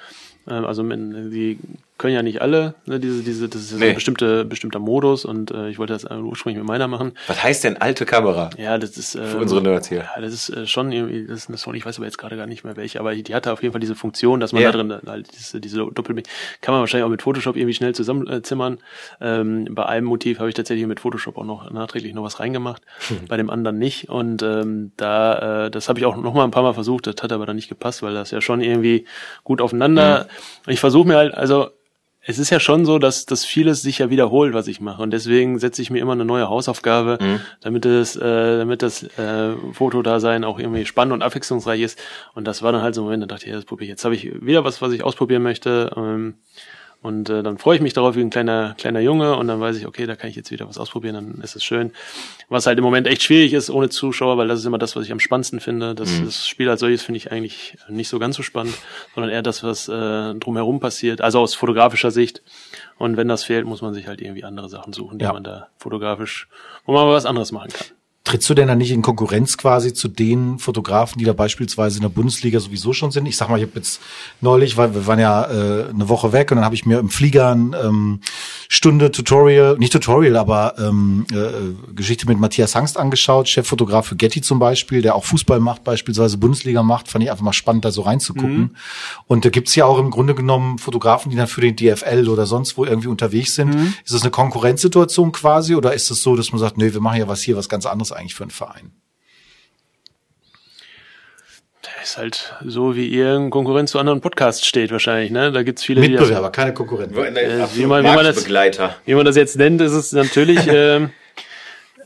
Ähm, 0.49 0.65
also 0.65 0.83
die 0.83 1.59
können 1.97 2.15
ja 2.15 2.23
nicht 2.23 2.43
alle, 2.43 2.75
ne, 2.87 2.99
diese, 2.99 3.23
diese, 3.23 3.49
das 3.49 3.63
ist 3.63 3.71
ja 3.73 3.79
nee. 3.79 3.85
so 3.85 3.89
ein 3.91 3.95
bestimmte, 3.95 4.45
bestimmter 4.45 4.81
Modus 4.81 5.25
und 5.25 5.53
äh, 5.53 5.69
ich 5.69 5.79
wollte 5.79 5.93
das 5.93 6.05
ursprünglich 6.05 6.59
mit 6.59 6.67
meiner 6.67 6.89
machen. 6.89 7.13
Was 7.29 7.43
heißt 7.43 7.63
denn 7.63 7.77
alte 7.77 8.05
Kamera? 8.05 8.51
Ja, 8.59 8.79
das 8.79 8.97
ist 8.97 9.15
äh, 9.15 9.25
für 9.25 9.39
unsere 9.39 9.63
Nerds 9.63 9.89
hier. 9.89 10.09
Ja, 10.15 10.21
das 10.21 10.33
ist 10.33 10.49
äh, 10.51 10.67
schon 10.67 10.91
irgendwie, 10.91 11.27
das 11.27 11.41
ist 11.41 11.49
eine 11.49 11.57
Sony, 11.57 11.79
ich 11.79 11.87
weiß 11.87 11.99
aber 11.99 12.07
jetzt 12.07 12.19
gerade 12.19 12.37
gar 12.37 12.47
nicht 12.47 12.65
mehr 12.65 12.77
welche, 12.77 12.99
aber 12.99 13.15
die 13.15 13.35
hatte 13.35 13.53
auf 13.53 13.63
jeden 13.63 13.73
Fall 13.73 13.81
diese 13.81 13.95
Funktion, 13.95 14.41
dass 14.41 14.53
man 14.53 14.63
ja. 14.63 14.73
da 14.73 14.79
drin 14.79 15.01
halt 15.07 15.29
diese, 15.33 15.61
diese 15.61 15.79
Doppel 15.79 16.15
kann 16.61 16.75
man 16.75 16.81
wahrscheinlich 16.81 17.05
auch 17.05 17.11
mit 17.11 17.23
Photoshop 17.23 17.57
irgendwie 17.57 17.75
schnell 17.75 17.95
zusammenzimmern. 17.95 18.79
Ähm, 19.21 19.69
bei 19.71 19.87
einem 19.87 20.07
Motiv 20.07 20.41
habe 20.41 20.49
ich 20.49 20.55
tatsächlich 20.55 20.87
mit 20.87 20.99
Photoshop 20.99 21.39
auch 21.39 21.45
noch 21.45 21.71
nachträglich 21.71 22.13
noch 22.13 22.25
was 22.25 22.41
reingemacht, 22.41 22.83
hm. 23.09 23.27
bei 23.29 23.37
dem 23.37 23.51
anderen 23.51 23.79
nicht 23.79 24.09
und 24.09 24.43
ähm, 24.43 24.93
da, 24.97 25.67
äh, 25.67 25.71
das 25.71 25.89
habe 25.89 26.01
ich 26.01 26.07
auch 26.07 26.17
noch 26.17 26.35
mal 26.35 26.45
ein 26.45 26.51
paar 26.51 26.65
Mal 26.65 26.75
versucht, 26.75 27.07
das 27.07 27.17
hat 27.23 27.33
aber 27.33 27.47
dann 27.47 27.57
nicht 27.57 27.69
gepasst, 27.69 28.03
weil 28.03 28.15
das 28.15 28.33
ja 28.33 28.41
schon 28.41 28.61
irgendwie 28.61 29.07
gut 29.45 29.61
aufeinander. 29.61 30.27
Mhm. 30.67 30.73
Ich 30.73 30.81
versuche 30.81 31.07
mir 31.07 31.17
halt, 31.17 31.35
also 31.35 31.71
es 32.27 32.39
ist 32.39 32.51
ja 32.51 32.59
schon 32.59 32.85
so, 32.87 32.99
dass, 32.99 33.27
dass 33.27 33.45
vieles 33.45 33.83
sich 33.83 33.99
ja 33.99 34.09
wiederholt, 34.11 34.55
was 34.55 34.67
ich 34.67 34.81
mache. 34.81 35.03
Und 35.03 35.11
deswegen 35.11 35.59
setze 35.59 35.83
ich 35.83 35.91
mir 35.91 35.99
immer 36.01 36.13
eine 36.13 36.25
neue 36.25 36.49
Hausaufgabe, 36.49 37.19
Mhm. 37.21 37.41
damit 37.61 37.85
das, 37.85 38.17
äh, 38.17 38.59
damit 38.59 38.83
das 38.83 39.03
äh, 39.19 39.55
Fotodasein 39.73 40.45
auch 40.45 40.59
irgendwie 40.59 40.87
spannend 40.87 41.13
und 41.13 41.23
abwechslungsreich 41.23 41.83
ist. 41.83 41.99
Und 42.35 42.47
das 42.47 42.63
war 42.63 42.73
dann 42.73 42.83
halt 42.83 42.95
so 42.95 43.03
ein 43.03 43.05
Moment, 43.05 43.23
da 43.23 43.27
dachte 43.27 43.45
ich, 43.45 43.51
ja, 43.51 43.57
das 43.57 43.65
probiere 43.67 43.85
ich. 43.85 43.91
Jetzt 43.91 44.05
habe 44.05 44.15
ich 44.15 44.31
wieder 44.45 44.65
was, 44.65 44.81
was 44.81 44.93
ich 44.93 45.05
ausprobieren 45.05 45.43
möchte. 45.43 45.93
Ähm, 45.97 46.35
und 47.05 47.29
äh, 47.29 47.43
dann 47.43 47.59
freue 47.59 47.77
ich 47.77 47.83
mich 47.83 47.93
darauf 47.93 48.17
wie 48.17 48.23
ein 48.23 48.31
kleiner, 48.31 48.75
kleiner 48.79 49.01
Junge 49.01 49.37
und 49.37 49.47
dann 49.47 49.61
weiß 49.61 49.77
ich, 49.77 49.87
okay, 49.87 50.07
da 50.07 50.17
kann 50.17 50.31
ich 50.31 50.37
jetzt 50.37 50.51
wieder 50.51 50.67
was 50.67 50.79
ausprobieren, 50.79 51.15
dann 51.15 51.45
ist 51.45 51.55
es 51.55 51.63
schön. 51.63 51.93
Was 52.49 52.65
halt 52.67 52.79
im 52.79 52.85
Moment 52.85 53.07
echt 53.07 53.23
schwierig 53.23 53.53
ist 53.53 53.69
ohne 53.69 53.91
Zuschauer, 53.91 54.39
weil 54.39 54.49
das 54.49 54.61
ist 54.61 54.65
immer 54.65 54.79
das, 54.79 54.97
was 54.97 55.05
ich 55.05 55.13
am 55.13 55.21
spannendsten 55.21 55.61
finde. 55.61 55.95
Das, 55.95 56.09
das 56.25 56.49
Spiel 56.49 56.67
als 56.71 56.81
solches 56.81 57.03
finde 57.03 57.19
ich 57.19 57.31
eigentlich 57.31 57.77
nicht 57.89 58.09
so 58.09 58.19
ganz 58.19 58.37
so 58.37 58.43
spannend, 58.43 58.75
sondern 59.15 59.31
eher 59.31 59.43
das, 59.43 59.63
was 59.63 59.87
äh, 59.89 60.35
drumherum 60.35 60.81
passiert, 60.81 61.21
also 61.21 61.41
aus 61.41 61.55
fotografischer 61.55 62.11
Sicht. 62.11 62.43
Und 62.97 63.19
wenn 63.19 63.29
das 63.29 63.45
fehlt, 63.45 63.67
muss 63.67 63.83
man 63.83 63.93
sich 63.93 64.07
halt 64.09 64.23
irgendwie 64.23 64.45
andere 64.45 64.71
Sachen 64.71 64.95
suchen, 64.95 65.19
die 65.19 65.27
Ja. 65.27 65.33
man 65.35 65.45
da 65.45 65.69
fotografisch, 65.77 66.49
wo 66.87 66.93
man 66.95 67.07
was 67.09 67.27
anderes 67.27 67.53
machen 67.53 67.71
kann. 67.71 67.87
Trittst 68.25 68.49
du 68.49 68.55
denn 68.55 68.69
da 68.69 68.75
nicht 68.75 68.91
in 68.91 69.03
Konkurrenz 69.03 69.59
quasi 69.59 69.93
zu 69.93 70.09
den 70.09 70.59
Fotografen, 70.59 71.19
die 71.19 71.27
da 71.27 71.35
beispielsweise 71.35 71.99
in 71.99 72.03
der 72.03 72.09
Bundesliga 72.09 72.59
sowieso 72.59 72.95
schon 72.95 73.11
sind? 73.11 73.27
Ich 73.27 73.37
sag 73.37 73.51
mal, 73.51 73.59
ich 73.59 73.67
habe 73.67 73.77
jetzt 73.77 74.01
neulich, 74.41 74.79
weil 74.79 74.95
wir 74.95 75.07
waren 75.07 75.19
ja 75.19 75.45
äh, 75.45 75.91
eine 75.91 76.09
Woche 76.09 76.33
weg 76.33 76.51
und 76.51 76.57
dann 76.57 76.65
habe 76.65 76.75
ich 76.75 76.87
mir 76.87 77.01
im 77.01 77.11
Flieger 77.11 77.55
ein 77.55 77.77
ähm, 77.79 78.21
Stunde 78.75 79.13
Tutorial, 79.13 79.79
nicht 79.79 79.93
Tutorial, 79.93 80.37
aber 80.37 80.75
ähm, 80.79 81.27
äh, 81.33 81.93
Geschichte 81.95 82.27
mit 82.27 82.41
Matthias 82.41 82.75
Hangst 82.75 82.99
angeschaut, 82.99 83.47
Cheffotograf 83.47 84.09
für 84.09 84.17
Getty 84.17 84.41
zum 84.41 84.59
Beispiel, 84.59 85.01
der 85.01 85.15
auch 85.15 85.25
Fußball 85.25 85.61
macht, 85.61 85.85
beispielsweise 85.85 86.39
Bundesliga 86.39 86.83
macht, 86.83 87.07
fand 87.07 87.23
ich 87.23 87.31
einfach 87.31 87.45
mal 87.45 87.53
spannend, 87.53 87.85
da 87.85 87.93
so 87.93 88.03
reinzugucken. 88.03 88.77
Und 89.29 89.45
da 89.45 89.51
gibt's 89.51 89.77
ja 89.77 89.85
auch 89.85 90.01
im 90.01 90.11
Grunde 90.11 90.35
genommen 90.35 90.79
Fotografen, 90.79 91.31
die 91.31 91.37
dann 91.37 91.47
für 91.47 91.61
den 91.61 91.77
DFL 91.77 92.29
oder 92.29 92.47
sonst 92.47 92.77
wo 92.77 92.85
irgendwie 92.85 93.07
unterwegs 93.07 93.55
sind. 93.55 93.73
Ist 94.05 94.13
das 94.13 94.23
eine 94.23 94.33
Konkurrenzsituation 94.33 95.31
quasi 95.31 95.77
oder 95.77 95.95
ist 95.95 96.11
es 96.11 96.25
so, 96.25 96.35
dass 96.35 96.51
man 96.51 96.59
sagt, 96.59 96.77
nee, 96.77 96.93
wir 96.93 97.01
machen 97.01 97.21
ja 97.21 97.29
was 97.29 97.43
hier, 97.43 97.57
was 97.57 97.69
ganz 97.69 97.87
anderes 97.87 98.11
eigentlich 98.11 98.35
für 98.35 98.43
einen 98.43 98.51
Verein? 98.51 98.91
Das 101.99 102.11
ist 102.11 102.19
halt 102.19 102.55
so, 102.65 102.97
wie 102.97 103.07
ihr 103.09 103.35
in 103.37 103.51
Konkurrenz 103.51 103.91
zu 103.91 103.99
anderen 103.99 104.21
Podcasts 104.21 104.67
steht 104.67 104.91
wahrscheinlich, 104.91 105.31
ne? 105.31 105.53
Da 105.53 105.63
gibt's 105.63 105.85
viele, 105.85 106.01
die 106.01 106.13
das 106.13 106.21
Mitbewerber, 106.23 106.51
keine 106.51 106.73
Konkurrenten. 106.75 107.15
Äh, 107.37 107.67
wie 107.75 107.87
man- 107.87 108.03
wie 108.05 108.09
man 108.17 108.25
das- 108.25 108.37
wie 109.05 109.15
man 109.15 109.25
das 109.27 109.37
jetzt 109.37 109.57
nennt, 109.57 109.81
ist 109.81 109.93
es 109.93 110.13
natürlich, 110.13 110.61
ähm, 110.69 111.11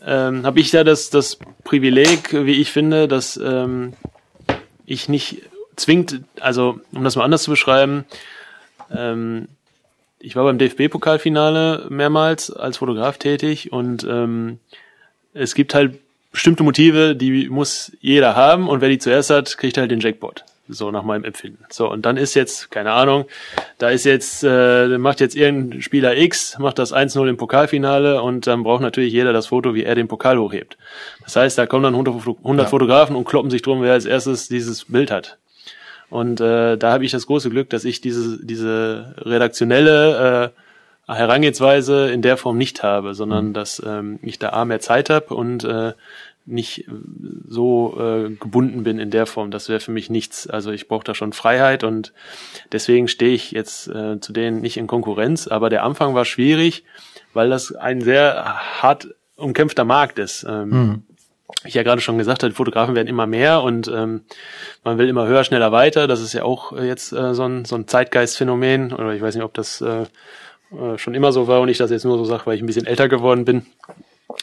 ähm, 0.05 0.45
habe 0.47 0.59
ich 0.61 0.71
da 0.71 0.85
das, 0.85 1.11
das 1.11 1.39
Privileg, 1.65 2.33
wie 2.33 2.61
ich 2.61 2.73
finde, 2.73 3.09
dass 3.09 3.37
ähm, 3.37 3.93
ich 4.87 5.09
nicht 5.09 5.43
zwingt, 5.77 6.21
also 6.41 6.81
um 6.93 7.05
das 7.05 7.15
mal 7.17 7.25
anders 7.25 7.43
zu 7.45 7.51
beschreiben, 7.51 8.05
ähm, 8.95 9.49
ich 10.21 10.35
war 10.35 10.45
beim 10.45 10.59
DFB-Pokalfinale 10.59 11.87
mehrmals 11.91 12.51
als 12.51 12.79
Fotograf 12.79 13.19
tätig 13.19 13.73
und 13.73 14.05
ähm, 14.09 14.59
es 15.35 15.55
gibt 15.55 15.75
halt 15.75 15.99
bestimmte 16.39 16.63
Motive, 16.63 17.17
die 17.17 17.49
muss 17.49 17.91
jeder 18.01 18.37
haben 18.37 18.69
und 18.69 18.81
wer 18.81 18.89
die 18.89 18.99
zuerst 18.99 19.31
hat, 19.31 19.59
kriegt 19.59 19.77
halt 19.77 19.91
den 19.91 19.99
Jackpot. 19.99 20.45
So 20.69 20.93
nach 20.93 21.03
meinem 21.03 21.25
Empfinden. 21.25 21.65
So, 21.69 21.91
und 21.91 22.07
dann 22.07 22.17
ist 22.17 22.35
jetzt, 22.35 22.71
keine 22.71 22.93
Ahnung, 22.93 23.25
da 23.79 23.89
ist 23.89 24.05
jetzt, 24.05 24.45
äh, 24.45 24.99
macht 24.99 25.19
jetzt 25.19 25.35
irgendein 25.35 25.83
Spieler 25.83 26.17
X, 26.17 26.57
macht 26.61 26.79
das 26.79 26.93
1-0 26.95 27.27
im 27.29 27.39
Pokalfinale 27.39 28.23
und 28.23 28.47
dann 28.47 28.63
braucht 28.63 28.83
natürlich 28.83 29.13
jeder 29.13 29.33
das 29.33 29.49
Foto, 29.49 29.75
wie 29.75 29.83
er 29.83 29.97
den 29.97 30.07
Pokal 30.07 30.39
hochhebt. 30.39 30.77
Das 31.25 31.35
heißt, 31.35 31.59
da 31.59 31.67
kommen 31.67 31.83
dann 31.83 31.95
100, 31.95 32.15
Foto- 32.23 32.39
100 32.45 32.67
Ja. 32.67 32.71
Fotografen 32.71 33.17
und 33.17 33.25
kloppen 33.25 33.51
sich 33.51 33.63
drum, 33.63 33.83
wer 33.83 33.95
als 33.95 34.05
erstes 34.05 34.47
dieses 34.49 34.85
Bild 34.85 35.11
hat. 35.11 35.39
Und 36.11 36.41
äh, 36.41 36.77
da 36.77 36.93
habe 36.93 37.05
ich 37.05 37.11
das 37.11 37.27
große 37.27 37.51
Glück, 37.51 37.69
dass 37.71 37.85
ich 37.85 38.01
diese, 38.01 38.39
diese 38.45 39.15
redaktionelle 39.19 40.53
äh, 40.55 40.61
Herangehensweise 41.11 42.11
in 42.11 42.21
der 42.21 42.37
Form 42.37 42.59
nicht 42.59 42.83
habe, 42.83 43.15
sondern 43.15 43.55
dass 43.55 43.83
ähm, 43.85 44.19
ich 44.21 44.39
da 44.39 44.51
A 44.51 44.67
mehr 44.67 44.81
Zeit 44.81 45.09
habe 45.09 45.35
und 45.35 45.65
äh, 45.65 45.95
nicht 46.49 46.89
äh, 46.89 46.93
so 47.47 47.97
äh, 48.01 48.31
gebunden 48.31 48.83
bin 48.83 48.99
in 48.99 49.11
der 49.11 49.27
Form. 49.27 49.51
Das 49.51 49.69
wäre 49.69 49.81
für 49.81 49.93
mich 49.93 50.11
nichts. 50.11 50.47
Also 50.49 50.71
ich 50.71 50.89
brauche 50.89 51.05
da 51.05 51.15
schon 51.15 51.33
Freiheit 51.33 51.85
und 51.85 52.13
deswegen 52.73 53.09
stehe 53.09 53.35
ich 53.35 53.53
jetzt 53.53 53.89
äh, 53.89 54.21
zu 54.21 54.33
denen 54.33 54.61
nicht 54.61 54.77
in 54.77 54.87
Konkurrenz. 54.87 55.49
Aber 55.49 55.71
der 55.71 55.85
Anfang 55.85 56.15
war 56.15 56.25
schwierig, 56.25 56.85
weil 57.35 57.51
das 57.51 57.75
ein 57.75 58.01
sehr 58.01 58.83
hart 58.83 59.09
umkämpfter 59.37 59.85
Markt 59.85 60.19
ist. 60.19 60.45
Ähm, 60.49 61.05
wie 61.63 61.69
ich 61.69 61.75
ja 61.75 61.83
gerade 61.83 62.01
schon 62.01 62.19
gesagt 62.19 62.43
habe, 62.43 62.51
die 62.51 62.57
Fotografen 62.57 62.95
werden 62.95 63.09
immer 63.09 63.27
mehr 63.27 63.63
und 63.63 63.89
ähm, 63.89 64.23
man 64.85 64.99
will 64.99 65.09
immer 65.09 65.27
höher, 65.27 65.45
schneller, 65.45 65.73
weiter. 65.73 66.07
Das 66.07 66.21
ist 66.21 66.33
ja 66.33 66.45
auch 66.45 66.73
äh, 66.73 66.87
jetzt 66.87 67.13
äh, 67.13 67.35
so 67.35 67.45
ein, 67.45 67.65
so 67.65 67.75
ein 67.75 67.89
Zeitgeistphänomen. 67.89 68.93
Oder 68.93 69.13
ich 69.13 69.23
weiß 69.23 69.35
nicht, 69.35 69.45
ob 69.45 69.55
das 69.55 69.81
äh, 69.81 70.03
äh, 70.73 70.99
schon 70.99 71.15
immer 71.15 71.33
so 71.33 71.49
war 71.49 71.61
und 71.61 71.69
ich 71.69 71.79
das 71.79 71.91
jetzt 71.91 72.05
nur 72.05 72.19
so 72.19 72.25
sage, 72.25 72.47
weil 72.47 72.55
ich 72.55 72.63
ein 72.63 72.67
bisschen 72.67 72.87
älter 72.87 73.09
geworden 73.09 73.45
bin. 73.45 73.67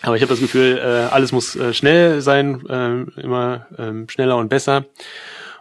Aber 0.02 0.16
ich 0.16 0.22
habe 0.22 0.32
das 0.32 0.40
Gefühl, 0.40 0.78
äh, 0.78 1.14
alles 1.14 1.32
muss 1.32 1.56
äh, 1.56 1.74
schnell 1.74 2.22
sein, 2.22 2.66
äh, 2.68 3.22
immer 3.22 3.68
ähm, 3.78 4.10
schneller 4.10 4.38
und 4.38 4.50
besser. 4.50 4.86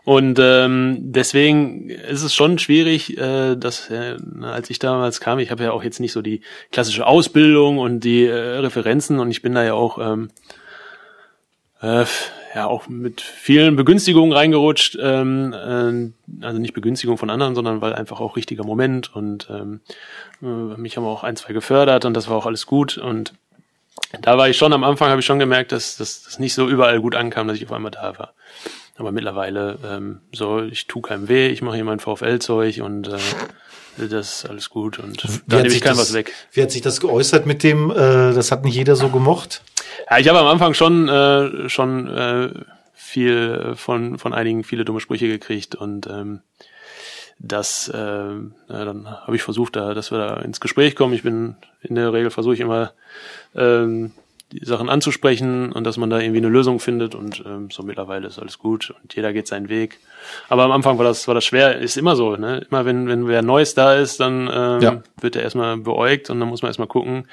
Und 0.04 0.38
ähm, 0.38 0.98
deswegen 1.00 1.88
ist 1.88 2.22
es 2.22 2.34
schon 2.34 2.58
schwierig, 2.58 3.16
äh, 3.16 3.56
dass 3.56 3.88
äh, 3.90 4.16
als 4.42 4.68
ich 4.68 4.78
damals 4.78 5.20
kam, 5.20 5.38
ich 5.38 5.50
habe 5.50 5.64
ja 5.64 5.72
auch 5.72 5.82
jetzt 5.82 5.98
nicht 5.98 6.12
so 6.12 6.20
die 6.20 6.42
klassische 6.72 7.06
Ausbildung 7.06 7.78
und 7.78 8.00
die 8.00 8.26
äh, 8.26 8.58
Referenzen 8.58 9.18
und 9.18 9.30
ich 9.30 9.40
bin 9.40 9.54
da 9.54 9.64
ja 9.64 9.72
auch 9.72 9.98
ähm, 9.98 10.30
äh, 11.80 12.04
ja 12.54 12.66
auch 12.66 12.86
mit 12.86 13.22
vielen 13.22 13.76
Begünstigungen 13.76 14.32
reingerutscht. 14.32 14.98
Ähm, 15.00 15.54
äh, 15.54 16.44
also 16.44 16.58
nicht 16.60 16.74
Begünstigung 16.74 17.16
von 17.16 17.30
anderen, 17.30 17.54
sondern 17.54 17.80
weil 17.80 17.94
einfach 17.94 18.20
auch 18.20 18.36
richtiger 18.36 18.64
Moment 18.64 19.14
und 19.14 19.48
ähm, 19.50 19.80
äh, 20.42 20.46
mich 20.46 20.98
haben 20.98 21.04
auch 21.04 21.24
ein, 21.24 21.36
zwei 21.36 21.54
gefördert 21.54 22.04
und 22.04 22.14
das 22.14 22.28
war 22.28 22.36
auch 22.36 22.46
alles 22.46 22.66
gut 22.66 22.98
und 22.98 23.32
da 24.20 24.38
war 24.38 24.48
ich 24.48 24.56
schon 24.56 24.72
am 24.72 24.84
Anfang, 24.84 25.10
habe 25.10 25.20
ich 25.20 25.26
schon 25.26 25.38
gemerkt, 25.38 25.72
dass 25.72 25.96
das 25.96 26.38
nicht 26.38 26.54
so 26.54 26.68
überall 26.68 27.00
gut 27.00 27.14
ankam, 27.14 27.48
dass 27.48 27.56
ich 27.56 27.66
auf 27.66 27.72
einmal 27.72 27.90
da 27.90 28.18
war. 28.18 28.34
Aber 28.96 29.10
mittlerweile 29.10 29.78
ähm, 29.84 30.20
so, 30.32 30.62
ich 30.62 30.86
tu 30.86 31.00
keinem 31.00 31.28
weh, 31.28 31.48
ich 31.48 31.62
mache 31.62 31.74
hier 31.76 31.84
mein 31.84 31.98
VfL-Zeug 31.98 32.80
und 32.80 33.08
äh, 33.08 33.18
das 33.96 34.36
ist 34.36 34.46
alles 34.46 34.70
gut 34.70 34.98
und 34.98 35.24
da 35.46 35.56
nehme 35.56 35.74
ich 35.74 35.80
das, 35.80 35.98
was 35.98 36.12
weg. 36.12 36.32
Wie 36.52 36.62
hat 36.62 36.70
sich 36.70 36.82
das 36.82 37.00
geäußert 37.00 37.44
mit 37.46 37.62
dem, 37.62 37.90
äh, 37.90 37.94
das 38.32 38.52
hat 38.52 38.64
nicht 38.64 38.76
jeder 38.76 38.94
so 38.94 39.08
gemocht? 39.08 39.62
Ja, 40.10 40.18
ich 40.18 40.28
habe 40.28 40.38
am 40.38 40.46
Anfang 40.46 40.74
schon 40.74 41.08
äh, 41.08 41.68
schon 41.68 42.08
äh, 42.08 42.50
viel 42.92 43.74
von 43.74 44.18
von 44.18 44.32
einigen 44.32 44.62
viele 44.62 44.84
dumme 44.84 45.00
Sprüche 45.00 45.26
gekriegt 45.26 45.74
und 45.74 46.06
ähm, 46.06 46.40
das 47.38 47.88
äh, 47.88 47.96
ja, 47.98 48.84
dann 48.84 49.08
habe 49.08 49.36
ich 49.36 49.42
versucht, 49.42 49.76
da, 49.76 49.94
dass 49.94 50.10
wir 50.10 50.18
da 50.18 50.36
ins 50.36 50.60
Gespräch 50.60 50.96
kommen. 50.96 51.14
Ich 51.14 51.22
bin 51.22 51.56
in 51.82 51.94
der 51.96 52.12
Regel 52.12 52.30
versuche 52.30 52.54
ich 52.54 52.60
immer 52.60 52.92
ähm, 53.54 54.12
die 54.52 54.64
Sachen 54.64 54.88
anzusprechen 54.88 55.72
und 55.72 55.84
dass 55.84 55.96
man 55.96 56.10
da 56.10 56.20
irgendwie 56.20 56.38
eine 56.38 56.48
Lösung 56.48 56.78
findet 56.78 57.14
und 57.16 57.42
ähm, 57.44 57.70
so 57.72 57.82
mittlerweile 57.82 58.28
ist 58.28 58.38
alles 58.38 58.58
gut 58.58 58.94
und 59.02 59.14
jeder 59.14 59.32
geht 59.32 59.48
seinen 59.48 59.68
Weg. 59.68 59.98
Aber 60.48 60.62
am 60.62 60.70
Anfang 60.70 60.96
war 60.96 61.04
das 61.04 61.26
war 61.26 61.34
das 61.34 61.44
schwer, 61.44 61.78
ist 61.78 61.96
immer 61.96 62.14
so, 62.14 62.36
ne? 62.36 62.64
Immer 62.70 62.84
wenn 62.84 63.08
wenn 63.08 63.26
wer 63.26 63.42
Neues 63.42 63.74
da 63.74 63.94
ist, 63.94 64.20
dann 64.20 64.48
ähm, 64.52 64.80
Ja. 64.80 65.02
wird 65.20 65.34
er 65.34 65.42
erstmal 65.42 65.76
beäugt 65.78 66.30
und 66.30 66.38
dann 66.38 66.48
muss 66.48 66.62
man 66.62 66.68
erstmal 66.68 66.86
gucken. 66.88 67.26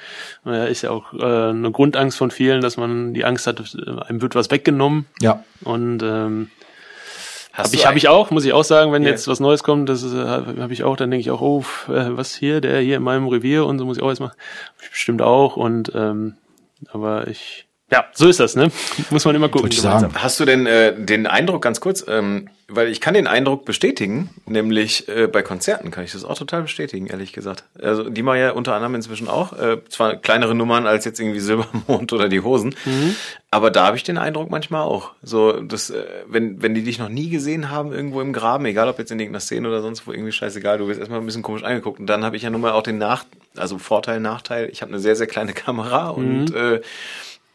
Äh, 0.48 0.72
ist 0.72 0.82
ja 0.82 0.90
auch 0.90 1.14
äh, 1.14 1.50
eine 1.50 1.72
Grundangst 1.72 2.18
von 2.18 2.32
vielen, 2.32 2.62
dass 2.62 2.76
man 2.78 3.14
die 3.14 3.24
Angst 3.24 3.46
hat, 3.46 3.62
einem 4.08 4.22
wird 4.22 4.34
was 4.34 4.50
weggenommen 4.50 5.06
Ja. 5.22 5.44
und 5.64 6.02
ähm, 6.02 6.50
Hast 7.62 7.68
habe 7.68 7.76
du 7.76 7.82
ich, 7.82 7.88
hab 7.88 7.96
ich 7.96 8.08
auch, 8.08 8.32
muss 8.32 8.46
ich 8.46 8.54
auch 8.54 8.64
sagen, 8.64 8.92
wenn 8.92 9.04
Ja. 9.04 9.10
jetzt 9.10 9.28
was 9.28 9.40
Neues 9.40 9.64
kommt, 9.64 9.90
das 9.90 10.04
habe 10.04 10.62
hab 10.62 10.72
ich 10.72 10.84
auch, 10.84 10.96
dann 10.96 11.10
denke 11.12 11.22
ich 11.22 11.32
auch, 11.32 11.42
oh, 11.42 11.64
äh, 11.88 12.16
was 12.18 12.36
hier, 12.36 12.62
der 12.62 12.80
hier 12.82 12.98
in 12.98 13.04
meinem 13.04 13.28
Revier 13.28 13.66
und 13.66 13.80
so 13.80 13.86
muss 13.86 13.98
ich 13.98 14.04
auch 14.04 14.10
erstmal, 14.10 14.30
hab 14.30 14.90
bestimmt 14.92 15.22
auch 15.22 15.56
und 15.58 15.92
ähm, 15.96 16.36
aber 16.92 17.28
ich, 17.28 17.68
ja, 17.92 18.06
so 18.14 18.30
ist 18.30 18.40
das, 18.40 18.56
ne? 18.56 18.72
Muss 19.10 19.26
man 19.26 19.36
immer 19.36 19.50
gucken. 19.50 19.64
Wollte 19.64 19.76
ich 19.76 19.82
sagen. 19.82 20.12
Hast 20.16 20.40
du 20.40 20.46
denn 20.46 20.66
äh, 20.66 20.96
den 20.98 21.28
Eindruck, 21.28 21.62
ganz 21.62 21.82
kurz, 21.82 22.06
ähm, 22.08 22.48
weil 22.70 22.88
ich 22.88 23.02
kann 23.02 23.14
den 23.14 23.28
Eindruck 23.28 23.66
bestätigen, 23.66 24.30
nämlich 24.46 25.10
äh, 25.10 25.28
bei 25.28 25.42
Konzerten 25.42 25.92
kann 25.92 26.06
ich 26.06 26.14
das 26.14 26.24
auch 26.24 26.38
total 26.38 26.62
bestätigen, 26.62 27.08
ehrlich 27.08 27.34
gesagt. 27.34 27.66
Also 27.82 28.10
die 28.10 28.24
machen 28.24 28.40
ja 28.40 28.52
unter 28.52 28.76
anderem 28.76 28.96
inzwischen 28.96 29.28
auch, 29.28 29.52
äh, 29.60 29.80
zwar 29.90 30.16
kleinere 30.16 30.56
Nummern 30.56 30.88
als 30.88 31.04
jetzt 31.04 31.20
irgendwie 31.20 31.42
Silbermond 31.42 32.14
oder 32.14 32.30
die 32.30 32.40
Hosen, 32.40 32.74
aber 33.50 33.72
da 33.72 33.88
habe 33.88 33.98
ich 33.98 34.04
den 34.04 34.18
Eindruck 34.18 34.50
manchmal 34.50 34.84
auch. 34.84 35.12
So, 35.22 35.60
dass, 35.60 35.90
äh, 35.90 36.06
wenn, 36.28 36.62
wenn 36.62 36.74
die 36.74 36.84
dich 36.84 36.98
noch 36.98 37.10
nie 37.10 37.30
gesehen 37.30 37.70
haben, 37.70 37.92
irgendwo 37.92 38.22
im 38.22 38.32
Graben, 38.32 38.66
egal 38.66 38.88
ob 38.88 39.00
jetzt 39.00 39.12
in 39.12 39.20
irgendeiner 39.20 39.42
Szene 39.42 39.68
oder 39.68 39.82
sonst 39.82 40.08
wo, 40.08 40.14
irgendwie 40.14 40.32
scheißegal, 40.32 40.78
du 40.78 40.88
wirst 40.88 41.00
erstmal 41.00 41.20
ein 41.20 41.26
bisschen 41.26 41.42
komisch 41.42 41.64
angeguckt. 41.64 42.00
Und 42.00 42.08
dann 42.08 42.24
habe 42.24 42.38
ich 42.38 42.44
ja 42.44 42.50
nun 42.50 42.62
mal 42.62 42.72
auch 42.72 42.84
den 42.84 42.98
Nach, 42.98 43.26
also 43.58 43.78
Vorteil, 43.78 44.22
Nachteil, 44.22 44.70
ich 44.72 44.82
habe 44.82 44.94
eine 44.94 45.02
sehr, 45.02 45.18
sehr 45.18 45.28
kleine 45.28 45.52
Kamera 45.52 46.08
und 46.10 46.56
äh, 46.56 46.80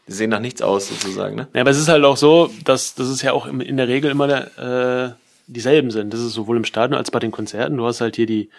sehen 0.07 0.29
nach 0.29 0.39
nichts 0.39 0.61
aus 0.61 0.87
sozusagen, 0.87 1.35
ne? 1.35 1.47
Ja, 1.53 1.61
aber 1.61 1.69
es 1.69 1.77
ist 1.77 1.89
halt 1.89 2.03
auch 2.03 2.17
so, 2.17 2.49
dass, 2.63 2.95
dass 2.95 3.07
es 3.07 3.21
ja 3.21 3.33
auch 3.33 3.45
in 3.45 3.77
der 3.77 3.87
Regel 3.87 4.09
immer 4.09 4.27
der, 4.27 4.57
äh, 4.57 5.13
dieselben 5.47 5.91
sind. 5.91 6.13
Das 6.13 6.19
ist 6.19 6.33
sowohl 6.33 6.57
im 6.57 6.65
Stadion 6.65 6.97
als 6.97 7.11
bei 7.11 7.19
den 7.19 7.31
Konzerten. 7.31 7.77
Du 7.77 7.85
hast 7.85 8.01
halt 8.01 8.15
hier 8.15 8.25
die, 8.25 8.49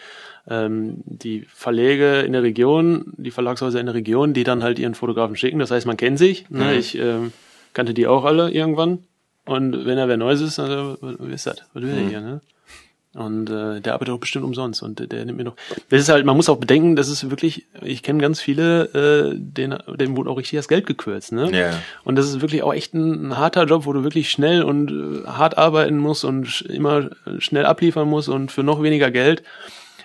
ähm, 0.49 1.03
die 1.05 1.47
Verlege 1.53 2.21
in 2.21 2.33
der 2.33 2.43
Region, 2.43 3.13
die 3.17 3.31
Verlagshäuser 3.31 3.81
in 3.81 3.87
der 3.87 3.95
Region, 3.95 4.33
die 4.33 4.45
dann 4.45 4.63
halt 4.63 4.79
ihren 4.79 4.95
Fotografen 4.95 5.37
schicken. 5.37 5.59
Das 5.59 5.71
heißt, 5.71 5.87
man 5.87 5.97
kennt 5.97 6.19
sich. 6.19 6.49
Ne? 6.51 6.77
Ich 6.77 6.97
ähm, 6.99 7.33
kannte 7.75 7.95
die 7.95 8.07
auch 8.07 8.25
alle 8.25 8.51
irgendwann. 8.51 9.05
Und 9.45 9.87
wenn 9.87 9.97
da 9.97 10.09
wer 10.09 10.17
Neues 10.17 10.41
ist, 10.41 10.59
dann, 10.59 10.71
äh, 10.71 10.97
was 11.01 11.29
ist 11.29 11.47
das? 11.47 11.65
Was 11.73 11.83
will 11.83 11.95
der 11.95 12.09
hier? 12.09 12.21
Ne? 12.21 12.41
Und 13.15 13.49
äh, 13.51 13.81
der 13.81 13.95
arbeitet 13.95 14.15
auch 14.15 14.19
bestimmt 14.21 14.45
umsonst 14.45 14.83
und 14.83 14.99
der, 14.99 15.07
der 15.07 15.25
nimmt 15.25 15.39
mir 15.39 15.45
noch. 15.45 15.57
Das 15.89 16.01
ist 16.01 16.09
halt, 16.11 16.27
man 16.27 16.37
muss 16.37 16.49
auch 16.51 16.59
bedenken, 16.59 16.95
das 16.95 17.09
ist 17.09 17.31
wirklich, 17.31 17.65
ich 17.83 18.03
kenne 18.03 18.21
ganz 18.21 18.39
viele, 18.41 18.85
äh, 19.33 19.35
denen, 19.35 19.79
denen 19.99 20.17
wurde 20.17 20.29
auch 20.31 20.37
richtig 20.39 20.59
das 20.59 20.69
Geld 20.69 20.87
gekürzt, 20.87 21.33
ne? 21.33 21.51
Ja. 21.51 21.71
Und 22.05 22.17
das 22.17 22.27
ist 22.29 22.43
wirklich 22.43 22.63
auch 22.63 22.75
echt 22.75 22.93
ein, 22.95 23.29
ein 23.29 23.39
harter 23.39 23.65
Job, 23.65 23.87
wo 23.87 23.93
du 23.95 24.05
wirklich 24.05 24.31
schnell 24.31 24.63
und 24.63 24.91
äh, 24.91 25.27
hart 25.27 25.57
arbeiten 25.57 25.97
musst 25.97 26.25
und 26.25 26.47
sch- 26.47 26.67
immer 26.69 27.09
schnell 27.39 27.65
abliefern 27.67 28.09
musst 28.09 28.29
und 28.29 28.53
für 28.53 28.63
noch 28.63 28.83
weniger 28.83 29.11
Geld. 29.11 29.43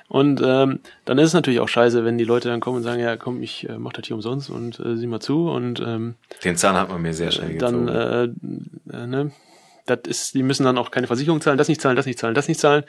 Und 0.07 0.41
ähm, 0.45 0.79
dann 1.05 1.17
ist 1.17 1.27
es 1.29 1.33
natürlich 1.33 1.59
auch 1.59 1.69
scheiße, 1.69 2.05
wenn 2.05 2.17
die 2.17 2.23
Leute 2.23 2.47
dann 2.47 2.59
kommen 2.61 2.77
und 2.77 2.83
sagen, 2.83 3.01
ja 3.01 3.17
komm, 3.17 3.41
ich 3.43 3.67
äh, 3.67 3.77
mach 3.77 3.93
das 3.93 4.05
hier 4.07 4.15
umsonst 4.15 4.49
und 4.49 4.79
äh, 4.79 4.95
sieh 4.95 5.07
mal 5.07 5.19
zu 5.19 5.49
und 5.49 5.79
ähm, 5.81 6.15
Den 6.43 6.55
Zahn 6.55 6.75
hat 6.75 6.89
man 6.89 7.01
mir 7.01 7.13
sehr 7.13 7.31
schnell 7.31 7.53
gezogen. 7.53 7.87
dann, 7.87 8.33
äh, 8.91 8.93
äh, 9.03 9.07
ne, 9.07 9.31
das 9.85 9.99
ist, 10.07 10.33
die 10.33 10.43
müssen 10.43 10.63
dann 10.63 10.77
auch 10.77 10.91
keine 10.91 11.07
Versicherung 11.07 11.41
zahlen, 11.41 11.57
das 11.57 11.67
nicht 11.67 11.81
zahlen, 11.81 11.95
das 11.95 12.05
nicht 12.05 12.19
zahlen, 12.19 12.35
das 12.35 12.47
nicht 12.47 12.59
zahlen. 12.59 12.83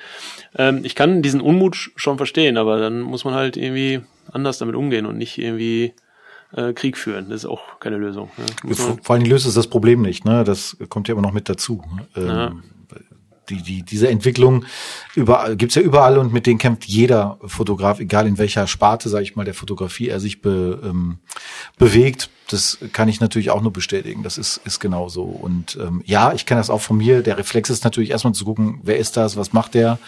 Ähm, 0.56 0.80
ich 0.84 0.94
kann 0.94 1.22
diesen 1.22 1.40
Unmut 1.40 1.74
sch- 1.74 1.90
schon 1.96 2.16
verstehen, 2.16 2.56
aber 2.56 2.78
dann 2.78 3.00
muss 3.00 3.24
man 3.24 3.34
halt 3.34 3.56
irgendwie 3.56 4.00
anders 4.32 4.58
damit 4.58 4.74
umgehen 4.76 5.04
und 5.06 5.18
nicht 5.18 5.38
irgendwie 5.38 5.94
äh, 6.52 6.72
Krieg 6.72 6.96
führen. 6.96 7.30
Das 7.30 7.42
ist 7.42 7.46
auch 7.50 7.80
keine 7.80 7.96
Lösung. 7.96 8.30
Ne? 8.36 8.44
Man, 8.62 8.98
Vor 9.02 9.16
allem 9.16 9.24
löst 9.24 9.44
es 9.46 9.54
das 9.54 9.66
Problem 9.66 10.02
nicht, 10.02 10.24
ne? 10.24 10.44
Das 10.44 10.76
kommt 10.88 11.08
ja 11.08 11.12
immer 11.14 11.22
noch 11.22 11.32
mit 11.32 11.48
dazu. 11.48 11.82
Ähm, 12.16 12.26
Ja. 12.28 12.52
die, 13.50 13.60
die, 13.62 13.82
diese 13.82 14.08
Entwicklung 14.08 14.64
überall, 15.16 15.56
gibt's 15.56 15.74
ja 15.74 15.82
überall 15.82 16.16
und 16.16 16.32
mit 16.32 16.46
denen 16.46 16.58
kämpft 16.58 16.84
jeder 16.84 17.38
Fotograf, 17.44 17.98
egal 18.00 18.26
in 18.28 18.38
welcher 18.38 18.66
Sparte, 18.66 19.08
sage 19.08 19.24
ich 19.24 19.34
mal, 19.36 19.44
der 19.44 19.52
Fotografie 19.54 20.08
er 20.08 20.20
sich 20.20 20.40
be, 20.40 20.80
ähm, 20.84 21.18
bewegt. 21.76 22.30
Das 22.48 22.78
kann 22.92 23.08
ich 23.08 23.20
natürlich 23.20 23.50
auch 23.50 23.62
nur 23.62 23.72
bestätigen. 23.72 24.22
Das 24.22 24.36
ist, 24.36 24.60
ist 24.64 24.80
genau 24.80 25.08
so. 25.08 25.22
Und 25.22 25.78
ähm, 25.80 26.02
ja, 26.04 26.32
ich 26.32 26.44
kenne 26.44 26.60
das 26.60 26.70
auch 26.70 26.80
von 26.80 26.96
mir. 26.96 27.22
Der 27.22 27.38
Reflex 27.38 27.70
ist 27.70 27.84
natürlich 27.84 28.10
erstmal 28.10 28.34
zu 28.34 28.44
gucken, 28.44 28.80
wer 28.82 28.98
ist 28.98 29.16
das, 29.16 29.36
was 29.36 29.52
macht 29.52 29.74
der. 29.74 29.98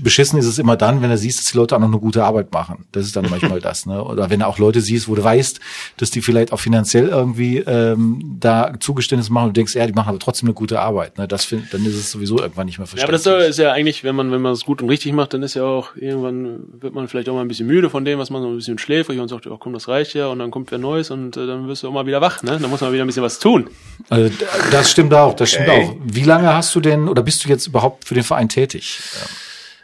Beschissen 0.00 0.38
ist 0.38 0.46
es 0.46 0.58
immer 0.58 0.76
dann, 0.76 1.02
wenn 1.02 1.10
er 1.10 1.18
siehst, 1.18 1.38
dass 1.38 1.46
die 1.46 1.56
Leute 1.56 1.74
auch 1.74 1.80
noch 1.80 1.88
eine 1.88 1.98
gute 1.98 2.24
Arbeit 2.24 2.52
machen. 2.52 2.86
Das 2.92 3.06
ist 3.06 3.16
dann 3.16 3.26
manchmal 3.28 3.60
das. 3.60 3.86
Ne? 3.86 4.02
Oder 4.02 4.30
wenn 4.30 4.40
du 4.40 4.46
auch 4.46 4.58
Leute 4.58 4.80
siehst, 4.80 5.08
wo 5.08 5.14
du 5.14 5.24
weißt, 5.24 5.60
dass 5.96 6.10
die 6.10 6.22
vielleicht 6.22 6.52
auch 6.52 6.60
finanziell 6.60 7.08
irgendwie 7.08 7.58
ähm, 7.58 8.36
da 8.38 8.72
Zugeständnisse 8.78 9.32
machen 9.32 9.48
und 9.48 9.56
du 9.56 9.60
denkst, 9.60 9.74
ja, 9.74 9.86
die 9.86 9.92
machen 9.92 10.08
aber 10.08 10.18
trotzdem 10.18 10.48
eine 10.48 10.54
gute 10.54 10.80
Arbeit. 10.80 11.18
Ne? 11.18 11.26
Das 11.26 11.44
find, 11.44 11.72
dann 11.74 11.84
ist 11.84 11.94
es 11.94 12.10
sowieso 12.10 12.38
irgendwann 12.38 12.66
nicht 12.66 12.78
mehr 12.78 12.86
ja, 12.86 13.02
aber 13.02 13.12
verständlich. 13.12 13.46
das 13.46 13.50
ist 13.50 13.58
ja 13.58 13.72
eigentlich, 13.72 14.04
wenn 14.04 14.14
man 14.14 14.30
wenn 14.30 14.42
man 14.42 14.52
es 14.52 14.64
gut 14.64 14.82
und 14.82 14.88
richtig 14.88 15.12
macht, 15.12 15.34
dann 15.34 15.42
ist 15.42 15.54
ja 15.54 15.64
auch 15.64 15.96
irgendwann 15.96 16.60
wird 16.80 16.94
man 16.94 17.08
vielleicht 17.08 17.28
auch 17.28 17.34
mal 17.34 17.42
ein 17.42 17.48
bisschen 17.48 17.66
müde 17.66 17.90
von 17.90 18.04
dem, 18.04 18.18
was 18.18 18.30
man 18.30 18.42
so 18.42 18.48
ein 18.48 18.56
bisschen 18.56 18.78
schläfrig 18.78 19.18
und 19.18 19.28
sagt, 19.28 19.46
oh, 19.46 19.56
komm, 19.56 19.72
das 19.72 19.88
reicht 19.88 20.14
ja 20.14 20.28
und 20.28 20.38
dann 20.38 20.50
kommt 20.50 20.70
wer 20.70 20.78
Neues 20.78 21.10
und 21.10 21.36
äh, 21.36 21.46
dann 21.46 21.68
wirst 21.68 21.79
du 21.82 21.88
auch 21.88 21.92
mal 21.92 22.06
wieder 22.06 22.20
wach, 22.20 22.42
ne? 22.42 22.58
Dann 22.60 22.70
muss 22.70 22.80
man 22.80 22.92
wieder 22.92 23.04
ein 23.04 23.06
bisschen 23.06 23.22
was 23.22 23.38
tun. 23.38 23.68
Also, 24.08 24.32
das 24.70 24.90
stimmt 24.90 25.12
auch, 25.14 25.34
das 25.34 25.50
stimmt 25.50 25.68
Okay. 25.68 25.84
auch. 25.90 25.96
Wie 26.04 26.24
lange 26.24 26.52
hast 26.54 26.74
du 26.74 26.80
denn 26.80 27.08
oder 27.08 27.22
bist 27.22 27.44
du 27.44 27.48
jetzt 27.48 27.66
überhaupt 27.66 28.06
für 28.06 28.14
den 28.14 28.24
Verein 28.24 28.48
tätig? 28.48 29.00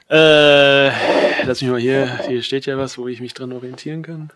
Äh, 0.08 0.88
lass 1.44 1.60
mich 1.60 1.70
mal 1.70 1.80
hier, 1.80 2.20
hier 2.28 2.42
steht 2.42 2.66
ja 2.66 2.78
was, 2.78 2.96
wo 2.98 3.08
ich 3.08 3.20
mich 3.20 3.34
dran 3.34 3.52
orientieren 3.52 4.02
kann. 4.02 4.30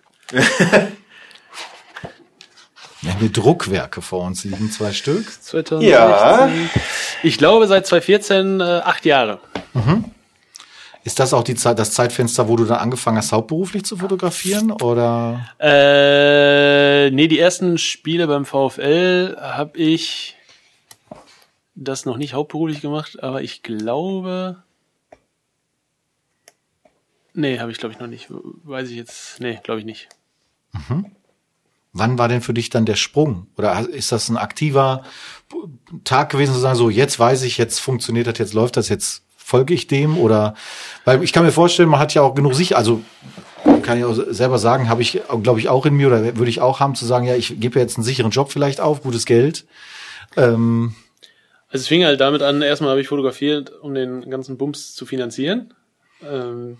Wir 3.02 3.12
haben 3.12 3.20
hier 3.20 3.30
Druckwerke 3.32 4.02
vor 4.02 4.24
uns, 4.26 4.44
liegen 4.44 4.70
zwei 4.70 4.92
Stück. 4.92 5.24
2016. 5.42 5.80
Ja. 5.88 6.50
Ich 7.22 7.38
glaube 7.38 7.66
seit 7.66 7.86
2014 7.86 8.60
äh, 8.60 8.64
acht 8.64 9.04
Jahre. 9.06 9.40
Ist 11.02 11.18
das 11.18 11.32
auch 11.32 11.44
die 11.44 11.54
Zeit, 11.54 11.78
das 11.78 11.92
Zeitfenster, 11.92 12.48
wo 12.48 12.56
du 12.56 12.64
dann 12.64 12.78
angefangen 12.78 13.16
hast, 13.16 13.32
hauptberuflich 13.32 13.84
zu 13.84 13.96
fotografieren? 13.96 14.70
Oder 14.70 15.46
Äh, 15.58 17.10
nee, 17.10 17.26
die 17.26 17.38
ersten 17.38 17.78
Spiele 17.78 18.26
beim 18.26 18.44
VfL 18.44 19.36
habe 19.40 19.78
ich 19.78 20.36
das 21.74 22.04
noch 22.04 22.18
nicht 22.18 22.34
hauptberuflich 22.34 22.82
gemacht, 22.82 23.22
aber 23.22 23.42
ich 23.42 23.62
glaube. 23.62 24.62
Nee, 27.32 27.58
habe 27.60 27.70
ich 27.70 27.78
glaube 27.78 27.94
ich 27.94 28.00
noch 28.00 28.06
nicht. 28.06 28.26
Weiß 28.28 28.90
ich 28.90 28.96
jetzt. 28.96 29.40
Nee, 29.40 29.58
glaube 29.62 29.80
ich 29.80 29.86
nicht. 29.86 30.08
wann 31.92 32.18
war 32.18 32.28
denn 32.28 32.42
für 32.42 32.54
dich 32.54 32.68
dann 32.68 32.84
der 32.84 32.96
Sprung? 32.96 33.46
Oder 33.56 33.88
ist 33.88 34.12
das 34.12 34.28
ein 34.28 34.36
aktiver 34.36 35.04
Tag 36.04 36.30
gewesen, 36.30 36.52
zu 36.52 36.60
sagen, 36.60 36.76
so 36.76 36.90
jetzt 36.90 37.18
weiß 37.18 37.42
ich, 37.42 37.56
jetzt 37.56 37.80
funktioniert 37.80 38.26
das, 38.26 38.38
jetzt 38.38 38.52
läuft 38.52 38.76
das, 38.76 38.90
jetzt 38.90 39.22
folge 39.50 39.74
ich 39.74 39.86
dem? 39.88 40.16
Oder 40.16 40.54
weil 41.04 41.22
ich 41.24 41.32
kann 41.32 41.44
mir 41.44 41.52
vorstellen, 41.52 41.88
man 41.88 42.00
hat 42.00 42.14
ja 42.14 42.22
auch 42.22 42.34
genug 42.34 42.54
sich, 42.54 42.76
also 42.76 43.02
kann 43.82 43.98
ich 43.98 44.04
auch 44.04 44.14
selber 44.14 44.58
sagen, 44.58 44.88
habe 44.88 45.02
ich, 45.02 45.20
glaube 45.42 45.60
ich, 45.60 45.68
auch 45.68 45.84
in 45.86 45.94
mir 45.94 46.06
oder 46.06 46.22
würde 46.36 46.48
ich 46.48 46.60
auch 46.60 46.80
haben, 46.80 46.94
zu 46.94 47.04
sagen, 47.04 47.26
ja, 47.26 47.34
ich 47.34 47.60
gebe 47.60 47.78
jetzt 47.78 47.96
einen 47.96 48.04
sicheren 48.04 48.30
Job 48.30 48.50
vielleicht 48.50 48.80
auf, 48.80 49.02
gutes 49.02 49.26
Geld. 49.26 49.66
Ähm, 50.36 50.94
Also 51.70 51.82
es 51.82 51.88
fing 51.88 52.04
halt 52.04 52.20
damit 52.20 52.42
an, 52.42 52.62
erstmal 52.62 52.90
habe 52.90 53.00
ich 53.00 53.08
fotografiert, 53.08 53.72
um 53.82 53.94
den 53.94 54.30
ganzen 54.30 54.56
Bums 54.56 54.94
zu 54.94 55.06
finanzieren. 55.06 55.74
Ähm, 56.22 56.78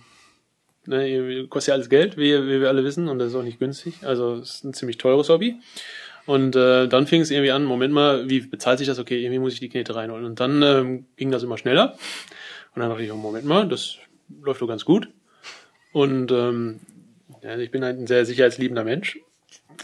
ne, 0.85 1.47
kostet 1.49 1.69
ja 1.69 1.75
alles 1.75 1.89
Geld, 1.89 2.17
wie, 2.17 2.33
wie 2.47 2.61
wir 2.61 2.69
alle 2.69 2.83
wissen, 2.83 3.07
und 3.07 3.19
das 3.19 3.29
ist 3.29 3.35
auch 3.35 3.43
nicht 3.43 3.59
günstig. 3.59 3.95
Also 4.03 4.35
es 4.35 4.55
ist 4.55 4.63
ein 4.63 4.73
ziemlich 4.73 4.97
teures 4.97 5.29
Hobby. 5.29 5.55
Und 6.25 6.55
äh, 6.55 6.87
dann 6.87 7.07
fing 7.07 7.21
es 7.21 7.31
irgendwie 7.31 7.51
an, 7.51 7.63
Moment 7.63 7.93
mal, 7.93 8.29
wie 8.29 8.41
bezahlt 8.41 8.77
sich 8.79 8.87
das? 8.87 8.99
Okay, 8.99 9.19
irgendwie 9.21 9.39
muss 9.39 9.53
ich 9.53 9.59
die 9.59 9.69
Knete 9.69 9.95
reinholen. 9.95 10.25
Und 10.25 10.39
dann 10.39 10.61
ähm, 10.61 11.05
ging 11.17 11.31
das 11.31 11.43
immer 11.43 11.57
schneller. 11.57 11.97
Und 12.73 12.81
dann 12.81 12.89
dachte 12.89 13.03
ich, 13.03 13.11
oh, 13.11 13.15
Moment 13.15 13.45
mal, 13.45 13.67
das 13.67 13.97
läuft 14.41 14.61
doch 14.61 14.67
ganz 14.67 14.85
gut. 14.85 15.09
Und 15.91 16.31
ähm, 16.31 16.79
ja, 17.41 17.57
ich 17.57 17.71
bin 17.71 17.83
halt 17.83 17.99
ein 17.99 18.07
sehr 18.07 18.25
sicherheitsliebender 18.25 18.83
Mensch 18.83 19.19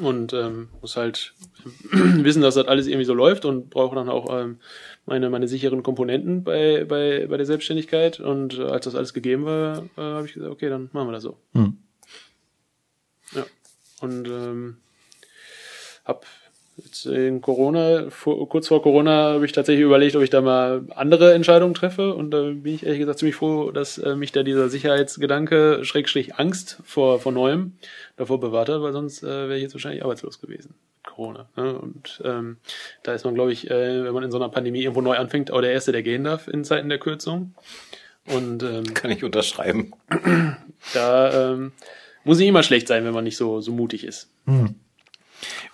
und 0.01 0.33
ähm, 0.33 0.69
muss 0.81 0.95
halt 0.95 1.33
wissen, 1.91 2.41
dass 2.41 2.55
das 2.55 2.67
alles 2.67 2.87
irgendwie 2.87 3.05
so 3.05 3.13
läuft 3.13 3.45
und 3.45 3.69
brauche 3.69 3.95
dann 3.95 4.09
auch 4.09 4.27
ähm, 4.39 4.59
meine, 5.05 5.29
meine 5.29 5.47
sicheren 5.47 5.83
Komponenten 5.83 6.43
bei, 6.43 6.85
bei, 6.85 7.27
bei 7.27 7.37
der 7.37 7.45
Selbstständigkeit. 7.45 8.19
Und 8.19 8.57
äh, 8.57 8.63
als 8.63 8.85
das 8.85 8.95
alles 8.95 9.13
gegeben 9.13 9.45
war, 9.45 9.83
äh, 9.97 10.01
habe 10.01 10.27
ich 10.27 10.33
gesagt, 10.33 10.51
okay, 10.51 10.69
dann 10.69 10.89
machen 10.93 11.07
wir 11.07 11.13
das 11.13 11.23
so. 11.23 11.37
Hm. 11.53 11.77
Ja. 13.33 13.45
Und 14.01 14.27
ähm, 14.27 14.77
hab 16.05 16.25
jetzt 16.25 16.46
in 17.05 17.41
Corona, 17.41 18.09
vor, 18.09 18.47
kurz 18.49 18.67
vor 18.67 18.83
Corona, 18.83 19.33
habe 19.33 19.45
ich 19.45 19.51
tatsächlich 19.51 19.83
überlegt, 19.83 20.15
ob 20.15 20.21
ich 20.21 20.29
da 20.29 20.41
mal 20.41 20.83
andere 20.95 21.33
Entscheidungen 21.33 21.73
treffe. 21.73 22.13
Und 22.13 22.31
da 22.31 22.43
bin 22.43 22.73
ich 22.73 22.85
ehrlich 22.85 22.99
gesagt 22.99 23.19
ziemlich 23.19 23.35
froh, 23.35 23.71
dass 23.71 23.97
äh, 23.97 24.15
mich 24.15 24.31
da 24.31 24.43
dieser 24.43 24.69
Sicherheitsgedanke, 24.69 25.83
Schrägstrich 25.83 26.35
Angst 26.35 26.79
vor, 26.83 27.19
vor 27.19 27.31
Neuem 27.31 27.73
davor 28.15 28.39
bewahrt 28.39 28.69
hat, 28.69 28.81
weil 28.81 28.93
sonst 28.93 29.23
äh, 29.23 29.27
wäre 29.27 29.55
ich 29.55 29.63
jetzt 29.63 29.73
wahrscheinlich 29.73 30.03
arbeitslos 30.03 30.39
gewesen. 30.39 30.75
Corona. 31.03 31.49
Ne? 31.55 31.77
Und 31.79 32.21
ähm, 32.23 32.57
da 33.01 33.13
ist 33.13 33.25
man, 33.25 33.33
glaube 33.33 33.51
ich, 33.51 33.69
äh, 33.71 34.03
wenn 34.03 34.13
man 34.13 34.23
in 34.23 34.31
so 34.31 34.37
einer 34.37 34.49
Pandemie 34.49 34.81
irgendwo 34.81 35.01
neu 35.01 35.17
anfängt, 35.17 35.49
auch 35.51 35.61
der 35.61 35.71
Erste, 35.71 35.91
der 35.91 36.03
gehen 36.03 36.23
darf 36.23 36.47
in 36.47 36.63
Zeiten 36.63 36.89
der 36.89 36.99
Kürzung. 36.99 37.55
Und 38.27 38.61
ähm, 38.61 38.83
Kann 38.93 39.09
ich 39.09 39.23
unterschreiben. 39.23 39.93
da 40.93 41.53
ähm, 41.53 41.71
muss 42.23 42.37
nicht 42.37 42.49
immer 42.49 42.63
schlecht 42.63 42.87
sein, 42.87 43.03
wenn 43.03 43.13
man 43.13 43.23
nicht 43.23 43.37
so, 43.37 43.61
so 43.61 43.71
mutig 43.71 44.03
ist. 44.03 44.29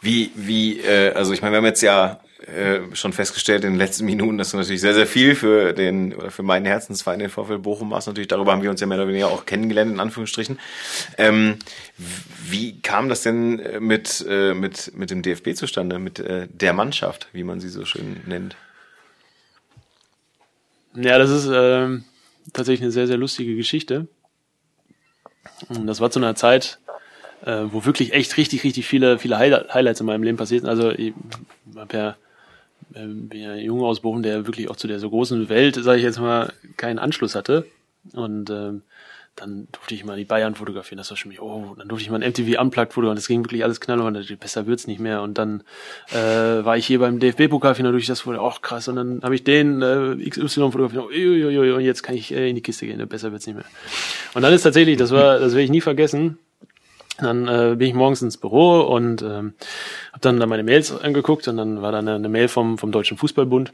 Wie, 0.01 0.32
wie, 0.36 0.80
äh, 0.80 1.14
also 1.14 1.34
ich 1.34 1.41
meine, 1.41 1.53
wir 1.53 1.57
haben 1.57 1.66
jetzt 1.66 1.82
ja 1.82 2.20
äh, 2.47 2.93
schon 2.93 3.14
festgestellt 3.14 3.64
in 3.64 3.72
den 3.72 3.78
letzten 3.78 4.05
Minuten, 4.05 4.38
dass 4.38 4.51
du 4.51 4.57
natürlich 4.57 4.82
sehr, 4.82 4.93
sehr 4.93 5.07
viel 5.07 5.34
für 5.34 5.72
den 5.72 6.14
oder 6.14 6.30
für 6.30 6.43
meinen 6.43 6.66
Herzensverein, 6.66 7.20
den 7.20 7.30
VfL 7.30 7.59
Bochum 7.59 7.89
machst. 7.89 8.07
Natürlich, 8.07 8.28
darüber 8.28 8.51
haben 8.51 8.61
wir 8.61 8.70
uns 8.70 8.82
ja 8.82 8.88
mehr 8.88 8.97
oder 8.97 9.07
weniger 9.07 9.28
auch 9.28 9.45
kennengelernt, 9.45 9.91
in 9.91 10.01
Anführungsstrichen. 10.01 10.59
Ähm, 11.18 11.57
wie 12.45 12.82
kam 12.82 13.07
das 13.07 13.22
denn 13.22 13.59
äh, 13.59 13.80
mit, 13.80 14.26
äh, 14.28 14.53
mit, 14.53 14.91
mit 14.93 15.09
dem 15.09 15.22
DFB 15.22 15.53
zustande, 15.55 15.99
mit 15.99 16.20
äh, 16.20 16.47
der 16.51 16.74
Mannschaft, 16.74 17.30
wie 17.32 17.45
man 17.45 17.61
sie 17.61 17.70
so 17.70 17.86
schön 17.86 18.22
nennt? 18.26 18.57
Ja, 20.95 21.18
das 21.18 21.30
ist 21.30 21.49
ähm, 21.51 22.03
tatsächlich 22.51 22.82
eine 22.82 22.91
sehr, 22.91 23.07
sehr 23.07 23.18
lustige 23.18 23.55
Geschichte. 23.55 24.07
Das 25.70 26.01
war 26.01 26.11
zu 26.11 26.20
einer 26.20 26.36
Zeit, 26.36 26.80
äh, 27.46 27.64
wo 27.72 27.86
wirklich 27.86 28.14
echt 28.14 28.38
richtig, 28.38 28.64
richtig 28.64 28.86
viele, 28.88 29.20
viele 29.20 29.38
Highli- 29.38 29.70
Highlights 29.74 30.00
in 30.00 30.06
meinem 30.06 30.24
Leben 30.24 30.38
passiert 30.38 30.62
sind. 30.62 30.70
Also 30.70 30.91
ich 30.91 31.14
hab 31.76 31.94
ja, 31.94 32.16
ähm, 32.96 33.30
ja 33.34 33.56
jung 33.56 33.82
aus 33.82 34.02
Bochum, 34.02 34.24
der 34.24 34.46
wirklich 34.46 34.70
auch 34.70 34.76
zu 34.76 34.88
der 34.88 35.00
so 35.00 35.10
großen 35.10 35.50
Welt, 35.50 35.76
sage 35.76 35.98
ich 35.98 36.04
jetzt 36.04 36.20
mal, 36.20 36.54
keinen 36.78 37.00
Anschluss 37.00 37.36
hatte. 37.36 37.66
Und 38.14 38.50
ähm, 38.50 38.82
dann 39.36 39.68
durfte 39.72 39.96
ich 39.96 40.06
mal 40.06 40.16
die 40.16 40.26
Bayern 40.26 40.54
fotografieren, 40.54 40.98
das 40.98 41.10
war 41.10 41.18
schon 41.18 41.30
mich, 41.30 41.41
oh, 41.41 41.74
dann 41.78 41.88
durfte 41.88 42.04
ich 42.04 42.12
mal 42.12 42.22
ein 42.22 42.30
MTV 42.30 42.62
Unplugged 42.62 42.94
fotografieren, 42.94 43.16
das 43.16 43.28
ging 43.28 43.44
wirklich 43.44 43.64
alles 43.64 43.80
knall 43.80 44.00
und 44.00 44.14
dachte, 44.14 44.38
besser 44.38 44.68
wird's 44.68 44.86
nicht 44.86 45.00
mehr. 45.00 45.24
Und 45.24 45.39
dann 45.39 45.64
äh, 46.12 46.16
war 46.64 46.78
ich 46.78 46.86
hier 46.86 47.00
beim 47.00 47.20
DFB-Pokalfinale 47.20 47.94
durch 47.94 48.06
das 48.06 48.28
wurde 48.28 48.39
auch 48.39 48.62
krass 48.62 48.88
und 48.88 48.96
dann 48.96 49.22
habe 49.24 49.34
ich 49.34 49.44
den 49.44 49.82
äh, 49.82 50.30
XY 50.30 50.72
fotografiert, 50.72 51.06
uiuiui, 51.06 51.72
und 51.72 51.82
jetzt 51.82 52.04
kann 52.04 52.16
ich 52.16 52.32
äh, 52.32 52.48
in 52.48 52.56
die 52.56 52.62
Kiste 52.62 52.86
gehen, 52.86 53.06
besser 53.08 53.32
wird's 53.32 53.48
nicht 53.48 53.56
mehr. 53.56 53.66
Und 54.36 54.44
dann 54.44 54.54
ist 54.54 54.62
tatsächlich, 54.62 54.98
das 54.98 55.10
war, 55.10 55.39
das 55.39 55.54
werde 55.54 55.64
ich 55.64 55.72
nie 55.72 55.82
vergessen, 55.82 56.38
dann 57.20 57.47
äh, 57.47 57.76
bin 57.78 57.88
ich 57.88 57.93
morgens 57.93 58.22
ins 58.22 58.38
Büro 58.38 58.82
und 58.82 59.22
ähm, 59.22 59.53
habe 60.11 60.22
dann 60.22 60.39
da 60.39 60.45
meine 60.45 60.64
Mails 60.64 60.91
angeguckt 60.91 61.47
und 61.47 61.57
dann 61.57 61.82
war 61.82 61.91
da 61.91 61.99
eine, 61.99 62.16
eine 62.16 62.30
Mail 62.30 62.47
vom, 62.47 62.78
vom 62.78 62.91
Deutschen 62.91 63.18
Fußballbund 63.18 63.72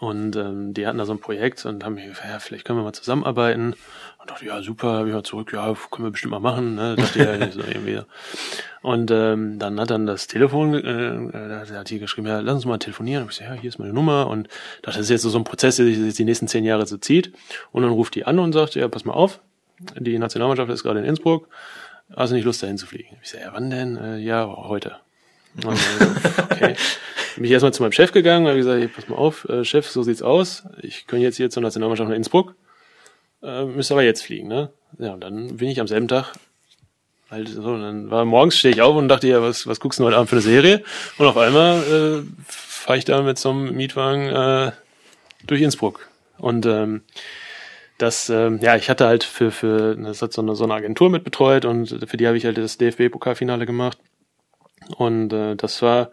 Und 0.00 0.34
ähm, 0.34 0.74
die 0.74 0.86
hatten 0.86 0.98
da 0.98 1.04
so 1.04 1.12
ein 1.12 1.20
Projekt 1.20 1.64
und 1.64 1.84
haben 1.84 1.94
mir 1.94 2.06
ja, 2.06 2.38
vielleicht 2.40 2.64
können 2.64 2.80
wir 2.80 2.82
mal 2.82 2.92
zusammenarbeiten. 2.92 3.74
Und 4.18 4.30
dachte, 4.30 4.44
ja, 4.44 4.60
super, 4.60 4.88
habe 4.94 5.08
ich 5.08 5.14
mal 5.14 5.22
zurück, 5.22 5.52
ja, 5.52 5.72
können 5.90 6.08
wir 6.08 6.10
bestimmt 6.10 6.32
mal 6.32 6.40
machen. 6.40 6.74
Ne? 6.74 6.96
Dachte 6.96 7.18
ja, 7.20 7.50
so 7.50 7.60
irgendwie. 7.60 8.00
Und 8.82 9.10
ähm, 9.12 9.58
dann 9.60 9.78
hat 9.78 9.90
dann 9.90 10.06
das 10.06 10.26
Telefon, 10.26 10.74
äh, 10.74 11.30
da 11.32 11.78
hat 11.78 11.90
die 11.90 12.00
geschrieben, 12.00 12.26
ja, 12.26 12.40
lass 12.40 12.56
uns 12.56 12.66
mal 12.66 12.78
telefonieren. 12.78 13.22
Und 13.22 13.30
ich 13.30 13.36
so, 13.36 13.44
ja, 13.44 13.52
hier 13.52 13.68
ist 13.68 13.78
meine 13.78 13.92
Nummer. 13.92 14.26
Und 14.26 14.48
dachte, 14.82 14.98
das 14.98 15.06
ist 15.06 15.10
jetzt 15.10 15.22
so 15.22 15.38
ein 15.38 15.44
Prozess, 15.44 15.76
der 15.76 15.86
sich 15.86 16.14
die 16.14 16.24
nächsten 16.24 16.48
zehn 16.48 16.64
Jahre 16.64 16.84
so 16.86 16.96
zieht. 16.96 17.32
Und 17.70 17.82
dann 17.82 17.92
ruft 17.92 18.16
die 18.16 18.26
an 18.26 18.40
und 18.40 18.52
sagt, 18.52 18.74
ja, 18.74 18.88
pass 18.88 19.04
mal 19.04 19.14
auf, 19.14 19.40
die 19.96 20.18
Nationalmannschaft 20.18 20.70
ist 20.70 20.82
gerade 20.82 20.98
in 20.98 21.04
Innsbruck. 21.04 21.48
Du 22.08 22.34
nicht 22.34 22.44
Lust, 22.44 22.62
dahin 22.62 22.78
zu 22.78 22.86
fliegen? 22.86 23.16
Ich 23.22 23.30
so, 23.30 23.38
ja, 23.38 23.52
wann 23.52 23.70
denn? 23.70 23.96
Äh, 23.96 24.18
ja, 24.18 24.46
heute. 24.46 24.96
Und, 25.64 25.76
äh, 25.76 26.42
okay. 26.42 26.76
Bin 27.36 27.44
ich 27.44 27.50
erstmal 27.50 27.72
zu 27.72 27.82
meinem 27.82 27.92
Chef 27.92 28.12
gegangen, 28.12 28.46
habe 28.46 28.56
gesagt, 28.56 28.80
hey, 28.80 28.88
pass 28.88 29.08
mal 29.08 29.16
auf, 29.16 29.48
äh, 29.48 29.64
Chef, 29.64 29.88
so 29.88 30.02
sieht's 30.02 30.22
aus. 30.22 30.64
Ich 30.82 31.06
kann 31.06 31.20
jetzt 31.20 31.36
hier 31.36 31.50
zur 31.50 31.62
Nationalmannschaft 31.62 32.08
nach 32.08 32.16
Innsbruck. 32.16 32.54
Äh, 33.42 33.64
müsste 33.64 33.94
aber 33.94 34.02
jetzt 34.02 34.24
fliegen, 34.24 34.48
ne? 34.48 34.70
Ja, 34.98 35.12
und 35.12 35.20
dann 35.20 35.56
bin 35.58 35.68
ich 35.68 35.80
am 35.80 35.86
selben 35.86 36.08
Tag 36.08 36.32
halt 37.30 37.48
so, 37.48 37.62
und 37.62 37.82
dann 37.82 38.10
war 38.10 38.24
morgens 38.24 38.58
stehe 38.58 38.74
ich 38.74 38.82
auf 38.82 38.96
und 38.96 39.08
dachte, 39.08 39.28
ja, 39.28 39.42
was, 39.42 39.66
was 39.66 39.80
guckst 39.80 40.00
du 40.00 40.04
heute 40.04 40.16
Abend 40.16 40.30
für 40.30 40.36
eine 40.36 40.42
Serie? 40.42 40.82
Und 41.18 41.26
auf 41.26 41.36
einmal 41.36 41.82
äh, 41.82 42.42
fahre 42.46 42.98
ich 42.98 43.04
da 43.04 43.22
mit 43.22 43.38
so 43.38 43.50
einem 43.50 43.74
Mietwagen 43.74 44.28
äh, 44.28 44.72
durch 45.46 45.60
Innsbruck. 45.60 46.08
Und 46.38 46.66
ähm, 46.66 47.02
das, 47.98 48.30
ähm, 48.30 48.60
ja, 48.62 48.76
ich 48.76 48.88
hatte 48.88 49.06
halt 49.06 49.24
für, 49.24 49.50
für 49.50 49.96
das 49.96 50.22
hat 50.22 50.32
so 50.32 50.40
eine, 50.40 50.54
so 50.54 50.64
eine 50.64 50.74
Agentur 50.74 51.10
mitbetreut 51.10 51.64
und 51.64 52.06
für 52.08 52.16
die 52.16 52.26
habe 52.26 52.36
ich 52.36 52.44
halt 52.44 52.56
das 52.56 52.78
DFB-Pokalfinale 52.78 53.66
gemacht. 53.66 53.98
Und 54.96 55.32
äh, 55.32 55.56
das 55.56 55.82
war 55.82 56.10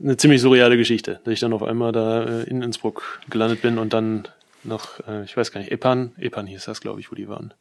eine 0.00 0.16
ziemlich 0.16 0.40
surreale 0.40 0.76
Geschichte, 0.76 1.20
dass 1.24 1.32
ich 1.32 1.40
dann 1.40 1.52
auf 1.52 1.62
einmal 1.62 1.92
da 1.92 2.24
äh, 2.24 2.42
in 2.44 2.62
Innsbruck 2.62 3.20
gelandet 3.28 3.62
bin 3.62 3.78
und 3.78 3.92
dann 3.92 4.26
noch, 4.64 5.06
äh, 5.06 5.24
ich 5.24 5.36
weiß 5.36 5.52
gar 5.52 5.60
nicht, 5.60 5.70
Epan, 5.70 6.12
Epan 6.18 6.46
hieß 6.46 6.64
das, 6.64 6.80
glaube 6.80 7.00
ich, 7.00 7.10
wo 7.10 7.14
die 7.14 7.28
waren. 7.28 7.52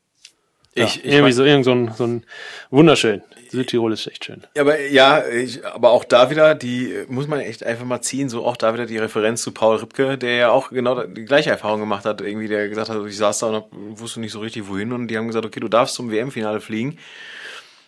Ja, 0.80 0.86
Ich- 0.86 1.06
ich 1.06 1.12
irgendwie 1.12 1.32
so, 1.34 1.44
irgend 1.44 1.66
so 1.66 1.72
ein, 1.72 1.92
so 1.96 2.06
ein 2.06 2.24
wunderschön. 2.72 3.22
Südtirol 3.52 3.94
ist 3.94 4.06
echt 4.06 4.26
schön. 4.26 4.44
Ja, 4.56 4.62
aber 4.62 4.80
ja, 4.80 5.28
ich, 5.28 5.66
aber 5.66 5.90
auch 5.90 6.04
da 6.04 6.30
wieder, 6.30 6.54
die 6.54 6.94
muss 7.08 7.28
man 7.28 7.40
echt 7.40 7.64
einfach 7.66 7.86
mal 7.86 8.00
ziehen, 8.02 8.30
so 8.30 8.46
auch 8.46 8.56
da 8.58 8.74
wieder 8.76 8.86
die 8.86 8.98
Referenz 9.00 9.42
zu 9.42 9.52
Paul 9.52 9.78
Ripke, 9.78 10.18
der 10.20 10.36
ja 10.36 10.50
auch 10.52 10.70
genau 10.70 11.04
die 11.04 11.26
gleiche 11.26 11.50
Erfahrung 11.50 11.80
gemacht 11.80 12.06
hat, 12.06 12.22
irgendwie, 12.22 12.48
der 12.48 12.70
gesagt 12.70 12.90
hat, 12.90 13.04
ich 13.08 13.18
saß 13.18 13.40
da 13.40 13.48
und 13.48 13.56
hab, 13.56 13.68
wusste 13.72 14.20
nicht 14.20 14.32
so 14.34 14.40
richtig 14.40 14.68
wohin 14.68 14.92
und 14.94 15.08
die 15.08 15.18
haben 15.18 15.28
gesagt, 15.28 15.46
okay, 15.48 15.60
du 15.60 15.68
darfst 15.68 15.96
zum 15.96 16.12
WM-Finale 16.12 16.62
fliegen 16.62 16.98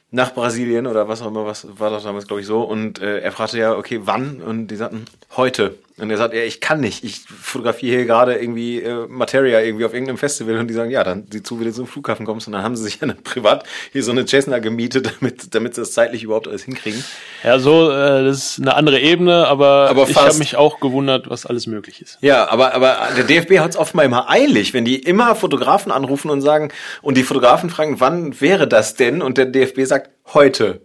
nach 0.10 0.34
Brasilien 0.34 0.88
oder 0.88 1.08
was 1.08 1.22
auch 1.22 1.28
immer, 1.28 1.46
was 1.46 1.68
war 1.80 1.90
das 1.92 2.04
damals, 2.04 2.28
glaube 2.28 2.42
ich, 2.42 2.48
so. 2.48 2.62
Und 2.64 3.00
äh, 3.00 3.20
er 3.20 3.32
fragte 3.32 3.58
ja, 3.58 3.76
okay, 3.78 4.02
wann? 4.04 4.42
Und 4.42 4.68
die 4.68 4.76
sagten, 4.76 5.06
heute. 5.38 5.76
Und 6.02 6.10
er 6.10 6.18
sagt, 6.18 6.34
ja, 6.34 6.42
ich 6.42 6.60
kann 6.60 6.80
nicht. 6.80 7.04
Ich 7.04 7.20
fotografiere 7.20 7.98
hier 7.98 8.06
gerade 8.06 8.34
irgendwie 8.34 8.82
äh, 8.82 9.06
Materia 9.08 9.62
irgendwie 9.62 9.86
auf 9.86 9.94
irgendeinem 9.94 10.18
Festival 10.18 10.58
und 10.58 10.68
die 10.68 10.74
sagen, 10.74 10.90
ja, 10.90 11.04
dann 11.04 11.28
sieh 11.32 11.44
zu, 11.44 11.60
wie 11.60 11.66
du 11.66 11.72
zum 11.72 11.86
Flughafen 11.86 12.26
kommst. 12.26 12.48
Und 12.48 12.54
dann 12.54 12.64
haben 12.64 12.76
sie 12.76 12.84
sich 12.84 12.96
ja 13.02 13.04
eine, 13.04 13.14
privat 13.14 13.66
hier 13.92 14.04
so 14.04 14.12
eine 14.12 14.26
Cessna 14.26 14.58
gemietet, 14.58 15.14
damit, 15.20 15.54
damit 15.54 15.76
sie 15.76 15.82
das 15.82 15.92
zeitlich 15.92 16.24
überhaupt 16.24 16.48
alles 16.48 16.64
hinkriegen. 16.64 17.04
Ja, 17.44 17.60
so, 17.60 17.92
äh, 17.92 18.24
das 18.24 18.38
ist 18.38 18.60
eine 18.60 18.74
andere 18.74 19.00
Ebene, 19.00 19.48
aber, 19.48 19.90
Aber 19.92 20.10
ich 20.10 20.16
habe 20.16 20.38
mich 20.40 20.56
auch 20.56 20.80
gewundert, 20.80 21.30
was 21.30 21.46
alles 21.46 21.68
möglich 21.68 22.02
ist. 22.02 22.18
Ja, 22.22 22.50
aber, 22.50 22.74
aber 22.74 22.98
der 23.16 23.26
DFB 23.26 23.60
hat 23.60 23.70
es 23.70 23.78
offenbar 23.78 24.06
immer 24.06 24.28
eilig, 24.28 24.74
wenn 24.74 24.86
die 24.86 24.96
immer 24.96 25.36
Fotografen 25.36 25.92
anrufen 25.92 26.32
und 26.32 26.42
sagen, 26.42 26.72
und 27.04 27.16
die 27.16 27.24
Fotografen 27.24 27.70
fragen, 27.70 28.00
wann 28.00 28.42
wäre 28.42 28.68
das 28.68 28.96
denn? 28.96 29.22
Und 29.22 29.38
der 29.38 29.46
DFB 29.46 29.82
sagt, 29.84 30.10
heute. 30.34 30.82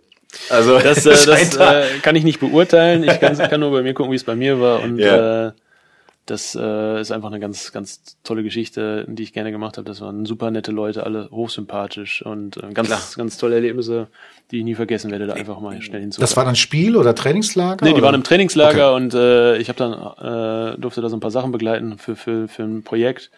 Also 0.51 0.79
Das, 0.83 1.05
äh, 1.07 1.11
das 1.27 1.57
äh, 1.57 1.99
kann 2.03 2.17
ich 2.17 2.25
nicht 2.25 2.41
beurteilen. 2.41 3.05
Ich 3.05 3.21
kann, 3.21 3.37
kann 3.37 3.61
nur 3.61 3.71
bei 3.71 3.83
mir 3.83 3.95
gucken, 3.95 4.13
wie 4.13 4.17
es 4.17 4.25
bei 4.25 4.37
mir 4.37 4.61
war. 4.61 4.83
Und 4.83 4.99
Ja. 4.99 5.49
äh, 5.49 5.53
das 6.27 6.57
äh, 6.61 7.01
ist 7.01 7.13
einfach 7.13 7.29
eine 7.29 7.39
ganz, 7.39 7.71
ganz 7.71 8.19
tolle 8.25 8.43
Geschichte, 8.43 9.05
die 9.09 9.23
ich 9.23 9.33
gerne 9.33 9.53
gemacht 9.53 9.77
habe. 9.77 9.87
Das 9.87 10.01
waren 10.01 10.27
super 10.27 10.51
nette 10.51 10.73
Leute, 10.73 11.05
alle 11.05 11.31
hochsympathisch 11.31 12.21
und 12.27 12.57
äh, 12.57 12.73
ganz, 12.73 12.89
Klar. 12.89 13.01
ganz 13.17 13.39
tolle 13.39 13.55
Erlebnisse, 13.55 14.09
die 14.51 14.59
ich 14.59 14.65
nie 14.65 14.75
vergessen 14.75 15.13
werde, 15.13 15.29
da 15.29 15.35
einfach 15.35 15.61
mal 15.61 15.81
schnell 15.83 16.01
hinzufahren. 16.01 16.29
Das 16.29 16.37
war 16.37 16.45
dann 16.45 16.57
Spiel 16.57 16.97
oder 16.97 17.15
Trainingslager? 17.15 17.85
Nee, 17.85 17.93
die 17.93 17.99
oder? 17.99 18.07
waren 18.07 18.17
im 18.17 18.25
Trainingslager 18.25 18.93
und 18.95 19.15
äh, 19.15 19.57
ich 19.59 19.69
habe 19.69 19.79
dann 19.79 19.93
äh, 20.75 20.79
durfte 20.81 21.01
da 21.01 21.09
so 21.09 21.17
ein 21.17 21.21
paar 21.21 21.31
Sachen 21.31 21.53
begleiten 21.53 21.97
für 21.97 22.17
für 22.17 22.49
für 22.49 22.65
ein 22.65 22.83
Projekt 22.83 23.31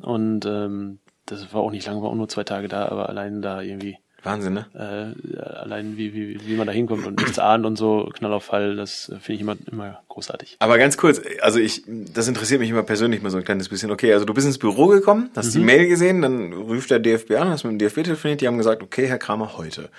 und 0.00 0.46
ähm, 0.46 1.00
das 1.26 1.52
war 1.52 1.60
auch 1.60 1.70
nicht 1.70 1.86
lange, 1.86 2.00
war 2.00 2.08
auch 2.08 2.14
nur 2.14 2.28
zwei 2.30 2.44
Tage 2.44 2.66
da, 2.66 2.88
aber 2.88 3.10
allein 3.10 3.42
da 3.42 3.60
irgendwie 3.60 3.98
Wahnsinn, 4.22 4.54
ne? 4.54 4.66
äh, 4.74 5.38
allein 5.40 5.96
wie, 5.96 6.14
wie 6.14 6.40
wie 6.46 6.54
man 6.54 6.66
da 6.66 6.72
hinkommt 6.72 7.06
und 7.06 7.18
nichts 7.18 7.38
ahnt 7.38 7.66
und 7.66 7.76
so 7.76 8.08
Knall 8.14 8.32
auf 8.32 8.44
Fall, 8.44 8.76
das 8.76 9.06
finde 9.20 9.32
ich 9.34 9.40
immer 9.40 9.56
immer 9.70 10.00
großartig. 10.08 10.56
Aber 10.60 10.78
ganz 10.78 10.96
kurz, 10.96 11.20
also 11.40 11.58
ich, 11.58 11.82
das 11.86 12.28
interessiert 12.28 12.60
mich 12.60 12.70
immer 12.70 12.84
persönlich 12.84 13.22
mal 13.22 13.30
so 13.30 13.38
ein 13.38 13.44
kleines 13.44 13.68
bisschen. 13.68 13.90
Okay, 13.90 14.12
also 14.12 14.24
du 14.24 14.34
bist 14.34 14.46
ins 14.46 14.58
Büro 14.58 14.86
gekommen, 14.86 15.30
hast 15.34 15.54
die 15.54 15.58
Mail 15.58 15.88
gesehen, 15.88 16.22
dann 16.22 16.52
ruft 16.52 16.90
der 16.90 17.00
DFB 17.00 17.32
an, 17.32 17.48
hast 17.48 17.64
mit 17.64 17.72
dem 17.72 17.78
DFB 17.78 18.04
telefoniert, 18.04 18.40
die 18.40 18.46
haben 18.46 18.58
gesagt, 18.58 18.82
okay, 18.82 19.06
Herr 19.06 19.18
Kramer, 19.18 19.56
heute. 19.56 19.90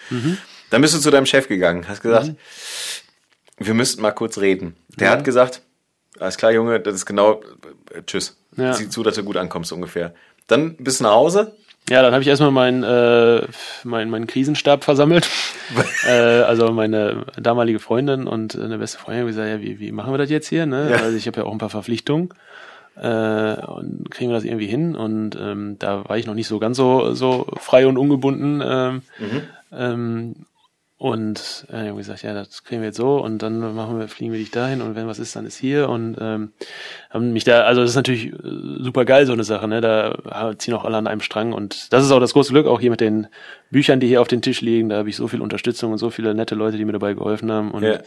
Dann 0.69 0.81
bist 0.81 0.95
du 0.95 0.99
zu 0.99 1.11
deinem 1.11 1.25
Chef 1.25 1.47
gegangen, 1.47 1.87
hast 1.87 2.01
gesagt, 2.01 2.31
wir 3.57 3.73
müssten 3.73 4.01
mal 4.01 4.11
kurz 4.11 4.37
reden. 4.37 4.75
Der 4.97 5.09
hat 5.09 5.23
gesagt, 5.23 5.61
alles 6.19 6.37
klar, 6.37 6.51
Junge, 6.51 6.79
das 6.79 6.95
ist 6.95 7.05
genau, 7.05 7.41
tschüss. 8.05 8.37
Ja. 8.55 8.73
Sieh 8.73 8.89
zu, 8.89 9.03
dass 9.03 9.15
du 9.15 9.23
gut 9.23 9.37
ankommst 9.37 9.71
ungefähr. 9.71 10.13
Dann 10.47 10.75
bist 10.77 10.99
du 10.99 11.05
nach 11.05 11.13
Hause, 11.13 11.55
Ja, 11.89 12.01
dann 12.01 12.13
habe 12.13 12.21
ich 12.21 12.27
erstmal 12.27 12.51
meinen 12.51 12.83
äh, 12.83 13.45
mein, 13.83 14.09
meinen 14.09 14.27
Krisenstab 14.27 14.83
versammelt. 14.83 15.29
äh, 16.07 16.11
also 16.11 16.71
meine 16.71 17.25
damalige 17.37 17.79
Freundin 17.79 18.25
und 18.25 18.57
eine 18.57 18.77
beste 18.77 18.99
Freundin 18.99 19.21
haben 19.21 19.27
gesagt, 19.27 19.49
ja, 19.49 19.61
wie, 19.61 19.79
wie 19.79 19.91
machen 19.91 20.13
wir 20.13 20.17
das 20.17 20.29
jetzt 20.29 20.47
hier? 20.47 20.65
Ne? 20.65 20.91
Ja. 20.91 20.97
Also 20.97 21.17
ich 21.17 21.27
habe 21.27 21.41
ja 21.41 21.45
auch 21.45 21.51
ein 21.51 21.57
paar 21.57 21.69
Verpflichtungen. 21.69 22.29
Äh, 22.95 23.55
und 23.65 24.09
kriegen 24.11 24.29
wir 24.29 24.35
das 24.35 24.43
irgendwie 24.43 24.67
hin? 24.67 24.95
Und 24.95 25.35
ähm, 25.35 25.77
da 25.79 26.07
war 26.07 26.17
ich 26.17 26.25
noch 26.25 26.35
nicht 26.35 26.47
so 26.47 26.59
ganz 26.59 26.77
so, 26.77 27.13
so 27.13 27.47
frei 27.57 27.87
und 27.87 27.97
ungebunden. 27.97 28.61
Ähm, 28.63 29.01
ähm, 29.71 30.35
und 31.03 31.65
äh, 31.69 31.89
haben 31.89 31.97
gesagt, 31.97 32.23
ja, 32.23 32.33
das 32.33 32.63
kriegen 32.63 32.79
wir 32.79 32.87
jetzt 32.87 32.95
so 32.95 33.17
und 33.21 33.39
dann 33.39 33.75
machen 33.75 33.99
wir, 33.99 34.07
fliegen 34.07 34.31
wir 34.31 34.39
dich 34.39 34.51
dahin 34.51 34.81
und 34.81 34.95
wenn 34.95 35.05
was 35.05 35.19
ist, 35.19 35.35
dann 35.35 35.45
ist 35.45 35.57
hier 35.57 35.89
und 35.89 36.15
ähm, 36.21 36.53
haben 37.09 37.33
mich 37.33 37.43
da, 37.43 37.63
also 37.63 37.81
das 37.81 37.89
ist 37.89 37.97
natürlich 37.97 38.27
äh, 38.27 38.37
super 38.79 39.03
geil, 39.03 39.25
so 39.25 39.33
eine 39.33 39.43
Sache, 39.43 39.67
ne? 39.67 39.81
Da 39.81 40.51
äh, 40.51 40.55
ziehen 40.55 40.73
auch 40.73 40.85
alle 40.85 40.95
an 40.95 41.07
einem 41.07 41.19
Strang 41.19 41.51
und 41.51 41.91
das 41.91 42.05
ist 42.05 42.11
auch 42.13 42.21
das 42.21 42.31
große 42.31 42.53
Glück, 42.53 42.67
auch 42.67 42.79
hier 42.79 42.89
mit 42.89 43.01
den 43.01 43.27
Büchern, 43.69 43.99
die 43.99 44.07
hier 44.07 44.21
auf 44.21 44.29
den 44.29 44.41
Tisch 44.41 44.61
liegen, 44.61 44.87
da 44.87 44.95
habe 44.95 45.09
ich 45.09 45.17
so 45.17 45.27
viel 45.27 45.41
Unterstützung 45.41 45.91
und 45.91 45.97
so 45.97 46.09
viele 46.09 46.33
nette 46.33 46.55
Leute, 46.55 46.77
die 46.77 46.85
mir 46.85 46.93
dabei 46.93 47.15
geholfen 47.15 47.51
haben 47.51 47.71
und 47.71 47.83
Ja. 47.83 47.97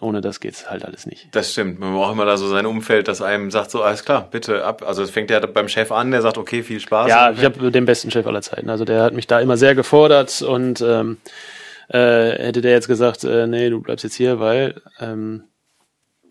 ohne 0.00 0.22
das 0.22 0.40
geht's 0.40 0.70
halt 0.70 0.86
alles 0.86 1.04
nicht. 1.04 1.28
Das 1.32 1.52
stimmt. 1.52 1.78
Man 1.80 1.92
braucht 1.92 2.14
immer 2.14 2.24
da 2.24 2.38
so 2.38 2.48
sein 2.48 2.64
Umfeld, 2.64 3.08
das 3.08 3.20
einem 3.20 3.50
sagt, 3.50 3.70
so 3.70 3.82
alles 3.82 4.06
klar, 4.06 4.26
bitte 4.30 4.64
ab. 4.64 4.82
Also 4.86 5.02
es 5.02 5.10
fängt 5.10 5.28
ja 5.28 5.38
beim 5.40 5.68
Chef 5.68 5.92
an, 5.92 6.12
der 6.12 6.22
sagt, 6.22 6.38
okay, 6.38 6.62
viel 6.62 6.80
Spaß. 6.80 7.10
Ja, 7.10 7.30
ich 7.30 7.44
habe 7.44 7.70
den 7.70 7.84
besten 7.84 8.10
Chef 8.10 8.26
aller 8.26 8.40
Zeiten. 8.40 8.70
Also 8.70 8.86
der 8.86 9.02
hat 9.02 9.12
mich 9.12 9.26
da 9.26 9.38
immer 9.38 9.58
sehr 9.58 9.74
gefordert 9.74 10.40
und 10.40 10.80
ähm, 10.80 11.18
äh, 11.88 12.30
hätte 12.46 12.60
der 12.60 12.72
jetzt 12.72 12.88
gesagt, 12.88 13.24
äh, 13.24 13.46
nee, 13.46 13.70
du 13.70 13.80
bleibst 13.80 14.04
jetzt 14.04 14.14
hier, 14.14 14.40
weil 14.40 14.80
ähm, 15.00 15.44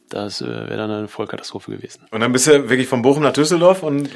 das 0.09 0.41
äh, 0.41 0.45
wäre 0.47 0.77
dann 0.77 0.89
eine 0.91 1.07
Vollkatastrophe 1.07 1.71
gewesen. 1.71 2.01
Und 2.11 2.21
dann 2.21 2.31
bist 2.31 2.47
du 2.47 2.69
wirklich 2.69 2.87
von 2.87 3.01
Bochum 3.01 3.23
nach 3.23 3.33
Düsseldorf 3.33 3.83
und 3.83 4.07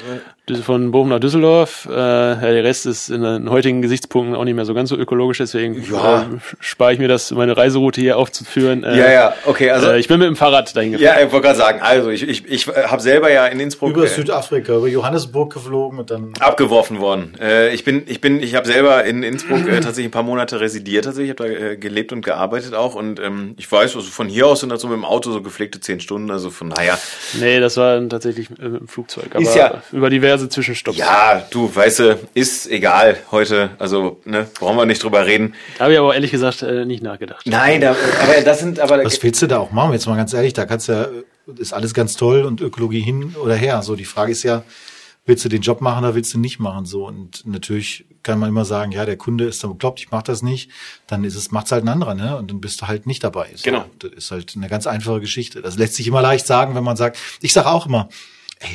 äh, 0.48 0.54
Von 0.56 0.90
Bochum 0.90 1.10
nach 1.10 1.20
Düsseldorf. 1.20 1.86
Äh, 1.90 1.92
ja, 1.94 2.34
der 2.40 2.64
Rest 2.64 2.86
ist 2.86 3.10
in 3.10 3.22
den 3.22 3.50
heutigen 3.50 3.82
Gesichtspunkten 3.82 4.34
auch 4.34 4.44
nicht 4.44 4.54
mehr 4.54 4.64
so 4.64 4.72
ganz 4.74 4.88
so 4.88 4.96
ökologisch, 4.96 5.38
deswegen 5.38 5.82
Ja. 5.92 6.22
äh, 6.22 6.24
spare 6.60 6.94
ich 6.94 6.98
mir 6.98 7.08
das, 7.08 7.30
meine 7.32 7.56
Reiseroute 7.56 8.00
hier 8.00 8.16
aufzuführen. 8.18 8.84
Äh, 8.84 8.98
ja, 8.98 9.10
ja, 9.12 9.34
okay, 9.44 9.70
also 9.70 9.88
äh, 9.90 9.98
ich 10.00 10.08
bin 10.08 10.18
mit 10.18 10.28
dem 10.28 10.36
Fahrrad 10.36 10.74
dahin 10.74 10.92
gefahren. 10.92 11.18
ja, 11.18 11.26
ich 11.26 11.32
wollte 11.32 11.46
gerade 11.46 11.58
sagen, 11.58 11.80
also 11.82 12.08
ich 12.10 12.26
ich 12.26 12.48
ich 12.50 12.66
habe 12.68 13.02
selber 13.02 13.30
ja 13.30 13.46
in 13.46 13.60
Innsbruck 13.60 13.90
Über 13.90 14.06
Südafrika, 14.06 14.76
über 14.76 14.88
Johannesburg 14.88 15.52
geflogen 15.52 15.98
und 15.98 16.10
dann. 16.10 16.32
abgeworfen 16.40 17.00
worden. 17.00 17.34
Äh, 17.40 17.74
ich 17.74 17.84
bin 17.84 18.04
ich 18.06 18.20
bin 18.20 18.42
ich 18.42 18.54
habe 18.54 18.66
selber 18.66 19.04
in 19.04 19.22
Innsbruck 19.22 19.68
äh, 19.68 19.74
tatsächlich 19.80 20.06
ein 20.06 20.10
paar 20.12 20.22
Monate 20.22 20.58
residiert, 20.60 21.04
tatsächlich 21.04 21.32
ich 21.32 21.38
habe 21.38 21.50
da 21.60 21.66
äh, 21.72 21.76
gelebt 21.76 22.12
und 22.12 22.24
gearbeitet 22.24 22.74
auch 22.74 22.94
und 22.94 23.20
ähm, 23.20 23.54
ich 23.58 23.70
weiß, 23.70 23.94
also 23.96 24.08
von 24.10 24.28
hier 24.28 24.46
aus 24.46 24.60
sind 24.60 24.70
das 24.70 24.80
so 24.80 24.88
mit 24.88 24.96
dem 24.96 25.04
Auto 25.04 25.30
so 25.32 25.42
gepflegte 25.42 25.80
zehn 25.82 26.00
Stunden, 26.00 26.30
also 26.30 26.50
von 26.50 26.70
daher 26.70 26.98
Nee, 27.40 27.60
das 27.60 27.76
war 27.76 27.94
dann 27.94 28.08
tatsächlich 28.08 28.48
äh, 28.58 28.68
mit 28.68 28.80
dem 28.80 28.88
Flugzeug. 28.88 29.26
Aber 29.34 29.42
Ist 29.42 29.54
ja- 29.56 29.82
über 29.92 30.08
diverse 30.10 30.48
Zwischenstopps. 30.48 30.96
ja, 30.98 31.46
du 31.50 31.74
weißt 31.74 31.98
du, 31.98 32.18
ist 32.34 32.70
egal 32.70 33.16
heute, 33.30 33.70
also 33.78 34.20
ne, 34.24 34.46
brauchen 34.58 34.76
wir 34.76 34.86
nicht 34.86 35.02
drüber 35.02 35.26
reden. 35.26 35.54
Da 35.78 35.84
habe 35.84 35.92
ich 35.94 35.98
aber 35.98 36.14
ehrlich 36.14 36.30
gesagt 36.30 36.62
äh, 36.62 36.84
nicht 36.84 37.02
nachgedacht. 37.02 37.46
Nein, 37.46 37.80
da, 37.80 37.90
aber 38.22 38.40
das 38.44 38.60
sind 38.60 38.80
aber 38.80 39.04
Was 39.04 39.22
willst 39.22 39.42
du 39.42 39.46
da 39.46 39.58
auch 39.58 39.70
machen? 39.72 39.92
Jetzt 39.92 40.06
mal 40.06 40.16
ganz 40.16 40.32
ehrlich, 40.32 40.52
da 40.52 40.64
kannst 40.66 40.88
du 40.88 40.92
ja, 40.92 41.08
ist 41.58 41.72
alles 41.72 41.92
ganz 41.94 42.16
toll 42.16 42.42
und 42.42 42.60
Ökologie 42.60 43.00
hin 43.00 43.34
oder 43.42 43.54
her. 43.56 43.82
So, 43.82 43.96
die 43.96 44.04
Frage 44.04 44.32
ist 44.32 44.42
ja, 44.44 44.62
willst 45.26 45.44
du 45.44 45.48
den 45.48 45.62
Job 45.62 45.80
machen 45.80 46.04
oder 46.04 46.14
willst 46.14 46.32
du 46.34 46.38
nicht 46.38 46.58
machen? 46.60 46.84
So, 46.86 47.06
und 47.06 47.46
natürlich 47.46 48.04
kann 48.22 48.38
man 48.38 48.48
immer 48.48 48.64
sagen, 48.64 48.92
ja, 48.92 49.04
der 49.04 49.16
Kunde 49.16 49.44
ist 49.44 49.62
dann 49.64 49.72
bekloppt, 49.72 50.00
ich 50.00 50.10
mach 50.10 50.22
das 50.22 50.42
nicht. 50.42 50.70
Dann 51.06 51.24
ist 51.24 51.34
es, 51.34 51.50
macht's 51.50 51.72
halt 51.72 51.84
ein 51.84 51.88
anderer, 51.88 52.14
ne? 52.14 52.36
Und 52.36 52.50
dann 52.50 52.60
bist 52.60 52.80
du 52.80 52.86
halt 52.86 53.06
nicht 53.06 53.22
dabei. 53.24 53.48
So, 53.54 53.62
Genau. 53.64 53.84
Das 53.98 54.10
ist 54.12 54.30
halt 54.30 54.52
eine 54.56 54.68
ganz 54.68 54.86
einfache 54.86 55.20
Geschichte. 55.20 55.62
Das 55.62 55.76
lässt 55.76 55.94
sich 55.94 56.06
immer 56.06 56.22
leicht 56.22 56.46
sagen, 56.46 56.74
wenn 56.74 56.84
man 56.84 56.96
sagt, 56.96 57.18
ich 57.40 57.52
sage 57.52 57.68
auch 57.70 57.86
immer, 57.86 58.08
ey, 58.60 58.68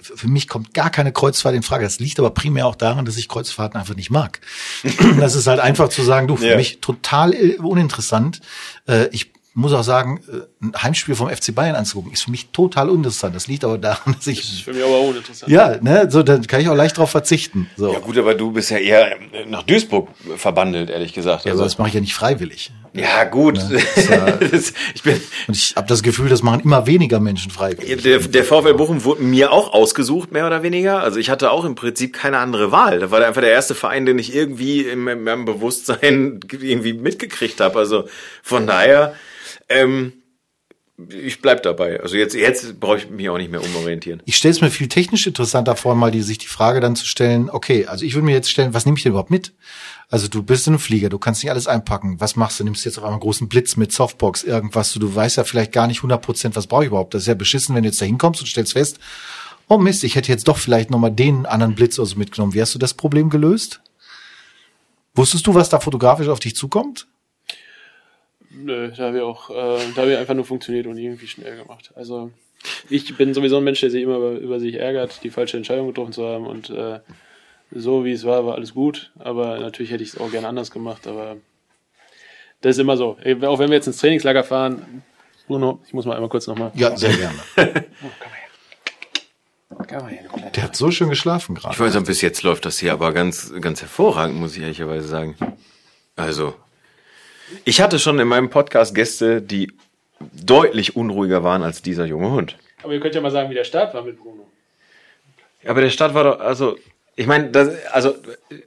für 0.00 0.16
für 0.16 0.28
mich 0.28 0.46
kommt 0.48 0.74
gar 0.74 0.90
keine 0.90 1.12
Kreuzfahrt 1.12 1.54
in 1.56 1.62
Frage. 1.62 1.84
Das 1.84 1.98
liegt 1.98 2.18
aber 2.20 2.30
primär 2.30 2.66
auch 2.66 2.76
daran, 2.76 3.04
dass 3.04 3.16
ich 3.16 3.28
Kreuzfahrten 3.28 3.78
einfach 3.78 3.96
nicht 3.96 4.10
mag. 4.10 4.40
das 5.20 5.34
ist 5.34 5.46
halt 5.48 5.60
einfach 5.60 5.88
zu 5.88 6.02
sagen, 6.02 6.28
du, 6.28 6.36
für 6.36 6.50
Ja. 6.50 6.56
mich 6.56 6.80
total 6.80 7.34
äh, 7.34 7.56
uninteressant. 7.58 8.40
Äh, 8.86 9.08
ich 9.08 9.32
muss 9.58 9.72
auch 9.72 9.82
sagen, 9.82 10.20
äh, 10.32 10.64
ein 10.66 10.72
Heimspiel 10.82 11.14
vom 11.14 11.28
FC 11.28 11.54
Bayern 11.54 11.74
anzugucken, 11.76 12.12
ist 12.12 12.24
für 12.24 12.30
mich 12.30 12.50
total 12.50 12.88
uninteressant. 12.90 13.34
Das 13.34 13.46
liegt 13.48 13.64
aber 13.64 13.78
daran, 13.78 14.14
dass 14.16 14.26
ich. 14.26 14.64
Für 14.64 14.72
mich 14.72 14.82
aber 14.84 15.00
uninteressant. 15.00 15.50
Ja, 15.50 15.76
ne, 15.80 16.06
so, 16.10 16.22
dann 16.22 16.46
kann 16.46 16.60
ich 16.60 16.68
auch 16.68 16.74
leicht 16.76 16.96
drauf 16.98 17.10
verzichten. 17.10 17.68
So. 17.76 17.92
Ja 17.92 17.98
gut, 17.98 18.16
aber 18.18 18.34
du 18.34 18.52
bist 18.52 18.70
ja 18.70 18.78
eher 18.78 19.16
nach 19.46 19.62
Duisburg 19.64 20.08
verbandelt, 20.36 20.90
ehrlich 20.90 21.12
gesagt. 21.12 21.44
Ja, 21.44 21.52
Also, 21.52 21.62
aber 21.62 21.68
das 21.68 21.78
mache 21.78 21.88
ich 21.88 21.94
ja 21.94 22.00
nicht 22.00 22.14
freiwillig. 22.14 22.70
ja 22.94 23.24
gut. 23.24 23.58
ja- 24.08 24.30
Das- 24.50 24.72
ich 24.94 25.02
bin, 25.02 25.20
Und 25.46 25.56
ich 25.56 25.74
habe 25.76 25.86
das 25.86 26.02
Gefühl, 26.02 26.28
das 26.28 26.42
machen 26.42 26.60
immer 26.60 26.86
weniger 26.86 27.20
Menschen 27.20 27.50
freiwillig. 27.50 28.02
der, 28.02 28.18
der 28.20 28.44
VfL 28.44 28.74
Bochum 28.74 29.04
wurde 29.04 29.22
mir 29.22 29.52
auch 29.52 29.72
ausgesucht, 29.74 30.32
mehr 30.32 30.46
oder 30.46 30.62
weniger. 30.62 31.00
Also 31.02 31.18
ich 31.18 31.30
hatte 31.30 31.50
auch 31.50 31.64
im 31.64 31.74
Prinzip 31.74 32.12
keine 32.14 32.38
andere 32.38 32.70
Wahl. 32.72 32.98
Da 33.00 33.10
war 33.10 33.18
der 33.18 33.28
einfach 33.28 33.42
der 33.42 33.50
erste 33.52 33.74
Verein, 33.74 34.06
den 34.06 34.18
ich 34.18 34.34
irgendwie 34.34 34.82
in 34.82 35.00
meinem- 35.00 35.24
meinem 35.24 35.44
Bewusstsein 35.44 36.40
irgendwie 36.52 36.92
mitgekriegt 36.92 37.60
habe. 37.60 37.78
Also 37.78 38.04
von 38.42 38.66
daher, 38.66 39.14
ähm, 39.68 40.12
ich 41.10 41.40
bleib 41.40 41.62
dabei. 41.62 42.00
Also 42.00 42.16
jetzt, 42.16 42.34
jetzt 42.34 42.80
brauche 42.80 42.96
ich 42.96 43.08
mich 43.08 43.28
auch 43.28 43.38
nicht 43.38 43.52
mehr 43.52 43.62
umorientieren. 43.62 44.20
Ich 44.24 44.36
stelle 44.36 44.52
es 44.52 44.60
mir 44.60 44.70
viel 44.70 44.88
technisch 44.88 45.26
interessanter 45.28 45.76
vor, 45.76 45.94
mal 45.94 46.10
die, 46.10 46.22
sich 46.22 46.38
die 46.38 46.48
Frage 46.48 46.80
dann 46.80 46.96
zu 46.96 47.06
stellen, 47.06 47.50
okay, 47.50 47.86
also 47.86 48.04
ich 48.04 48.14
würde 48.14 48.24
mir 48.24 48.32
jetzt 48.32 48.50
stellen, 48.50 48.74
was 48.74 48.84
nehme 48.84 48.96
ich 48.96 49.04
denn 49.04 49.10
überhaupt 49.10 49.30
mit? 49.30 49.52
Also 50.08 50.26
du 50.26 50.42
bist 50.42 50.66
in 50.66 50.72
einem 50.72 50.80
Flieger, 50.80 51.08
du 51.08 51.18
kannst 51.18 51.42
nicht 51.42 51.50
alles 51.50 51.68
einpacken. 51.68 52.20
Was 52.20 52.34
machst 52.34 52.58
du? 52.58 52.64
Nimmst 52.64 52.84
du 52.84 52.88
jetzt 52.88 52.98
auf 52.98 53.04
einmal 53.04 53.14
einen 53.14 53.20
großen 53.20 53.48
Blitz 53.48 53.76
mit 53.76 53.92
Softbox, 53.92 54.42
irgendwas, 54.42 54.92
du, 54.92 54.98
du 54.98 55.14
weißt 55.14 55.36
ja 55.36 55.44
vielleicht 55.44 55.70
gar 55.70 55.86
nicht 55.86 55.98
100 55.98 56.20
Prozent, 56.20 56.56
was 56.56 56.66
brauche 56.66 56.82
ich 56.82 56.88
überhaupt. 56.88 57.14
Das 57.14 57.22
ist 57.22 57.28
ja 57.28 57.34
beschissen, 57.34 57.76
wenn 57.76 57.84
du 57.84 57.90
jetzt 57.90 58.00
da 58.00 58.06
hinkommst 58.06 58.40
und 58.40 58.46
stellst 58.46 58.72
fest, 58.72 58.98
oh 59.68 59.78
Mist, 59.78 60.02
ich 60.02 60.16
hätte 60.16 60.32
jetzt 60.32 60.48
doch 60.48 60.56
vielleicht 60.56 60.90
nochmal 60.90 61.12
den 61.12 61.46
anderen 61.46 61.74
Blitz 61.74 61.98
oder 61.98 62.06
so 62.06 62.16
mitgenommen. 62.16 62.54
Wie 62.54 62.62
hast 62.62 62.74
du 62.74 62.78
das 62.78 62.94
Problem 62.94 63.30
gelöst? 63.30 63.80
Wusstest 65.14 65.46
du, 65.46 65.54
was 65.54 65.68
da 65.68 65.80
fotografisch 65.80 66.28
auf 66.28 66.40
dich 66.40 66.56
zukommt? 66.56 67.07
Nö, 68.60 68.90
da 68.96 69.04
habe 69.04 69.16
ich 69.18 69.22
auch, 69.22 69.50
äh, 69.50 69.78
da 69.94 70.02
habe 70.02 70.12
ich 70.12 70.18
einfach 70.18 70.34
nur 70.34 70.44
funktioniert 70.44 70.86
und 70.86 70.98
irgendwie 70.98 71.26
schnell 71.28 71.56
gemacht. 71.56 71.92
Also 71.94 72.30
ich 72.90 73.16
bin 73.16 73.34
sowieso 73.34 73.58
ein 73.58 73.64
Mensch, 73.64 73.80
der 73.80 73.90
sich 73.90 74.02
immer 74.02 74.16
über, 74.16 74.30
über 74.32 74.60
sich 74.60 74.74
ärgert, 74.74 75.22
die 75.22 75.30
falsche 75.30 75.56
Entscheidung 75.56 75.86
getroffen 75.88 76.12
zu 76.12 76.26
haben 76.26 76.46
und 76.46 76.70
äh, 76.70 77.00
so 77.70 78.04
wie 78.04 78.12
es 78.12 78.24
war, 78.24 78.44
war 78.46 78.54
alles 78.56 78.74
gut. 78.74 79.12
Aber 79.18 79.58
natürlich 79.58 79.92
hätte 79.92 80.02
ich 80.02 80.10
es 80.10 80.18
auch 80.18 80.30
gerne 80.30 80.48
anders 80.48 80.70
gemacht, 80.70 81.06
aber 81.06 81.36
das 82.60 82.76
ist 82.76 82.80
immer 82.80 82.96
so. 82.96 83.16
Auch 83.42 83.58
wenn 83.58 83.68
wir 83.70 83.76
jetzt 83.76 83.86
ins 83.86 83.98
Trainingslager 83.98 84.42
fahren, 84.42 85.02
Bruno, 85.46 85.80
ich 85.86 85.92
muss 85.94 86.04
mal 86.04 86.14
einmal 86.14 86.28
kurz 86.28 86.46
nochmal. 86.46 86.72
Ja, 86.74 86.96
sehr 86.96 87.14
gerne. 87.16 87.38
Kleiner- 89.86 90.50
Der 90.54 90.62
hat 90.64 90.76
so 90.76 90.90
schön 90.90 91.08
geschlafen 91.08 91.54
gerade. 91.54 91.72
Ich 91.74 91.80
weiß 91.80 91.94
nicht, 91.94 92.06
bis 92.06 92.20
jetzt 92.20 92.42
läuft 92.42 92.64
das 92.66 92.78
hier 92.78 92.92
aber 92.92 93.12
ganz, 93.12 93.52
ganz 93.60 93.80
hervorragend, 93.80 94.36
muss 94.38 94.56
ich 94.56 94.62
ehrlicherweise 94.62 95.06
sagen. 95.08 95.36
Also, 96.16 96.54
ich 97.64 97.80
hatte 97.80 97.98
schon 97.98 98.18
in 98.18 98.28
meinem 98.28 98.50
Podcast 98.50 98.94
Gäste, 98.94 99.42
die 99.42 99.72
deutlich 100.32 100.96
unruhiger 100.96 101.44
waren 101.44 101.62
als 101.62 101.82
dieser 101.82 102.04
junge 102.04 102.30
Hund. 102.30 102.56
Aber 102.82 102.92
ihr 102.92 103.00
könnt 103.00 103.14
ja 103.14 103.20
mal 103.20 103.30
sagen, 103.30 103.50
wie 103.50 103.54
der 103.54 103.64
Start 103.64 103.94
war 103.94 104.02
mit 104.02 104.18
Bruno. 104.18 104.46
Aber 105.66 105.80
der 105.80 105.90
Start 105.90 106.14
war 106.14 106.24
doch, 106.24 106.40
also, 106.40 106.76
ich 107.16 107.26
meine, 107.26 107.50
das, 107.50 107.70
also, 107.92 108.14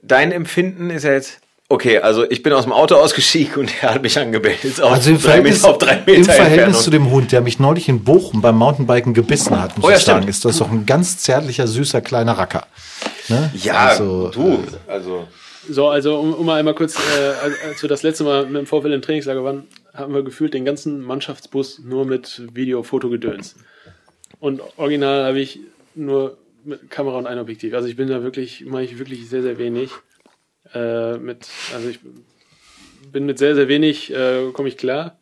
dein 0.02 0.30
Empfinden 0.32 0.90
ist 0.90 1.04
ja 1.04 1.12
jetzt, 1.12 1.40
okay, 1.68 1.98
also 1.98 2.30
ich 2.30 2.42
bin 2.42 2.52
aus 2.52 2.64
dem 2.64 2.72
Auto 2.72 2.96
ausgestiegen 2.96 3.54
und 3.60 3.82
er 3.82 3.94
hat 3.94 4.02
mich 4.02 4.18
angebellt. 4.18 4.80
Auf 4.82 4.92
Also 4.92 5.10
im 5.10 5.18
Verhältnis, 5.18 5.62
Meter, 5.62 5.70
auf 5.70 5.78
drei 5.78 5.96
Meter 5.96 6.12
im 6.12 6.24
Verhältnis 6.24 6.82
zu 6.82 6.90
dem 6.90 7.10
Hund, 7.10 7.32
der 7.32 7.40
mich 7.40 7.58
neulich 7.58 7.88
in 7.88 8.04
Bochum 8.04 8.42
beim 8.42 8.56
Mountainbiken 8.56 9.14
gebissen 9.14 9.58
hat, 9.60 9.76
muss 9.78 9.86
Oh 9.86 9.90
ja, 9.90 9.96
ich 9.96 10.02
sagen, 10.02 10.18
stimmt. 10.22 10.30
ist 10.30 10.44
das 10.44 10.58
doch 10.58 10.70
ein 10.70 10.84
ganz 10.84 11.18
zärtlicher, 11.18 11.66
süßer, 11.66 12.02
kleiner 12.02 12.32
Racker. 12.32 12.66
Ne? 13.28 13.50
Ja, 13.54 13.86
also, 13.86 14.28
du, 14.28 14.64
also. 14.86 15.26
So, 15.68 15.88
also 15.88 16.18
um, 16.18 16.34
um 16.34 16.46
mal 16.46 16.58
einmal 16.58 16.74
kurz, 16.74 16.96
äh, 16.96 17.28
als, 17.42 17.54
als 17.64 17.82
wir 17.82 17.88
das 17.88 18.02
letzte 18.02 18.24
Mal 18.24 18.46
mit 18.46 18.56
dem 18.56 18.66
VfL 18.66 18.92
im 18.92 19.02
Trainingslager 19.02 19.44
waren, 19.44 19.68
haben 19.94 20.14
wir 20.14 20.22
gefühlt 20.22 20.54
den 20.54 20.64
ganzen 20.64 21.02
Mannschaftsbus 21.02 21.80
nur 21.80 22.04
mit 22.04 22.42
Video, 22.54 22.82
Foto 22.82 23.08
gedöns. 23.08 23.56
Und 24.40 24.60
original 24.76 25.24
habe 25.24 25.38
ich 25.38 25.60
nur 25.94 26.38
mit 26.64 26.90
Kamera 26.90 27.18
und 27.18 27.26
ein 27.26 27.38
Objektiv. 27.38 27.74
Also 27.74 27.88
ich 27.88 27.96
bin 27.96 28.08
da 28.08 28.22
wirklich, 28.22 28.64
mache 28.64 28.82
ich 28.82 28.98
wirklich 28.98 29.28
sehr, 29.28 29.42
sehr 29.42 29.58
wenig. 29.58 29.90
Äh, 30.74 31.18
mit, 31.18 31.48
also 31.74 31.88
ich 31.88 32.00
bin 33.12 33.26
mit 33.26 33.38
sehr, 33.38 33.54
sehr 33.54 33.68
wenig, 33.68 34.12
äh, 34.12 34.50
komme 34.52 34.68
ich 34.68 34.76
klar. 34.76 35.18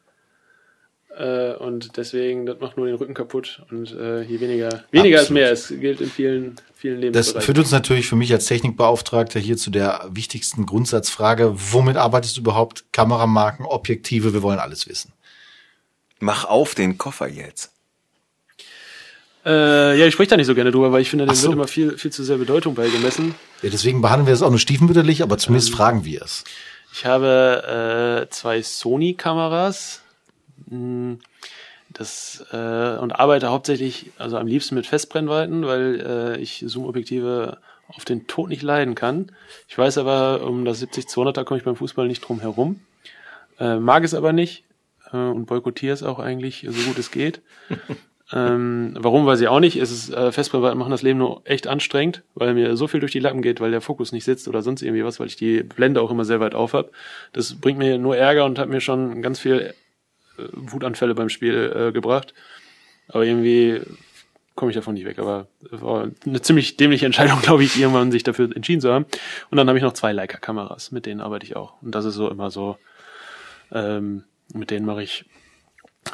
Äh, 1.17 1.55
und 1.55 1.97
deswegen, 1.97 2.47
das 2.47 2.61
macht 2.61 2.77
nur 2.77 2.87
den 2.87 2.95
Rücken 2.95 3.15
kaputt. 3.15 3.63
Und 3.71 3.95
äh, 3.95 4.23
je 4.23 4.41
weniger, 4.41 4.85
weniger 4.91 5.17
ist 5.17 5.25
Absolut. 5.25 5.43
mehr. 5.43 5.53
Es 5.53 5.69
gilt 5.69 6.01
in 6.01 6.09
vielen, 6.09 6.57
vielen 6.81 6.97
Das 6.97 7.03
Lebensbereichen. 7.03 7.47
führt 7.47 7.59
uns 7.59 7.71
natürlich 7.71 8.07
für 8.07 8.17
mich 8.17 8.33
als 8.33 8.47
Technikbeauftragter 8.47 9.39
hier 9.39 9.57
zu 9.57 9.71
der 9.71 10.09
wichtigsten 10.11 10.67
Grundsatzfrage. 10.67 11.53
Womit 11.55 11.97
arbeitest 11.97 12.37
du 12.37 12.41
überhaupt? 12.41 12.85
Kameramarken, 12.93 13.67
Objektive, 13.67 14.33
wir 14.33 14.43
wollen 14.43 14.59
alles 14.59 14.89
wissen. 14.89 15.13
Mach 16.19 16.45
auf 16.45 16.75
den 16.75 16.99
Koffer 16.99 17.29
jetzt. 17.29 17.73
Äh, 19.45 19.99
ja, 19.99 20.07
ich 20.07 20.13
spreche 20.13 20.31
da 20.31 20.37
nicht 20.37 20.47
so 20.47 20.55
gerne 20.55 20.71
drüber, 20.71 20.93
weil 20.93 21.01
ich 21.01 21.09
finde, 21.09 21.25
dem 21.27 21.35
so. 21.35 21.45
wird 21.45 21.55
immer 21.55 21.69
viel, 21.69 21.97
viel 21.97 22.13
zu 22.13 22.23
sehr 22.25 22.37
Bedeutung 22.37 22.75
beigemessen. 22.75 23.35
Ja, 23.63 23.71
deswegen 23.71 24.03
behandeln 24.03 24.27
wir 24.27 24.35
es 24.35 24.43
auch 24.43 24.51
nur 24.51 24.59
stiefmütterlich, 24.59 25.23
aber 25.23 25.37
Ähm. 25.37 25.39
zumindest 25.39 25.73
fragen 25.73 26.05
wir 26.05 26.23
es. 26.23 26.45
Ich 26.93 27.07
habe 27.07 28.27
äh, 28.27 28.31
zwei 28.35 28.61
Sony-Kameras. 28.63 30.03
Mm, 30.69 31.15
Das 31.93 32.45
äh, 32.53 32.99
und 32.99 33.13
arbeite 33.13 33.49
hauptsächlich, 33.49 34.13
also 34.17 34.39
am 34.39 34.47
liebsten 34.47 34.75
mit 34.77 34.87
Festbrennweiten, 34.87 35.67
weil 35.67 36.01
äh, 36.01 36.41
ich 36.41 36.65
Zoom-Objektive 36.67 37.59
auf 37.89 38.05
den 38.05 38.27
Tod 38.27 38.49
nicht 38.49 38.63
leiden 38.63 38.95
kann. 38.95 39.33
Ich 39.69 39.77
weiß 39.77 39.99
aber, 39.99 40.47
um 40.47 40.65
das 40.65 40.83
70-200er 40.83 41.45
komme 41.45 41.59
ich 41.59 41.65
beim 41.65 41.77
Fußball 41.77 42.07
nicht 42.07 42.21
drum 42.21 42.41
herum. 42.41 42.81
Äh, 43.59 43.77
mag 43.77 44.05
es 44.05 44.15
aber 44.15 44.33
nicht 44.33 44.65
äh, 45.13 45.17
und 45.17 45.47
boykottiere 45.47 45.93
es 45.93 46.03
auch 46.03 46.19
eigentlich 46.19 46.67
so 46.69 46.89
gut 46.89 46.99
es 46.99 47.11
geht. 47.11 47.43
ähm, 48.33 48.95
warum 48.99 49.27
weiß 49.27 49.41
ich 49.41 49.49
auch 49.49 49.61
nicht. 49.61 49.77
Es 49.77 49.91
ist 49.91 50.11
äh, 50.11 50.31
Festbrennweiten 50.31 50.79
machen 50.79 50.93
das 50.93 51.03
Leben 51.03 51.19
nur 51.19 51.43
echt 51.45 51.67
anstrengend, 51.67 52.23
weil 52.35 52.55
mir 52.55 52.77
so 52.77 52.87
viel 52.87 53.01
durch 53.01 53.13
die 53.13 53.19
Lappen 53.19 53.43
geht, 53.43 53.61
weil 53.61 53.73
der 53.73 53.81
Fokus 53.81 54.13
nicht 54.13 54.25
sitzt 54.25 54.47
oder 54.47 54.63
sonst 54.63 54.83
irgendwie 54.83 55.05
was, 55.05 55.19
weil 55.19 55.27
ich 55.27 55.37
die 55.37 55.63
Blende 55.63 56.01
auch 56.01 56.11
immer 56.11 56.25
sehr 56.25 56.41
weit 56.41 56.55
auf 56.55 56.73
habe. 56.73 56.91
Das 57.33 57.55
bringt 57.61 57.79
mir 57.79 57.99
nur 57.99 58.17
Ärger 58.17 58.45
und 58.45 58.59
hat 58.59 58.69
mir 58.69 58.81
schon 58.81 59.23
ganz 59.23 59.41
viel 59.41 59.75
Wutanfälle 60.53 61.15
beim 61.15 61.29
Spiel 61.29 61.73
äh, 61.75 61.93
gebracht. 61.93 62.35
Aber 63.09 63.25
irgendwie 63.25 63.81
komme 64.55 64.71
ich 64.71 64.77
davon 64.77 64.95
nicht 64.95 65.07
weg. 65.07 65.19
Aber 65.19 65.49
war 65.71 66.09
eine 66.27 66.43
ziemlich 66.43 66.77
dämliche 66.77 67.07
Entscheidung, 67.07 67.41
glaube 67.43 67.65
ich, 67.65 67.79
irgendwann 67.81 68.13
sich 68.13 68.23
dafür 68.23 68.55
entschieden 68.55 68.81
zu 68.81 68.93
haben. 68.93 69.07
Und 69.51 69.57
dann 69.57 69.69
habe 69.69 69.79
ich 69.79 69.85
noch 69.85 69.95
zwei 69.95 70.13
Leica-Kameras, 70.13 70.93
mit 70.93 71.07
denen 71.07 71.21
arbeite 71.21 71.47
ich 71.47 71.57
auch. 71.57 71.81
Und 71.83 71.95
das 71.95 72.05
ist 72.05 72.15
so 72.15 72.31
immer 72.31 72.51
so, 72.51 72.77
ähm, 73.73 74.25
mit 74.53 74.71
denen 74.71 74.87
mache 74.87 75.03
ich, 75.03 75.25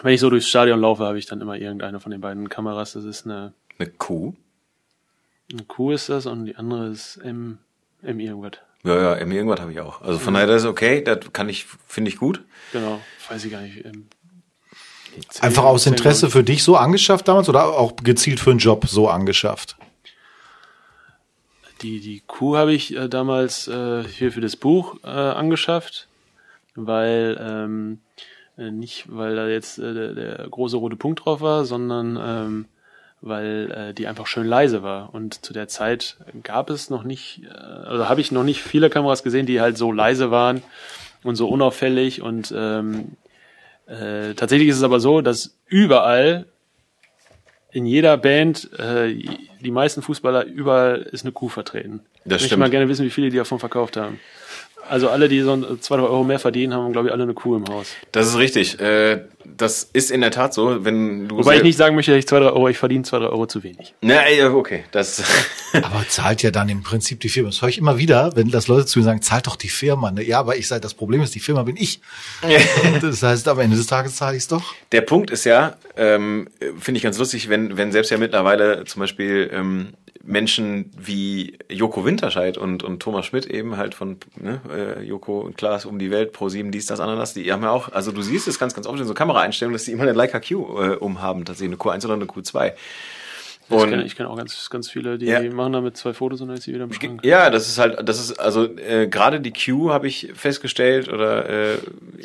wenn 0.02 0.12
ich 0.14 0.20
so 0.20 0.30
durchs 0.30 0.48
Stadion 0.48 0.80
laufe, 0.80 1.04
habe 1.04 1.18
ich 1.18 1.26
dann 1.26 1.40
immer 1.40 1.56
irgendeine 1.56 2.00
von 2.00 2.12
den 2.12 2.20
beiden 2.20 2.48
Kameras. 2.48 2.92
Das 2.92 3.04
ist 3.04 3.24
eine, 3.24 3.52
Eine 3.78 3.90
Kuh? 3.90 4.34
eine 5.52 5.62
Q 5.64 5.92
ist 5.92 6.08
das 6.08 6.26
und 6.26 6.46
die 6.46 6.56
andere 6.56 6.88
ist 6.88 7.18
M, 7.18 7.58
M 8.02 8.18
irgendwas. 8.20 8.52
Ja, 8.82 8.96
ja, 9.00 9.14
M 9.14 9.30
irgendwas 9.32 9.60
habe 9.60 9.72
ich 9.72 9.80
auch. 9.80 10.02
Also 10.02 10.18
von 10.18 10.34
daher, 10.34 10.46
das 10.46 10.62
ist 10.62 10.68
okay, 10.68 11.02
das 11.02 11.32
kann 11.32 11.48
ich, 11.48 11.66
finde 11.86 12.08
ich 12.10 12.18
gut. 12.18 12.42
Genau, 12.72 13.00
weiß 13.28 13.44
ich 13.44 13.52
gar 13.52 13.60
nicht. 13.62 13.84
M, 13.84 14.06
Einfach 15.40 15.64
aus 15.64 15.86
Interesse 15.86 16.30
für 16.30 16.44
dich 16.44 16.62
so 16.62 16.76
angeschafft 16.76 17.28
damals 17.28 17.48
oder 17.48 17.64
auch 17.64 17.96
gezielt 17.96 18.40
für 18.40 18.50
einen 18.50 18.58
Job 18.58 18.86
so 18.86 19.08
angeschafft? 19.08 19.76
Die, 21.82 22.00
die 22.00 22.22
Kuh 22.26 22.56
habe 22.56 22.72
ich 22.72 22.96
äh, 22.96 23.08
damals 23.08 23.68
äh, 23.68 24.04
hier 24.04 24.32
für 24.32 24.40
das 24.40 24.56
Buch 24.56 24.96
äh, 25.04 25.08
angeschafft, 25.08 26.08
weil 26.74 27.38
ähm, 27.40 27.98
äh, 28.56 28.70
nicht, 28.70 29.04
weil 29.08 29.36
da 29.36 29.48
jetzt 29.48 29.78
äh, 29.78 29.92
der, 29.92 30.14
der 30.14 30.48
große 30.48 30.76
rote 30.76 30.96
Punkt 30.96 31.24
drauf 31.24 31.40
war, 31.40 31.64
sondern 31.64 32.18
ähm, 32.20 32.64
weil 33.20 33.70
äh, 33.70 33.94
die 33.94 34.06
einfach 34.06 34.26
schön 34.26 34.46
leise 34.46 34.82
war. 34.82 35.14
Und 35.14 35.44
zu 35.44 35.52
der 35.52 35.68
Zeit 35.68 36.16
gab 36.42 36.70
es 36.70 36.90
noch 36.90 37.02
nicht, 37.02 37.42
also 37.50 38.08
habe 38.08 38.20
ich 38.20 38.32
noch 38.32 38.44
nicht 38.44 38.62
viele 38.62 38.90
Kameras 38.90 39.22
gesehen, 39.22 39.46
die 39.46 39.60
halt 39.60 39.76
so 39.76 39.92
leise 39.92 40.30
waren 40.30 40.62
und 41.22 41.36
so 41.36 41.48
unauffällig. 41.48 42.22
Und 42.22 42.54
ähm, 42.56 43.16
äh, 43.86 44.34
tatsächlich 44.34 44.68
ist 44.68 44.76
es 44.76 44.82
aber 44.82 45.00
so, 45.00 45.20
dass 45.20 45.56
überall 45.66 46.46
in 47.70 47.86
jeder 47.86 48.16
Band, 48.16 48.70
äh, 48.78 49.14
die 49.60 49.70
meisten 49.70 50.02
Fußballer, 50.02 50.44
überall 50.46 51.02
ist 51.02 51.24
eine 51.24 51.32
Kuh 51.32 51.48
vertreten. 51.48 52.00
Das 52.24 52.36
ich 52.36 52.44
möchte 52.44 52.56
mal 52.56 52.70
gerne 52.70 52.88
wissen, 52.88 53.04
wie 53.04 53.10
viele 53.10 53.30
die 53.30 53.36
davon 53.36 53.58
verkauft 53.58 53.96
haben. 53.96 54.18
Also 54.88 55.08
alle, 55.10 55.28
die 55.28 55.40
so 55.40 55.52
ein- 55.52 55.80
zwei, 55.80 55.96
drei 55.96 56.04
Euro 56.04 56.24
mehr 56.24 56.38
verdienen, 56.38 56.74
haben, 56.74 56.92
glaube 56.92 57.08
ich, 57.08 57.12
alle 57.12 57.22
eine 57.24 57.34
Kuh 57.34 57.56
im 57.56 57.66
Haus. 57.68 57.88
Das 58.12 58.26
ist 58.28 58.36
richtig. 58.38 58.78
Äh, 58.80 59.22
das 59.44 59.88
ist 59.92 60.10
in 60.10 60.20
der 60.20 60.30
Tat 60.30 60.52
so, 60.54 60.84
wenn 60.84 61.28
du. 61.28 61.36
Wobei 61.38 61.56
ich 61.56 61.62
nicht 61.62 61.76
sagen 61.76 61.94
möchte, 61.94 62.10
dass 62.12 62.18
ich 62.18 62.26
zwei, 62.26 62.40
drei 62.40 62.46
Euro, 62.46 62.68
ich 62.68 62.78
verdiene 62.78 63.04
zwei, 63.04 63.18
drei 63.18 63.26
Euro 63.26 63.46
zu 63.46 63.62
wenig. 63.62 63.94
Na, 64.00 64.28
ja, 64.28 64.50
okay. 64.52 64.84
Das. 64.90 65.22
Aber 65.72 66.04
zahlt 66.08 66.42
ja 66.42 66.50
dann 66.50 66.68
im 66.68 66.82
Prinzip 66.82 67.20
die 67.20 67.28
Firma. 67.28 67.50
Das 67.50 67.62
höre 67.62 67.68
ich 67.68 67.78
immer 67.78 67.98
wieder, 67.98 68.32
wenn 68.34 68.50
das 68.50 68.66
Leute 68.68 68.86
zu 68.86 68.98
mir 68.98 69.04
sagen, 69.04 69.22
zahlt 69.22 69.46
doch 69.46 69.56
die 69.56 69.68
Firma. 69.68 70.10
Ne? 70.10 70.24
Ja, 70.24 70.40
aber 70.40 70.56
ich 70.56 70.66
sage, 70.68 70.80
das 70.80 70.94
Problem 70.94 71.20
ist, 71.20 71.34
die 71.34 71.40
Firma 71.40 71.62
bin 71.64 71.76
ich. 71.76 72.00
Das 73.00 73.22
heißt, 73.22 73.46
am 73.48 73.58
Ende 73.60 73.76
des 73.76 73.86
Tages 73.86 74.16
zahle 74.16 74.36
ich 74.36 74.44
es 74.44 74.48
doch. 74.48 74.74
Der 74.92 75.02
Punkt 75.02 75.30
ist 75.30 75.44
ja, 75.44 75.76
ähm, 75.96 76.48
finde 76.80 76.96
ich 76.98 77.02
ganz 77.02 77.18
lustig, 77.18 77.48
wenn, 77.48 77.76
wenn 77.76 77.92
selbst 77.92 78.10
ja 78.10 78.18
mittlerweile 78.18 78.84
zum 78.84 79.00
Beispiel 79.00 79.50
ähm, 79.52 79.88
Menschen 80.26 80.90
wie 80.98 81.56
Joko 81.70 82.04
Winterscheid 82.04 82.58
und, 82.58 82.82
und 82.82 83.00
Thomas 83.00 83.26
Schmidt 83.26 83.46
eben 83.46 83.76
halt 83.76 83.94
von 83.94 84.18
ne, 84.36 84.60
äh, 84.70 85.02
Joko 85.02 85.40
und 85.40 85.56
Klaas 85.56 85.86
um 85.86 85.98
die 85.98 86.10
Welt, 86.10 86.32
Pro 86.32 86.48
7, 86.48 86.70
dies, 86.72 86.86
das, 86.86 87.00
Ananas, 87.00 87.32
die 87.34 87.52
haben 87.52 87.62
ja 87.62 87.70
auch, 87.70 87.90
also 87.92 88.12
du 88.12 88.22
siehst 88.22 88.48
es 88.48 88.58
ganz, 88.58 88.74
ganz 88.74 88.86
oft 88.86 88.98
in 89.00 89.06
so 89.06 89.14
Kameraeinstellungen, 89.14 89.74
dass 89.74 89.84
die 89.84 89.92
immer 89.92 90.02
eine 90.02 90.12
Leica 90.12 90.40
Q 90.40 90.82
äh, 90.82 90.96
umhaben, 90.96 91.44
tatsächlich 91.44 91.78
eine 91.80 91.96
Q1 91.98 92.04
oder 92.04 92.14
eine 92.14 92.24
Q2. 92.26 92.72
Ich 93.68 93.74
Und- 93.74 93.90
kenne 93.90 94.04
ich 94.04 94.14
kenn 94.14 94.26
auch 94.26 94.36
ganz, 94.36 94.70
ganz 94.70 94.88
viele, 94.88 95.18
die 95.18 95.26
Ja. 95.26 95.42
machen 95.52 95.72
damit 95.72 95.96
zwei 95.96 96.12
Fotos 96.12 96.40
und 96.40 96.46
dann 96.48 96.56
ist 96.56 96.62
sie 96.64 96.72
wieder 96.72 96.84
im 96.84 96.92
Schrank. 96.92 97.20
Ja, 97.24 97.50
das 97.50 97.66
ist 97.66 97.78
halt, 97.78 98.08
das 98.08 98.20
ist 98.20 98.38
also 98.38 98.64
äh, 98.76 99.08
gerade 99.08 99.40
die 99.40 99.52
Q 99.52 99.90
habe 99.90 100.06
ich 100.06 100.30
festgestellt 100.34 101.08
oder 101.08 101.48
äh, 101.48 101.74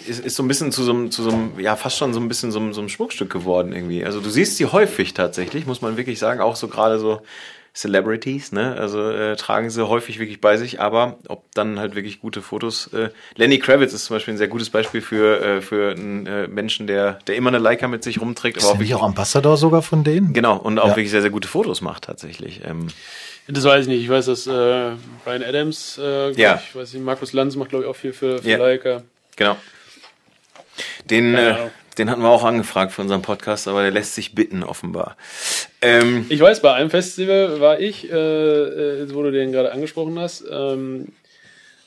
ist, 0.07 0.23
ist 0.23 0.35
so 0.35 0.43
ein 0.43 0.47
bisschen 0.47 0.71
zu 0.71 0.83
so 0.83 0.91
einem, 0.91 1.09
zu 1.09 1.23
so 1.23 1.31
einem, 1.31 1.59
ja 1.59 1.75
fast 1.75 1.97
schon 1.97 2.13
so 2.13 2.19
ein 2.19 2.27
bisschen 2.27 2.51
so, 2.51 2.71
so 2.73 2.79
einem 2.81 2.89
Schmuckstück 2.89 3.31
geworden 3.31 3.73
irgendwie. 3.73 4.05
Also 4.05 4.19
du 4.19 4.29
siehst 4.29 4.57
sie 4.57 4.67
häufig 4.67 5.15
tatsächlich, 5.15 5.65
muss 5.65 5.81
man 5.81 5.97
wirklich 5.97 6.19
sagen, 6.19 6.41
auch 6.41 6.55
so 6.55 6.67
gerade 6.67 6.99
so 6.99 7.21
Celebrities, 7.73 8.51
ne? 8.51 8.75
Also 8.77 9.09
äh, 9.09 9.35
tragen 9.37 9.69
sie 9.69 9.87
häufig 9.87 10.19
wirklich 10.19 10.41
bei 10.41 10.57
sich, 10.57 10.79
aber 10.81 11.17
ob 11.29 11.45
dann 11.53 11.79
halt 11.79 11.95
wirklich 11.95 12.19
gute 12.19 12.41
Fotos. 12.41 12.87
Äh, 12.93 13.09
Lenny 13.35 13.59
Kravitz 13.59 13.93
ist 13.93 14.05
zum 14.05 14.15
Beispiel 14.17 14.33
ein 14.33 14.37
sehr 14.37 14.49
gutes 14.49 14.69
Beispiel 14.69 15.01
für 15.01 15.41
äh, 15.41 15.61
für 15.61 15.91
einen 15.91 16.27
äh, 16.27 16.47
Menschen, 16.47 16.85
der 16.87 17.19
der 17.27 17.35
immer 17.35 17.49
eine 17.49 17.59
Leica 17.59 17.87
mit 17.87 18.03
sich 18.03 18.19
rumträgt, 18.19 18.57
Ist 18.57 18.63
aber 18.63 18.71
er 18.71 18.75
auch 18.75 18.79
wirklich, 18.79 18.95
auch 18.95 19.03
Ambassador 19.03 19.55
sogar 19.57 19.81
von 19.81 20.03
denen? 20.03 20.33
genau 20.33 20.57
und 20.57 20.79
auch 20.79 20.89
Ja. 20.89 20.91
wirklich 20.95 21.11
sehr 21.11 21.21
sehr 21.21 21.31
gute 21.31 21.47
Fotos 21.47 21.81
macht 21.81 22.03
tatsächlich. 22.03 22.61
Ähm, 22.65 22.87
Das 23.47 23.63
weiß 23.63 23.83
ich 23.83 23.87
nicht. 23.87 24.03
Ich 24.03 24.09
weiß, 24.09 24.25
dass 24.27 24.47
äh, 24.47 24.91
Brian 25.25 25.43
Adams, 25.43 25.97
äh, 26.01 26.31
Ja. 26.33 26.61
ich 26.63 26.75
weiß 26.75 26.93
nicht, 26.93 27.03
Markus 27.03 27.33
Lanz 27.33 27.55
macht, 27.55 27.69
glaube 27.69 27.85
ich, 27.85 27.89
auch 27.89 27.95
viel 27.95 28.13
für, 28.13 28.39
für 28.39 28.49
Ja. 28.49 28.57
Leica. 28.57 29.01
Genau. 29.35 29.55
Den, 31.09 31.35
äh, 31.35 31.55
den 31.97 32.09
hatten 32.09 32.21
wir 32.21 32.29
auch 32.29 32.43
angefragt 32.43 32.91
für 32.93 33.01
unseren 33.01 33.21
Podcast, 33.21 33.67
aber 33.67 33.81
der 33.81 33.91
lässt 33.91 34.15
sich 34.15 34.33
bitten, 34.33 34.63
offenbar. 34.63 35.17
Ähm, 35.81 36.25
Ich 36.29 36.39
weiß, 36.39 36.61
bei 36.61 36.73
einem 36.73 36.89
Festival 36.89 37.59
war 37.59 37.79
ich, 37.79 38.09
äh, 38.11 38.15
äh, 38.15 39.13
wo 39.13 39.23
du 39.23 39.31
den 39.31 39.51
gerade 39.51 39.71
angesprochen 39.71 40.17
hast, 40.19 40.43
ähm, 40.49 41.09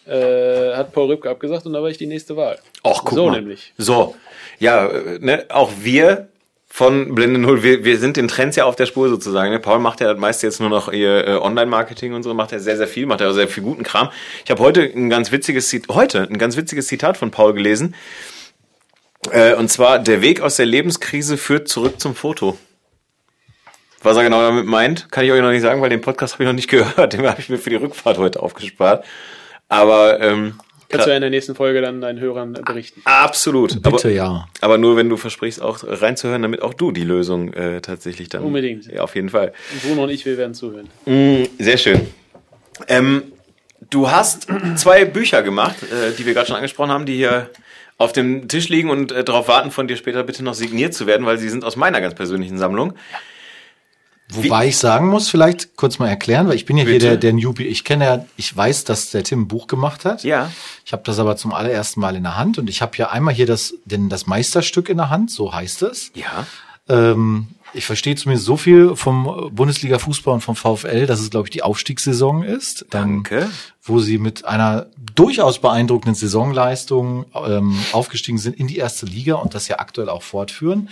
äh, 0.07 0.75
hat 0.75 0.93
Paul 0.93 1.11
Ripke 1.11 1.31
abgesagt 1.31 1.67
und 1.67 1.73
da 1.73 1.83
war 1.83 1.89
ich 1.89 1.99
die 1.99 2.07
nächste 2.07 2.37
Wahl. 2.37 2.59
Och, 2.85 3.05
guck 3.05 3.15
so 3.15 3.27
mal. 3.27 3.41
nämlich. 3.41 3.73
So, 3.79 4.15
ja, 4.59 4.87
äh, 4.87 5.19
ne, 5.21 5.47
auch 5.49 5.71
wir 5.81 6.29
von 6.69 7.15
Blende 7.15 7.39
Null, 7.39 7.63
wir, 7.63 7.85
wir 7.85 7.99
sind 7.99 8.17
den 8.17 8.27
Trends 8.27 8.57
ja 8.57 8.65
auf 8.65 8.75
der 8.75 8.87
Spur 8.87 9.09
sozusagen. 9.09 9.53
Ne? 9.53 9.61
Paul 9.61 9.79
macht 9.79 10.01
ja 10.01 10.09
das 10.13 10.19
meiste 10.19 10.45
jetzt 10.47 10.59
nur 10.59 10.71
noch 10.71 10.93
ihr 10.93 11.27
äh, 11.27 11.37
Online-Marketing 11.37 12.15
und 12.15 12.25
so, 12.25 12.35
macht 12.35 12.51
ja 12.51 12.59
sehr, 12.59 12.77
sehr 12.77 12.89
viel, 12.89 13.07
macht 13.07 13.21
ja 13.21 13.31
auch 13.31 13.33
sehr 13.33 13.47
viel 13.47 13.63
guten 13.63 13.85
Kram. 13.85 14.11
Ich 14.45 14.51
habe 14.51 14.61
heute 14.61 14.83
ein 14.83 15.09
ganz 15.09 15.31
witziges 15.31 15.73
heute 15.89 16.23
ein 16.23 16.37
ganz 16.37 16.57
witziges 16.57 16.89
Zitat 16.89 17.17
von 17.17 17.31
Paul 17.31 17.55
gelesen. 17.55 17.95
Äh, 19.33 19.55
und 19.55 19.69
zwar, 19.69 19.99
der 19.99 20.23
Weg 20.23 20.41
aus 20.41 20.57
der 20.57 20.67
Lebenskrise 20.67 21.37
führt 21.37 21.69
zurück 21.69 22.01
zum 22.01 22.15
Foto. 22.15 22.59
Was 24.03 24.17
er 24.17 24.23
genau 24.23 24.43
damit 24.43 24.67
meint, 24.67 25.11
kann 25.11 25.25
ich 25.25 25.33
euch 25.33 25.41
noch 25.41 25.51
nicht 25.51 25.63
sagen, 25.63 25.81
weil 25.81 25.89
den 25.89 26.03
Podcast 26.03 26.35
habe 26.35 26.45
ich 26.45 26.49
noch 26.49 26.55
nicht 26.55 26.69
gehört. 26.69 27.13
Den 27.13 27.27
habe 27.27 27.41
ich 27.41 27.49
mir 27.49 27.59
für 27.59 27.71
die 27.71 27.77
Rückfahrt 27.77 28.19
heute 28.19 28.43
aufgespart. 28.43 29.05
Aber 29.69 30.21
ähm, 30.21 30.55
Kannst 30.89 31.07
du 31.07 31.11
ja 31.11 31.17
in 31.17 31.23
der 31.23 31.31
nächsten 31.31 31.55
Folge 31.55 31.81
dann 31.81 32.01
deinen 32.01 32.21
Hörern 32.21 32.53
berichten. 32.53 33.01
absolut. 33.05 33.83
Bitte 33.83 33.89
aber, 33.89 34.11
ja. 34.11 34.49
aber 34.61 34.79
nur 34.79 34.97
wenn 34.97 35.09
du 35.09 35.17
versprichst, 35.17 35.61
auch 35.61 35.79
reinzuhören, 35.83 36.43
damit 36.43 36.63
auch 36.63 36.75
du 36.75 36.93
die 36.93 37.03
Lösung 37.03 37.53
äh, 37.53 37.81
tatsächlich 37.81 38.29
dann. 38.29 38.45
Unbedingt. 38.45 38.87
Ja, 38.87 39.03
auf 39.03 39.15
jeden 39.17 39.31
Fall. 39.31 39.53
Und 39.73 39.83
Bruno 39.83 40.05
und 40.05 40.11
ich, 40.11 40.25
wir 40.25 40.39
werden 40.39 40.55
zuhören. 40.55 40.89
Mm, 41.07 41.45
sehr 41.59 41.79
schön. 41.79 42.07
Ähm, 42.87 43.25
du 43.91 44.11
hast 44.11 44.47
zwei 44.77 45.05
Bücher 45.05 45.43
gemacht, 45.43 45.77
äh, 45.83 46.13
die 46.17 46.27
wir 46.27 46.35
gerade 46.35 46.47
schon 46.47 46.57
angesprochen 46.57 46.91
haben, 46.91 47.07
die 47.07 47.17
hier 47.17 47.51
auf 47.99 48.13
dem 48.13 48.49
Tisch 48.49 48.69
liegen 48.69 48.91
und 48.91 49.13
äh, 49.13 49.25
darauf 49.25 49.49
warten, 49.49 49.71
von 49.71 49.89
dir 49.89 49.97
später 49.97 50.23
bitte 50.23 50.43
noch 50.43 50.55
signiert 50.55 50.95
zu 50.95 51.07
werden, 51.07 51.27
weil 51.27 51.39
sie 51.39 51.49
sind 51.49 51.65
aus 51.65 51.77
meiner 51.77 52.01
ganz 52.01 52.15
persönlichen 52.15 52.59
Sammlung. 52.59 52.95
Wobei 54.31 54.69
ich 54.69 54.79
sagen 54.79 55.09
muss, 55.09 55.29
vielleicht 55.29 55.77
kurz 55.77 55.99
mal 55.99 56.09
erklären, 56.09 56.49
weil 56.49 56.57
ich 56.57 56.65
bin 56.65 56.79
ja 56.79 56.85
hier 56.85 56.95
Bitte. 56.95 57.07
der, 57.09 57.17
der 57.19 57.33
Newbie. 57.35 57.67
Ich 57.67 57.85
kenne 57.85 58.05
ja, 58.05 58.25
ich 58.37 58.57
weiß, 58.57 58.85
dass 58.85 59.11
der 59.11 59.23
Tim 59.23 59.43
ein 59.43 59.49
Buch 59.49 59.67
gemacht 59.67 60.05
hat. 60.07 60.25
Ja. 60.25 60.51
Ich 60.85 60.93
habe 60.93 61.03
das 61.05 61.19
aber 61.19 61.37
zum 61.37 61.53
allerersten 61.53 62.01
Mal 62.01 62.17
in 62.17 62.23
der 62.23 62.37
Hand 62.37 62.59
und 62.59 62.71
ich 62.71 62.81
habe 62.81 62.93
hier 62.97 63.13
einmal 63.13 63.35
hier 63.35 63.47
das, 63.47 63.75
denn 63.85 64.09
das 64.09 64.27
Meisterstück 64.27 64.89
in 64.89 64.97
der 64.97 65.11
Hand, 65.11 65.31
so 65.31 65.53
heißt 65.53 65.83
es. 65.83 66.11
Ja. 66.15 66.47
Ähm, 66.89 67.49
ich 67.75 67.85
verstehe 67.85 68.15
zumindest 68.15 68.47
so 68.47 68.57
viel 68.57 68.97
vom 68.97 69.51
Bundesliga-Fußball 69.53 70.35
und 70.35 70.41
vom 70.41 70.57
VfL, 70.57 71.07
dass 71.07 71.21
es, 71.21 71.31
glaube 71.31 71.47
ich, 71.47 71.51
die 71.51 71.63
Aufstiegssaison 71.63 72.43
ist. 72.43 72.83
Ähm, 72.83 72.89
Danke. 72.91 73.51
Wo 73.83 73.99
sie 73.99 74.19
mit 74.19 74.45
einer 74.45 74.87
durchaus 75.15 75.59
beeindruckenden 75.59 76.15
Saisonleistung 76.15 77.27
ähm, 77.35 77.79
aufgestiegen 77.93 78.39
sind 78.39 78.57
in 78.59 78.67
die 78.67 78.79
erste 78.79 79.07
Liga 79.07 79.35
und 79.35 79.55
das 79.55 79.69
ja 79.69 79.79
aktuell 79.79 80.09
auch 80.09 80.23
fortführen. 80.23 80.89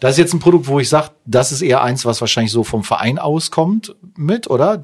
Das 0.00 0.12
ist 0.12 0.18
jetzt 0.18 0.34
ein 0.34 0.40
Produkt, 0.40 0.66
wo 0.66 0.80
ich 0.80 0.88
sage, 0.88 1.10
das 1.24 1.52
ist 1.52 1.62
eher 1.62 1.82
eins, 1.82 2.04
was 2.04 2.20
wahrscheinlich 2.20 2.52
so 2.52 2.64
vom 2.64 2.84
Verein 2.84 3.18
auskommt 3.18 3.94
mit, 4.16 4.50
oder? 4.50 4.82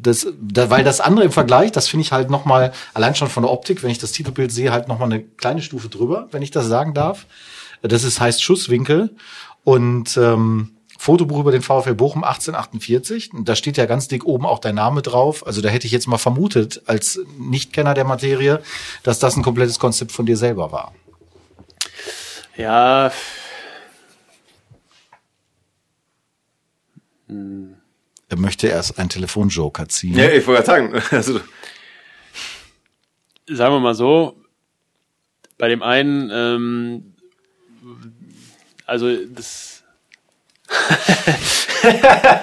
Das, 0.00 0.26
da, 0.40 0.70
weil 0.70 0.84
das 0.84 1.00
andere 1.00 1.26
im 1.26 1.32
Vergleich, 1.32 1.72
das 1.72 1.88
finde 1.88 2.02
ich 2.02 2.12
halt 2.12 2.30
nochmal, 2.30 2.72
allein 2.94 3.14
schon 3.14 3.28
von 3.28 3.42
der 3.42 3.52
Optik, 3.52 3.82
wenn 3.82 3.90
ich 3.90 3.98
das 3.98 4.12
Titelbild 4.12 4.50
sehe, 4.50 4.72
halt 4.72 4.88
nochmal 4.88 5.12
eine 5.12 5.22
kleine 5.22 5.60
Stufe 5.60 5.88
drüber, 5.88 6.28
wenn 6.30 6.42
ich 6.42 6.50
das 6.50 6.66
sagen 6.66 6.94
darf. 6.94 7.26
Das 7.82 8.04
ist, 8.04 8.20
heißt 8.20 8.42
Schusswinkel. 8.42 9.14
Und 9.64 10.16
ähm, 10.16 10.77
Fotobuch 11.00 11.38
über 11.40 11.52
den 11.52 11.62
VfL 11.62 11.94
Bochum 11.94 12.24
1848. 12.24 13.32
Und 13.32 13.48
Da 13.48 13.54
steht 13.56 13.76
ja 13.78 13.86
ganz 13.86 14.08
dick 14.08 14.24
oben 14.24 14.44
auch 14.44 14.58
dein 14.58 14.74
Name 14.74 15.00
drauf. 15.00 15.46
Also 15.46 15.62
da 15.62 15.70
hätte 15.70 15.86
ich 15.86 15.92
jetzt 15.92 16.08
mal 16.08 16.18
vermutet, 16.18 16.82
als 16.86 17.20
Nichtkenner 17.38 17.94
der 17.94 18.04
Materie, 18.04 18.62
dass 19.04 19.18
das 19.18 19.36
ein 19.36 19.42
komplettes 19.42 19.78
Konzept 19.78 20.12
von 20.12 20.26
dir 20.26 20.36
selber 20.36 20.72
war. 20.72 20.92
Ja, 22.56 23.12
Er 28.30 28.36
möchte 28.36 28.68
erst 28.68 28.98
einen 28.98 29.08
Telefonjoker 29.08 29.88
ziehen. 29.88 30.16
Ja, 30.16 30.30
ich 30.30 30.46
wollte 30.46 30.64
gerade 30.64 30.90
sagen, 30.90 31.02
also, 31.16 31.40
sagen 33.46 33.74
wir 33.74 33.80
mal 33.80 33.94
so, 33.94 34.42
bei 35.56 35.68
dem 35.68 35.82
einen, 35.82 36.30
ähm, 36.32 37.14
also 38.86 39.24
das. 39.26 39.77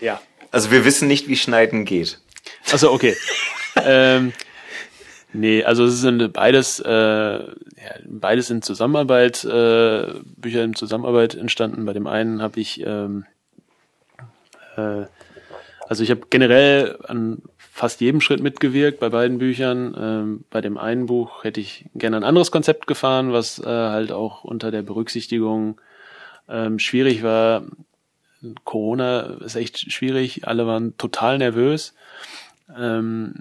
ja. 0.00 0.20
also 0.50 0.70
wir 0.70 0.84
wissen 0.84 1.08
nicht, 1.08 1.28
wie 1.28 1.36
Schneiden 1.36 1.84
geht. 1.84 2.20
Also 2.72 2.90
okay. 2.92 3.14
ähm, 3.76 4.32
nee, 5.32 5.62
also 5.62 5.84
es 5.84 6.00
sind 6.00 6.32
beides, 6.32 6.80
äh, 6.80 6.88
ja, 6.90 7.44
beides 8.06 8.50
in 8.50 8.62
Zusammenarbeit, 8.62 9.44
äh, 9.44 10.14
Bücher 10.36 10.64
in 10.64 10.74
Zusammenarbeit 10.74 11.34
entstanden. 11.34 11.84
Bei 11.84 11.92
dem 11.92 12.06
einen 12.06 12.40
habe 12.42 12.58
ich, 12.60 12.80
ähm, 12.84 13.26
äh, 14.76 15.04
also 15.88 16.02
ich 16.02 16.10
habe 16.10 16.22
generell 16.30 16.98
an 17.06 17.42
fast 17.76 18.00
jedem 18.00 18.22
Schritt 18.22 18.42
mitgewirkt 18.42 19.00
bei 19.00 19.10
beiden 19.10 19.36
Büchern. 19.36 19.94
Ähm, 19.98 20.44
bei 20.48 20.62
dem 20.62 20.78
einen 20.78 21.06
Buch 21.06 21.44
hätte 21.44 21.60
ich 21.60 21.84
gerne 21.94 22.16
ein 22.16 22.24
anderes 22.24 22.50
Konzept 22.50 22.86
gefahren, 22.86 23.34
was 23.34 23.58
äh, 23.58 23.66
halt 23.66 24.12
auch 24.12 24.44
unter 24.44 24.70
der 24.70 24.80
Berücksichtigung 24.80 25.78
ähm, 26.48 26.78
schwierig 26.78 27.22
war. 27.22 27.64
Corona 28.64 29.20
ist 29.44 29.56
echt 29.56 29.92
schwierig. 29.92 30.46
Alle 30.46 30.66
waren 30.66 30.96
total 30.98 31.38
nervös. 31.38 31.94
Ähm, 32.76 33.34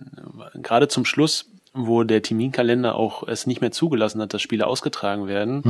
gerade 0.56 0.88
zum 0.88 1.06
Schluss, 1.06 1.50
wo 1.74 2.04
der 2.04 2.22
Terminkalender 2.22 2.96
auch 2.96 3.28
es 3.28 3.48
nicht 3.48 3.62
mehr 3.62 3.72
zugelassen 3.72 4.22
hat, 4.22 4.34
dass 4.34 4.42
Spiele 4.42 4.68
ausgetragen 4.68 5.28
werden. 5.28 5.62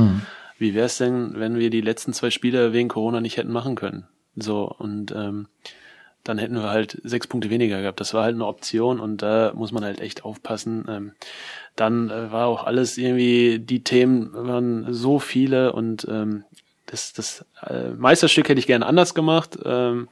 Wie 0.58 0.74
wäre 0.74 0.86
es 0.86 0.98
denn, 0.98 1.32
wenn 1.38 1.58
wir 1.58 1.70
die 1.70 1.80
letzten 1.80 2.12
zwei 2.12 2.30
Spiele 2.30 2.72
wegen 2.72 2.88
Corona 2.88 3.20
nicht 3.20 3.36
hätten 3.36 3.52
machen 3.52 3.74
können? 3.74 4.06
So, 4.36 4.64
und 4.64 5.12
ähm, 5.12 5.48
dann 6.24 6.38
hätten 6.38 6.56
wir 6.56 6.70
halt 6.70 7.00
sechs 7.04 7.26
Punkte 7.26 7.50
weniger 7.50 7.80
gehabt. 7.80 8.00
Das 8.00 8.14
war 8.14 8.24
halt 8.24 8.34
eine 8.34 8.46
Option 8.46 9.00
und 9.00 9.22
da 9.22 9.52
muss 9.54 9.72
man 9.72 9.84
halt 9.84 10.00
echt 10.00 10.24
aufpassen. 10.24 10.84
Ähm, 10.88 11.12
dann 11.76 12.10
äh, 12.10 12.32
war 12.32 12.46
auch 12.46 12.64
alles 12.64 12.98
irgendwie, 12.98 13.58
die 13.58 13.84
Themen 13.84 14.30
waren 14.32 14.92
so 14.92 15.18
viele 15.18 15.72
und 15.72 16.06
ähm, 16.10 16.44
das, 16.86 17.12
das 17.12 17.44
äh, 17.66 17.90
Meisterstück 17.96 18.48
hätte 18.48 18.58
ich 18.58 18.66
gerne 18.66 18.86
anders 18.86 19.14
gemacht. 19.14 19.58
Ähm, 19.64 20.08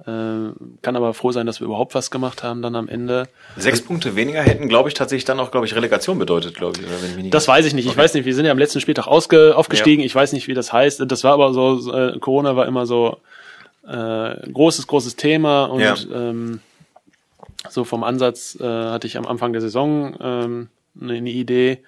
äh, 0.00 0.50
kann 0.82 0.96
aber 0.96 1.14
froh 1.14 1.30
sein, 1.30 1.46
dass 1.46 1.60
wir 1.60 1.66
überhaupt 1.66 1.94
was 1.94 2.10
gemacht 2.10 2.42
haben 2.42 2.62
dann 2.62 2.74
am 2.74 2.88
Ende. 2.88 3.28
Sechs 3.56 3.80
Punkte 3.80 4.16
weniger 4.16 4.42
hätten, 4.42 4.68
glaube 4.68 4.88
ich, 4.88 4.94
tatsächlich 4.94 5.24
dann 5.24 5.38
auch, 5.38 5.50
glaube 5.52 5.66
ich, 5.66 5.74
Relegation 5.76 6.18
bedeutet, 6.18 6.56
glaube 6.56 6.80
ich. 6.80 6.86
Oder 6.86 7.00
wenn 7.02 7.22
nicht 7.22 7.32
Das 7.32 7.46
weiß 7.46 7.64
ich 7.66 7.74
nicht. 7.74 7.86
Ich 7.86 7.96
weiß 7.96 8.14
nicht, 8.14 8.24
wir 8.24 8.34
sind 8.34 8.44
ja 8.44 8.50
am 8.52 8.58
letzten 8.58 8.80
Spieltag 8.80 9.06
ausge, 9.06 9.56
aufgestiegen. 9.56 10.02
Ich 10.02 10.14
weiß 10.14 10.32
nicht, 10.32 10.48
wie 10.48 10.54
das 10.54 10.72
heißt. 10.72 11.02
Das 11.06 11.22
war 11.22 11.32
aber 11.34 11.52
so, 11.54 11.92
äh, 11.92 12.18
Corona 12.18 12.56
war 12.56 12.66
immer 12.66 12.86
so 12.86 13.18
äh, 13.86 14.50
großes, 14.50 14.86
großes 14.88 15.14
Thema 15.16 15.66
und 15.66 15.80
Ja. 15.80 15.94
ähm, 16.12 16.60
so 17.70 17.84
vom 17.84 18.02
Ansatz 18.02 18.58
äh, 18.60 18.64
hatte 18.64 19.06
ich 19.06 19.16
am 19.16 19.26
Anfang 19.26 19.52
der 19.52 19.62
Saison 19.62 20.16
ähm, 20.20 20.68
eine 21.00 21.30
Idee. 21.30 21.78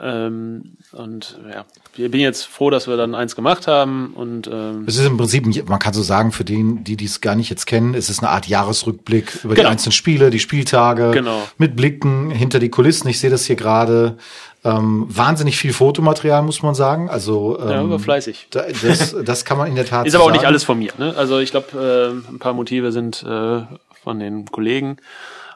Ähm, 0.00 0.76
und 0.92 1.40
ja, 1.52 1.64
ich 1.96 2.10
bin 2.10 2.20
jetzt 2.20 2.44
froh, 2.44 2.70
dass 2.70 2.86
wir 2.86 2.96
dann 2.96 3.14
eins 3.16 3.34
gemacht 3.34 3.66
haben 3.66 4.12
und 4.14 4.46
ähm, 4.46 4.84
Es 4.86 4.96
ist 4.96 5.04
im 5.06 5.16
Prinzip, 5.16 5.68
man 5.68 5.78
kann 5.80 5.92
so 5.92 6.02
sagen, 6.02 6.30
für 6.30 6.44
den, 6.44 6.84
die 6.84 6.96
dies 6.96 7.20
gar 7.20 7.34
nicht 7.34 7.50
jetzt 7.50 7.66
kennen, 7.66 7.94
es 7.94 8.08
ist 8.08 8.20
eine 8.20 8.30
Art 8.30 8.46
Jahresrückblick 8.46 9.40
über 9.44 9.54
die 9.54 9.60
Genau. 9.60 9.70
einzelnen 9.70 9.92
Spiele, 9.92 10.30
die 10.30 10.38
Spieltage, 10.38 11.10
Genau. 11.10 11.42
mit 11.58 11.74
Blicken 11.74 12.30
hinter 12.30 12.60
die 12.60 12.68
Kulissen. 12.68 13.08
Ich 13.08 13.18
sehe 13.18 13.30
das 13.30 13.44
hier 13.46 13.56
gerade. 13.56 14.16
Ähm, 14.62 15.06
wahnsinnig 15.08 15.56
viel 15.56 15.72
Fotomaterial, 15.72 16.42
muss 16.42 16.62
man 16.62 16.74
sagen. 16.74 17.08
Also 17.08 17.58
ähm, 17.60 17.68
Ja, 17.70 17.80
aber 17.80 17.98
fleißig. 17.98 18.48
da- 18.50 18.66
Das, 18.82 19.16
das 19.24 19.44
kann 19.46 19.56
man 19.56 19.68
in 19.68 19.74
der 19.74 19.86
Tat 19.86 20.06
Ist 20.06 20.14
aber 20.14 20.24
auch 20.24 20.32
nicht 20.32 20.44
alles 20.44 20.64
von 20.64 20.78
mir. 20.78 20.92
Ne? 20.98 21.14
Also 21.16 21.38
ich 21.38 21.50
glaube, 21.50 22.12
äh, 22.28 22.30
ein 22.30 22.38
paar 22.38 22.52
Motive 22.52 22.92
sind 22.92 23.22
äh, 23.22 23.62
von 24.04 24.18
den 24.20 24.44
Kollegen 24.44 24.98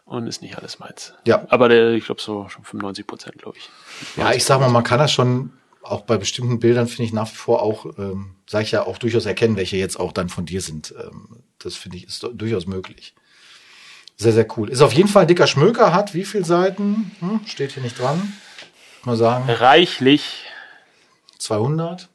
und 0.06 0.26
ist 0.26 0.40
nicht 0.40 0.56
alles 0.56 0.78
meins. 0.78 1.12
Ja. 1.26 1.44
Aber 1.50 1.68
der, 1.68 1.92
ich 1.92 2.06
glaube 2.06 2.22
so 2.22 2.46
schon 2.48 2.64
95 2.64 3.06
Prozent, 3.06 3.36
glaube 3.38 3.58
ich. 3.58 3.68
Ja, 4.16 4.32
ich 4.32 4.44
sag 4.44 4.60
mal, 4.60 4.70
man 4.70 4.84
kann 4.84 4.98
das 4.98 5.12
schon 5.12 5.50
auch 5.82 6.02
bei 6.02 6.16
bestimmten 6.16 6.58
Bildern, 6.60 6.88
finde 6.88 7.04
ich 7.04 7.12
nach 7.12 7.30
wie 7.30 7.36
vor 7.36 7.62
auch, 7.62 7.86
ähm, 7.98 8.36
sag 8.46 8.62
ich 8.62 8.72
ja, 8.72 8.86
auch 8.86 8.98
durchaus 8.98 9.26
erkennen, 9.26 9.56
welche 9.56 9.76
jetzt 9.76 9.98
auch 10.00 10.12
dann 10.12 10.28
von 10.28 10.46
dir 10.46 10.60
sind. 10.60 10.94
Ähm, 10.98 11.42
das 11.58 11.76
finde 11.76 11.98
ich 11.98 12.06
ist 12.06 12.26
durchaus 12.34 12.66
möglich. 12.66 13.14
Sehr, 14.16 14.32
sehr 14.32 14.46
cool. 14.56 14.70
Ist 14.70 14.80
auf 14.80 14.92
jeden 14.92 15.08
Fall 15.08 15.22
ein 15.22 15.28
dicker 15.28 15.46
Schmöker, 15.46 15.92
hat 15.92 16.14
wie 16.14 16.24
viele 16.24 16.44
Seiten? 16.44 17.10
Hm, 17.20 17.40
steht 17.46 17.72
hier 17.72 17.82
nicht 17.82 17.98
dran. 17.98 18.32
Mal 19.04 19.16
sagen, 19.16 19.50
Reichlich. 19.50 20.44
200. 21.38 22.08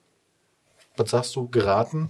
Was 0.99 1.11
sagst 1.11 1.35
du, 1.35 1.47
geraten? 1.47 2.09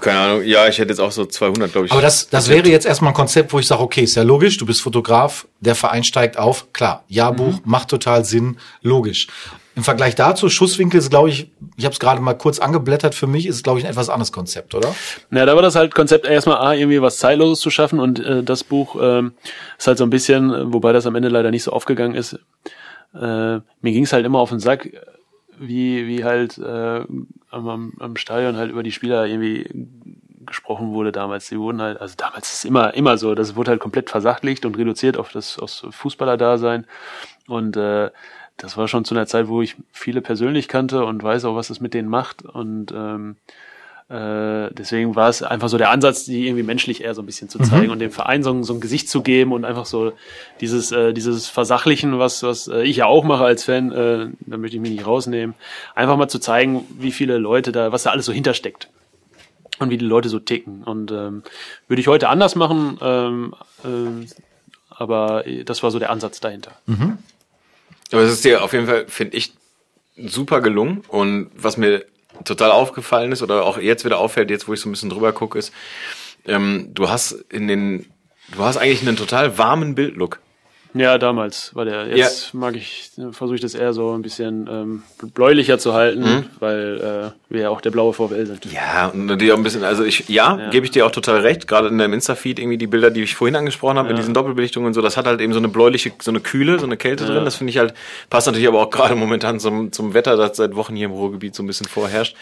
Keine 0.00 0.18
Ahnung. 0.18 0.42
Ja, 0.44 0.66
ich 0.66 0.78
hätte 0.78 0.90
jetzt 0.90 0.98
auch 0.98 1.12
so 1.12 1.24
200, 1.24 1.70
glaube 1.70 1.86
ich. 1.86 1.92
Aber 1.92 2.02
das, 2.02 2.28
das 2.28 2.48
wäre 2.48 2.68
jetzt 2.68 2.86
erstmal 2.86 3.12
ein 3.12 3.14
Konzept, 3.14 3.52
wo 3.52 3.58
ich 3.58 3.66
sage, 3.66 3.82
okay, 3.82 4.02
ist 4.02 4.16
ja 4.16 4.22
logisch, 4.22 4.56
du 4.56 4.66
bist 4.66 4.82
Fotograf, 4.82 5.46
der 5.60 5.76
Verein 5.76 6.02
steigt 6.02 6.36
auf, 6.36 6.72
klar, 6.72 7.04
Jahrbuch 7.08 7.60
macht 7.64 7.88
total 7.88 8.24
Sinn, 8.24 8.56
logisch. 8.82 9.28
Im 9.76 9.84
Vergleich 9.84 10.16
dazu, 10.16 10.48
Schusswinkel 10.48 10.98
ist, 10.98 11.10
glaube 11.10 11.28
ich, 11.28 11.50
ich 11.76 11.84
habe 11.84 11.92
es 11.92 12.00
gerade 12.00 12.20
mal 12.20 12.34
kurz 12.34 12.58
angeblättert, 12.58 13.14
für 13.14 13.28
mich 13.28 13.46
ist 13.46 13.56
es, 13.56 13.62
glaube 13.62 13.78
ich, 13.78 13.84
ein 13.84 13.90
etwas 13.92 14.08
anderes 14.08 14.32
Konzept, 14.32 14.74
oder? 14.74 14.94
Ja, 15.30 15.46
da 15.46 15.54
war 15.54 15.62
das 15.62 15.76
halt 15.76 15.94
Konzept 15.94 16.26
erstmal 16.26 16.56
A, 16.56 16.74
irgendwie 16.74 17.00
was 17.00 17.18
Zeitloses 17.18 17.60
zu 17.60 17.70
schaffen 17.70 18.00
und 18.00 18.18
äh, 18.18 18.42
das 18.42 18.64
Buch 18.64 18.96
ähm, 19.00 19.32
ist 19.78 19.86
halt 19.86 19.98
so 19.98 20.04
ein 20.04 20.10
bisschen, 20.10 20.52
äh, 20.52 20.72
wobei 20.72 20.92
das 20.92 21.06
am 21.06 21.14
Ende 21.14 21.28
leider 21.28 21.52
nicht 21.52 21.62
so 21.62 21.70
aufgegangen 21.70 22.16
ist, 22.16 22.34
äh, 23.14 23.18
mir 23.20 23.62
ging 23.82 24.02
es 24.02 24.12
halt 24.12 24.26
immer 24.26 24.40
auf 24.40 24.50
den 24.50 24.60
Sack, 24.60 24.90
wie, 25.60 26.06
wie 26.06 26.24
halt 26.24 26.56
äh, 26.58 27.04
am, 27.50 27.92
am, 27.98 28.16
Stadion 28.16 28.56
halt 28.56 28.70
über 28.70 28.82
die 28.82 28.92
Spieler 28.92 29.26
irgendwie 29.26 29.68
gesprochen 30.46 30.92
wurde 30.92 31.12
damals. 31.12 31.48
Die 31.48 31.58
wurden 31.58 31.82
halt, 31.82 32.00
also 32.00 32.14
damals 32.16 32.52
ist 32.52 32.64
immer, 32.64 32.94
immer 32.94 33.18
so, 33.18 33.34
das 33.34 33.56
wurde 33.56 33.72
halt 33.72 33.80
komplett 33.80 34.08
versachlicht 34.08 34.64
und 34.64 34.78
reduziert 34.78 35.18
auf 35.18 35.30
das 35.32 35.58
aufs 35.58 35.86
Fußballer-Dasein. 35.90 36.86
Und 37.46 37.76
äh, 37.76 38.10
das 38.56 38.76
war 38.78 38.88
schon 38.88 39.04
zu 39.04 39.14
einer 39.14 39.26
Zeit, 39.26 39.48
wo 39.48 39.60
ich 39.60 39.76
viele 39.92 40.22
persönlich 40.22 40.66
kannte 40.66 41.04
und 41.04 41.22
weiß 41.22 41.44
auch, 41.44 41.56
was 41.56 41.68
es 41.68 41.80
mit 41.80 41.92
denen 41.92 42.08
macht. 42.08 42.42
Und 42.42 42.90
ähm, 42.92 43.36
äh, 44.10 44.68
deswegen 44.74 45.14
war 45.14 45.28
es 45.28 45.42
einfach 45.42 45.68
so 45.68 45.78
der 45.78 45.90
Ansatz, 45.90 46.24
die 46.24 46.46
irgendwie 46.46 46.64
menschlich 46.64 47.02
eher 47.04 47.14
so 47.14 47.22
ein 47.22 47.26
bisschen 47.26 47.48
zu 47.48 47.58
zeigen 47.60 47.90
und 47.90 48.00
dem 48.00 48.10
Verein 48.10 48.42
so, 48.42 48.50
ein- 48.52 48.64
so 48.64 48.74
ein 48.74 48.80
Gesicht 48.80 49.08
zu 49.08 49.22
geben 49.22 49.52
und 49.52 49.64
einfach 49.64 49.86
so 49.86 50.12
dieses, 50.60 50.90
äh, 50.90 51.12
dieses 51.12 51.46
Versachlichen, 51.48 52.18
was, 52.18 52.42
was 52.42 52.66
äh, 52.66 52.82
ich 52.82 52.96
ja 52.96 53.06
auch 53.06 53.22
mache 53.24 53.44
als 53.44 53.62
Fan, 53.64 53.92
äh, 53.92 54.26
da 54.40 54.56
möchte 54.56 54.76
ich 54.76 54.82
mich 54.82 54.90
nicht 54.90 55.06
rausnehmen, 55.06 55.54
einfach 55.94 56.16
mal 56.16 56.28
zu 56.28 56.40
zeigen, 56.40 56.84
wie 56.98 57.12
viele 57.12 57.38
Leute 57.38 57.70
da, 57.70 57.92
was 57.92 58.02
da 58.02 58.10
alles 58.10 58.26
so 58.26 58.32
hintersteckt 58.32 58.88
und 59.78 59.90
wie 59.90 59.96
die 59.98 60.04
Leute 60.04 60.28
so 60.28 60.40
ticken. 60.40 60.82
Und 60.82 61.12
ähm, 61.12 61.44
würde 61.86 62.00
ich 62.00 62.08
heute 62.08 62.28
anders 62.30 62.56
machen, 62.56 62.98
ähm, 63.00 63.54
ähm, 63.84 64.26
aber 64.90 65.44
das 65.64 65.82
war 65.82 65.90
so 65.92 65.98
der 66.00 66.10
Ansatz 66.10 66.40
dahinter. 66.40 66.72
Aber 68.12 68.22
es 68.22 68.32
ist 68.32 68.44
dir 68.44 68.62
auf 68.64 68.72
jeden 68.72 68.86
Fall, 68.86 69.06
finde 69.06 69.36
ich, 69.36 69.52
super 70.16 70.60
gelungen. 70.60 71.02
Und 71.08 71.50
was 71.54 71.76
mir 71.76 72.04
total 72.44 72.70
aufgefallen 72.70 73.32
ist 73.32 73.42
oder 73.42 73.64
auch 73.64 73.78
jetzt 73.78 74.04
wieder 74.04 74.18
auffällt, 74.18 74.50
jetzt 74.50 74.68
wo 74.68 74.72
ich 74.72 74.80
so 74.80 74.88
ein 74.88 74.92
bisschen 74.92 75.10
drüber 75.10 75.32
gucke, 75.32 75.58
ist, 75.58 75.72
ähm, 76.46 76.90
du 76.94 77.08
hast 77.08 77.32
in 77.50 77.68
den, 77.68 78.06
du 78.54 78.62
hast 78.62 78.76
eigentlich 78.76 79.06
einen 79.06 79.16
total 79.16 79.58
warmen 79.58 79.94
Bildlook. 79.94 80.40
Ja, 80.92 81.18
damals 81.18 81.74
war 81.76 81.84
der. 81.84 82.08
Jetzt 82.08 82.52
mag 82.52 82.74
ich, 82.74 83.10
versuche 83.30 83.54
ich 83.54 83.60
das 83.60 83.74
eher 83.74 83.92
so 83.92 84.12
ein 84.12 84.22
bisschen 84.22 84.68
ähm, 84.70 85.02
bläulicher 85.34 85.78
zu 85.78 85.94
halten, 85.94 86.46
weil 86.58 87.32
äh, 87.48 87.52
wir 87.52 87.60
ja 87.62 87.68
auch 87.70 87.80
der 87.80 87.90
blaue 87.90 88.12
VfL 88.12 88.44
sind. 88.46 88.64
Ja, 88.72 89.06
und 89.08 89.38
die 89.38 89.52
auch 89.52 89.56
ein 89.56 89.62
bisschen, 89.62 89.84
also 89.84 90.02
ich, 90.04 90.28
ja, 90.28 90.56
Ja. 90.58 90.70
gebe 90.70 90.84
ich 90.84 90.90
dir 90.90 91.06
auch 91.06 91.12
total 91.12 91.40
recht, 91.40 91.68
gerade 91.68 91.88
in 91.88 91.98
deinem 91.98 92.14
Insta-Feed 92.14 92.58
irgendwie 92.58 92.76
die 92.78 92.88
Bilder, 92.88 93.10
die 93.10 93.22
ich 93.22 93.36
vorhin 93.36 93.54
angesprochen 93.54 93.98
habe, 93.98 94.08
mit 94.08 94.16
Ja. 94.16 94.22
diesen 94.22 94.34
Doppelbelichtungen 94.34 94.88
und 94.88 94.94
so, 94.94 95.00
das 95.02 95.16
hat 95.16 95.26
halt 95.26 95.40
eben 95.40 95.52
so 95.52 95.60
eine 95.60 95.68
bläuliche, 95.68 96.10
so 96.20 96.32
eine 96.32 96.40
Kühle, 96.40 96.78
so 96.80 96.86
eine 96.86 96.96
Kälte 96.96 97.24
drin, 97.24 97.44
das 97.44 97.54
finde 97.54 97.70
ich 97.70 97.78
halt, 97.78 97.94
passt 98.28 98.48
natürlich 98.48 98.66
aber 98.66 98.80
auch 98.80 98.90
gerade 98.90 99.14
momentan 99.14 99.60
zum, 99.60 99.92
zum 99.92 100.12
Wetter, 100.14 100.36
das 100.36 100.56
seit 100.56 100.74
Wochen 100.74 100.96
hier 100.96 101.06
im 101.06 101.12
Ruhrgebiet 101.12 101.54
so 101.54 101.62
ein 101.62 101.66
bisschen 101.66 101.86
vorherrscht. 101.86 102.34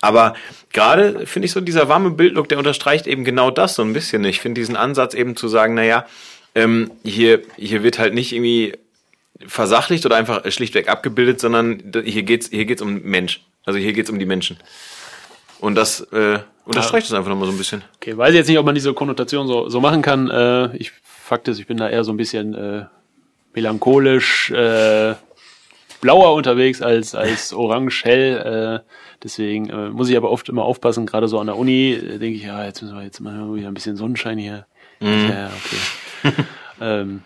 Aber 0.00 0.34
gerade 0.72 1.26
finde 1.26 1.46
ich 1.46 1.52
so 1.52 1.60
dieser 1.60 1.88
warme 1.88 2.10
Bildlook, 2.10 2.48
der 2.48 2.58
unterstreicht 2.58 3.06
eben 3.06 3.24
genau 3.24 3.50
das 3.50 3.74
so 3.74 3.82
ein 3.82 3.92
bisschen. 3.92 4.24
Ich 4.24 4.40
finde 4.40 4.60
diesen 4.60 4.76
Ansatz 4.76 5.14
eben 5.14 5.36
zu 5.36 5.46
sagen, 5.48 5.74
naja, 5.74 6.06
ähm, 6.54 6.90
hier, 7.04 7.42
hier 7.56 7.82
wird 7.82 7.98
halt 7.98 8.14
nicht 8.14 8.32
irgendwie 8.32 8.74
versachlicht 9.46 10.06
oder 10.06 10.16
einfach 10.16 10.50
schlichtweg 10.50 10.88
abgebildet, 10.88 11.40
sondern 11.40 11.92
hier 12.04 12.22
geht's, 12.22 12.48
hier 12.50 12.64
geht's 12.64 12.82
um 12.82 13.02
Mensch. 13.02 13.42
Also 13.64 13.78
hier 13.78 13.92
geht's 13.92 14.10
um 14.10 14.18
die 14.18 14.26
Menschen. 14.26 14.58
Und 15.60 15.76
das 15.76 16.00
äh, 16.12 16.40
unterstreicht 16.64 17.06
es 17.06 17.12
einfach 17.12 17.30
nochmal 17.30 17.46
so 17.46 17.52
ein 17.52 17.58
bisschen. 17.58 17.82
Okay, 17.96 18.16
weiß 18.16 18.34
jetzt 18.34 18.48
nicht, 18.48 18.58
ob 18.58 18.66
man 18.66 18.74
diese 18.74 18.92
Konnotation 18.94 19.46
so, 19.46 19.68
so 19.68 19.80
machen 19.80 20.02
kann. 20.02 20.28
Äh, 20.28 20.76
ich 20.76 20.92
Fakt 21.04 21.48
ist, 21.48 21.60
ich 21.60 21.66
bin 21.66 21.76
da 21.76 21.88
eher 21.88 22.02
so 22.02 22.12
ein 22.12 22.16
bisschen 22.16 22.54
äh, 22.54 22.84
melancholisch, 23.54 24.50
äh, 24.50 25.14
blauer 26.00 26.34
unterwegs 26.34 26.82
als 26.82 27.14
als 27.14 27.52
orange 27.54 28.04
hell. 28.04 28.82
Äh, 28.82 28.88
deswegen 29.22 29.70
äh, 29.70 29.90
muss 29.90 30.08
ich 30.08 30.16
aber 30.16 30.30
oft 30.30 30.48
immer 30.48 30.64
aufpassen. 30.64 31.06
Gerade 31.06 31.28
so 31.28 31.38
an 31.38 31.46
der 31.46 31.56
Uni 31.56 31.92
äh, 31.92 32.18
denke 32.18 32.36
ich, 32.36 32.42
ja, 32.42 32.64
jetzt 32.64 32.82
müssen 32.82 32.96
wir 32.96 33.04
jetzt 33.04 33.20
mal 33.20 33.54
wieder 33.54 33.68
ein 33.68 33.74
bisschen 33.74 33.96
Sonnenschein 33.96 34.38
hier. 34.38 34.66
Ja, 35.00 35.46
okay. 35.46 35.76
ähm, 36.80 37.22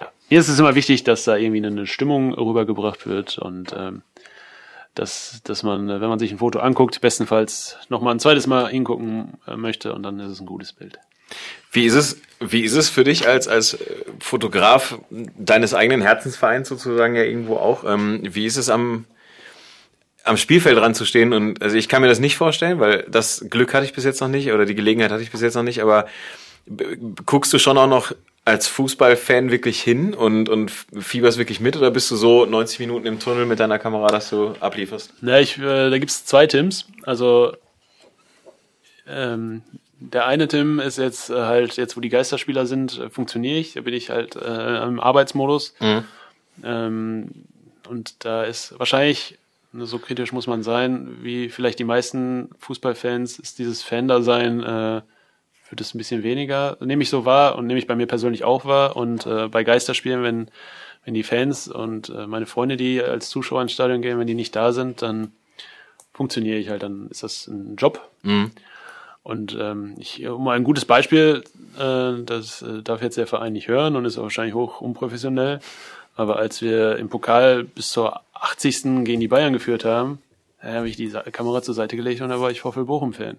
ja. 0.00 0.12
Mir 0.30 0.40
ist 0.40 0.48
es 0.48 0.58
immer 0.58 0.74
wichtig, 0.74 1.04
dass 1.04 1.24
da 1.24 1.36
irgendwie 1.36 1.64
eine 1.64 1.86
Stimmung 1.86 2.34
rübergebracht 2.34 3.06
wird 3.06 3.38
und 3.38 3.74
ähm, 3.76 4.02
dass, 4.94 5.40
dass 5.44 5.62
man, 5.62 5.88
wenn 5.88 6.08
man 6.08 6.18
sich 6.18 6.32
ein 6.32 6.38
Foto 6.38 6.58
anguckt, 6.58 7.00
bestenfalls 7.00 7.78
noch 7.88 8.02
mal 8.02 8.10
ein 8.10 8.20
zweites 8.20 8.46
Mal 8.46 8.68
hingucken 8.68 9.38
äh, 9.46 9.56
möchte 9.56 9.94
und 9.94 10.02
dann 10.02 10.20
ist 10.20 10.30
es 10.30 10.40
ein 10.40 10.46
gutes 10.46 10.72
Bild. 10.72 10.98
Wie 11.70 11.86
ist 11.86 11.94
es, 11.94 12.20
wie 12.40 12.60
ist 12.60 12.74
es 12.74 12.90
für 12.90 13.04
dich 13.04 13.26
als, 13.26 13.48
als 13.48 13.74
äh, 13.74 13.78
Fotograf 14.20 14.98
deines 15.10 15.72
eigenen 15.72 16.02
Herzensvereins 16.02 16.68
sozusagen 16.68 17.14
ja 17.14 17.22
irgendwo 17.22 17.56
auch? 17.56 17.84
Ähm, 17.84 18.20
wie 18.22 18.44
ist 18.44 18.58
es 18.58 18.68
am, 18.68 19.06
am 20.24 20.36
Spielfeld 20.36 20.76
dran 20.76 20.94
zu 20.94 21.06
stehen? 21.06 21.32
Und 21.32 21.62
also 21.62 21.76
ich 21.76 21.88
kann 21.88 22.02
mir 22.02 22.08
das 22.08 22.20
nicht 22.20 22.36
vorstellen, 22.36 22.78
weil 22.78 23.06
das 23.08 23.46
Glück 23.48 23.72
hatte 23.72 23.86
ich 23.86 23.94
bis 23.94 24.04
jetzt 24.04 24.20
noch 24.20 24.28
nicht 24.28 24.52
oder 24.52 24.66
die 24.66 24.74
Gelegenheit 24.74 25.10
hatte 25.10 25.22
ich 25.22 25.30
bis 25.30 25.40
jetzt 25.40 25.54
noch 25.54 25.62
nicht, 25.62 25.80
aber 25.80 26.06
guckst 27.26 27.52
du 27.52 27.58
schon 27.58 27.78
auch 27.78 27.86
noch 27.86 28.12
als 28.44 28.66
Fußballfan 28.66 29.50
wirklich 29.50 29.80
hin 29.80 30.14
und, 30.14 30.48
und 30.48 30.70
fieberst 30.70 31.38
wirklich 31.38 31.60
mit 31.60 31.76
oder 31.76 31.90
bist 31.90 32.10
du 32.10 32.16
so 32.16 32.44
90 32.44 32.80
Minuten 32.80 33.06
im 33.06 33.20
Tunnel 33.20 33.46
mit 33.46 33.60
deiner 33.60 33.78
Kamera, 33.78 34.08
dass 34.08 34.30
du 34.30 34.54
ablieferst? 34.58 35.14
Na, 35.20 35.38
ich, 35.38 35.58
äh, 35.58 35.90
da 35.90 35.98
gibt's 35.98 36.24
zwei 36.24 36.46
Tims. 36.46 36.86
Also 37.04 37.52
ähm, 39.06 39.62
der 40.00 40.26
eine 40.26 40.48
Tim 40.48 40.80
ist 40.80 40.98
jetzt 40.98 41.30
äh, 41.30 41.34
halt, 41.34 41.76
jetzt 41.76 41.96
wo 41.96 42.00
die 42.00 42.08
Geisterspieler 42.08 42.66
sind, 42.66 42.98
äh, 42.98 43.10
funktioniere 43.10 43.58
ich. 43.58 43.74
Da 43.74 43.82
bin 43.82 43.94
ich 43.94 44.10
halt 44.10 44.34
äh, 44.34 44.82
im 44.82 44.98
Arbeitsmodus. 44.98 45.74
Ähm, 46.64 47.30
und 47.88 48.24
da 48.24 48.42
ist 48.42 48.78
wahrscheinlich, 48.78 49.38
ne, 49.72 49.86
so 49.86 49.98
kritisch 49.98 50.32
muss 50.32 50.48
man 50.48 50.64
sein, 50.64 51.18
wie 51.22 51.48
vielleicht 51.48 51.78
die 51.78 51.84
meisten 51.84 52.50
Fußballfans, 52.58 53.38
ist 53.38 53.60
dieses 53.60 53.82
Fan-Dasein 53.82 54.62
äh, 54.62 55.02
wird 55.72 55.80
es 55.80 55.94
ein 55.94 55.98
bisschen 55.98 56.22
weniger, 56.22 56.76
nehme 56.80 57.02
ich 57.02 57.08
so 57.08 57.24
wahr 57.24 57.56
und 57.56 57.66
nehme 57.66 57.78
ich 57.78 57.86
bei 57.86 57.96
mir 57.96 58.06
persönlich 58.06 58.44
auch 58.44 58.66
wahr. 58.66 58.94
Und 58.94 59.26
äh, 59.26 59.48
bei 59.48 59.64
Geisterspielen, 59.64 60.22
wenn, 60.22 60.48
wenn 61.04 61.14
die 61.14 61.22
Fans 61.22 61.66
und 61.66 62.10
äh, 62.10 62.26
meine 62.26 62.44
Freunde, 62.44 62.76
die 62.76 63.02
als 63.02 63.30
Zuschauer 63.30 63.62
ins 63.62 63.72
Stadion 63.72 64.02
gehen, 64.02 64.18
wenn 64.18 64.26
die 64.26 64.34
nicht 64.34 64.54
da 64.54 64.72
sind, 64.72 65.00
dann 65.00 65.32
funktioniere 66.12 66.58
ich 66.58 66.68
halt, 66.68 66.82
dann 66.82 67.08
ist 67.08 67.22
das 67.22 67.48
ein 67.48 67.76
Job. 67.76 68.06
Und 69.22 69.56
ähm, 69.58 69.94
ich, 69.98 70.26
um 70.26 70.46
ein 70.48 70.62
gutes 70.62 70.84
Beispiel, 70.84 71.42
äh, 71.78 72.22
das 72.22 72.60
äh, 72.60 72.82
darf 72.82 73.00
jetzt 73.00 73.16
der 73.16 73.26
Verein 73.26 73.54
nicht 73.54 73.68
hören 73.68 73.96
und 73.96 74.04
ist 74.04 74.18
wahrscheinlich 74.18 74.54
hoch 74.54 74.82
unprofessionell. 74.82 75.60
Aber 76.16 76.36
als 76.36 76.60
wir 76.60 76.96
im 76.96 77.08
Pokal 77.08 77.64
bis 77.64 77.90
zur 77.90 78.20
80. 78.34 79.04
gegen 79.04 79.20
die 79.20 79.28
Bayern 79.28 79.54
geführt 79.54 79.86
haben, 79.86 80.18
da 80.60 80.74
habe 80.74 80.88
ich 80.88 80.96
die 80.96 81.08
Kamera 81.08 81.62
zur 81.62 81.74
Seite 81.74 81.96
gelegt 81.96 82.20
und 82.20 82.28
da 82.28 82.40
war 82.40 82.50
ich 82.50 82.60
VfL 82.60 82.84
Bochum-Fan. 82.84 83.38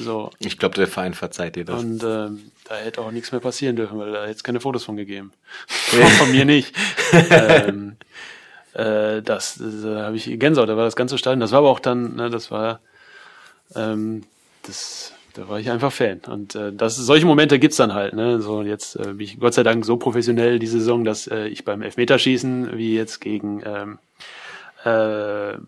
So. 0.00 0.30
Ich 0.38 0.58
glaube, 0.58 0.74
der 0.74 0.86
Verein 0.86 1.14
verzeiht 1.14 1.56
dir 1.56 1.64
das. 1.64 1.82
Und 1.82 2.02
ähm, 2.04 2.50
da 2.68 2.76
hätte 2.76 3.00
auch 3.00 3.10
nichts 3.10 3.32
mehr 3.32 3.40
passieren 3.40 3.76
dürfen, 3.76 3.98
weil 3.98 4.12
da 4.12 4.22
hätte 4.22 4.32
es 4.32 4.44
keine 4.44 4.60
Fotos 4.60 4.84
von 4.84 4.96
gegeben. 4.96 5.32
Von 6.18 6.30
mir 6.30 6.44
nicht. 6.44 6.74
ähm, 7.30 7.96
äh, 8.74 9.22
das 9.22 9.56
das 9.56 9.82
da 9.82 10.02
habe 10.04 10.16
ich 10.16 10.38
Gänsehaut, 10.38 10.68
da 10.68 10.76
war 10.76 10.84
das 10.84 10.96
ganze 10.96 11.18
Stadion. 11.18 11.40
Das 11.40 11.52
war 11.52 11.60
aber 11.60 11.70
auch 11.70 11.80
dann, 11.80 12.16
ne, 12.16 12.30
das 12.30 12.50
war, 12.50 12.80
ähm, 13.74 14.24
das, 14.62 15.14
da 15.34 15.48
war 15.48 15.58
ich 15.58 15.70
einfach 15.70 15.92
Fan. 15.92 16.20
Und 16.26 16.54
äh, 16.54 16.72
das, 16.72 16.96
solche 16.96 17.26
Momente 17.26 17.58
gibt's 17.58 17.78
dann 17.78 17.94
halt. 17.94 18.12
Ne? 18.14 18.40
So 18.40 18.62
jetzt 18.62 18.96
äh, 18.96 19.14
bin 19.14 19.20
ich 19.20 19.40
Gott 19.40 19.54
sei 19.54 19.62
Dank 19.62 19.84
so 19.84 19.96
professionell 19.96 20.58
diese 20.58 20.78
Saison, 20.78 21.04
dass 21.04 21.26
äh, 21.26 21.46
ich 21.48 21.64
beim 21.64 21.82
Elfmeterschießen 21.82 22.76
wie 22.76 22.94
jetzt 22.94 23.20
gegen 23.20 23.62
ähm, 23.64 23.98
äh, 24.84 25.58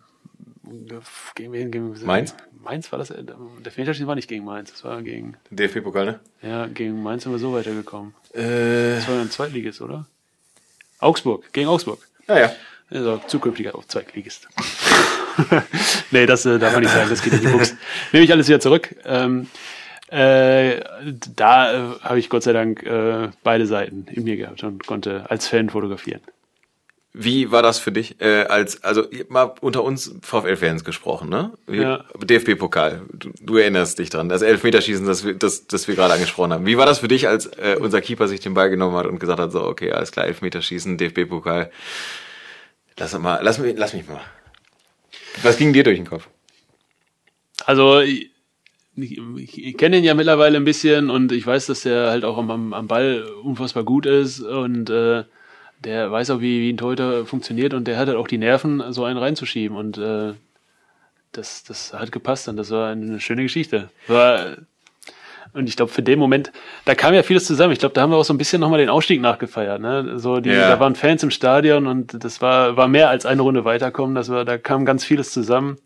gegen, 1.35 1.53
wen- 1.53 1.71
gegen 1.71 2.05
Mainz? 2.07 2.35
Mainz 2.63 2.91
war 2.93 2.99
das. 2.99 3.11
äh, 3.11 3.23
Der 3.23 3.37
Elfmeterschießen 3.65 4.07
war 4.07 4.15
nicht 4.15 4.29
gegen 4.29 4.45
Mainz, 4.45 4.71
das 4.73 4.85
war 4.85 5.03
gegen 5.03 5.37
DFB-Pokal, 5.51 6.05
ne? 6.07 6.21
ja, 6.43 6.67
gegen 6.67 7.03
Mainz 7.03 7.23
sind 7.25 7.33
wir 7.33 7.39
so 7.39 7.53
weitergekommen. 7.53 8.15
Äh, 8.35 8.95
Das 8.97 9.09
war 9.09 9.21
ein 9.21 9.31
Zweitligist, 9.31 9.81
oder? 9.81 10.07
Augsburg, 10.99 11.53
gegen 11.53 11.69
Augsburg. 11.69 11.99
Ja, 12.29 12.39
ja. 12.39 12.53
Also 12.91 13.19
zukünftiger 13.29 13.75
auf 13.75 13.87
Zweitligist. 13.89 14.49
nee, 16.11 16.27
das 16.27 16.45
äh, 16.47 16.59
darf 16.59 16.73
man 16.73 16.83
nicht 16.83 16.93
sagen, 16.93 17.09
das 17.09 17.23
geht 17.23 17.33
in 17.35 17.41
die 17.41 17.47
Buchs. 17.47 17.75
Nehme 18.13 18.25
ich 18.25 18.33
alles 18.33 18.49
wieder 18.49 18.61
zurück. 18.61 18.95
Ähm, 19.05 19.47
äh, 20.09 20.81
da 21.37 21.73
äh, 21.73 21.99
habe 22.01 22.19
ich 22.19 22.29
Gott 22.29 22.43
sei 22.43 22.53
Dank 22.53 22.83
äh, 22.83 23.29
beide 23.45 23.67
Seiten 23.67 24.07
in 24.11 24.25
mir 24.25 24.37
gehabt 24.37 24.63
und 24.65 24.87
konnte 24.87 25.31
als 25.31 25.47
Fan 25.47 25.71
fotografieren. 25.71 26.21
Wie 27.13 27.51
war 27.51 27.63
das 27.63 27.81
für 27.81 27.91
dich, 27.91 28.21
äh, 28.21 28.45
als, 28.45 28.85
also 28.85 29.05
mal 29.29 29.55
unter 29.61 29.83
uns 29.83 30.15
VfL-Fans 30.23 30.85
gesprochen, 30.85 31.29
ne? 31.29 31.53
Ja. 31.69 32.05
DFB-Pokal, 32.23 33.03
du, 33.13 33.31
du 33.41 33.57
erinnerst 33.57 33.99
dich 33.99 34.11
dran, 34.11 34.29
das 34.29 34.43
Elfmeterschießen, 34.43 35.05
das 35.05 35.25
wir, 35.25 35.35
das, 35.35 35.67
das 35.67 35.89
wir 35.89 35.97
gerade 35.97 36.15
angesprochen 36.15 36.53
haben. 36.53 36.67
Wie 36.67 36.77
war 36.77 36.87
das 36.87 37.01
für 37.01 37.09
dich, 37.09 37.27
als 37.27 37.47
äh, 37.47 37.77
unser 37.81 38.01
Keeper 38.01 38.29
sich 38.29 38.39
den 38.39 38.55
Ball 38.55 38.71
genommen 38.71 38.97
hat 38.97 39.07
und 39.07 39.19
gesagt 39.19 39.41
hat, 39.41 39.51
so, 39.51 39.65
okay, 39.65 39.91
alles 39.91 40.13
klar, 40.13 40.27
Elfmeterschießen, 40.27 40.99
DFB-Pokal. 40.99 41.73
Lass 42.97 43.19
mal, 43.19 43.41
lass 43.43 43.59
mich, 43.59 43.75
lass 43.77 43.93
mich 43.93 44.07
mal. 44.07 44.21
Was 45.43 45.57
ging 45.57 45.73
dir 45.73 45.83
durch 45.83 45.97
den 45.97 46.07
Kopf? 46.07 46.29
Also 47.67 48.01
ich, 48.01 48.31
ich, 48.97 49.77
kenne 49.77 49.99
ihn 49.99 50.05
ja 50.05 50.15
mittlerweile 50.15 50.59
ein 50.59 50.65
bisschen 50.65 51.11
und 51.11 51.33
ich 51.33 51.45
weiß, 51.45 51.67
dass 51.67 51.85
er 51.85 52.11
halt 52.11 52.25
auch 52.25 52.39
am, 52.39 52.73
am 52.73 52.87
Ball 52.87 53.25
unfassbar 53.43 53.83
gut 53.83 54.07
ist 54.07 54.41
und 54.41 54.91
äh, 54.91 55.25
der 55.81 56.11
weiß 56.11 56.31
auch, 56.31 56.41
wie, 56.41 56.61
wie 56.61 56.73
ein 56.73 56.77
Torhüter 56.77 57.27
funktioniert 57.27 57.75
und 57.75 57.87
der 57.87 57.99
hat 57.99 58.09
halt 58.09 58.17
auch 58.17 58.29
die 58.29 58.39
Nerven, 58.39 58.93
so 58.93 59.05
einen 59.05 59.19
reinzuschieben 59.19 59.77
und 59.77 59.99
äh, 59.99 60.35
das, 61.33 61.65
das 61.65 61.93
hat 61.93 62.13
gepasst 62.13 62.49
und 62.49 62.57
das 62.57 62.71
war 62.71 62.91
eine 62.91 63.21
schöne 63.21 63.43
Geschichte. 63.43 63.89
War, 64.07 64.57
und 65.53 65.69
ich 65.69 65.77
glaube, 65.77 65.91
für 65.91 66.03
den 66.03 66.19
Moment, 66.19 66.53
da 66.85 66.95
kam 66.95 67.15
ja 67.15 67.23
vieles 67.23 67.45
zusammen. 67.45 67.73
Ich 67.73 67.81
glaube, 67.81 67.95
da 67.95 68.03
haben 68.03 68.11
wir 68.11 68.17
auch 68.17 68.25
so 68.25 68.33
ein 68.33 68.39
bisschen 68.39 68.61
nochmal 68.61 68.79
den 68.79 68.89
Ausstieg 68.89 69.21
nachgefeiert. 69.21 69.81
Ne? 69.81 70.19
So 70.19 70.41
die, 70.41 70.51
Ja. 70.51 70.69
Da 70.69 70.81
waren 70.81 70.95
Fans 70.95 71.23
im 71.23 71.31
Stadion 71.31 71.87
und 71.87 72.23
das 72.23 72.41
war, 72.41 72.77
war 72.77 72.89
mehr 72.89 73.11
als 73.11 73.27
eine 73.27 73.43
Runde 73.43 73.65
weiterkommen. 73.65 74.15
Das 74.15 74.29
war, 74.29 74.45
da 74.45 74.59
kam 74.59 74.85
ganz 74.85 75.05
vieles 75.05 75.33
zusammen. 75.33 75.79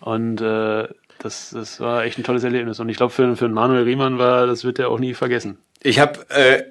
Und 0.00 0.40
äh, 0.40 0.86
das, 1.18 1.50
das 1.50 1.80
war 1.80 2.04
echt 2.04 2.18
ein 2.18 2.24
tolles 2.24 2.44
Erlebnis. 2.44 2.78
Und 2.78 2.88
ich 2.88 2.96
glaube, 2.96 3.12
für, 3.12 3.34
für 3.36 3.48
Manuel 3.48 3.82
Riemann 3.84 4.18
war, 4.18 4.46
das 4.46 4.64
wird 4.64 4.78
er 4.78 4.90
auch 4.90 5.00
nie 5.00 5.14
vergessen. 5.14 5.58
Ich 5.82 5.98
habe, 5.98 6.20
äh, 6.30 6.62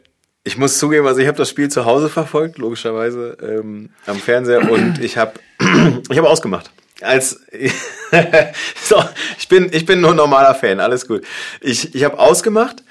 ich 0.43 0.57
muss 0.57 0.77
zugeben, 0.77 1.07
also 1.07 1.21
ich 1.21 1.27
habe 1.27 1.37
das 1.37 1.49
Spiel 1.49 1.69
zu 1.69 1.85
Hause 1.85 2.09
verfolgt, 2.09 2.57
logischerweise 2.57 3.37
ähm, 3.41 3.89
am 4.05 4.17
Fernseher 4.17 4.69
und 4.71 5.01
ich 5.01 5.17
habe, 5.17 5.33
ich 6.09 6.17
habe 6.17 6.29
ausgemacht. 6.29 6.71
Als 7.01 7.41
so, 8.83 9.03
ich 9.37 9.47
bin, 9.47 9.69
ich 9.73 9.85
bin 9.85 9.99
nur 9.99 10.11
ein 10.11 10.15
normaler 10.15 10.55
Fan, 10.55 10.79
alles 10.79 11.07
gut. 11.07 11.23
Ich, 11.59 11.95
ich 11.95 12.03
habe 12.03 12.19
ausgemacht 12.19 12.83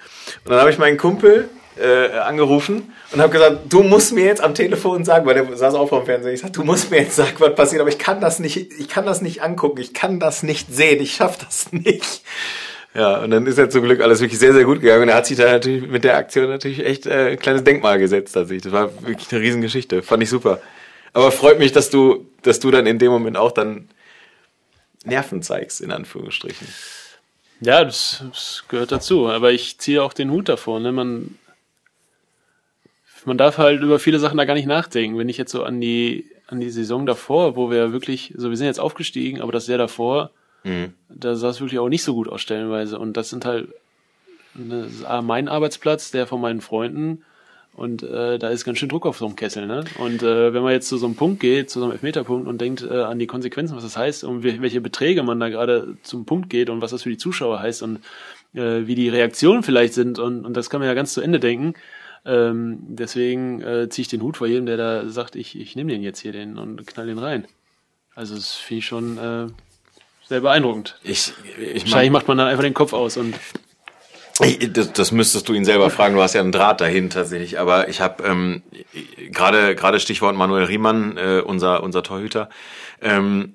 und 0.44 0.50
dann 0.50 0.60
habe 0.60 0.70
ich 0.70 0.78
meinen 0.78 0.98
Kumpel 0.98 1.48
äh, 1.80 2.10
angerufen 2.18 2.92
und 3.12 3.20
habe 3.20 3.32
gesagt, 3.32 3.60
du 3.68 3.82
musst 3.82 4.12
mir 4.12 4.24
jetzt 4.24 4.42
am 4.42 4.54
Telefon 4.54 5.04
sagen, 5.04 5.24
weil 5.24 5.34
der 5.34 5.56
saß 5.56 5.74
auch 5.74 5.88
vor 5.88 6.00
dem 6.02 6.06
Fernseher. 6.06 6.32
Ich 6.32 6.40
sag, 6.40 6.52
du 6.52 6.64
musst 6.64 6.90
mir 6.90 6.98
jetzt 7.00 7.16
sagen, 7.16 7.32
was 7.38 7.54
passiert, 7.54 7.80
aber 7.80 7.90
ich 7.90 7.98
kann 7.98 8.20
das 8.20 8.38
nicht, 8.38 8.56
ich 8.56 8.88
kann 8.88 9.06
das 9.06 9.22
nicht 9.22 9.42
angucken, 9.42 9.80
ich 9.80 9.94
kann 9.94 10.20
das 10.20 10.42
nicht 10.42 10.74
sehen, 10.74 11.00
ich 11.00 11.14
schaff 11.14 11.38
das 11.38 11.72
nicht. 11.72 12.22
Ja, 12.94 13.22
und 13.22 13.30
dann 13.30 13.46
ist 13.46 13.56
ja 13.58 13.70
zum 13.70 13.84
Glück 13.84 14.00
alles 14.00 14.20
wirklich 14.20 14.38
sehr, 14.38 14.52
sehr 14.52 14.64
gut 14.64 14.80
gegangen. 14.80 15.02
Und 15.02 15.08
er 15.08 15.16
hat 15.16 15.26
sich 15.26 15.38
da 15.38 15.50
natürlich 15.50 15.88
mit 15.88 16.04
der 16.04 16.16
Aktion 16.16 16.48
natürlich 16.48 16.84
echt 16.84 17.06
äh, 17.06 17.30
ein 17.30 17.38
kleines 17.38 17.64
Denkmal 17.64 17.98
gesetzt, 17.98 18.34
tatsächlich. 18.34 18.64
Das 18.64 18.72
war 18.72 18.90
wirklich 19.06 19.32
eine 19.32 19.40
Riesengeschichte. 19.40 20.02
Fand 20.02 20.22
ich 20.22 20.28
super. 20.28 20.60
Aber 21.14 21.30
freut 21.30 21.58
mich, 21.58 21.72
dass 21.72 21.88
du, 21.88 22.26
dass 22.42 22.60
du 22.60 22.70
dann 22.70 22.86
in 22.86 22.98
dem 22.98 23.10
Moment 23.10 23.36
auch 23.36 23.52
dann 23.52 23.88
Nerven 25.04 25.42
zeigst, 25.42 25.80
in 25.80 25.90
Anführungsstrichen. 25.90 26.66
Ja, 27.60 27.84
das, 27.84 28.24
das 28.30 28.64
gehört 28.68 28.92
dazu. 28.92 29.28
Aber 29.28 29.52
ich 29.52 29.78
ziehe 29.78 30.02
auch 30.02 30.12
den 30.12 30.30
Hut 30.30 30.50
davor. 30.50 30.78
Ne? 30.78 30.92
Man, 30.92 31.38
man 33.24 33.38
darf 33.38 33.56
halt 33.56 33.80
über 33.80 33.98
viele 33.98 34.18
Sachen 34.18 34.36
da 34.36 34.44
gar 34.44 34.54
nicht 34.54 34.66
nachdenken. 34.66 35.16
Wenn 35.16 35.30
ich 35.30 35.38
jetzt 35.38 35.52
so 35.52 35.62
an 35.62 35.80
die, 35.80 36.30
an 36.46 36.60
die 36.60 36.70
Saison 36.70 37.06
davor, 37.06 37.56
wo 37.56 37.70
wir 37.70 37.92
wirklich, 37.92 38.34
so 38.36 38.50
wir 38.50 38.56
sind 38.56 38.66
jetzt 38.66 38.80
aufgestiegen, 38.80 39.40
aber 39.40 39.52
das 39.52 39.66
Jahr 39.66 39.78
davor, 39.78 40.30
da 41.08 41.34
sah 41.34 41.48
es 41.48 41.60
wirklich 41.60 41.78
auch 41.78 41.88
nicht 41.88 42.04
so 42.04 42.14
gut 42.14 42.28
aus 42.28 42.40
stellenweise. 42.40 42.98
Und 42.98 43.16
das 43.16 43.30
sind 43.30 43.44
halt 43.44 43.68
ne, 44.54 44.88
das 45.00 45.22
mein 45.22 45.48
Arbeitsplatz, 45.48 46.10
der 46.10 46.26
von 46.26 46.40
meinen 46.40 46.60
Freunden. 46.60 47.24
Und 47.74 48.02
äh, 48.02 48.38
da 48.38 48.50
ist 48.50 48.64
ganz 48.64 48.78
schön 48.78 48.90
Druck 48.90 49.06
auf 49.06 49.16
so 49.16 49.24
einem 49.24 49.34
Kessel. 49.34 49.66
Ne? 49.66 49.84
Und 49.98 50.22
äh, 50.22 50.52
wenn 50.52 50.62
man 50.62 50.72
jetzt 50.72 50.88
zu 50.88 50.98
so 50.98 51.06
einem 51.06 51.16
Punkt 51.16 51.40
geht, 51.40 51.70
zu 51.70 51.78
so 51.78 51.86
einem 51.86 51.92
Elfmeterpunkt 51.92 52.46
und 52.46 52.60
denkt 52.60 52.82
äh, 52.82 53.00
an 53.00 53.18
die 53.18 53.26
Konsequenzen, 53.26 53.74
was 53.74 53.82
das 53.82 53.96
heißt 53.96 54.24
und 54.24 54.44
wel- 54.44 54.60
welche 54.60 54.82
Beträge 54.82 55.22
man 55.22 55.40
da 55.40 55.48
gerade 55.48 55.96
zum 56.02 56.26
Punkt 56.26 56.50
geht 56.50 56.68
und 56.68 56.82
was 56.82 56.90
das 56.90 57.02
für 57.02 57.08
die 57.08 57.16
Zuschauer 57.16 57.60
heißt 57.60 57.82
und 57.82 58.00
äh, 58.52 58.86
wie 58.86 58.94
die 58.94 59.08
Reaktionen 59.08 59.62
vielleicht 59.62 59.94
sind 59.94 60.18
und, 60.18 60.44
und 60.44 60.54
das 60.54 60.68
kann 60.68 60.80
man 60.80 60.88
ja 60.88 60.94
ganz 60.94 61.14
zu 61.14 61.22
Ende 61.22 61.40
denken. 61.40 61.72
Ähm, 62.26 62.78
deswegen 62.88 63.62
äh, 63.62 63.88
ziehe 63.88 64.02
ich 64.02 64.08
den 64.08 64.20
Hut 64.22 64.36
vor 64.36 64.46
jedem, 64.46 64.66
der 64.66 64.76
da 64.76 65.08
sagt, 65.08 65.34
ich, 65.34 65.58
ich 65.58 65.74
nehme 65.74 65.92
den 65.92 66.02
jetzt 66.02 66.20
hier 66.20 66.32
den 66.32 66.58
und 66.58 66.86
knall 66.86 67.06
den 67.06 67.18
rein. 67.18 67.46
Also 68.14 68.34
das 68.34 68.52
finde 68.52 68.78
ich 68.80 68.86
schon 68.86 69.16
äh, 69.16 69.46
sehr 70.32 70.40
beeindruckend. 70.40 70.98
Ich, 71.04 71.32
ich 71.58 71.82
Wahrscheinlich 71.84 72.10
macht 72.10 72.26
man 72.26 72.38
dann 72.38 72.48
einfach 72.48 72.62
den 72.64 72.74
Kopf 72.74 72.92
aus 72.94 73.16
und 73.18 73.34
Ich- 74.40 74.72
Das, 74.72 74.92
das 74.92 75.12
müsstest 75.12 75.48
du 75.48 75.52
ihn 75.52 75.64
selber 75.66 75.90
fragen. 75.90 76.14
Du 76.16 76.22
hast 76.22 76.32
ja 76.34 76.40
einen 76.40 76.52
Draht 76.52 76.80
dahin 76.80 77.10
tatsächlich. 77.10 77.58
Aber 77.60 77.88
ich 77.88 78.00
habe 78.00 78.24
ähm, 78.24 78.62
gerade 79.30 79.74
gerade 79.74 80.00
Stichwort 80.00 80.34
Manuel 80.34 80.64
Riemann, 80.64 81.16
äh, 81.18 81.42
unser 81.44 81.82
unser 81.82 82.02
Torhüter. 82.02 82.48
Ähm, 83.02 83.54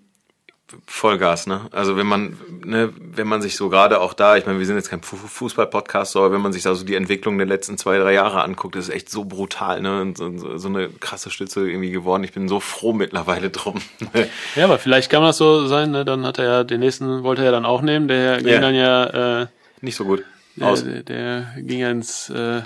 Vollgas, 0.85 1.47
ne? 1.47 1.61
Also 1.71 1.95
wenn 1.95 2.07
man, 2.07 2.37
ne, 2.65 2.91
wenn 2.99 3.27
man 3.27 3.41
sich 3.41 3.55
so 3.55 3.69
gerade 3.69 4.01
auch 4.01 4.13
da, 4.13 4.35
ich 4.35 4.45
meine, 4.45 4.59
wir 4.59 4.65
sind 4.65 4.75
jetzt 4.75 4.89
kein 4.89 5.01
Fu- 5.01 5.15
Fußball-Podcast, 5.15 6.15
aber 6.17 6.31
wenn 6.31 6.41
man 6.41 6.51
sich 6.51 6.63
da 6.63 6.75
so 6.75 6.83
die 6.85 6.95
Entwicklung 6.95 7.37
der 7.37 7.47
letzten 7.47 7.77
zwei, 7.77 7.97
drei 7.97 8.13
Jahre 8.13 8.41
anguckt, 8.43 8.75
ist 8.75 8.89
echt 8.89 9.09
so 9.09 9.23
brutal, 9.25 9.81
ne? 9.81 10.13
So, 10.17 10.57
so 10.57 10.67
eine 10.67 10.89
krasse 10.89 11.29
Stütze 11.29 11.67
irgendwie 11.69 11.91
geworden. 11.91 12.23
Ich 12.25 12.33
bin 12.33 12.47
so 12.49 12.59
froh 12.59 12.93
mittlerweile 12.93 13.49
drum. 13.49 13.75
Ja, 14.55 14.65
aber 14.65 14.77
vielleicht 14.79 15.09
kann 15.09 15.23
das 15.23 15.37
so 15.37 15.67
sein, 15.67 15.91
ne? 15.91 16.03
dann 16.03 16.25
hat 16.25 16.37
er 16.39 16.45
ja 16.45 16.63
den 16.63 16.79
nächsten 16.81 17.23
wollte 17.23 17.41
er 17.43 17.45
ja 17.45 17.51
dann 17.51 17.65
auch 17.65 17.81
nehmen, 17.81 18.07
der 18.07 18.37
ging 18.37 18.47
Ja. 18.53 18.59
dann 18.59 18.75
ja, 18.75 19.41
äh, 19.41 19.47
Nicht 19.81 19.95
so 19.95 20.03
gut. 20.05 20.23
der, 20.55 20.67
Aus. 20.67 20.83
der, 20.83 21.03
der 21.03 21.47
ging 21.57 21.79
ja 21.79 21.91
ins 21.91 22.29
äh, 22.29 22.57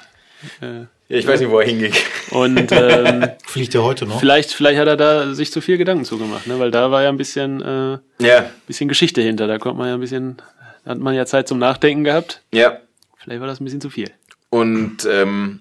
äh, 0.62 0.86
Ja, 1.12 1.18
ich 1.18 1.28
weiß 1.28 1.40
nicht, 1.42 1.50
wo 1.50 1.60
er 1.60 1.66
hinging. 1.66 1.94
und 2.32 2.72
ähm, 2.72 3.28
Fliegt 3.46 3.74
der 3.74 3.84
heute 3.84 4.06
noch? 4.06 4.20
vielleicht, 4.20 4.54
vielleicht 4.54 4.80
hat 4.80 4.88
er 4.88 4.96
da 4.98 5.34
sich 5.34 5.52
zu 5.52 5.60
viel 5.62 5.78
Gedanken 5.78 6.06
zugemacht, 6.06 6.48
ne? 6.48 6.58
weil 6.60 6.72
da 6.72 6.90
war 6.90 7.04
ja 7.04 7.10
ein 7.10 7.18
bisschen, 7.18 7.62
äh, 7.62 7.98
Ja, 8.26 8.50
bisschen 8.66 8.88
Geschichte 8.88 9.22
hinter, 9.22 9.48
da 9.48 9.58
konnte 9.58 9.78
man 9.78 9.88
ja 9.90 9.96
ein 9.96 10.00
bisschen, 10.00 10.38
da 10.86 10.92
hat 10.92 11.00
man 11.00 11.14
ja 11.14 11.26
Zeit 11.26 11.48
zum 11.48 11.60
Nachdenken 11.60 12.04
gehabt. 12.04 12.42
ja. 12.52 12.78
Vielleicht 13.24 13.40
war 13.40 13.48
das 13.48 13.60
ein 13.62 13.66
bisschen 13.66 13.82
zu 13.82 13.92
viel. 13.92 14.10
Und 14.50 15.06
ähm, 15.08 15.60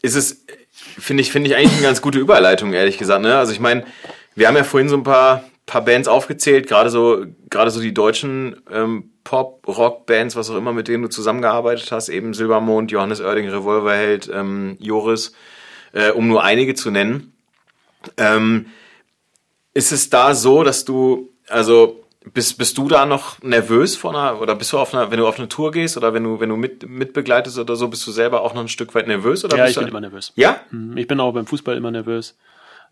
ist 0.00 0.14
es, 0.14 0.46
finde 0.70 1.20
ich, 1.20 1.30
finde 1.30 1.50
ich 1.50 1.56
eigentlich 1.56 1.72
eine 1.74 1.82
ganz 1.82 2.00
gute 2.00 2.18
Überleitung, 2.18 2.72
ehrlich 2.72 2.96
gesagt. 2.96 3.20
Ne? 3.20 3.36
Also 3.36 3.52
ich 3.52 3.60
meine, 3.60 3.84
wir 4.34 4.48
haben 4.48 4.56
ja 4.56 4.64
vorhin 4.64 4.88
so 4.88 4.96
ein 4.96 5.02
paar, 5.02 5.44
paar 5.66 5.84
Bands 5.84 6.08
aufgezählt, 6.08 6.66
gerade 6.66 6.90
so, 6.90 7.24
gerade 7.50 7.70
so 7.70 7.80
die 7.80 7.94
deutschen 7.94 8.60
ähm, 8.70 9.10
Pop, 9.24 9.66
Rock 9.68 10.06
Bands, 10.06 10.34
was 10.34 10.50
auch 10.50 10.56
immer, 10.56 10.72
mit 10.72 10.88
denen 10.88 11.02
du 11.02 11.08
zusammengearbeitet 11.08 11.92
hast, 11.92 12.08
eben 12.08 12.34
Silbermond, 12.34 12.90
Johannes 12.90 13.20
Oerding, 13.20 13.48
Revolverheld, 13.48 14.30
ähm, 14.32 14.76
Joris, 14.80 15.32
äh, 15.92 16.10
um 16.10 16.26
nur 16.28 16.42
einige 16.42 16.74
zu 16.74 16.90
nennen. 16.90 17.32
Ähm, 18.16 18.66
ist 19.74 19.92
es 19.92 20.10
da 20.10 20.34
so, 20.34 20.64
dass 20.64 20.84
du, 20.84 21.30
also 21.48 22.04
bist, 22.34 22.58
bist 22.58 22.76
du 22.78 22.88
da 22.88 23.06
noch 23.06 23.40
nervös 23.42 23.96
vor 23.96 24.10
einer, 24.10 24.40
oder 24.40 24.54
bist 24.54 24.72
du 24.72 24.78
auf 24.78 24.92
einer, 24.94 25.10
wenn 25.10 25.18
du 25.18 25.26
auf 25.26 25.38
eine 25.38 25.48
Tour 25.48 25.72
gehst 25.72 25.96
oder 25.96 26.12
wenn 26.14 26.24
du, 26.24 26.40
wenn 26.40 26.48
du 26.48 26.56
mit, 26.56 26.88
mitbegleitest 26.88 27.58
oder 27.58 27.76
so, 27.76 27.88
bist 27.88 28.06
du 28.06 28.12
selber 28.12 28.42
auch 28.42 28.54
noch 28.54 28.60
ein 28.62 28.68
Stück 28.68 28.94
weit 28.94 29.06
nervös? 29.06 29.44
Oder 29.44 29.56
Ja, 29.56 29.66
ich 29.66 29.76
bin 29.76 29.88
immer 29.88 30.00
nervös. 30.00 30.32
Ja? 30.36 30.60
Mhm, 30.70 30.96
Ich 30.96 31.06
bin 31.06 31.20
auch 31.20 31.32
beim 31.32 31.46
Fußball 31.46 31.76
immer 31.76 31.90
nervös. 31.90 32.36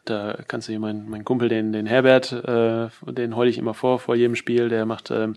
Da 0.04 0.38
kannst 0.48 0.68
du 0.68 0.72
hier 0.72 0.80
meinen 0.80 1.08
mein 1.10 1.24
Kumpel, 1.24 1.48
den, 1.48 1.72
den 1.72 1.86
Herbert, 1.86 2.32
äh, 2.32 2.88
den 3.12 3.36
heule 3.36 3.50
ich 3.50 3.58
immer 3.58 3.74
vor, 3.74 3.98
vor 3.98 4.16
jedem 4.16 4.34
Spiel. 4.34 4.68
Der 4.68 4.86
macht 4.86 5.10
äh, 5.10 5.28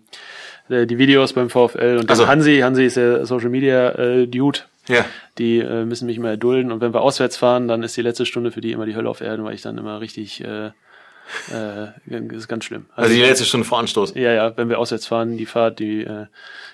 die 0.69 0.97
Videos 0.97 1.33
beim 1.33 1.49
VfL. 1.49 1.97
Und 1.99 2.09
Ach 2.09 2.15
so. 2.15 2.23
dann 2.23 2.31
Hansi, 2.31 2.59
Hansi 2.59 2.85
ist 2.85 2.97
der 2.97 3.25
Social 3.25 3.49
Media 3.49 3.91
äh, 3.91 4.27
Dude. 4.27 4.59
Ja. 4.87 5.05
Die 5.37 5.59
äh, 5.59 5.85
müssen 5.85 6.05
mich 6.07 6.17
immer 6.17 6.29
erdulden. 6.29 6.71
Und 6.71 6.81
wenn 6.81 6.93
wir 6.93 7.01
auswärts 7.01 7.37
fahren, 7.37 7.67
dann 7.67 7.83
ist 7.83 7.95
die 7.97 8.01
letzte 8.01 8.25
Stunde 8.25 8.51
für 8.51 8.61
die 8.61 8.71
immer 8.71 8.85
die 8.85 8.95
Hölle 8.95 9.09
auf 9.09 9.21
Erden, 9.21 9.43
weil 9.45 9.55
ich 9.55 9.61
dann 9.61 9.77
immer 9.77 10.01
richtig, 10.01 10.43
äh, 10.43 10.67
äh, 11.51 12.27
ist 12.31 12.47
ganz 12.47 12.65
schlimm. 12.65 12.85
Also 12.95 13.13
die 13.13 13.21
letzte 13.21 13.45
Stunde 13.45 13.65
vor 13.65 13.79
Anstoß. 13.79 14.15
Ja, 14.15 14.33
ja, 14.33 14.57
wenn 14.57 14.69
wir 14.69 14.79
auswärts 14.79 15.07
fahren, 15.07 15.37
die 15.37 15.45
Fahrt, 15.45 15.79
die, 15.79 16.01
äh, 16.01 16.25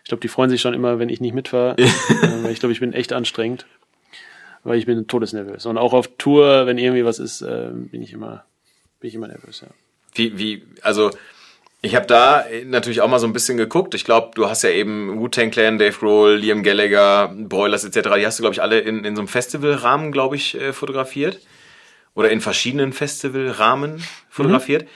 ich 0.03 0.09
glaube, 0.09 0.21
die 0.21 0.27
freuen 0.27 0.49
sich 0.49 0.61
schon 0.61 0.73
immer, 0.73 0.99
wenn 0.99 1.09
ich 1.09 1.21
nicht 1.21 1.33
mitfahre. 1.33 1.75
äh, 1.77 2.51
ich 2.51 2.59
glaube, 2.59 2.73
ich 2.73 2.79
bin 2.79 2.93
echt 2.93 3.13
anstrengend. 3.13 3.65
Weil 4.69 4.77
ich 4.77 4.85
bin 4.85 5.07
todesnervös. 5.07 5.65
Und 5.65 5.79
auch 5.79 5.93
auf 5.93 6.11
Tour, 6.19 6.67
wenn 6.67 6.77
irgendwie 6.77 7.03
was 7.03 7.17
ist, 7.17 7.41
äh, 7.41 7.69
bin 7.73 8.03
ich 8.03 8.13
immer, 8.13 8.45
bin 8.99 9.07
ich 9.07 9.15
immer 9.15 9.27
nervös, 9.27 9.61
ja. 9.61 9.67
Wie, 10.13 10.37
wie, 10.37 10.63
also 10.83 11.09
ich 11.81 11.95
habe 11.95 12.05
da 12.05 12.45
natürlich 12.65 13.01
auch 13.01 13.07
mal 13.07 13.17
so 13.17 13.25
ein 13.25 13.33
bisschen 13.33 13.57
geguckt. 13.57 13.95
Ich 13.95 14.05
glaube, 14.05 14.29
du 14.35 14.47
hast 14.47 14.61
ja 14.61 14.69
eben 14.69 15.19
Wu-Tang 15.19 15.49
Clan, 15.49 15.79
Dave 15.79 15.97
Grohl, 15.97 16.35
Liam 16.35 16.61
Gallagher, 16.61 17.33
Broilers 17.35 17.83
etc. 17.83 18.09
Die 18.19 18.27
hast 18.27 18.37
du, 18.37 18.43
glaube 18.43 18.53
ich, 18.53 18.61
alle 18.61 18.79
in, 18.79 19.05
in 19.05 19.15
so 19.15 19.21
einem 19.21 19.27
Festivalrahmen, 19.27 20.11
glaube 20.11 20.35
ich, 20.35 20.53
äh, 20.53 20.71
fotografiert. 20.71 21.39
Oder 22.13 22.29
in 22.29 22.39
verschiedenen 22.39 22.93
Festivalrahmen 22.93 24.03
fotografiert. 24.29 24.87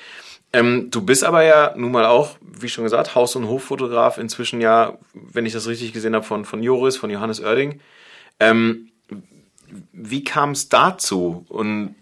Ähm, 0.52 0.92
du 0.92 1.02
bist 1.02 1.24
aber 1.24 1.42
ja 1.44 1.74
nun 1.76 1.92
mal 1.92 2.06
auch, 2.06 2.38
wie 2.42 2.70
schon 2.70 2.84
gesagt, 2.84 3.16
Haus- 3.16 3.36
und 3.36 3.48
Hoffotograf 3.48 4.20
inzwischen 4.20 4.62
ja, 4.62 5.00
wenn 5.16 5.48
ich 5.48 5.54
das 5.54 5.68
richtig 5.68 5.94
gesehen 5.94 6.14
habe, 6.14 6.26
von, 6.26 6.46
von 6.46 6.62
Joris, 6.62 6.96
von 6.96 7.10
Johannes 7.10 7.42
Oerding. 7.42 7.80
Ähm, 8.40 8.92
wie 9.92 10.24
kam 10.24 10.52
es 10.52 10.70
dazu? 10.70 11.46
Und 11.50 11.96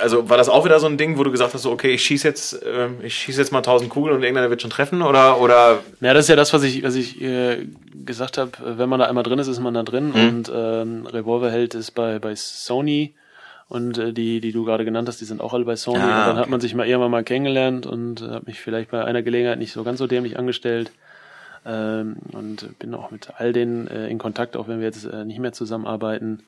also 0.00 0.30
war 0.30 0.38
das 0.38 0.48
auch 0.48 0.64
wieder 0.64 0.80
so 0.80 0.86
ein 0.86 0.96
Ding, 0.96 1.18
wo 1.18 1.24
du 1.24 1.30
gesagt 1.30 1.52
hast, 1.52 1.62
so, 1.62 1.70
okay, 1.70 1.90
ich 1.90 2.02
schieße 2.02 2.26
jetzt, 2.26 2.62
äh, 2.62 2.88
ich 3.02 3.14
schieße 3.14 3.40
jetzt 3.40 3.52
mal 3.52 3.58
1000 3.58 3.90
Kugeln 3.90 4.16
und 4.16 4.22
irgendeiner 4.22 4.48
wird 4.48 4.62
schon 4.62 4.70
treffen 4.70 5.02
oder 5.02 5.40
oder 5.40 5.80
Ja, 6.00 6.14
das 6.14 6.24
ist 6.24 6.28
ja 6.28 6.36
das, 6.36 6.52
was 6.54 6.62
ich, 6.62 6.82
was 6.82 6.94
ich 6.94 7.20
äh, 7.20 7.66
gesagt 8.04 8.38
habe. 8.38 8.52
Wenn 8.62 8.88
man 8.88 9.00
da 9.00 9.06
einmal 9.06 9.24
drin 9.24 9.38
ist, 9.38 9.48
ist 9.48 9.60
man 9.60 9.74
da 9.74 9.82
drin. 9.82 10.12
Und 10.12 10.50
ähm, 10.54 11.06
Revolverheld 11.06 11.74
ist 11.74 11.90
bei, 11.92 12.18
bei 12.18 12.34
Sony. 12.34 13.14
Und 13.68 13.98
äh, 13.98 14.14
die, 14.14 14.40
die 14.40 14.52
du 14.52 14.64
gerade 14.64 14.86
genannt 14.86 15.08
hast, 15.08 15.20
die 15.20 15.26
sind 15.26 15.42
auch 15.42 15.52
alle 15.52 15.66
bei 15.66 15.76
Sony. 15.76 15.98
Ah, 15.98 16.02
und 16.02 16.10
dann 16.10 16.30
okay. 16.30 16.40
hat 16.40 16.48
man 16.48 16.60
sich 16.60 16.74
mal 16.74 16.86
irgendwann 16.86 17.10
mal 17.10 17.24
kennengelernt 17.24 17.86
und 17.86 18.22
äh, 18.22 18.28
habe 18.28 18.46
mich 18.46 18.60
vielleicht 18.60 18.90
bei 18.90 19.04
einer 19.04 19.22
Gelegenheit 19.22 19.58
nicht 19.58 19.72
so 19.72 19.84
ganz 19.84 19.98
so 19.98 20.06
dämlich 20.06 20.38
angestellt. 20.38 20.90
Ähm, 21.66 22.16
und 22.32 22.78
bin 22.78 22.94
auch 22.94 23.10
mit 23.10 23.28
all 23.36 23.52
denen 23.52 23.86
äh, 23.88 24.08
in 24.08 24.16
Kontakt, 24.16 24.56
auch 24.56 24.68
wenn 24.68 24.78
wir 24.78 24.86
jetzt 24.86 25.04
äh, 25.04 25.26
nicht 25.26 25.38
mehr 25.38 25.52
zusammenarbeiten. 25.52 26.40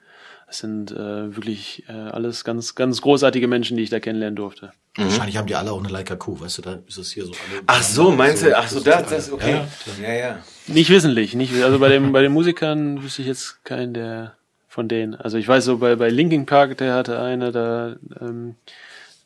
Es 0.50 0.58
sind 0.58 0.90
äh, 0.90 1.36
wirklich 1.36 1.84
äh, 1.88 1.92
alles 1.92 2.42
ganz, 2.42 2.74
ganz 2.74 3.00
großartige 3.02 3.46
Menschen, 3.46 3.76
die 3.76 3.84
ich 3.84 3.90
da 3.90 4.00
kennenlernen 4.00 4.34
durfte. 4.34 4.72
Wahrscheinlich 4.96 5.36
haben 5.36 5.46
die 5.46 5.54
alle 5.54 5.70
auch 5.70 5.78
eine 5.78 5.88
Leica 5.88 6.16
Q, 6.16 6.40
weißt 6.40 6.58
du, 6.58 6.62
da 6.62 6.78
ist 6.88 6.98
es 6.98 7.12
hier 7.12 7.24
so 7.24 7.30
alle. 7.30 7.62
Ach 7.68 7.82
so, 7.84 8.10
meinst 8.10 8.42
du? 8.42 8.58
Ach 8.58 8.66
so, 8.66 8.80
das, 8.80 9.08
das 9.08 9.32
okay. 9.32 9.60
ja. 10.02 10.08
Ja, 10.08 10.12
ja. 10.12 10.38
Nicht 10.66 10.90
wissentlich, 10.90 11.34
nicht 11.34 11.54
also 11.62 11.78
bei 11.78 11.88
dem 11.88 12.10
bei 12.10 12.20
den 12.20 12.32
Musikern 12.32 13.00
wüsste 13.00 13.22
ich 13.22 13.28
jetzt 13.28 13.64
keinen 13.64 13.94
der 13.94 14.34
von 14.66 14.88
denen. 14.88 15.14
Also 15.14 15.38
ich 15.38 15.46
weiß 15.46 15.64
so 15.64 15.78
bei 15.78 15.94
bei 15.94 16.08
Linkin 16.08 16.46
Park, 16.46 16.78
der 16.78 16.94
hatte 16.94 17.20
eine 17.20 17.52
da 17.52 17.94
ähm, 18.20 18.56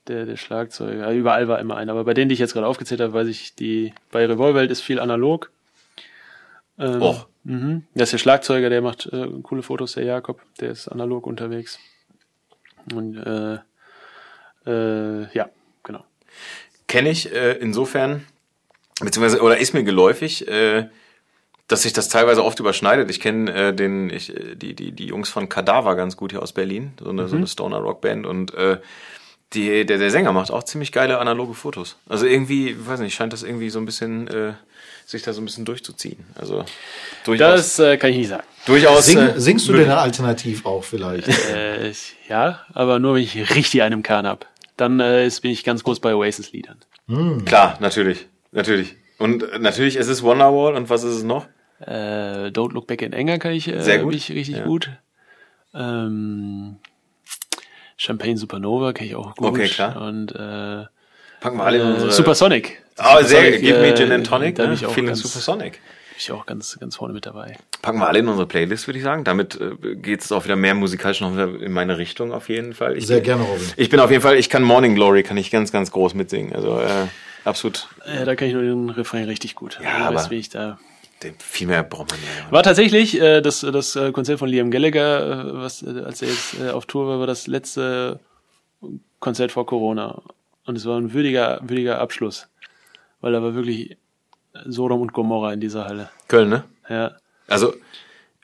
der 0.06 0.26
der 0.26 0.36
Schlagzeuger, 0.36 1.10
ja, 1.10 1.12
überall 1.12 1.48
war 1.48 1.58
immer 1.58 1.78
einer, 1.78 1.92
aber 1.92 2.04
bei 2.04 2.12
denen, 2.12 2.28
die 2.28 2.34
ich 2.34 2.40
jetzt 2.40 2.52
gerade 2.52 2.66
aufgezählt 2.66 3.00
habe, 3.00 3.14
weiß 3.14 3.28
ich 3.28 3.54
die 3.54 3.94
bei 4.12 4.26
Revolverheld 4.26 4.70
ist 4.70 4.82
viel 4.82 5.00
analog. 5.00 5.50
Ähm, 6.78 7.00
Och. 7.00 7.26
Mhm. 7.45 7.84
Das 7.95 8.09
ist 8.09 8.12
der 8.12 8.18
Schlagzeuger, 8.18 8.70
der 8.70 8.82
macht 8.82 9.07
äh, 9.07 9.28
coole 9.42 9.62
Fotos, 9.62 9.92
der 9.92 10.05
Jakob, 10.05 10.40
der 10.61 10.70
ist 10.70 10.88
analog 10.88 11.26
unterwegs. 11.26 11.78
Und 12.92 13.16
äh, 13.16 13.59
äh, 14.66 15.32
ja, 15.34 15.49
genau. 15.82 16.05
Kenne 16.88 17.11
ich 17.11 17.32
äh, 17.32 17.53
insofern, 17.53 18.24
beziehungsweise, 19.01 19.42
oder 19.42 19.59
ist 19.59 19.74
mir 19.74 19.84
geläufig, 19.84 20.49
äh, 20.49 20.88
dass 21.68 21.82
sich 21.82 21.92
das 21.92 22.09
teilweise 22.09 22.45
oft 22.45 22.61
überschneidet. 22.61 23.11
Ich 23.11 23.20
kenne 23.20 23.53
äh, 23.53 23.74
den, 23.74 24.11
ich, 24.11 24.34
äh, 24.34 24.55
die, 24.55 24.74
die, 24.74 24.92
die 24.92 25.07
Jungs 25.07 25.28
von 25.28 25.49
Kadaver 25.49 25.97
ganz 25.97 26.16
gut 26.16 26.32
hier 26.32 26.42
aus 26.42 26.53
Berlin, 26.53 26.92
so 27.01 27.11
eine, 27.11 27.28
so 27.28 27.36
eine 27.36 27.47
Stoner 27.47 27.78
Rock 27.78 28.01
Band 28.01 28.26
und 28.26 28.55
äh, 28.55 28.78
die, 29.55 29.86
der, 29.86 29.99
der 29.99 30.11
Sänger 30.11 30.32
macht 30.32 30.51
auch 30.51 30.64
ziemlich 30.64 30.92
geile 30.92 31.18
analoge 31.18 31.55
Fotos. 31.55 31.97
Also 32.09 32.26
irgendwie, 32.26 32.76
weiß 32.86 33.01
nicht, 33.01 33.14
scheint 33.14 33.32
das 33.32 33.42
irgendwie 33.42 33.70
so 33.70 33.78
ein 33.78 33.86
bisschen, 33.86 34.28
äh, 34.28 34.55
sich 35.07 35.22
da 35.22 35.32
so 35.32 35.40
ein 35.40 35.44
bisschen 35.44 35.64
durchzuziehen. 35.64 36.24
Also 36.34 36.64
durchaus, 37.24 37.76
Das 37.76 37.78
äh, 37.78 37.96
kann 37.96 38.11
ich 38.11 38.16
nicht 38.18 38.28
sagen. 38.28 38.42
durchaus. 38.66 39.07
Sing, 39.07 39.18
äh, 39.18 39.38
singst 39.40 39.68
du 39.68 39.72
denn 39.74 39.90
alternativ 39.90 40.64
auch 40.66 40.82
vielleicht? 40.84 41.28
Äh, 41.28 41.92
ja, 42.28 42.61
aber 42.72 42.98
nur 42.98 43.14
wenn 43.14 43.22
ich 43.22 43.55
richtig 43.55 43.82
einen 43.82 43.94
im 43.94 44.02
Kahn 44.02 44.26
hab. 44.26 44.46
Dann 44.76 44.98
äh, 45.00 45.26
ist, 45.26 45.40
bin 45.42 45.50
ich 45.52 45.62
ganz 45.64 45.84
groß 45.84 46.00
bei 46.00 46.14
Oasis-Liedern. 46.14 46.78
Klar, 47.44 47.76
natürlich, 47.80 48.26
natürlich. 48.52 48.96
Und 49.18 49.42
äh, 49.44 49.59
natürlich 49.59 49.96
ist 49.96 50.09
es 50.09 50.22
Wonderwall 50.22 50.74
und 50.74 50.90
was 50.90 51.05
ist 51.05 51.14
es 51.16 51.22
noch? 51.22 51.46
Äh, 51.80 52.48
Don't 52.50 52.72
Look 52.72 52.86
Back 52.86 53.02
in 53.02 53.14
Anger 53.14 53.38
kann 53.38 53.52
ich, 53.52 53.68
äh, 53.68 53.80
Sehr 53.82 53.98
gut. 53.98 54.14
ich 54.14 54.30
richtig 54.32 54.57
Ja. 54.57 54.64
gut. 54.64 54.90
Ähm, 55.74 56.76
Champagne 57.96 58.36
Supernova 58.36 58.92
kenne 58.92 59.11
ich 59.11 59.16
auch 59.16 59.34
gut. 59.36 59.48
Okay, 59.48 59.68
klar. 59.68 60.00
Und 60.02 60.32
äh, 60.32 60.84
Packen 61.40 61.59
wir 61.59 61.64
alle 61.64 61.78
in 61.80 61.86
äh, 61.88 61.92
unsere. 61.92 62.12
Supersonic. 62.12 62.82
Oh, 62.99 63.03
sehr, 63.22 63.24
Supersonic, 63.24 63.61
give 63.62 63.78
me 63.80 63.88
äh, 63.88 63.97
Gin 63.97 64.12
and 64.12 64.26
Tonic, 64.26 64.55
Da 64.57 64.66
ne? 64.66 64.74
ich 64.74 64.86
auch 64.86 64.90
Feeling 64.92 65.09
ganz, 65.09 65.20
Supersonic. 65.20 65.72
bin 65.72 65.80
ich 66.18 66.30
auch 66.32 66.47
ganz, 66.47 66.78
ganz 66.78 66.97
vorne 66.97 67.12
mit 67.14 67.26
dabei. 67.26 67.57
Packen 67.82 67.99
wir 67.99 68.07
alle 68.07 68.20
in 68.20 68.28
unsere 68.28 68.47
Playlist, 68.47 68.86
würde 68.86 68.99
ich 68.99 69.05
sagen. 69.05 69.24
Damit 69.24 69.61
äh, 69.61 69.97
geht 69.97 70.20
es 70.22 70.30
auch 70.32 70.45
wieder 70.45 70.57
mehr 70.57 70.74
musikalisch 70.74 71.20
noch 71.20 71.32
wieder 71.32 71.49
in 71.61 71.72
meine 71.72 71.99
Richtung 71.99 72.32
auf 72.32 72.49
jeden 72.49 72.72
Fall. 72.72 72.97
Ich, 72.97 73.07
Sehr 73.07 73.20
gerne, 73.20 73.42
Robin. 73.42 73.66
Ich 73.76 73.88
bin 73.90 73.99
auf 74.01 74.11
jeden 74.11 74.22
Fall, 74.22 74.36
ich 74.36 74.49
kann 74.49 74.62
Morning 74.62 74.95
Glory, 74.95 75.22
kann 75.24 75.36
ich 75.36 75.51
ganz, 75.51 75.72
ganz 75.72 75.90
groß 75.90 76.14
mitsingen. 76.14 76.55
Also 76.55 76.78
äh, 76.80 76.88
absolut. 77.45 77.88
Äh, 78.05 78.24
da 78.24 78.36
kann 78.36 78.47
ich 78.49 78.55
nur 78.55 78.62
den 78.62 78.90
Refrain 78.90 79.24
richtig 79.24 79.55
gut. 79.57 79.80
Ja, 79.82 80.07
aber- 80.09 80.30
wie 80.30 80.38
ich 80.38 80.49
da 80.51 80.78
den- 81.22 81.34
Viel 81.38 81.66
mehr 81.66 81.82
braucht 81.82 82.11
man 82.11 82.18
ja. 82.20 82.53
War 82.53 82.62
tatsächlich 82.62 83.20
äh, 83.20 83.40
das, 83.40 83.61
das 83.61 83.97
äh, 83.97 84.12
Konzert 84.12 84.38
von 84.38 84.49
Liam 84.49 84.70
Gallagher, 84.70 85.47
äh, 85.49 85.55
was, 85.55 85.82
äh, 85.82 86.01
als 86.05 86.22
er 86.22 86.28
jetzt 86.28 86.55
äh, 86.61 86.70
auf 86.70 86.86
Tour 86.86 87.09
war, 87.09 87.18
war 87.18 87.26
das 87.26 87.47
letzte 87.49 88.20
Konzert 89.20 89.53
vor 89.53 89.66
Corona. 89.66 90.22
Und 90.66 90.76
es 90.76 90.86
war 90.86 90.99
ein 90.99 91.12
würdiger, 91.12 91.61
würdiger 91.62 91.99
Abschluss. 92.01 92.49
Weil 93.24 93.32
da 93.32 93.42
war 93.42 93.54
wirklich 93.54 93.96
Sodom 94.66 95.00
und 95.00 95.14
Gomorra 95.14 95.54
in 95.54 95.60
dieser 95.60 95.86
Halle. 95.86 96.10
Köln, 96.28 96.50
ne? 96.50 96.64
Ja. 96.90 97.12
Also 97.48 97.72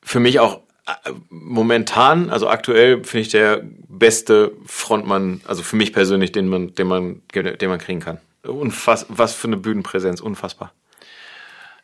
für 0.03 0.21
mich 0.21 0.41
auch 0.41 0.61
äh, 0.87 1.11
momentan, 1.29 2.31
also 2.31 2.49
aktuell 2.49 3.05
finde 3.05 3.21
ich 3.21 3.29
der 3.29 3.61
beste 3.89 4.53
Frontmann, 4.65 5.43
also 5.47 5.63
für 5.63 5.77
mich 5.77 5.93
persönlich, 5.93 6.33
den 6.33 6.49
man, 6.49 6.75
den 6.75 6.87
man, 6.87 7.21
den 7.35 7.69
man 7.69 7.79
kriegen 7.79 8.01
kann. 8.01 8.21
Unfass, 8.43 9.05
was 9.11 9.35
für 9.35 9.49
eine 9.49 9.59
Bühnenpräsenz, 9.59 10.23
unfassbar. 10.23 10.73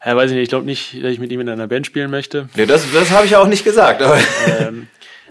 Ja, 0.03 0.17
weiß 0.17 0.31
ich 0.31 0.37
nicht, 0.37 0.45
ich 0.45 0.49
glaube 0.49 0.65
nicht, 0.65 0.95
dass 0.95 1.13
ich 1.13 1.19
mit 1.19 1.31
ihm 1.33 1.41
in 1.41 1.51
einer 1.51 1.67
Band 1.67 1.85
spielen 1.85 2.11
möchte. 2.11 2.49
Nee, 2.55 2.65
das, 2.65 2.91
das 2.95 3.11
habe 3.11 3.27
ich 3.27 3.33
ja 3.33 3.41
auch 3.41 3.47
nicht 3.47 3.65
gesagt, 3.65 4.01
aber 4.01 4.19
Ähm, 4.59 4.89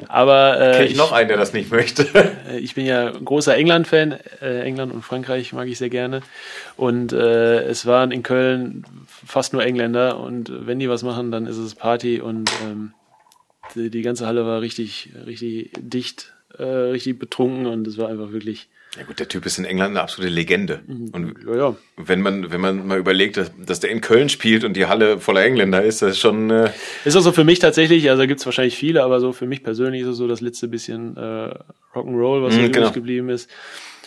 aber 0.08 0.60
äh, 0.60 0.78
kenn 0.78 0.88
ich 0.88 0.98
noch 0.98 1.12
einen, 1.12 1.28
der 1.30 1.38
das 1.38 1.54
nicht 1.54 1.72
möchte. 1.72 2.06
Äh, 2.50 2.60
Ich 2.60 2.76
bin 2.76 2.86
ja 2.86 3.10
großer 3.12 3.56
England-Fan. 3.56 4.18
Äh, 4.41 4.62
England 4.62 4.93
und 4.93 5.02
Frankreich 5.04 5.54
mag 5.54 5.68
ich 5.68 5.78
sehr 5.78 5.89
gerne. 5.89 6.22
Und 6.78 7.14
äh, 7.14 7.64
es 7.64 7.86
waren 7.86 8.12
in 8.12 8.24
Köln 8.24 8.86
fast 9.08 9.54
nur 9.54 9.64
Engländer. 9.64 10.20
Und 10.20 10.52
wenn 10.68 10.80
die 10.80 10.89
was 10.89 11.04
machen, 11.04 11.32
dann 11.32 11.48
ist 11.48 11.58
es 11.58 11.76
Party. 11.76 12.20
Und 12.22 12.52
ähm, 12.64 12.93
die, 13.74 13.89
die 13.89 14.02
ganze 14.02 14.28
Halle 14.28 14.46
war 14.46 14.62
richtig, 14.62 15.12
richtig 15.26 15.72
dicht, 15.78 16.34
äh, 16.58 16.64
richtig 16.64 17.18
betrunken. 17.20 17.66
Und 17.66 17.88
es 17.88 17.98
war 17.98 18.10
einfach 18.10 18.32
wirklich, 18.32 18.68
Ja 18.98 19.04
gut, 19.04 19.20
der 19.20 19.28
Typ 19.28 19.46
ist 19.46 19.58
in 19.58 19.66
England 19.66 19.91
eine 19.91 20.02
absolute 20.02 20.34
Legende. 20.34 20.82
Und 21.12 21.36
ja, 21.46 21.56
ja. 21.56 21.76
wenn 21.98 22.22
man, 22.22 22.52
wenn 22.52 22.62
man 22.62 22.88
mal 22.88 22.98
überlegt, 22.98 23.36
dass, 23.38 23.52
dass 23.58 23.80
der 23.82 23.89
in 23.89 24.00
Köln 24.02 24.30
spielt 24.30 24.64
und 24.64 24.74
die 24.78 24.86
Halle 24.86 25.20
voller 25.20 25.43
Engländer 25.43 25.84
ist, 25.84 26.02
das 26.02 26.12
ist 26.12 26.20
schon, 26.20 26.50
äh, 26.50 26.72
Ist 27.04 27.16
auch 27.18 27.22
so 27.22 27.32
für 27.34 27.43
mich 27.43 27.60
tatsächlich, 27.60 28.10
also 28.10 28.26
gibt 28.26 28.39
es 28.39 28.46
wahrscheinlich 28.46 28.78
viele, 28.78 29.04
aber 29.04 29.20
so 29.20 29.34
für 29.34 29.48
mich 29.48 29.64
persönlich 29.64 30.02
ist 30.04 30.08
es 30.08 30.18
so 30.18 30.28
das 30.28 30.39
letzte 30.41 30.68
bisschen 30.70 31.18
äh, 31.18 31.54
Rock'n'Roll, 31.93 32.43
was 32.43 32.54
Mhm, 32.54 32.60
übrig 32.60 32.74
genau. 32.74 32.91
geblieben 32.91 33.30
ist. 33.30 33.50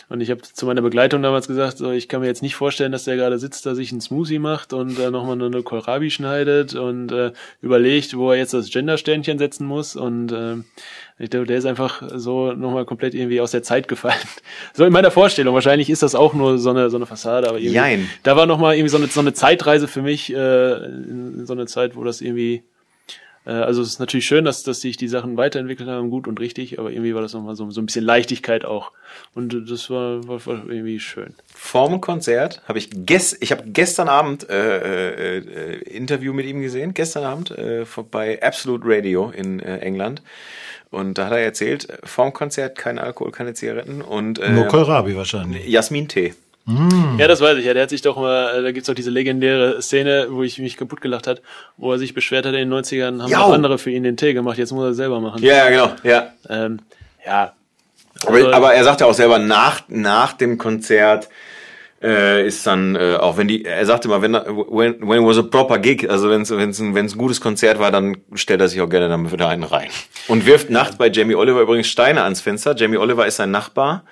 Und 0.09 0.21
ich 0.21 0.31
habe 0.31 0.41
zu 0.41 0.65
meiner 0.65 0.81
Begleitung 0.81 1.21
damals 1.21 1.47
gesagt, 1.47 1.77
so, 1.77 1.91
ich 1.91 2.09
kann 2.09 2.21
mir 2.21 2.27
jetzt 2.27 2.41
nicht 2.41 2.55
vorstellen, 2.55 2.91
dass 2.91 3.03
der 3.03 3.15
gerade 3.15 3.37
sitzt, 3.37 3.67
da 3.67 3.75
sich 3.75 3.91
einen 3.91 4.01
Smoothie 4.01 4.39
macht 4.39 4.73
und 4.73 4.97
äh, 4.97 5.11
nochmal 5.11 5.41
eine 5.41 5.61
Kohlrabi 5.61 6.09
schneidet 6.09 6.73
und 6.73 7.11
äh, 7.11 7.31
überlegt, 7.61 8.17
wo 8.17 8.31
er 8.31 8.37
jetzt 8.37 8.55
das 8.55 8.71
Gender-Sternchen 8.71 9.37
setzen 9.37 9.67
muss. 9.67 9.95
Und 9.95 10.31
äh, 10.31 10.55
ich 11.19 11.29
glaube, 11.29 11.45
der 11.45 11.59
ist 11.59 11.65
einfach 11.65 12.01
so 12.15 12.53
nochmal 12.53 12.85
komplett 12.85 13.13
irgendwie 13.13 13.39
aus 13.39 13.51
der 13.51 13.61
Zeit 13.61 13.87
gefallen. 13.87 14.15
So 14.73 14.85
in 14.85 14.93
meiner 14.93 15.11
Vorstellung. 15.11 15.53
Wahrscheinlich 15.53 15.89
ist 15.89 16.03
das 16.03 16.15
auch 16.15 16.33
nur 16.33 16.57
so 16.57 16.69
eine, 16.69 16.89
so 16.89 16.97
eine 16.97 17.05
Fassade, 17.05 17.47
aber 17.49 17.59
irgendwie, 17.59 17.75
Jein. 17.75 18.09
da 18.23 18.35
war 18.35 18.45
nochmal 18.45 18.75
irgendwie 18.75 18.89
so 18.89 18.97
eine, 18.97 19.07
so 19.07 19.19
eine 19.19 19.33
Zeitreise 19.33 19.87
für 19.87 20.01
mich, 20.01 20.33
äh, 20.33 20.85
in, 20.85 21.39
in 21.39 21.45
so 21.45 21.53
eine 21.53 21.65
Zeit, 21.65 21.95
wo 21.95 22.03
das 22.03 22.21
irgendwie 22.21 22.63
äh, 23.49 23.53
also 23.53 23.81
es 23.81 23.89
ist 23.89 23.99
natürlich 23.99 24.25
schön, 24.25 24.45
dass, 24.45 24.63
dass 24.63 24.81
sich 24.81 24.95
die 24.97 25.07
Sachen 25.07 25.35
weiterentwickelt 25.35 25.89
haben, 25.89 26.09
gut 26.09 26.27
und 26.27 26.39
richtig, 26.39 26.77
aber 26.77 26.91
irgendwie 26.91 27.15
war 27.15 27.21
das 27.21 27.33
nochmal 27.33 27.55
so, 27.55 27.69
so 27.71 27.81
ein 27.81 27.87
bisschen 27.87 28.05
Leichtigkeit 28.05 28.63
auch. 28.63 28.91
Und 29.33 29.69
das 29.69 29.89
war, 29.89 30.27
war, 30.27 30.45
war 30.45 30.69
irgendwie 30.69 30.99
schön. 30.99 31.33
vorm 31.53 31.99
Konzert 31.99 32.61
habe 32.67 32.77
ich 32.77 32.89
gest, 32.93 33.37
ich 33.41 33.51
habe 33.51 33.63
gestern 33.65 34.07
Abend 34.07 34.49
äh, 34.49 35.37
äh, 35.37 35.37
äh, 35.39 35.77
Interview 35.89 36.33
mit 36.33 36.45
ihm 36.45 36.61
gesehen, 36.61 36.93
gestern 36.93 37.23
Abend 37.23 37.51
äh, 37.51 37.85
bei 38.11 38.41
Absolute 38.41 38.83
Radio 38.85 39.31
in 39.35 39.59
äh, 39.59 39.79
England. 39.79 40.21
Und 40.91 41.17
da 41.17 41.25
hat 41.25 41.33
er 41.33 41.39
erzählt, 41.39 41.89
äh, 41.89 41.97
vorm 42.03 42.33
Konzert 42.33 42.77
kein 42.77 42.99
Alkohol, 42.99 43.31
keine 43.31 43.53
Zigaretten 43.53 44.01
und 44.01 44.39
äh, 44.39 44.51
Nur 44.51 44.65
Kohlrabi 44.65 45.15
wahrscheinlich. 45.15 45.67
Jasmin-Tee. 45.67 46.33
Ja, 47.17 47.27
das 47.27 47.41
weiß 47.41 47.57
ich. 47.57 47.65
Ja, 47.65 47.73
der 47.73 47.83
hat 47.83 47.89
sich 47.89 48.01
doch 48.01 48.15
mal, 48.17 48.59
äh, 48.59 48.61
da 48.63 48.71
gibt's 48.71 48.87
doch 48.87 48.93
diese 48.93 49.09
legendäre 49.09 49.81
Szene, 49.81 50.27
wo 50.29 50.43
ich 50.43 50.59
mich 50.59 50.77
kaputt 50.77 51.01
gelacht 51.01 51.25
hat, 51.27 51.41
wo 51.77 51.91
er 51.91 51.97
sich 51.97 52.13
beschwert 52.13 52.45
hat, 52.45 52.53
in 52.53 52.69
den 52.69 52.73
90ern 52.73 53.21
haben 53.23 53.33
auch 53.35 53.53
andere 53.53 53.77
für 53.77 53.89
ihn 53.91 54.03
den 54.03 54.17
Tee 54.17 54.33
gemacht, 54.33 54.57
jetzt 54.57 54.71
muss 54.71 54.83
er 54.85 54.93
selber 54.93 55.19
machen. 55.19 55.41
Ja, 55.43 55.55
ja, 55.55 55.69
genau, 55.69 55.91
ja. 56.03 56.29
Ähm, 56.49 56.79
ja. 57.25 57.53
Aber, 58.25 58.35
Also- 58.35 58.51
aber 58.51 58.73
er 58.73 58.83
sagt 58.83 59.01
ja 59.01 59.07
auch 59.07 59.13
selber, 59.13 59.39
nach, 59.39 59.81
nach 59.87 60.33
dem 60.33 60.57
Konzert 60.57 61.29
äh, 62.01 62.45
ist 62.47 62.65
dann, 62.65 62.95
äh, 62.95 63.15
auch 63.19 63.35
wenn 63.37 63.47
die, 63.49 63.65
er 63.65 63.85
sagte 63.85 64.07
immer, 64.07 64.21
wenn, 64.21 64.33
when, 64.33 64.95
when 65.01 65.21
it 65.21 65.27
was 65.27 65.37
a 65.37 65.41
proper 65.41 65.79
gig, 65.79 66.09
also 66.09 66.29
wenn 66.29 66.43
es 66.43 66.49
wenn's 66.51 66.79
ein, 66.79 66.95
wenn's 66.95 67.15
ein 67.15 67.17
gutes 67.17 67.41
Konzert 67.41 67.79
war, 67.79 67.91
dann 67.91 68.17
stellt 68.35 68.61
er 68.61 68.67
sich 68.69 68.79
auch 68.79 68.89
gerne 68.89 69.09
dann 69.09 69.29
wieder 69.31 69.49
einen 69.49 69.63
rein. 69.63 69.89
Und 70.27 70.45
wirft 70.45 70.69
nachts 70.69 70.95
bei 70.97 71.09
Jamie 71.09 71.35
Oliver 71.35 71.61
übrigens 71.61 71.87
Steine 71.87 72.23
ans 72.23 72.39
Fenster. 72.41 72.73
Jamie 72.75 72.97
Oliver 72.97 73.25
ist 73.27 73.35
sein 73.37 73.51
Nachbar 73.51 74.03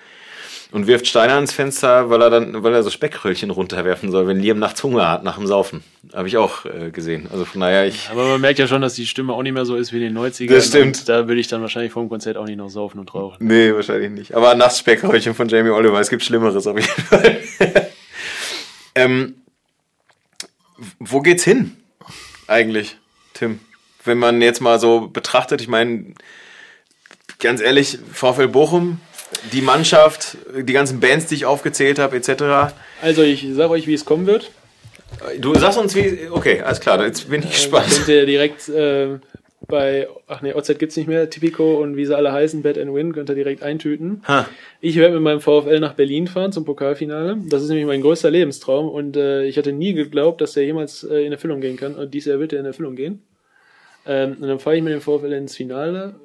und 0.71 0.87
wirft 0.87 1.07
Steine 1.07 1.33
ans 1.33 1.53
Fenster, 1.53 2.09
weil 2.09 2.21
er 2.21 2.29
dann, 2.29 2.63
weil 2.63 2.73
er 2.73 2.83
so 2.83 2.89
Speckröllchen 2.89 3.51
runterwerfen 3.51 4.11
soll, 4.11 4.27
wenn 4.27 4.39
Liam 4.39 4.59
nachts 4.59 4.83
Hunger 4.83 5.09
hat 5.09 5.23
nach 5.23 5.37
dem 5.37 5.47
Saufen. 5.47 5.83
Habe 6.13 6.27
ich 6.27 6.37
auch 6.37 6.65
äh, 6.65 6.91
gesehen. 6.91 7.29
Also 7.31 7.45
von 7.45 7.61
daher, 7.61 7.85
ich, 7.85 8.09
Aber 8.09 8.27
man 8.27 8.41
merkt 8.41 8.59
ja 8.59 8.67
schon, 8.67 8.81
dass 8.81 8.93
die 8.93 9.07
Stimme 9.07 9.33
auch 9.33 9.43
nicht 9.43 9.53
mehr 9.53 9.65
so 9.65 9.75
ist 9.75 9.93
wie 9.93 9.97
in 9.97 10.13
den 10.13 10.17
90ern. 10.17 10.53
Das 10.53 10.67
stimmt. 10.67 11.07
Da 11.07 11.27
würde 11.27 11.39
ich 11.39 11.47
dann 11.47 11.61
wahrscheinlich 11.61 11.91
vor 11.93 12.03
dem 12.03 12.09
Konzert 12.09 12.37
auch 12.37 12.45
nicht 12.45 12.57
noch 12.57 12.69
saufen 12.69 12.99
und 12.99 13.13
rauchen. 13.13 13.45
Nee, 13.45 13.73
wahrscheinlich 13.73 14.11
nicht. 14.11 14.33
Aber 14.33 14.55
nachts 14.55 14.79
Speckröllchen 14.79 15.33
von 15.33 15.47
Jamie 15.47 15.69
Oliver, 15.69 15.99
es 15.99 16.09
gibt 16.09 16.23
Schlimmeres 16.23 16.67
auf 16.67 16.77
jeden 16.77 17.03
Fall. 17.03 17.37
ähm, 18.95 19.35
wo 20.99 21.21
geht's 21.21 21.43
hin? 21.43 21.77
Eigentlich, 22.47 22.97
Tim? 23.33 23.59
Wenn 24.03 24.17
man 24.17 24.41
jetzt 24.41 24.61
mal 24.61 24.79
so 24.79 25.07
betrachtet, 25.07 25.61
ich 25.61 25.67
meine, 25.67 26.13
ganz 27.39 27.61
ehrlich, 27.61 27.99
VfL 28.11 28.47
Bochum 28.47 28.99
die 29.51 29.61
Mannschaft, 29.61 30.37
die 30.57 30.73
ganzen 30.73 30.99
Bands, 30.99 31.27
die 31.27 31.35
ich 31.35 31.45
aufgezählt 31.45 31.99
habe, 31.99 32.15
etc. 32.17 32.73
Also 33.01 33.23
ich 33.23 33.45
sage 33.53 33.71
euch, 33.71 33.87
wie 33.87 33.93
es 33.93 34.05
kommen 34.05 34.25
wird. 34.27 34.51
Du 35.39 35.55
sagst 35.55 35.77
uns 35.79 35.95
wie. 35.95 36.27
Okay, 36.29 36.61
alles 36.61 36.79
klar, 36.79 37.03
jetzt 37.05 37.29
bin 37.29 37.41
ich 37.41 37.47
Äh, 37.47 37.51
gespannt. 37.51 37.89
könnt 37.89 38.07
ihr 38.09 38.25
direkt 38.25 38.67
äh, 38.69 39.19
bei, 39.67 40.07
ach 40.27 40.41
nee, 40.41 40.53
OZ 40.53 40.77
gibt's 40.79 40.95
nicht 40.97 41.07
mehr, 41.07 41.29
Tipico 41.29 41.81
und 41.81 41.97
wie 41.97 42.05
sie 42.05 42.15
alle 42.15 42.31
heißen, 42.31 42.61
Bet 42.61 42.77
and 42.77 42.93
Win, 42.93 43.11
könnt 43.13 43.29
ihr 43.29 43.35
direkt 43.35 43.63
eintüten. 43.63 44.21
Ha. 44.27 44.47
Ich 44.81 44.95
werde 44.97 45.15
mit 45.15 45.23
meinem 45.23 45.41
VfL 45.41 45.79
nach 45.79 45.93
Berlin 45.93 46.27
fahren 46.27 46.51
zum 46.51 46.63
Pokalfinale. 46.65 47.37
Das 47.49 47.63
ist 47.63 47.69
nämlich 47.69 47.85
mein 47.87 48.01
größter 48.01 48.29
Lebenstraum 48.29 48.87
und 48.89 49.17
äh, 49.17 49.43
ich 49.45 49.57
hatte 49.57 49.71
nie 49.73 49.93
geglaubt, 49.93 50.41
dass 50.41 50.53
der 50.53 50.63
jemals 50.65 51.03
äh, 51.03 51.25
in 51.25 51.31
Erfüllung 51.31 51.59
gehen 51.61 51.75
kann. 51.77 51.95
Und 51.95 52.13
dieses 52.13 52.29
Jahr 52.29 52.39
wird 52.39 52.53
er 52.53 52.59
in 52.59 52.65
Erfüllung 52.65 52.95
gehen. 52.95 53.23
Ähm, 54.05 54.37
und 54.39 54.47
dann 54.47 54.59
fahre 54.59 54.77
ich 54.77 54.83
mit 54.83 54.93
dem 54.93 55.01
VfL 55.01 55.33
ins 55.33 55.55
Finale. 55.55 56.15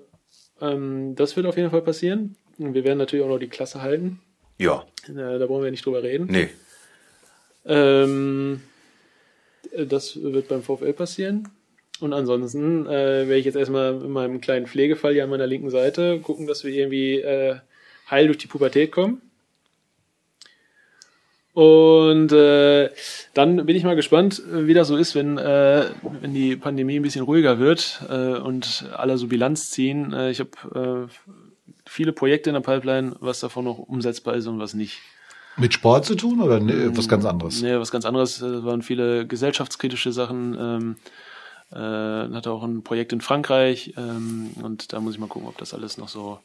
Ähm, 0.61 1.15
das 1.17 1.37
wird 1.37 1.47
auf 1.47 1.57
jeden 1.57 1.71
Fall 1.71 1.83
passieren. 1.83 2.37
Wir 2.59 2.85
werden 2.85 2.99
natürlich 2.99 3.25
auch 3.25 3.29
noch 3.31 3.39
die 3.39 3.49
Klasse 3.49 3.83
halten. 3.83 4.21
Ja, 4.59 4.85
Äh, 5.09 5.39
da 5.39 5.47
brauchen 5.47 5.65
wir 5.65 5.71
nicht 5.71 5.85
drüber 5.85 6.03
reden. 6.03 6.27
nee. 6.31 6.49
Ähm, 7.65 8.61
das 9.77 10.21
wird 10.23 10.49
beim 10.49 10.63
VfL 10.63 10.93
passieren. 10.93 11.49
Und 12.01 12.13
ansonsten 12.13 12.87
äh, 12.87 12.91
werde 13.29 13.37
ich 13.37 13.45
jetzt 13.45 13.55
erstmal 13.57 13.95
in 14.03 14.11
meinem 14.11 14.41
kleinen 14.41 14.67
Pflegefall 14.67 15.13
hier 15.13 15.23
an 15.25 15.31
meiner 15.31 15.47
linken 15.47 15.71
Seite 15.71 16.19
gucken, 16.21 16.47
dass 16.49 16.65
wir 16.65 16.73
irgendwie 16.73 17.21
äh, 17.21 17.57
heil 18.11 18.27
durch 18.27 18.39
die 18.39 18.49
Pubertät 18.49 18.91
kommen. 18.91 19.23
Und 21.55 22.33
äh, 22.33 22.89
dann 23.35 23.67
bin 23.67 23.77
ich 23.77 23.85
mal 23.85 23.95
gespannt, 23.95 24.43
wie 24.51 24.73
das 24.73 24.89
so 24.89 24.97
ist, 24.97 25.15
wenn, 25.15 25.37
äh, 25.37 25.85
wenn 26.23 26.33
die 26.33 26.57
Pandemie 26.57 26.97
ein 26.97 27.03
bisschen 27.03 27.25
ruhiger 27.25 27.59
wird 27.59 28.03
äh, 28.09 28.39
und 28.39 28.87
alle 28.97 29.19
so 29.19 29.27
Bilanz 29.29 29.71
ziehen. 29.71 30.15
Äh, 30.15 30.31
ich 30.31 30.41
habe 30.41 31.09
äh, 31.09 31.31
viele 31.87 32.13
Projekte 32.13 32.51
in 32.51 32.55
der 32.55 32.61
Pipeline, 32.61 33.17
was 33.21 33.41
davon 33.41 33.65
noch 33.65 33.79
umsetzbar 33.79 34.35
ist 34.35 34.47
und 34.47 34.59
was 34.59 34.75
nicht. 34.75 35.01
Mit 35.57 35.75
Sport 35.75 36.07
zu 36.07 36.15
tun 36.15 36.41
oder 36.41 36.61
nee, 36.61 36.97
was 36.97 37.09
ganz 37.09 37.25
anderes? 37.25 37.61
Nee, 37.61 37.79
was 37.79 37.91
ganz 37.91 38.07
anderes. 38.07 38.41
Es 38.41 38.65
waren 38.65 38.83
viele 38.83 39.27
gesellschaftskritische 39.27 40.13
Sachen. 40.13 40.57
Ähm, 40.59 40.97
äh, 41.73 42.35
hatte 42.35 42.51
auch 42.51 42.63
ein 42.63 42.83
Projekt 42.83 43.13
in 43.13 43.21
Frankreich 43.21 43.95
ähm, 43.97 44.51
und 44.63 44.93
da 44.93 45.01
muss 45.01 45.15
ich 45.15 45.21
mal 45.21 45.29
gucken, 45.29 45.49
ob 45.49 45.57
das 45.57 45.73
alles 45.73 45.97
noch 45.97 46.09
so, 46.09 46.39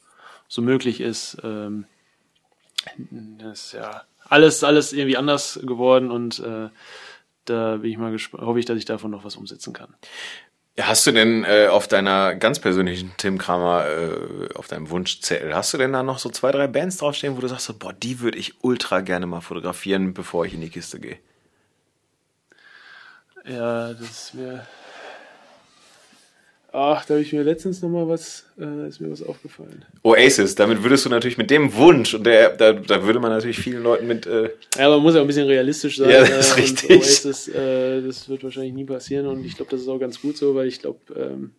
so 0.47 0.61
möglich 0.61 1.01
ist. 1.01 1.37
Ähm, 1.43 1.85
das 2.97 3.65
ist 3.65 3.73
ja 3.73 4.03
alles, 4.23 4.63
alles 4.63 4.93
irgendwie 4.93 5.17
anders 5.17 5.59
geworden 5.63 6.11
und 6.11 6.39
äh, 6.39 6.69
da 7.43 7.77
bin 7.77 7.91
ich 7.91 7.97
mal 7.97 8.11
gespannt, 8.11 8.45
hoffe 8.45 8.59
ich, 8.59 8.65
dass 8.65 8.77
ich 8.77 8.85
davon 8.85 9.11
noch 9.11 9.23
was 9.23 9.35
umsetzen 9.35 9.73
kann. 9.73 9.93
Hast 10.79 11.07
du 11.07 11.11
denn 11.11 11.43
äh, 11.43 11.67
auf 11.67 11.87
deiner 11.87 12.35
ganz 12.35 12.59
persönlichen 12.59 13.11
Tim 13.17 13.39
Kramer, 13.39 13.87
äh, 13.87 14.53
auf 14.53 14.67
deinem 14.67 14.91
Wunschzettel, 14.91 15.55
hast 15.55 15.73
du 15.73 15.79
denn 15.79 15.91
da 15.91 16.03
noch 16.03 16.19
so 16.19 16.29
zwei, 16.29 16.51
drei 16.51 16.67
Bands 16.67 16.97
draufstehen, 16.97 17.35
wo 17.35 17.41
du 17.41 17.47
sagst, 17.47 17.65
so, 17.65 17.73
boah, 17.73 17.93
die 17.93 18.19
würde 18.19 18.37
ich 18.37 18.63
ultra 18.63 19.01
gerne 19.01 19.25
mal 19.25 19.41
fotografieren, 19.41 20.13
bevor 20.13 20.45
ich 20.45 20.53
in 20.53 20.61
die 20.61 20.69
Kiste 20.69 20.99
gehe? 20.99 21.17
Ja, 23.43 23.93
das 23.93 24.35
mir. 24.35 24.67
Ach, 26.79 27.03
da 27.05 27.15
habe 27.15 27.23
ich 27.23 27.33
mir 27.33 27.41
letztens 27.41 27.81
noch 27.81 27.89
mal 27.89 28.07
was, 28.07 28.45
äh, 28.59 28.87
ist 28.87 29.01
mir 29.01 29.09
was 29.09 29.23
aufgefallen. 29.23 29.83
Oasis, 30.03 30.53
damit 30.53 30.83
würdest 30.83 31.05
du 31.05 31.09
natürlich 31.09 31.39
mit 31.39 31.49
dem 31.49 31.73
Wunsch, 31.73 32.13
und 32.13 32.23
der, 32.23 32.55
da, 32.55 32.73
da 32.73 33.03
würde 33.03 33.19
man 33.19 33.31
natürlich 33.31 33.57
vielen 33.57 33.81
Leuten 33.81 34.05
mit, 34.05 34.27
äh, 34.27 34.51
Ja, 34.77 34.87
man 34.89 35.01
muss 35.01 35.15
ja 35.15 35.21
auch 35.21 35.23
ein 35.23 35.27
bisschen 35.27 35.47
realistisch 35.47 35.97
sein. 35.97 36.11
Ja, 36.11 36.19
das 36.19 36.49
ist 36.49 36.51
äh, 36.51 36.61
richtig. 36.61 36.89
Oasis, 36.91 37.47
äh, 37.47 38.01
das 38.03 38.29
wird 38.29 38.43
wahrscheinlich 38.43 38.73
nie 38.73 38.85
passieren 38.85 39.25
und 39.25 39.43
ich 39.43 39.55
glaube, 39.55 39.71
das 39.71 39.81
ist 39.81 39.87
auch 39.87 39.97
ganz 39.97 40.21
gut 40.21 40.37
so, 40.37 40.53
weil 40.53 40.67
ich 40.67 40.79
glaube, 40.79 40.99
ähm, 41.15 41.55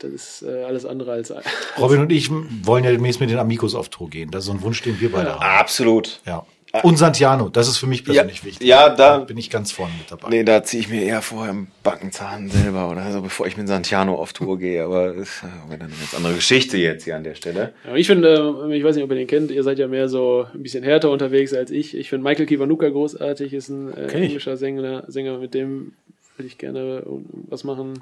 das 0.00 0.10
ist 0.10 0.42
äh, 0.42 0.64
alles 0.64 0.84
andere 0.84 1.12
als. 1.12 1.32
Robin 1.78 2.00
und 2.00 2.12
ich 2.12 2.30
wollen 2.30 2.84
ja 2.84 2.90
demnächst 2.90 3.20
mit 3.20 3.30
den 3.30 3.38
Amigos 3.38 3.74
auf 3.74 3.88
Tour 3.88 4.10
gehen. 4.10 4.30
Das 4.30 4.44
ist 4.44 4.48
so 4.48 4.52
ein 4.52 4.60
Wunsch, 4.60 4.82
den 4.82 5.00
wir 5.00 5.10
beide 5.10 5.32
haben. 5.32 5.40
absolut. 5.40 6.20
Ja. 6.26 6.44
Und 6.82 6.96
Santiano, 6.98 7.48
das 7.48 7.68
ist 7.68 7.78
für 7.78 7.86
mich 7.86 8.04
persönlich 8.04 8.38
Ja, 8.38 8.44
wichtig. 8.44 8.66
ja, 8.68 8.88
da- 8.90 9.18
bin 9.18 9.38
ich 9.38 9.50
ganz 9.50 9.72
vorne 9.72 9.92
mit 9.98 10.10
dabei. 10.10 10.28
Nee, 10.30 10.44
da 10.44 10.62
ziehe 10.62 10.80
ich 10.80 10.88
mir 10.88 11.02
eher 11.02 11.22
vorher 11.22 11.52
einen 11.52 11.68
Backenzahn 11.82 12.48
selber 12.48 12.90
oder 12.90 13.10
so, 13.12 13.20
bevor 13.22 13.46
ich 13.46 13.56
mit 13.56 13.68
Santiano 13.68 14.14
auf 14.16 14.32
Tour 14.32 14.58
gehe, 14.58 14.84
aber 14.84 15.08
das 15.14 15.16
ist 15.28 15.42
äh, 15.42 15.46
eine 15.68 15.78
ganz 15.78 16.14
andere 16.14 16.34
Geschichte 16.34 16.76
jetzt 16.78 17.04
hier 17.04 17.16
an 17.16 17.24
der 17.24 17.34
Stelle. 17.34 17.72
Ja, 17.86 17.94
ich 17.94 18.06
finde, 18.06 18.54
äh, 18.68 18.76
ich 18.76 18.84
weiß 18.84 18.96
nicht, 18.96 19.04
ob 19.04 19.10
ihr 19.10 19.16
den 19.16 19.26
kennt, 19.26 19.50
ihr 19.50 19.62
seid 19.62 19.78
ja 19.78 19.88
mehr 19.88 20.08
so 20.08 20.46
ein 20.52 20.62
bisschen 20.62 20.84
härter 20.84 21.10
unterwegs 21.10 21.52
als 21.54 21.70
ich. 21.70 21.96
Ich 21.96 22.08
finde 22.10 22.24
Michael 22.24 22.46
Kiwanuka 22.46 22.88
großartig, 22.88 23.52
ist 23.52 23.68
ein 23.68 23.90
äh, 23.92 24.06
Kenn 24.08 24.22
ich. 24.22 24.28
englischer 24.30 24.56
Sänger, 24.56 25.04
Sänger, 25.08 25.38
mit 25.38 25.54
dem 25.54 25.92
würde 26.36 26.46
ich 26.48 26.58
gerne 26.58 26.98
äh, 26.98 27.02
was 27.48 27.64
machen. 27.64 28.00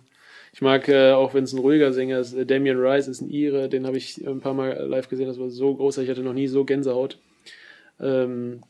Ich 0.53 0.63
mag, 0.63 0.89
äh, 0.89 1.11
auch 1.13 1.35
wenn 1.35 1.43
es 1.45 1.53
ein 1.53 1.59
ruhiger 1.59 1.93
Sänger 1.93 2.21
ist, 2.21 2.33
äh, 2.33 2.47
Damien 2.47 2.79
Rice 2.79 3.09
ist 3.09 3.21
ein 3.21 3.29
Ire, 3.31 3.69
den 3.69 3.87
habe 3.87 3.97
ich 3.97 4.25
ein 4.27 4.41
paar 4.41 4.55
Mal 4.55 4.87
live 4.89 5.09
gesehen, 5.09 5.27
das 5.27 5.39
war 5.41 5.51
so 5.51 5.75
groß, 5.75 5.99
ich 5.99 6.09
hatte 6.09 6.21
noch 6.23 6.33
nie 6.33 6.47
so 6.47 6.65
Gänsehaut. 6.65 7.19
Ähm, 8.01 8.61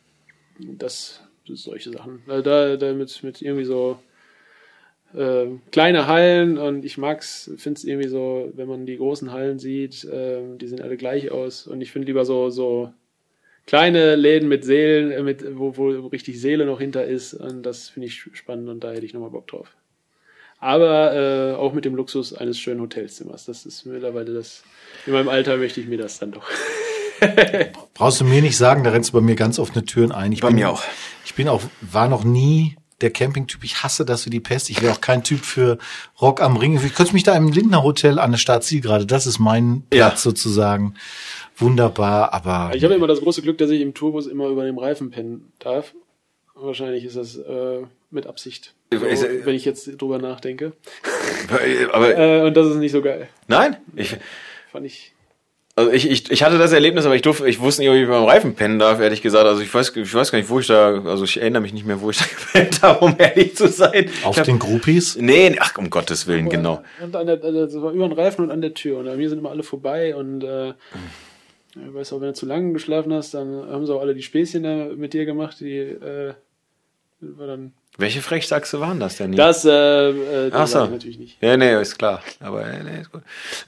das, 0.58 1.22
das 1.48 1.62
solche 1.62 1.90
Sachen. 1.90 2.22
Also 2.26 2.42
da, 2.42 2.76
da 2.76 2.92
mit, 2.92 3.22
mit 3.22 3.42
irgendwie 3.42 3.64
so 3.64 3.98
äh, 5.14 5.46
kleine 5.70 6.06
Hallen 6.06 6.58
und 6.58 6.84
ich 6.84 6.98
mag's, 6.98 7.50
finde 7.56 7.78
es 7.78 7.84
irgendwie 7.84 8.08
so, 8.08 8.50
wenn 8.54 8.68
man 8.68 8.86
die 8.86 8.96
großen 8.96 9.32
Hallen 9.32 9.58
sieht, 9.58 10.06
ähm, 10.10 10.58
die 10.58 10.66
sehen 10.66 10.82
alle 10.82 10.96
gleich 10.96 11.30
aus 11.30 11.66
und 11.66 11.80
ich 11.80 11.92
finde 11.92 12.06
lieber 12.06 12.24
so 12.24 12.50
so 12.50 12.92
kleine 13.66 14.16
Läden 14.16 14.48
mit 14.48 14.64
Seelen, 14.64 15.10
äh, 15.10 15.22
mit 15.22 15.44
wo, 15.56 15.76
wo 15.76 16.06
richtig 16.08 16.40
Seele 16.40 16.66
noch 16.66 16.80
hinter 16.80 17.04
ist 17.04 17.34
und 17.34 17.62
das 17.62 17.88
finde 17.88 18.08
ich 18.08 18.28
spannend 18.32 18.68
und 18.68 18.82
da 18.82 18.92
hätte 18.92 19.06
ich 19.06 19.14
nochmal 19.14 19.30
Bock 19.30 19.46
drauf. 19.46 19.76
Aber 20.58 21.14
äh, 21.14 21.54
auch 21.56 21.74
mit 21.74 21.84
dem 21.84 21.94
Luxus 21.94 22.32
eines 22.32 22.58
schönen 22.58 22.80
Hotelzimmers. 22.80 23.44
Das 23.44 23.66
ist 23.66 23.84
mittlerweile 23.84 24.32
das. 24.32 24.64
In 25.04 25.12
meinem 25.12 25.28
Alter 25.28 25.58
möchte 25.58 25.80
ich 25.80 25.88
mir 25.88 25.98
das 25.98 26.18
dann 26.18 26.32
doch. 26.32 26.48
Brauchst 27.94 28.20
du 28.20 28.24
mir 28.24 28.42
nicht 28.42 28.56
sagen, 28.56 28.84
da 28.84 28.90
rennst 28.90 29.10
du 29.10 29.14
bei 29.14 29.20
mir 29.20 29.34
ganz 29.36 29.58
offene 29.58 29.84
Türen 29.84 30.12
ein. 30.12 30.32
Ich 30.32 30.40
Bei 30.40 30.48
bin, 30.48 30.56
mir 30.56 30.70
auch. 30.70 30.82
Ich 31.24 31.34
bin 31.34 31.48
auch, 31.48 31.62
war 31.80 32.08
noch 32.08 32.24
nie 32.24 32.76
der 33.00 33.10
Campingtyp. 33.10 33.64
Ich 33.64 33.82
hasse 33.82 34.04
das 34.04 34.24
wie 34.26 34.30
die 34.30 34.40
Pest. 34.40 34.70
Ich 34.70 34.80
wäre 34.82 34.92
auch 34.92 35.00
kein 35.00 35.22
Typ 35.24 35.44
für 35.44 35.78
Rock 36.20 36.40
am 36.40 36.56
Ring. 36.56 36.80
Ich 36.84 36.94
könnte 36.94 37.12
mich 37.12 37.22
da 37.24 37.36
im 37.36 37.50
Lindner 37.52 37.82
Hotel 37.82 38.18
an 38.18 38.30
der 38.30 38.38
Startziel 38.38 38.80
gerade. 38.80 39.04
Das 39.06 39.26
ist 39.26 39.38
mein 39.38 39.84
Ja. 39.92 40.08
Platz 40.08 40.22
sozusagen. 40.22 40.94
Wunderbar, 41.56 42.32
aber 42.32 42.72
Ich 42.74 42.82
habe 42.84 42.94
immer 42.94 43.06
das 43.06 43.20
große 43.20 43.42
Glück, 43.42 43.58
dass 43.58 43.70
ich 43.70 43.80
im 43.80 43.94
Tourbus 43.94 44.26
immer 44.26 44.48
über 44.48 44.64
dem 44.64 44.78
Reifen 44.78 45.10
pennen 45.10 45.52
darf. 45.60 45.94
Wahrscheinlich 46.56 47.04
ist 47.04 47.16
das 47.16 47.36
äh, 47.36 47.82
mit 48.10 48.26
Absicht. 48.26 48.74
So, 48.92 49.00
wenn 49.02 49.54
ich 49.56 49.64
jetzt 49.64 50.00
drüber 50.00 50.18
nachdenke. 50.18 50.72
Aber 51.92 52.16
Äh, 52.16 52.46
und 52.46 52.54
das 52.56 52.68
ist 52.68 52.76
nicht 52.76 52.92
so 52.92 53.02
geil. 53.02 53.28
nein, 53.48 53.76
ich, 53.96 54.16
Fand 54.70 54.86
ich. 54.86 55.13
Also 55.76 55.90
ich, 55.90 56.08
ich, 56.08 56.30
ich 56.30 56.44
hatte 56.44 56.56
das 56.56 56.72
Erlebnis, 56.72 57.04
aber 57.04 57.16
ich 57.16 57.22
durfte, 57.22 57.48
ich 57.48 57.58
wusste 57.58 57.82
nicht, 57.82 57.90
ob 57.90 57.96
ich 57.96 58.06
beim 58.06 58.22
Reifen 58.24 58.54
pennen 58.54 58.78
darf, 58.78 59.00
ehrlich 59.00 59.22
gesagt. 59.22 59.44
Also 59.44 59.60
ich 59.60 59.74
weiß, 59.74 59.96
ich 59.96 60.14
weiß 60.14 60.30
gar 60.30 60.38
nicht, 60.38 60.48
wo 60.48 60.60
ich 60.60 60.68
da, 60.68 61.02
also 61.04 61.24
ich 61.24 61.40
erinnere 61.40 61.62
mich 61.62 61.72
nicht 61.72 61.84
mehr, 61.84 62.00
wo 62.00 62.10
ich 62.10 62.18
da 62.18 62.24
gepennt 62.26 62.82
habe, 62.82 63.04
um 63.04 63.16
ehrlich 63.18 63.56
zu 63.56 63.66
sein. 63.66 64.08
auf 64.22 64.34
ich 64.34 64.38
hab, 64.38 64.44
den 64.44 64.60
Groupies. 64.60 65.16
Nee, 65.16 65.56
ach, 65.58 65.76
um 65.76 65.90
Gottes 65.90 66.28
Willen, 66.28 66.48
genau. 66.48 66.84
Und 67.02 67.16
an 67.16 67.26
der, 67.26 67.42
also 67.42 67.64
das 67.64 67.74
war 67.82 67.90
über 67.90 68.06
den 68.06 68.16
Reifen 68.16 68.44
und 68.44 68.52
an 68.52 68.60
der 68.60 68.74
Tür. 68.74 68.98
Und 68.98 69.08
an 69.08 69.16
mir 69.16 69.28
sind 69.28 69.40
immer 69.40 69.50
alle 69.50 69.64
vorbei. 69.64 70.14
Und 70.14 70.44
äh, 70.44 70.68
ja, 70.68 70.74
weißt 71.74 72.12
du, 72.12 72.20
wenn 72.20 72.28
du 72.28 72.34
zu 72.34 72.46
lange 72.46 72.72
geschlafen 72.72 73.12
hast, 73.12 73.34
dann 73.34 73.68
haben 73.68 73.84
sie 73.84 73.92
auch 73.92 74.00
alle 74.00 74.14
die 74.14 74.22
Späßchen 74.22 74.62
da 74.62 74.86
mit 74.94 75.12
dir 75.12 75.24
gemacht. 75.24 75.58
Die 75.58 75.76
äh, 75.76 76.34
war 77.20 77.48
dann. 77.48 77.72
Welche 77.96 78.22
Frechsachse 78.22 78.80
waren 78.80 78.98
das 78.98 79.18
denn? 79.18 79.32
hier? 79.32 79.36
Das, 79.36 79.64
äh, 79.64 79.70
äh, 79.70 80.50
das 80.50 80.72
so. 80.72 80.86
natürlich 80.86 81.18
nicht. 81.18 81.40
Ja, 81.40 81.56
nee, 81.56 81.80
ist 81.80 81.96
klar. 81.96 82.22
Aber 82.40 82.66
äh, 82.66 82.82
nee, 82.82 83.00
ist 83.02 83.12
gut. 83.12 83.22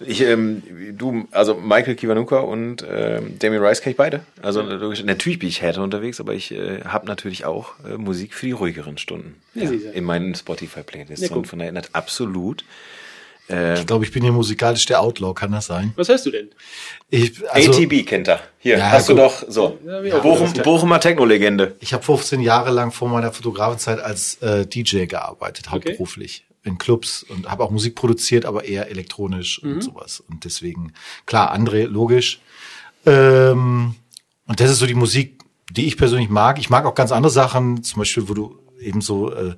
Ich, 0.05 0.21
ähm, 0.21 0.63
du, 0.99 1.29
also 1.31 1.55
Michael 1.55 1.95
Kiwanuka 1.95 2.41
und 2.41 2.85
ähm, 2.91 3.39
Damien 3.39 3.63
Rice 3.63 3.81
kenne 3.81 3.93
ich 3.93 3.97
beide. 3.97 4.21
Also 4.43 4.63
logisch, 4.63 5.05
natürlich 5.05 5.39
bin 5.39 5.49
ich 5.49 5.63
härter 5.63 5.83
unterwegs, 5.83 6.19
aber 6.21 6.35
ich 6.35 6.51
äh, 6.53 6.81
habe 6.83 7.07
natürlich 7.07 7.45
auch 7.45 7.75
äh, 7.89 7.97
Musik 7.97 8.35
für 8.35 8.47
die 8.47 8.53
ruhigeren 8.53 8.99
Stunden 8.99 9.37
Ja, 9.55 9.69
siehste. 9.69 9.91
in 9.91 10.03
meinen 10.03 10.35
Spotify-Playlists. 10.35 11.29
Ja, 11.29 11.37
und 11.37 11.47
von 11.47 11.61
daher 11.61 11.69
erinnert 11.69 11.91
absolut. 11.93 12.65
Äh, 13.49 13.79
Ich 13.81 13.87
glaube, 13.87 14.05
ich 14.05 14.13
bin 14.13 14.23
hier 14.23 14.33
musikalisch 14.33 14.85
der 14.87 15.01
Outlaw, 15.01 15.35
kann 15.35 15.53
das 15.53 15.67
sein? 15.67 15.93
Was 15.97 16.09
hörst 16.09 16.27
du 16.27 16.31
denn? 16.31 16.51
Ich, 17.11 17.33
also, 17.51 17.73
ATB 17.73 18.05
kennt 18.05 18.29
er. 18.29 18.41
Hier, 18.59 18.79
Ja, 18.79 18.91
hast 18.91 19.07
gut. 19.09 19.17
du 19.19 19.23
doch 19.23 19.45
so. 19.49 19.79
Ja, 19.87 20.19
Bochum. 20.19 20.53
Bochumer 20.65 20.99
Techno-Legende. 21.01 21.77
ich 21.81 21.93
habe 21.93 22.03
15 22.03 22.41
Jahre 22.41 22.71
lang 22.71 22.91
vor 22.93 23.09
meiner 23.09 23.33
Fotografenzeit 23.33 24.01
als 24.01 24.37
äh, 24.43 24.67
DJ 24.67 25.05
gearbeitet, 25.07 25.71
hauptberuflich. 25.71 26.45
In 26.65 26.79
Clubs 26.79 27.23
und 27.23 27.49
habe 27.49 27.63
auch 27.63 27.71
Musik 27.71 27.95
produziert, 27.95 28.45
aber 28.45 28.65
eher 28.65 28.89
elektronisch 28.91 29.63
und 29.63 29.83
sowas. 29.85 30.19
Und 30.29 30.45
deswegen, 30.45 30.93
klar, 31.25 31.55
André, 31.57 31.85
logisch. 31.87 32.41
Ähm, 33.05 33.95
und 34.49 34.61
das 34.61 34.71
ist 34.71 34.79
so 34.81 34.87
die 34.87 34.95
Musik, 34.95 35.39
die 35.71 35.87
ich 35.87 35.97
persönlich 35.97 36.29
mag. 36.29 36.59
Ich 36.59 36.69
mag 36.71 36.85
auch 36.85 36.95
ganz 36.97 37.13
andere 37.13 37.31
Sachen, 37.33 37.85
zum 37.85 38.01
Beispiel, 38.01 38.29
wo 38.29 38.35
du 38.35 38.59
eben 38.81 39.01
so 39.01 39.33
äh, 39.33 39.55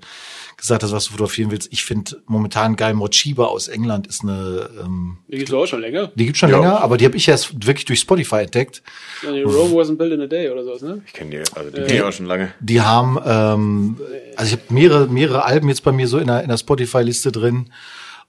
gesagt 0.59 0.83
hast, 0.83 0.91
was 0.93 1.05
du 1.05 1.13
fotografieren 1.13 1.51
willst. 1.53 1.73
Ich 1.73 1.85
finde 1.85 2.21
momentan 2.27 2.75
geil, 2.77 2.93
Mochiba 2.93 3.45
aus 3.47 3.69
England 3.69 4.07
ist 4.09 4.23
eine, 4.23 4.69
ähm, 4.85 5.19
Die 5.29 5.39
gibt's 5.39 5.53
auch 5.53 5.67
schon 5.67 5.81
länger. 5.81 6.11
die 6.17 6.27
gibt's 6.27 6.41
schon 6.41 6.51
Ja. 6.51 6.57
länger, 6.59 6.81
aber 6.83 6.97
die 6.99 7.05
habe 7.05 7.17
ich 7.17 7.27
erst 7.29 7.65
wirklich 7.67 7.85
durch 7.85 8.01
Spotify 8.01 8.41
entdeckt. 8.43 8.83
Ja, 9.25 9.33
die 9.33 9.43
Rome 9.43 9.73
wasn't 9.75 9.97
built 9.97 10.13
in 10.13 10.21
a 10.21 10.27
day 10.27 10.51
oder 10.51 10.65
sowas, 10.65 10.83
ne? 10.83 11.01
Ich 11.07 11.13
kenne 11.13 11.31
die, 11.31 11.39
also 11.39 11.71
die 11.71 11.81
kenn 11.83 11.95
ich 11.97 12.03
auch 12.03 12.13
schon 12.13 12.27
lange. 12.27 12.53
Die 12.61 12.81
haben, 12.81 13.19
ähm, 13.25 13.97
also 14.37 14.53
ich 14.55 14.61
habe 14.61 14.75
mehrere, 14.75 15.07
mehrere 15.07 15.45
Alben 15.45 15.69
jetzt 15.69 15.85
bei 15.85 15.93
mir 15.93 16.09
so 16.09 16.19
in 16.19 16.27
der, 16.27 16.43
in 16.43 16.49
der 16.49 16.59
Spotify-Liste 16.59 17.31
drin. 17.33 17.71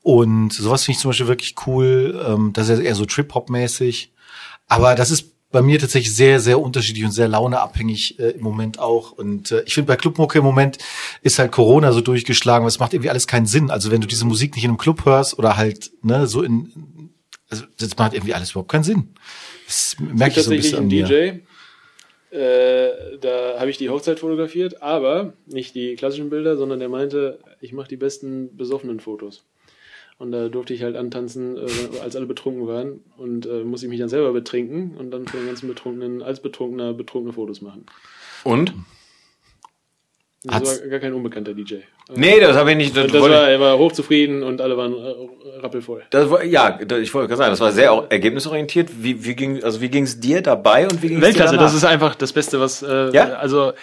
Und 0.01 0.53
sowas 0.53 0.85
finde 0.85 0.95
ich 0.97 1.01
zum 1.01 1.09
Beispiel 1.09 1.27
wirklich 1.27 1.55
cool. 1.67 2.23
Ähm, 2.27 2.53
das 2.53 2.69
ist 2.69 2.79
eher 2.79 2.95
so 2.95 3.05
Trip-Hop-mäßig. 3.05 4.11
Aber 4.67 4.95
das 4.95 5.09
ist 5.11 5.33
bei 5.51 5.61
mir 5.61 5.79
tatsächlich 5.79 6.15
sehr, 6.15 6.39
sehr 6.39 6.59
unterschiedlich 6.59 7.05
und 7.05 7.11
sehr 7.11 7.27
launeabhängig 7.27 8.19
äh, 8.19 8.31
im 8.31 8.41
Moment 8.41 8.79
auch. 8.79 9.11
Und 9.11 9.51
äh, 9.51 9.63
ich 9.65 9.73
finde, 9.73 9.87
bei 9.87 9.95
Clubmucke 9.95 10.39
im 10.39 10.43
Moment 10.43 10.77
ist 11.21 11.39
halt 11.39 11.51
Corona 11.51 11.91
so 11.91 12.01
durchgeschlagen, 12.01 12.67
es 12.67 12.79
macht 12.79 12.93
irgendwie 12.93 13.09
alles 13.09 13.25
keinen 13.25 13.47
Sinn. 13.47 13.71
Also 13.71 13.91
wenn 13.91 14.01
du 14.01 14.07
diese 14.07 14.25
Musik 14.25 14.55
nicht 14.55 14.63
in 14.63 14.71
einem 14.71 14.77
Club 14.77 15.05
hörst 15.05 15.37
oder 15.39 15.57
halt 15.57 15.91
ne, 16.03 16.27
so 16.27 16.43
in, 16.43 17.11
also 17.49 17.63
das 17.79 17.97
macht 17.97 18.13
irgendwie 18.13 18.33
alles 18.33 18.51
überhaupt 18.51 18.71
keinen 18.71 18.83
Sinn. 18.83 19.15
Das 19.65 19.95
merke 19.99 20.39
ich 20.39 20.45
so 20.45 20.51
ein 20.51 20.57
bisschen 20.57 20.79
an 20.79 20.87
mir. 20.87 21.05
DJ, 21.05 22.35
äh, 22.35 23.17
da 23.19 23.59
habe 23.59 23.71
ich 23.71 23.77
die 23.77 23.89
Hochzeit 23.89 24.19
fotografiert, 24.19 24.83
aber 24.83 25.33
nicht 25.47 25.73
die 25.73 25.95
klassischen 25.95 26.29
Bilder, 26.29 26.57
sondern 26.57 26.79
der 26.79 26.89
meinte, 26.89 27.39
ich 27.59 27.73
mache 27.73 27.87
die 27.87 27.97
besten 27.97 28.55
besoffenen 28.55 28.99
Fotos. 28.99 29.45
Und 30.19 30.31
da 30.33 30.49
durfte 30.49 30.73
ich 30.73 30.83
halt 30.83 30.95
antanzen, 30.95 31.57
äh, 31.57 31.61
als 32.03 32.15
alle 32.15 32.25
betrunken 32.27 32.67
waren. 32.67 32.99
Und 33.17 33.45
äh, 33.47 33.63
muss 33.63 33.81
ich 33.83 33.89
mich 33.89 33.99
dann 33.99 34.09
selber 34.09 34.31
betrinken 34.33 34.95
und 34.97 35.11
dann 35.11 35.25
für 35.27 35.37
den 35.37 35.47
ganzen 35.47 35.67
Betrunkenen, 35.67 36.21
als 36.21 36.41
Betrunkener, 36.41 36.93
betrunkene 36.93 37.33
Fotos 37.33 37.61
machen. 37.61 37.85
Und? 38.43 38.73
Das 40.43 40.55
Hat's- 40.55 40.81
war 40.81 40.87
gar 40.89 40.99
kein 40.99 41.13
unbekannter 41.13 41.53
DJ. 41.53 41.75
Nee, 42.15 42.39
das 42.39 42.55
habe 42.55 42.71
ich 42.71 42.77
nicht. 42.77 42.95
Das, 42.97 43.05
Und 43.05 43.13
das 43.13 43.21
war, 43.21 43.49
er 43.49 43.59
war 43.59 43.77
hochzufrieden 43.77 44.41
und 44.41 44.61
alle 44.61 44.75
waren 44.77 44.93
äh, 44.93 45.59
rappelvoll. 45.59 46.03
das 46.09 46.29
war, 46.29 46.43
ja, 46.43 46.71
das- 46.71 46.99
ich 46.99 47.13
wollte 47.13 47.27
gerade 47.27 47.37
sagen, 47.39 47.51
das 47.51 47.59
war 47.59 47.71
sehr 47.71 47.91
auch 47.91 48.09
ergebnisorientiert. 48.09 48.89
Wie, 49.03 49.23
wie 49.25 49.35
ging, 49.35 49.63
also 49.63 49.79
wie 49.81 49.89
ging 49.89 50.03
es 50.05 50.19
dir 50.19 50.41
dabei 50.41 50.83
und 50.87 51.01
wie 51.03 51.07
ging 51.09 51.17
es 51.17 51.21
dir 51.21 51.27
Weltklasse, 51.27 51.55
danach? 51.55 51.65
das 51.67 51.75
ist 51.75 51.83
einfach 51.85 52.15
das 52.15 52.33
Beste, 52.33 52.59
was. 52.59 52.81
Äh, 52.83 53.11
Ja? 53.11 53.33
Also 53.35 53.73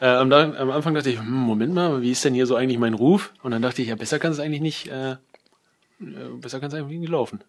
äh, 0.00 0.06
am, 0.06 0.32
am 0.32 0.70
Anfang 0.70 0.94
dachte 0.94 1.10
ich, 1.10 1.18
hm, 1.18 1.30
Moment 1.30 1.74
mal, 1.74 2.00
wie 2.02 2.10
ist 2.10 2.24
denn 2.24 2.34
hier 2.34 2.46
so 2.46 2.56
eigentlich 2.56 2.78
mein 2.78 2.94
Ruf? 2.94 3.32
Und 3.42 3.50
dann 3.52 3.62
dachte 3.62 3.82
ich, 3.82 3.88
ja, 3.88 3.94
besser 3.96 4.18
kann 4.18 4.32
es 4.32 4.40
eigentlich 4.40 4.60
nicht. 4.62 4.88
Äh, 4.88 5.16
besser 5.98 6.60
kann 6.60 6.68
es 6.68 6.74
eigentlich 6.74 7.00
nicht 7.00 7.10
laufen. 7.10 7.42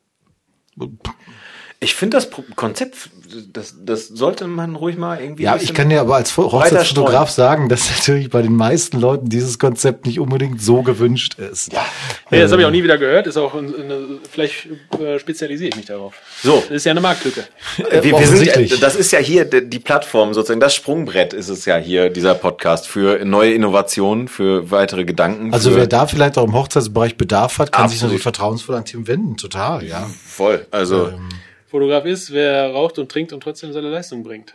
Ich 1.82 1.96
finde 1.96 2.18
das 2.18 2.30
Konzept, 2.58 3.10
das, 3.54 3.74
das 3.82 4.10
sollte 4.10 4.48
man 4.48 4.76
ruhig 4.76 4.98
mal 4.98 5.22
irgendwie. 5.22 5.44
Ja, 5.44 5.56
ich 5.56 5.74
kann 5.74 5.88
dir 5.88 6.02
aber 6.02 6.16
als 6.16 6.36
Hochzeitsfotograf 6.36 7.30
sagen, 7.30 7.70
dass 7.70 7.90
natürlich 7.90 8.30
bei 8.30 8.42
den 8.42 8.54
meisten 8.54 9.00
Leuten 9.00 9.30
dieses 9.30 9.60
Konzept 9.60 10.06
nicht 10.06 10.20
unbedingt 10.20 10.62
so 10.62 10.82
gewünscht 10.82 11.36
ist. 11.40 11.72
Ja. 11.72 11.86
Nee, 12.32 12.42
das 12.42 12.52
habe 12.52 12.62
ich 12.62 12.68
auch 12.68 12.72
nie 12.72 12.84
wieder 12.84 12.98
gehört. 12.98 13.28
Ist 13.28 13.38
auch 13.38 13.56
eine, 13.56 14.20
vielleicht 14.30 14.68
äh, 15.00 15.20
spezialisiere 15.20 15.70
ich 15.70 15.78
mich 15.78 15.86
darauf. 15.86 16.16
So. 16.44 16.62
Das 16.68 16.72
ist 16.78 16.86
ja 16.86 16.92
eine 16.92 17.00
Marktlücke. 17.00 17.46
Wir, 17.78 18.04
wir 18.04 18.28
sind, 18.28 18.84
das 18.84 18.96
ist 18.98 19.12
ja 19.12 19.20
hier 19.20 19.46
die 19.46 19.80
Plattform 19.80 20.34
sozusagen, 20.34 20.60
das 20.60 20.76
Sprungbrett 20.76 21.32
ist 21.32 21.48
es 21.48 21.64
ja 21.64 21.78
hier, 21.78 22.10
dieser 22.10 22.36
Podcast, 22.36 22.90
für 22.90 23.24
neue 23.24 23.54
Innovationen, 23.54 24.28
für 24.28 24.70
weitere 24.70 25.06
Gedanken. 25.06 25.54
Also 25.54 25.74
wer 25.78 25.88
da 25.88 26.08
vielleicht 26.08 26.38
auch 26.38 26.44
im 26.44 26.56
Hochzeitsbereich 26.56 27.16
Bedarf 27.16 27.58
hat, 27.58 27.72
kann 27.72 27.88
sich 27.88 28.00
Absolut. 28.00 28.10
natürlich 28.10 28.24
vertrauensvoll 28.24 28.76
an 28.76 28.84
Tim 28.84 29.08
wenden. 29.08 29.38
Total, 29.38 29.82
ja. 29.86 30.06
Voll, 30.26 30.68
also 30.72 31.08
Ähm, 31.08 31.30
Fotograf 31.70 32.06
ist, 32.06 32.34
wer 32.34 32.72
raucht 32.72 32.98
und 33.00 33.12
trinkt 33.12 33.34
und 33.34 33.42
trotzdem 33.42 33.74
seine 33.74 33.90
Leistung 33.90 34.24
bringt. 34.24 34.54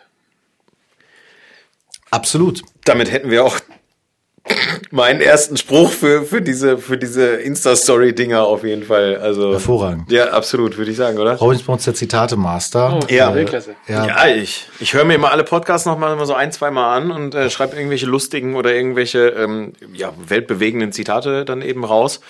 absolut. 2.10 2.62
damit 2.84 3.10
hätten 3.10 3.30
wir 3.30 3.44
auch 3.44 3.58
meinen 4.90 5.20
ersten 5.20 5.56
Spruch 5.56 5.90
für, 5.90 6.22
für 6.24 6.42
diese, 6.42 6.76
für 6.76 6.98
diese 6.98 7.36
Insta-Story-Dinger 7.36 8.42
auf 8.44 8.62
jeden 8.62 8.84
Fall. 8.84 9.16
Also, 9.16 9.52
Hervorragend. 9.52 10.10
Ja, 10.10 10.30
absolut, 10.30 10.76
würde 10.76 10.90
ich 10.90 10.96
sagen, 10.96 11.18
oder? 11.18 11.36
Robin 11.36 11.56
ist 11.56 11.66
bei 11.66 11.72
uns 11.72 11.84
der 11.84 11.94
Zitate-Master. 11.94 12.98
Oh, 13.02 13.06
Ja. 13.08 13.34
Ja. 13.88 14.06
Ja, 14.06 14.26
ich, 14.28 14.68
ich 14.80 14.92
höre 14.92 15.04
mir 15.04 15.14
immer 15.14 15.30
alle 15.32 15.44
Podcasts 15.44 15.86
noch 15.86 15.98
mal 15.98 16.12
immer 16.12 16.26
so 16.26 16.34
ein, 16.34 16.52
zwei 16.52 16.70
Mal 16.70 16.96
an 16.96 17.10
und 17.10 17.34
äh, 17.34 17.48
schreibe 17.48 17.76
irgendwelche 17.76 18.06
lustigen 18.06 18.54
oder 18.54 18.74
irgendwelche 18.74 19.28
ähm, 19.28 19.72
ja, 19.94 20.12
weltbewegenden 20.26 20.92
Zitate 20.92 21.44
dann 21.44 21.62
eben 21.62 21.84
raus. 21.84 22.20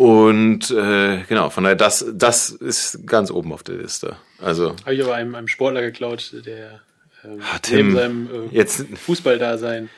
Und 0.00 0.70
äh, 0.70 1.24
genau, 1.28 1.50
von 1.50 1.64
daher, 1.64 1.76
das, 1.76 2.06
das 2.14 2.48
ist 2.48 3.06
ganz 3.06 3.30
oben 3.30 3.52
auf 3.52 3.62
der 3.62 3.74
Liste. 3.76 4.16
Also, 4.42 4.74
Habe 4.86 4.94
ich 4.94 5.02
aber 5.04 5.14
einem, 5.14 5.34
einem 5.34 5.46
Sportler 5.46 5.82
geklaut, 5.82 6.32
der 6.46 6.80
ähm, 7.22 7.40
Ah, 7.42 7.58
Tim, 7.60 7.76
neben 7.88 7.94
seinem 7.96 8.26
äh, 8.50 8.56
jetzt- 8.56 8.86
Fußballdasein. 9.04 9.90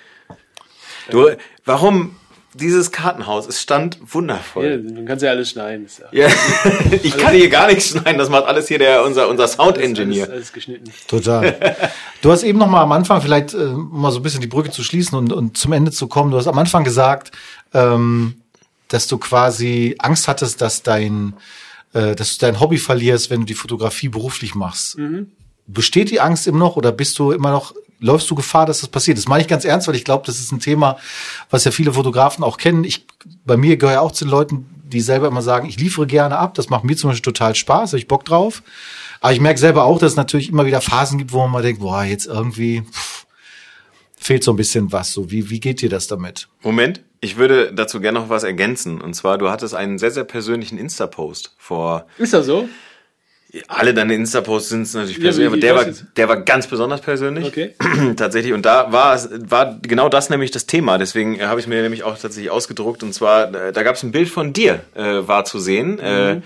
du, 1.08 1.30
warum 1.64 2.16
dieses 2.54 2.90
Kartenhaus? 2.90 3.46
Es 3.46 3.62
stand 3.62 3.94
Ja, 3.94 4.00
wundervoll. 4.12 4.78
man 4.82 5.06
kann 5.06 5.20
ja 5.20 5.30
alles 5.30 5.50
schneiden. 5.50 5.86
Ist 5.86 6.00
ja 6.00 6.26
Ja, 6.26 6.28
ich 7.04 7.16
kann 7.16 7.32
hier 7.32 7.48
gar 7.48 7.68
nichts 7.68 7.90
schneiden, 7.90 8.18
das 8.18 8.28
macht 8.28 8.46
alles 8.46 8.66
hier 8.66 8.80
der, 8.80 9.04
unser, 9.04 9.28
unser 9.28 9.46
Sound-Engineer. 9.46 10.24
Alles, 10.24 10.34
alles 10.34 10.52
geschnitten. 10.52 10.92
Total. 11.06 11.76
Du 12.22 12.32
hast 12.32 12.42
eben 12.42 12.58
noch 12.58 12.66
mal 12.66 12.82
am 12.82 12.90
Anfang 12.90 13.22
vielleicht 13.22 13.54
äh, 13.54 13.58
um 13.58 14.00
mal 14.00 14.10
so 14.10 14.18
ein 14.18 14.24
bisschen 14.24 14.40
die 14.40 14.48
Brücke 14.48 14.70
zu 14.72 14.82
schließen 14.82 15.16
und, 15.16 15.32
und 15.32 15.56
zum 15.56 15.72
Ende 15.72 15.92
zu 15.92 16.08
kommen. 16.08 16.32
Du 16.32 16.36
hast 16.38 16.48
am 16.48 16.58
Anfang 16.58 16.82
gesagt, 16.82 17.30
ähm, 17.72 18.34
dass 18.92 19.06
du 19.06 19.16
quasi 19.18 19.94
Angst 19.98 20.28
hattest, 20.28 20.60
dass 20.60 20.82
dein, 20.82 21.34
äh, 21.94 22.14
dass 22.14 22.36
du 22.36 22.46
dein 22.46 22.60
Hobby 22.60 22.78
verlierst, 22.78 23.30
wenn 23.30 23.40
du 23.40 23.46
die 23.46 23.54
Fotografie 23.54 24.08
beruflich 24.08 24.54
machst. 24.54 24.96
Besteht 25.66 26.10
die 26.10 26.20
Angst 26.20 26.46
immer 26.46 26.58
noch 26.58 26.76
oder 26.76 26.92
bist 26.92 27.18
du 27.18 27.32
immer 27.32 27.50
noch, 27.50 27.74
läufst 28.00 28.30
du 28.30 28.34
Gefahr, 28.34 28.66
dass 28.66 28.80
das 28.80 28.90
passiert? 28.90 29.16
Das 29.16 29.28
meine 29.28 29.42
ich 29.42 29.48
ganz 29.48 29.64
ernst, 29.64 29.88
weil 29.88 29.94
ich 29.94 30.04
glaube, 30.04 30.26
das 30.26 30.40
ist 30.40 30.52
ein 30.52 30.60
Thema, 30.60 30.98
was 31.48 31.64
ja 31.64 31.70
viele 31.70 31.94
Fotografen 31.94 32.44
auch 32.44 32.58
kennen. 32.58 32.84
Ich, 32.84 33.06
bei 33.46 33.56
mir 33.56 33.76
gehöre 33.76 33.94
ja 33.94 34.00
auch 34.00 34.12
zu 34.12 34.24
den 34.24 34.30
Leuten, 34.30 34.66
die 34.84 35.00
selber 35.00 35.28
immer 35.28 35.40
sagen, 35.40 35.68
ich 35.68 35.78
liefere 35.78 36.06
gerne 36.06 36.36
ab. 36.36 36.54
Das 36.54 36.68
macht 36.68 36.84
mir 36.84 36.96
zum 36.96 37.10
Beispiel 37.10 37.32
total 37.32 37.54
Spaß, 37.54 37.92
habe 37.92 37.98
ich 37.98 38.08
Bock 38.08 38.26
drauf. 38.26 38.62
Aber 39.20 39.32
ich 39.32 39.40
merke 39.40 39.58
selber 39.58 39.84
auch, 39.84 39.98
dass 39.98 40.12
es 40.12 40.16
natürlich 40.16 40.50
immer 40.50 40.66
wieder 40.66 40.80
Phasen 40.80 41.16
gibt, 41.16 41.32
wo 41.32 41.38
man 41.38 41.50
mal 41.50 41.62
denkt, 41.62 41.80
boah, 41.80 42.02
jetzt 42.02 42.26
irgendwie 42.26 42.82
pff, 42.82 43.24
fehlt 44.16 44.44
so 44.44 44.52
ein 44.52 44.56
bisschen 44.56 44.92
was. 44.92 45.12
So, 45.12 45.30
wie, 45.30 45.48
wie 45.48 45.60
geht 45.60 45.80
dir 45.80 45.88
das 45.88 46.08
damit? 46.08 46.48
Moment, 46.62 47.02
ich 47.24 47.36
würde 47.38 47.72
dazu 47.72 48.00
gerne 48.00 48.18
noch 48.18 48.28
was 48.28 48.42
ergänzen. 48.42 49.00
Und 49.00 49.14
zwar, 49.14 49.38
du 49.38 49.48
hattest 49.48 49.74
einen 49.74 49.96
sehr, 49.98 50.10
sehr 50.10 50.24
persönlichen 50.24 50.76
Insta-Post 50.76 51.54
vor. 51.56 52.04
Ist 52.18 52.34
das 52.34 52.44
so? 52.44 52.68
Alle 53.68 53.92
deine 53.94 54.14
Insta-Posts 54.14 54.68
sind 54.70 54.94
natürlich 54.94 55.18
Ja, 55.18 55.22
persönlich, 55.24 55.52
wie- 55.52 55.54
aber 55.54 55.60
der 55.60 55.74
war, 55.76 55.86
jetzt? 55.86 56.04
der 56.16 56.28
war 56.28 56.40
ganz 56.40 56.66
besonders 56.66 57.00
persönlich. 57.02 57.46
Okay. 57.46 57.74
tatsächlich. 58.16 58.52
Und 58.54 58.64
da 58.66 58.92
war 58.92 59.14
es, 59.14 59.28
war 59.48 59.78
genau 59.82 60.08
das 60.08 60.30
nämlich 60.30 60.50
das 60.50 60.66
Thema. 60.66 60.98
Deswegen 60.98 61.38
äh, 61.38 61.44
habe 61.44 61.60
ich 61.60 61.66
mir 61.66 61.80
nämlich 61.82 62.02
auch 62.02 62.18
tatsächlich 62.18 62.50
ausgedruckt. 62.50 63.02
Und 63.02 63.12
zwar, 63.14 63.54
äh, 63.54 63.72
da 63.72 63.82
gab 63.82 63.94
es 63.96 64.02
ein 64.02 64.10
Bild 64.10 64.28
von 64.28 64.52
dir, 64.52 64.80
äh, 64.94 65.02
war 65.28 65.44
zu 65.44 65.58
sehen. 65.60 65.98
Äh, 66.00 66.40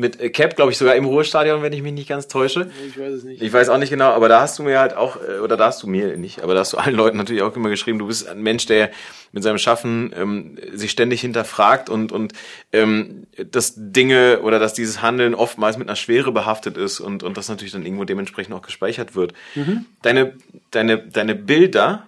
mit 0.00 0.20
äh, 0.20 0.30
Cap, 0.30 0.56
glaube 0.56 0.72
ich, 0.72 0.78
sogar 0.78 0.96
im 0.96 1.04
Ruhestadion, 1.04 1.62
wenn 1.62 1.72
ich 1.72 1.82
mich 1.82 1.92
nicht 1.92 2.08
ganz 2.08 2.26
täusche. 2.26 2.70
Ich 2.88 2.98
weiß 2.98 3.12
es 3.12 3.24
nicht. 3.24 3.42
Ich 3.42 3.52
weiß 3.52 3.68
auch 3.68 3.78
nicht 3.78 3.90
genau, 3.90 4.10
aber 4.10 4.28
da 4.28 4.40
hast 4.40 4.58
du 4.58 4.62
mir 4.62 4.80
halt 4.80 4.96
auch, 4.96 5.16
äh, 5.16 5.38
oder 5.38 5.56
da 5.56 5.66
hast 5.66 5.82
du 5.82 5.86
mir 5.86 6.16
nicht, 6.16 6.42
aber 6.42 6.54
da 6.54 6.60
hast 6.60 6.72
du 6.72 6.78
allen 6.78 6.96
Leuten 6.96 7.16
natürlich 7.16 7.42
auch 7.42 7.54
immer 7.54 7.68
geschrieben, 7.68 7.98
du 7.98 8.06
bist 8.06 8.26
ein 8.26 8.42
Mensch, 8.42 8.66
der 8.66 8.90
mit 9.32 9.42
seinem 9.44 9.58
Schaffen 9.58 10.12
ähm, 10.16 10.58
sich 10.72 10.90
ständig 10.90 11.20
hinterfragt 11.20 11.88
und, 11.88 12.10
und 12.10 12.32
ähm, 12.72 13.26
dass 13.50 13.74
Dinge 13.76 14.40
oder 14.42 14.58
dass 14.58 14.74
dieses 14.74 15.02
Handeln 15.02 15.34
oftmals 15.34 15.78
mit 15.78 15.88
einer 15.88 15.96
Schwere 15.96 16.32
behaftet 16.32 16.76
ist 16.76 16.98
und, 16.98 17.22
und 17.22 17.36
das 17.36 17.48
natürlich 17.48 17.72
dann 17.72 17.84
irgendwo 17.84 18.04
dementsprechend 18.04 18.54
auch 18.54 18.62
gespeichert 18.62 19.14
wird. 19.14 19.34
Deine, 20.02 20.34
deine, 20.70 20.98
deine 20.98 21.34
Bilder 21.34 22.06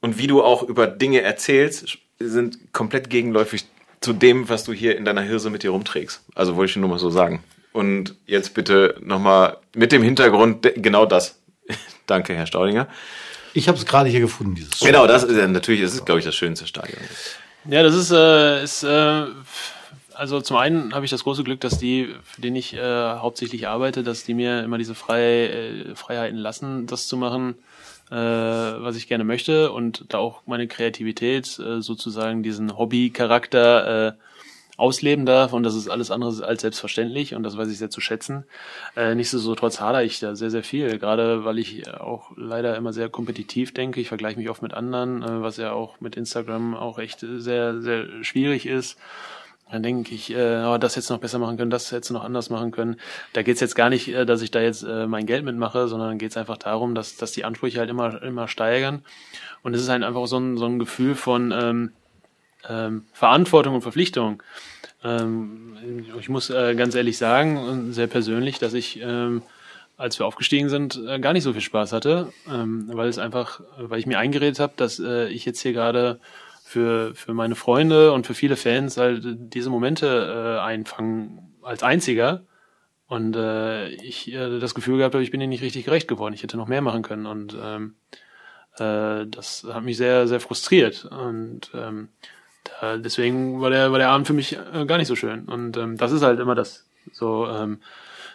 und 0.00 0.18
wie 0.18 0.26
du 0.26 0.42
auch 0.42 0.62
über 0.62 0.86
Dinge 0.86 1.22
erzählst, 1.22 1.98
sind 2.18 2.72
komplett 2.72 3.10
gegenläufig 3.10 3.64
zu 4.04 4.12
dem, 4.12 4.48
was 4.48 4.64
du 4.64 4.72
hier 4.72 4.96
in 4.96 5.04
deiner 5.04 5.22
Hirse 5.22 5.48
mit 5.50 5.62
dir 5.62 5.70
rumträgst. 5.70 6.22
Also 6.34 6.56
wollte 6.56 6.70
ich 6.70 6.76
nur 6.76 6.90
mal 6.90 6.98
so 6.98 7.08
sagen. 7.08 7.42
Und 7.72 8.14
jetzt 8.26 8.54
bitte 8.54 8.96
nochmal 9.00 9.56
mit 9.74 9.92
dem 9.92 10.02
Hintergrund 10.02 10.68
genau 10.76 11.06
das. 11.06 11.40
Danke, 12.06 12.34
Herr 12.34 12.46
Staudinger. 12.46 12.86
Ich 13.54 13.66
habe 13.66 13.78
es 13.78 13.86
gerade 13.86 14.10
hier 14.10 14.20
gefunden, 14.20 14.54
dieses 14.54 14.80
Genau, 14.80 15.06
das 15.06 15.24
ist 15.24 15.36
ja 15.36 15.48
natürlich, 15.48 15.80
das 15.80 15.94
ist, 15.94 16.04
glaube 16.04 16.18
ich, 16.18 16.26
das 16.26 16.34
schönste 16.34 16.66
Stadion. 16.66 17.00
Ja, 17.68 17.82
das 17.82 17.94
ist, 17.94 18.10
äh, 18.10 18.62
ist 18.62 18.82
äh, 18.82 19.24
also 20.12 20.40
zum 20.40 20.58
einen 20.58 20.94
habe 20.94 21.06
ich 21.06 21.10
das 21.10 21.24
große 21.24 21.42
Glück, 21.42 21.60
dass 21.60 21.78
die, 21.78 22.14
für 22.24 22.42
den 22.42 22.54
ich 22.56 22.74
äh, 22.74 22.80
hauptsächlich 22.80 23.68
arbeite, 23.68 24.02
dass 24.02 24.24
die 24.24 24.34
mir 24.34 24.62
immer 24.62 24.76
diese 24.76 24.94
Frei, 24.94 25.46
äh, 25.46 25.94
Freiheiten 25.94 26.38
lassen, 26.38 26.86
das 26.86 27.08
zu 27.08 27.16
machen, 27.16 27.54
äh, 28.10 28.14
was 28.16 28.96
ich 28.96 29.08
gerne 29.08 29.24
möchte 29.24 29.72
und 29.72 30.04
da 30.08 30.18
auch 30.18 30.42
meine 30.46 30.68
Kreativität 30.68 31.58
äh, 31.58 31.80
sozusagen 31.80 32.42
diesen 32.42 32.76
Hobby-Charakter 32.76 34.08
äh, 34.08 34.12
ausleben 34.76 35.24
darf 35.24 35.52
und 35.52 35.62
das 35.62 35.74
ist 35.74 35.88
alles 35.88 36.10
andere 36.10 36.44
als 36.44 36.62
selbstverständlich 36.62 37.34
und 37.34 37.44
das 37.44 37.56
weiß 37.56 37.68
ich 37.70 37.78
sehr 37.78 37.90
zu 37.90 38.00
schätzen. 38.00 38.44
Äh, 38.96 39.14
nichtsdestotrotz 39.14 39.80
hadere 39.80 40.04
ich 40.04 40.18
da 40.18 40.34
sehr, 40.34 40.50
sehr 40.50 40.64
viel, 40.64 40.98
gerade 40.98 41.44
weil 41.44 41.58
ich 41.58 41.88
auch 41.88 42.32
leider 42.36 42.76
immer 42.76 42.92
sehr 42.92 43.08
kompetitiv 43.08 43.72
denke. 43.72 44.00
Ich 44.00 44.08
vergleiche 44.08 44.38
mich 44.38 44.50
oft 44.50 44.62
mit 44.62 44.74
anderen, 44.74 45.22
äh, 45.22 45.42
was 45.42 45.58
ja 45.58 45.72
auch 45.72 46.00
mit 46.00 46.16
Instagram 46.16 46.74
auch 46.74 46.98
echt 46.98 47.20
sehr, 47.20 47.80
sehr 47.80 48.06
schwierig 48.22 48.66
ist. 48.66 48.98
Dann 49.70 49.82
denke 49.82 50.14
ich, 50.14 50.30
äh, 50.30 50.64
oh, 50.66 50.78
das 50.78 50.96
hätte 50.96 51.12
noch 51.12 51.20
besser 51.20 51.38
machen 51.38 51.56
können, 51.56 51.70
das 51.70 51.90
hätte 51.90 52.12
noch 52.12 52.22
anders 52.22 52.50
machen 52.50 52.70
können. 52.70 52.96
Da 53.32 53.42
geht's 53.42 53.60
jetzt 53.60 53.74
gar 53.74 53.90
nicht, 53.90 54.08
äh, 54.08 54.26
dass 54.26 54.42
ich 54.42 54.50
da 54.50 54.60
jetzt 54.60 54.82
äh, 54.82 55.06
mein 55.06 55.26
Geld 55.26 55.44
mitmache, 55.44 55.88
sondern 55.88 56.18
geht's 56.18 56.36
einfach 56.36 56.58
darum, 56.58 56.94
dass, 56.94 57.16
dass 57.16 57.32
die 57.32 57.44
Ansprüche 57.44 57.80
halt 57.80 57.90
immer, 57.90 58.22
immer 58.22 58.46
steigern. 58.46 59.02
Und 59.62 59.74
es 59.74 59.80
ist 59.82 59.88
halt 59.88 60.02
einfach 60.02 60.26
so 60.26 60.38
ein, 60.38 60.58
so 60.58 60.66
ein 60.66 60.78
Gefühl 60.78 61.14
von 61.14 61.50
ähm, 61.50 61.92
ähm, 62.68 63.04
Verantwortung 63.12 63.74
und 63.74 63.82
Verpflichtung. 63.82 64.42
Ähm, 65.02 65.76
ich 66.18 66.28
muss 66.28 66.50
äh, 66.50 66.74
ganz 66.74 66.94
ehrlich 66.94 67.18
sagen, 67.18 67.92
sehr 67.92 68.06
persönlich, 68.06 68.58
dass 68.58 68.74
ich, 68.74 69.00
ähm, 69.02 69.42
als 69.96 70.18
wir 70.18 70.26
aufgestiegen 70.26 70.68
sind, 70.68 71.00
äh, 71.06 71.18
gar 71.18 71.32
nicht 71.32 71.42
so 71.42 71.52
viel 71.52 71.62
Spaß 71.62 71.92
hatte, 71.92 72.32
ähm, 72.50 72.88
weil 72.92 73.08
es 73.08 73.18
einfach, 73.18 73.60
weil 73.78 73.98
ich 73.98 74.06
mir 74.06 74.18
eingeredet 74.18 74.60
habe, 74.60 74.72
dass 74.76 74.98
äh, 74.98 75.28
ich 75.28 75.44
jetzt 75.44 75.60
hier 75.60 75.72
gerade 75.72 76.20
für, 76.74 77.14
für 77.14 77.34
meine 77.34 77.54
Freunde 77.54 78.10
und 78.10 78.26
für 78.26 78.34
viele 78.34 78.56
Fans 78.56 78.96
halt 78.96 79.22
diese 79.24 79.70
Momente 79.70 80.58
äh, 80.58 80.60
einfangen 80.60 81.54
als 81.62 81.84
einziger. 81.84 82.42
Und 83.06 83.36
äh, 83.36 83.90
ich 83.90 84.32
äh, 84.32 84.58
das 84.58 84.74
Gefühl 84.74 84.98
gehabt 84.98 85.14
habe, 85.14 85.22
ich 85.22 85.30
bin 85.30 85.40
ihnen 85.40 85.50
nicht 85.50 85.62
richtig 85.62 85.84
gerecht 85.84 86.08
geworden. 86.08 86.34
Ich 86.34 86.42
hätte 86.42 86.56
noch 86.56 86.66
mehr 86.66 86.82
machen 86.82 87.02
können. 87.02 87.26
Und 87.26 87.56
ähm, 87.62 87.94
äh, 88.78 89.24
das 89.28 89.64
hat 89.72 89.84
mich 89.84 89.96
sehr, 89.96 90.26
sehr 90.26 90.40
frustriert. 90.40 91.04
Und 91.04 91.70
ähm, 91.74 92.08
da, 92.64 92.96
deswegen 92.96 93.60
war 93.60 93.70
der, 93.70 93.92
war 93.92 93.98
der 94.00 94.08
Abend 94.08 94.26
für 94.26 94.32
mich 94.32 94.56
äh, 94.56 94.84
gar 94.84 94.98
nicht 94.98 95.06
so 95.06 95.14
schön. 95.14 95.44
Und 95.44 95.76
ähm, 95.76 95.96
das 95.96 96.10
ist 96.10 96.22
halt 96.22 96.40
immer 96.40 96.56
das. 96.56 96.88
So, 97.12 97.46
ähm, 97.46 97.78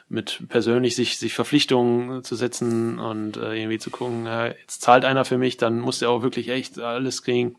mit 0.07 0.43
persönlich 0.49 0.95
sich, 0.95 1.19
sich 1.19 1.33
Verpflichtungen 1.33 2.23
zu 2.23 2.35
setzen 2.35 2.99
und 2.99 3.37
äh, 3.37 3.53
irgendwie 3.53 3.77
zu 3.77 3.91
gucken, 3.91 4.25
ja, 4.25 4.47
jetzt 4.47 4.81
zahlt 4.81 5.05
einer 5.05 5.23
für 5.23 5.37
mich, 5.37 5.57
dann 5.57 5.79
muss 5.79 5.99
der 5.99 6.09
auch 6.09 6.23
wirklich 6.23 6.49
echt 6.49 6.79
alles 6.79 7.21
kriegen. 7.21 7.57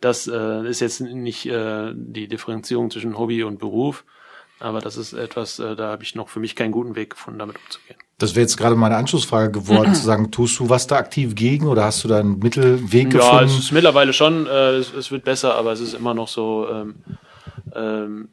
Das 0.00 0.28
äh, 0.28 0.68
ist 0.68 0.80
jetzt 0.80 1.00
nicht 1.00 1.46
äh, 1.46 1.92
die 1.94 2.28
Differenzierung 2.28 2.90
zwischen 2.90 3.18
Hobby 3.18 3.42
und 3.42 3.58
Beruf, 3.58 4.04
aber 4.60 4.80
das 4.80 4.96
ist 4.96 5.12
etwas, 5.12 5.58
äh, 5.58 5.74
da 5.76 5.88
habe 5.90 6.02
ich 6.04 6.14
noch 6.14 6.28
für 6.28 6.40
mich 6.40 6.54
keinen 6.54 6.72
guten 6.72 6.94
Weg 6.94 7.10
gefunden, 7.10 7.38
damit 7.38 7.56
umzugehen. 7.56 7.96
Das 8.18 8.34
wäre 8.34 8.42
jetzt 8.42 8.56
gerade 8.56 8.74
meine 8.74 8.96
Anschlussfrage 8.96 9.52
geworden, 9.52 9.94
zu 9.94 10.02
sagen, 10.02 10.30
tust 10.30 10.58
du 10.58 10.68
was 10.68 10.86
da 10.88 10.96
aktiv 10.96 11.34
gegen 11.36 11.66
oder 11.68 11.84
hast 11.84 12.02
du 12.02 12.08
da 12.08 12.18
einen 12.18 12.38
Mittelweg 12.38 13.12
Ja, 13.14 13.20
gefunden? 13.20 13.44
es 13.44 13.58
ist 13.58 13.72
mittlerweile 13.72 14.12
schon, 14.12 14.46
äh, 14.46 14.70
es, 14.76 14.92
es 14.92 15.10
wird 15.10 15.24
besser, 15.24 15.54
aber 15.54 15.72
es 15.72 15.80
ist 15.80 15.94
immer 15.94 16.14
noch 16.14 16.28
so, 16.28 16.68
ähm, 16.68 16.94
ähm, 17.74 18.28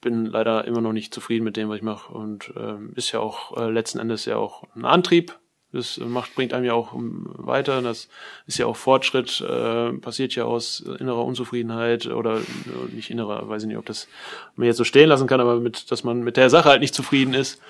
bin 0.00 0.26
leider 0.26 0.64
immer 0.66 0.80
noch 0.80 0.92
nicht 0.92 1.12
zufrieden 1.12 1.44
mit 1.44 1.56
dem, 1.56 1.68
was 1.68 1.76
ich 1.78 1.82
mache 1.82 2.12
und 2.12 2.52
ähm, 2.56 2.92
ist 2.94 3.10
ja 3.10 3.18
auch 3.20 3.56
äh, 3.56 3.70
letzten 3.70 3.98
Endes 3.98 4.24
ja 4.24 4.36
auch 4.36 4.62
ein 4.76 4.84
Antrieb. 4.84 5.36
Das 5.72 5.98
macht, 5.98 6.34
bringt 6.34 6.54
einem 6.54 6.64
ja 6.64 6.72
auch 6.72 6.94
ähm, 6.94 7.26
weiter. 7.36 7.82
Das 7.82 8.08
ist 8.46 8.58
ja 8.58 8.66
auch 8.66 8.76
Fortschritt, 8.76 9.40
äh, 9.42 9.92
passiert 9.94 10.34
ja 10.34 10.44
aus 10.44 10.80
innerer 10.80 11.24
Unzufriedenheit 11.24 12.06
oder 12.06 12.38
äh, 12.38 12.94
nicht 12.94 13.10
innerer, 13.10 13.48
weiß 13.48 13.62
ich 13.62 13.68
nicht, 13.68 13.76
ob 13.76 13.86
das 13.86 14.08
man 14.56 14.66
jetzt 14.66 14.78
so 14.78 14.84
stehen 14.84 15.08
lassen 15.08 15.26
kann, 15.26 15.40
aber 15.40 15.60
mit, 15.60 15.90
dass 15.90 16.04
man 16.04 16.20
mit 16.20 16.36
der 16.36 16.48
Sache 16.48 16.70
halt 16.70 16.80
nicht 16.80 16.94
zufrieden 16.94 17.34
ist, 17.34 17.60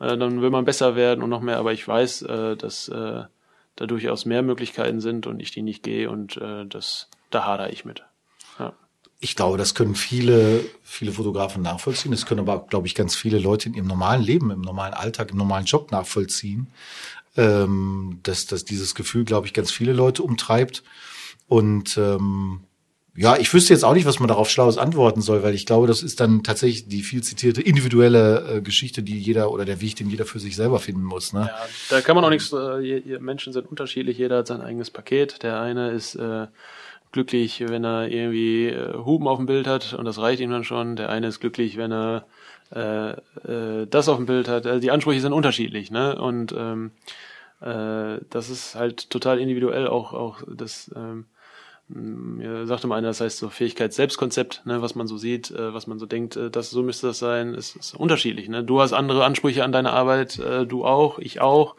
äh, 0.00 0.16
dann 0.16 0.42
will 0.42 0.50
man 0.50 0.64
besser 0.64 0.96
werden 0.96 1.22
und 1.22 1.30
noch 1.30 1.40
mehr. 1.42 1.58
Aber 1.58 1.72
ich 1.72 1.86
weiß, 1.86 2.22
äh, 2.22 2.56
dass 2.56 2.88
äh, 2.88 3.22
da 3.76 3.86
durchaus 3.86 4.24
mehr 4.24 4.42
Möglichkeiten 4.42 5.00
sind 5.00 5.26
und 5.26 5.40
ich 5.40 5.50
die 5.50 5.62
nicht 5.62 5.82
gehe 5.82 6.10
und 6.10 6.36
äh, 6.36 6.66
das 6.66 7.08
da 7.30 7.44
hadere 7.44 7.70
ich 7.70 7.84
mit. 7.84 8.04
Ja. 8.58 8.72
Ich 9.20 9.36
glaube, 9.36 9.58
das 9.58 9.74
können 9.74 9.94
viele, 9.94 10.64
viele 10.82 11.12
Fotografen 11.12 11.62
nachvollziehen. 11.62 12.12
Das 12.12 12.26
können 12.26 12.40
aber, 12.40 12.66
glaube 12.66 12.86
ich, 12.86 12.94
ganz 12.94 13.16
viele 13.16 13.38
Leute 13.38 13.68
in 13.68 13.74
ihrem 13.74 13.86
normalen 13.86 14.22
Leben, 14.22 14.50
im 14.50 14.60
normalen 14.60 14.94
Alltag, 14.94 15.30
im 15.30 15.38
normalen 15.38 15.64
Job 15.64 15.90
nachvollziehen. 15.90 16.68
Ähm, 17.36 18.20
dass, 18.22 18.46
dass 18.46 18.64
dieses 18.64 18.94
Gefühl, 18.94 19.24
glaube 19.24 19.46
ich, 19.46 19.54
ganz 19.54 19.72
viele 19.72 19.92
Leute 19.92 20.22
umtreibt. 20.22 20.84
Und 21.48 21.96
ähm, 21.98 22.60
ja, 23.16 23.36
ich 23.36 23.52
wüsste 23.54 23.72
jetzt 23.72 23.84
auch 23.84 23.94
nicht, 23.94 24.06
was 24.06 24.18
man 24.18 24.28
darauf 24.28 24.50
Schlaues 24.50 24.76
antworten 24.76 25.20
soll, 25.20 25.44
weil 25.44 25.54
ich 25.54 25.66
glaube, 25.66 25.86
das 25.86 26.02
ist 26.02 26.18
dann 26.18 26.42
tatsächlich 26.42 26.88
die 26.88 27.02
viel 27.02 27.22
zitierte 27.22 27.62
individuelle 27.62 28.56
äh, 28.56 28.60
Geschichte, 28.60 29.04
die 29.04 29.18
jeder 29.18 29.52
oder 29.52 29.64
der 29.64 29.80
Weg, 29.80 29.96
den 29.96 30.10
jeder 30.10 30.26
für 30.26 30.40
sich 30.40 30.56
selber 30.56 30.80
finden 30.80 31.04
muss. 31.04 31.32
Ne? 31.32 31.42
Ja, 31.48 31.66
da 31.90 32.00
kann 32.00 32.16
man 32.16 32.24
auch 32.24 32.30
nichts, 32.30 32.52
äh, 32.52 33.18
Menschen 33.20 33.52
sind 33.52 33.70
unterschiedlich, 33.70 34.18
jeder 34.18 34.38
hat 34.38 34.48
sein 34.48 34.60
eigenes 34.60 34.90
Paket. 34.90 35.44
Der 35.44 35.60
eine 35.60 35.92
ist 35.92 36.16
äh, 36.16 36.48
glücklich, 37.12 37.60
wenn 37.60 37.84
er 37.84 38.08
irgendwie 38.08 38.66
äh, 38.66 38.94
Huben 38.94 39.28
auf 39.28 39.38
dem 39.38 39.46
Bild 39.46 39.68
hat 39.68 39.94
und 39.94 40.04
das 40.06 40.18
reicht 40.18 40.40
ihm 40.40 40.50
dann 40.50 40.64
schon. 40.64 40.96
Der 40.96 41.08
eine 41.08 41.28
ist 41.28 41.38
glücklich, 41.38 41.76
wenn 41.76 41.92
er 41.92 42.26
äh, 42.74 43.10
äh, 43.12 43.86
das 43.86 44.08
auf 44.08 44.16
dem 44.16 44.26
Bild 44.26 44.48
hat. 44.48 44.66
Also 44.66 44.80
die 44.80 44.90
Ansprüche 44.90 45.20
sind 45.20 45.32
unterschiedlich, 45.32 45.90
ne? 45.90 46.20
Und 46.20 46.52
ähm, 46.56 46.90
äh, 47.60 48.18
das 48.30 48.50
ist 48.50 48.74
halt 48.74 49.10
total 49.10 49.38
individuell 49.38 49.86
auch 49.86 50.12
auch 50.12 50.42
das 50.48 50.90
ähm, 50.94 51.26
mir 51.88 52.66
sagte 52.66 52.86
mal 52.86 52.96
einer, 52.96 53.08
das 53.08 53.20
heißt 53.20 53.38
so 53.38 53.50
Fähigkeit 53.50 53.92
Selbstkonzept, 53.92 54.62
ne, 54.64 54.80
was 54.80 54.94
man 54.94 55.06
so 55.06 55.18
sieht, 55.18 55.50
äh, 55.50 55.74
was 55.74 55.86
man 55.86 55.98
so 55.98 56.06
denkt, 56.06 56.36
äh, 56.36 56.50
das 56.50 56.70
so 56.70 56.82
müsste 56.82 57.08
das 57.08 57.18
sein, 57.18 57.54
ist, 57.54 57.76
ist 57.76 57.94
unterschiedlich. 57.94 58.48
Ne? 58.48 58.64
Du 58.64 58.80
hast 58.80 58.92
andere 58.92 59.24
Ansprüche 59.24 59.64
an 59.64 59.72
deine 59.72 59.92
Arbeit, 59.92 60.38
äh, 60.38 60.66
du 60.66 60.84
auch, 60.84 61.18
ich 61.18 61.40
auch. 61.40 61.76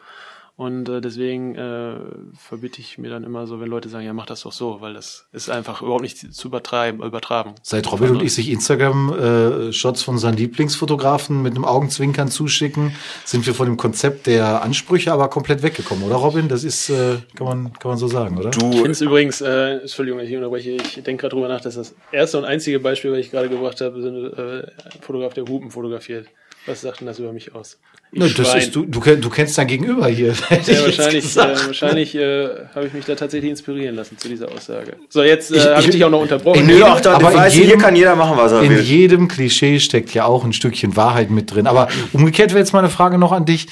Und 0.58 0.88
äh, 0.88 1.02
deswegen 1.02 1.54
äh, 1.54 1.96
verbitte 2.38 2.80
ich 2.80 2.96
mir 2.96 3.10
dann 3.10 3.24
immer 3.24 3.46
so, 3.46 3.60
wenn 3.60 3.68
Leute 3.68 3.90
sagen, 3.90 4.06
ja, 4.06 4.14
mach 4.14 4.24
das 4.24 4.40
doch 4.40 4.52
so, 4.52 4.80
weil 4.80 4.94
das 4.94 5.26
ist 5.32 5.50
einfach 5.50 5.82
überhaupt 5.82 6.00
nicht 6.00 6.16
zu 6.16 6.48
übertreiben, 6.48 7.02
übertragen. 7.02 7.56
Seit 7.62 7.92
Robin 7.92 8.12
und 8.12 8.22
ich 8.22 8.34
sich 8.34 8.48
Instagram-Shots 8.48 10.02
von 10.02 10.16
seinen 10.16 10.38
Lieblingsfotografen 10.38 11.42
mit 11.42 11.54
einem 11.54 11.66
Augenzwinkern 11.66 12.28
zuschicken, 12.28 12.96
sind 13.26 13.46
wir 13.46 13.52
von 13.52 13.66
dem 13.66 13.76
Konzept 13.76 14.26
der 14.26 14.62
Ansprüche 14.62 15.12
aber 15.12 15.28
komplett 15.28 15.62
weggekommen, 15.62 16.04
oder 16.04 16.16
Robin? 16.16 16.48
Das 16.48 16.64
ist, 16.64 16.88
äh, 16.88 17.18
kann 17.34 17.46
man, 17.46 17.72
kann 17.74 17.90
man 17.90 17.98
so 17.98 18.08
sagen, 18.08 18.38
oder? 18.38 18.48
Ich 18.48 18.56
Du, 18.56 18.72
finde 18.72 18.92
es 18.92 19.02
übrigens, 19.02 19.42
äh, 19.42 19.80
Entschuldigung, 19.80 20.20
ich 20.20 20.34
unterbreche, 20.34 20.70
ich 20.70 20.94
denke 21.02 21.20
gerade 21.20 21.34
drüber 21.34 21.48
nach, 21.48 21.60
dass 21.60 21.74
das 21.74 21.94
erste 22.12 22.38
und 22.38 22.46
einzige 22.46 22.80
Beispiel, 22.80 23.12
was 23.12 23.18
ich 23.18 23.30
gerade 23.30 23.50
gebracht 23.50 23.82
habe, 23.82 24.00
sind 24.00 24.16
äh, 24.16 24.62
ein 24.62 25.02
Fotograf, 25.02 25.34
der 25.34 25.44
Hupen 25.44 25.70
fotografiert. 25.70 26.28
Was 26.66 26.80
sagt 26.80 27.00
denn 27.00 27.06
das 27.06 27.18
über 27.20 27.32
mich 27.32 27.54
aus? 27.54 27.78
Ne, 28.12 28.28
das 28.30 28.54
ist, 28.54 28.74
du, 28.74 28.84
du, 28.84 29.00
du 29.00 29.30
kennst 29.30 29.56
dein 29.58 29.66
Gegenüber 29.66 30.08
hier. 30.08 30.32
Ja, 30.50 30.82
wahrscheinlich, 30.84 31.36
äh, 31.36 31.38
wahrscheinlich 31.38 32.14
äh, 32.14 32.48
habe 32.74 32.86
ich 32.86 32.92
mich 32.92 33.04
da 33.04 33.14
tatsächlich 33.14 33.50
inspirieren 33.50 33.94
lassen 33.96 34.16
zu 34.18 34.28
dieser 34.28 34.50
Aussage. 34.50 34.96
So, 35.08 35.22
jetzt 35.22 35.50
äh, 35.52 35.56
Ich- 35.56 35.64
habe 35.66 35.80
ich 35.80 35.86
ich- 35.86 35.92
dich 35.92 36.04
auch 36.04 36.10
noch 36.10 36.20
unterbrochen. 36.22 36.60
in 36.60 36.66
nö, 36.66 36.72
jedem- 36.74 37.02
da, 37.02 37.14
aber 37.14 37.30
in 37.32 37.36
weißt 37.36 37.54
du, 37.54 37.58
hier 37.60 37.66
jedem- 37.68 37.80
kann 37.80 37.94
jeder 37.96 38.16
machen, 38.16 38.36
was 38.36 38.52
er 38.52 38.62
In 38.62 38.70
will. 38.70 38.80
jedem 38.80 39.28
Klischee 39.28 39.78
steckt 39.80 40.12
ja 40.14 40.24
auch 40.24 40.44
ein 40.44 40.52
Stückchen 40.52 40.96
Wahrheit 40.96 41.30
mit 41.30 41.52
drin. 41.54 41.66
Aber 41.66 41.88
umgekehrt 42.12 42.50
wäre 42.50 42.60
jetzt 42.60 42.72
meine 42.72 42.90
Frage 42.90 43.18
noch 43.18 43.32
an 43.32 43.44
dich. 43.44 43.66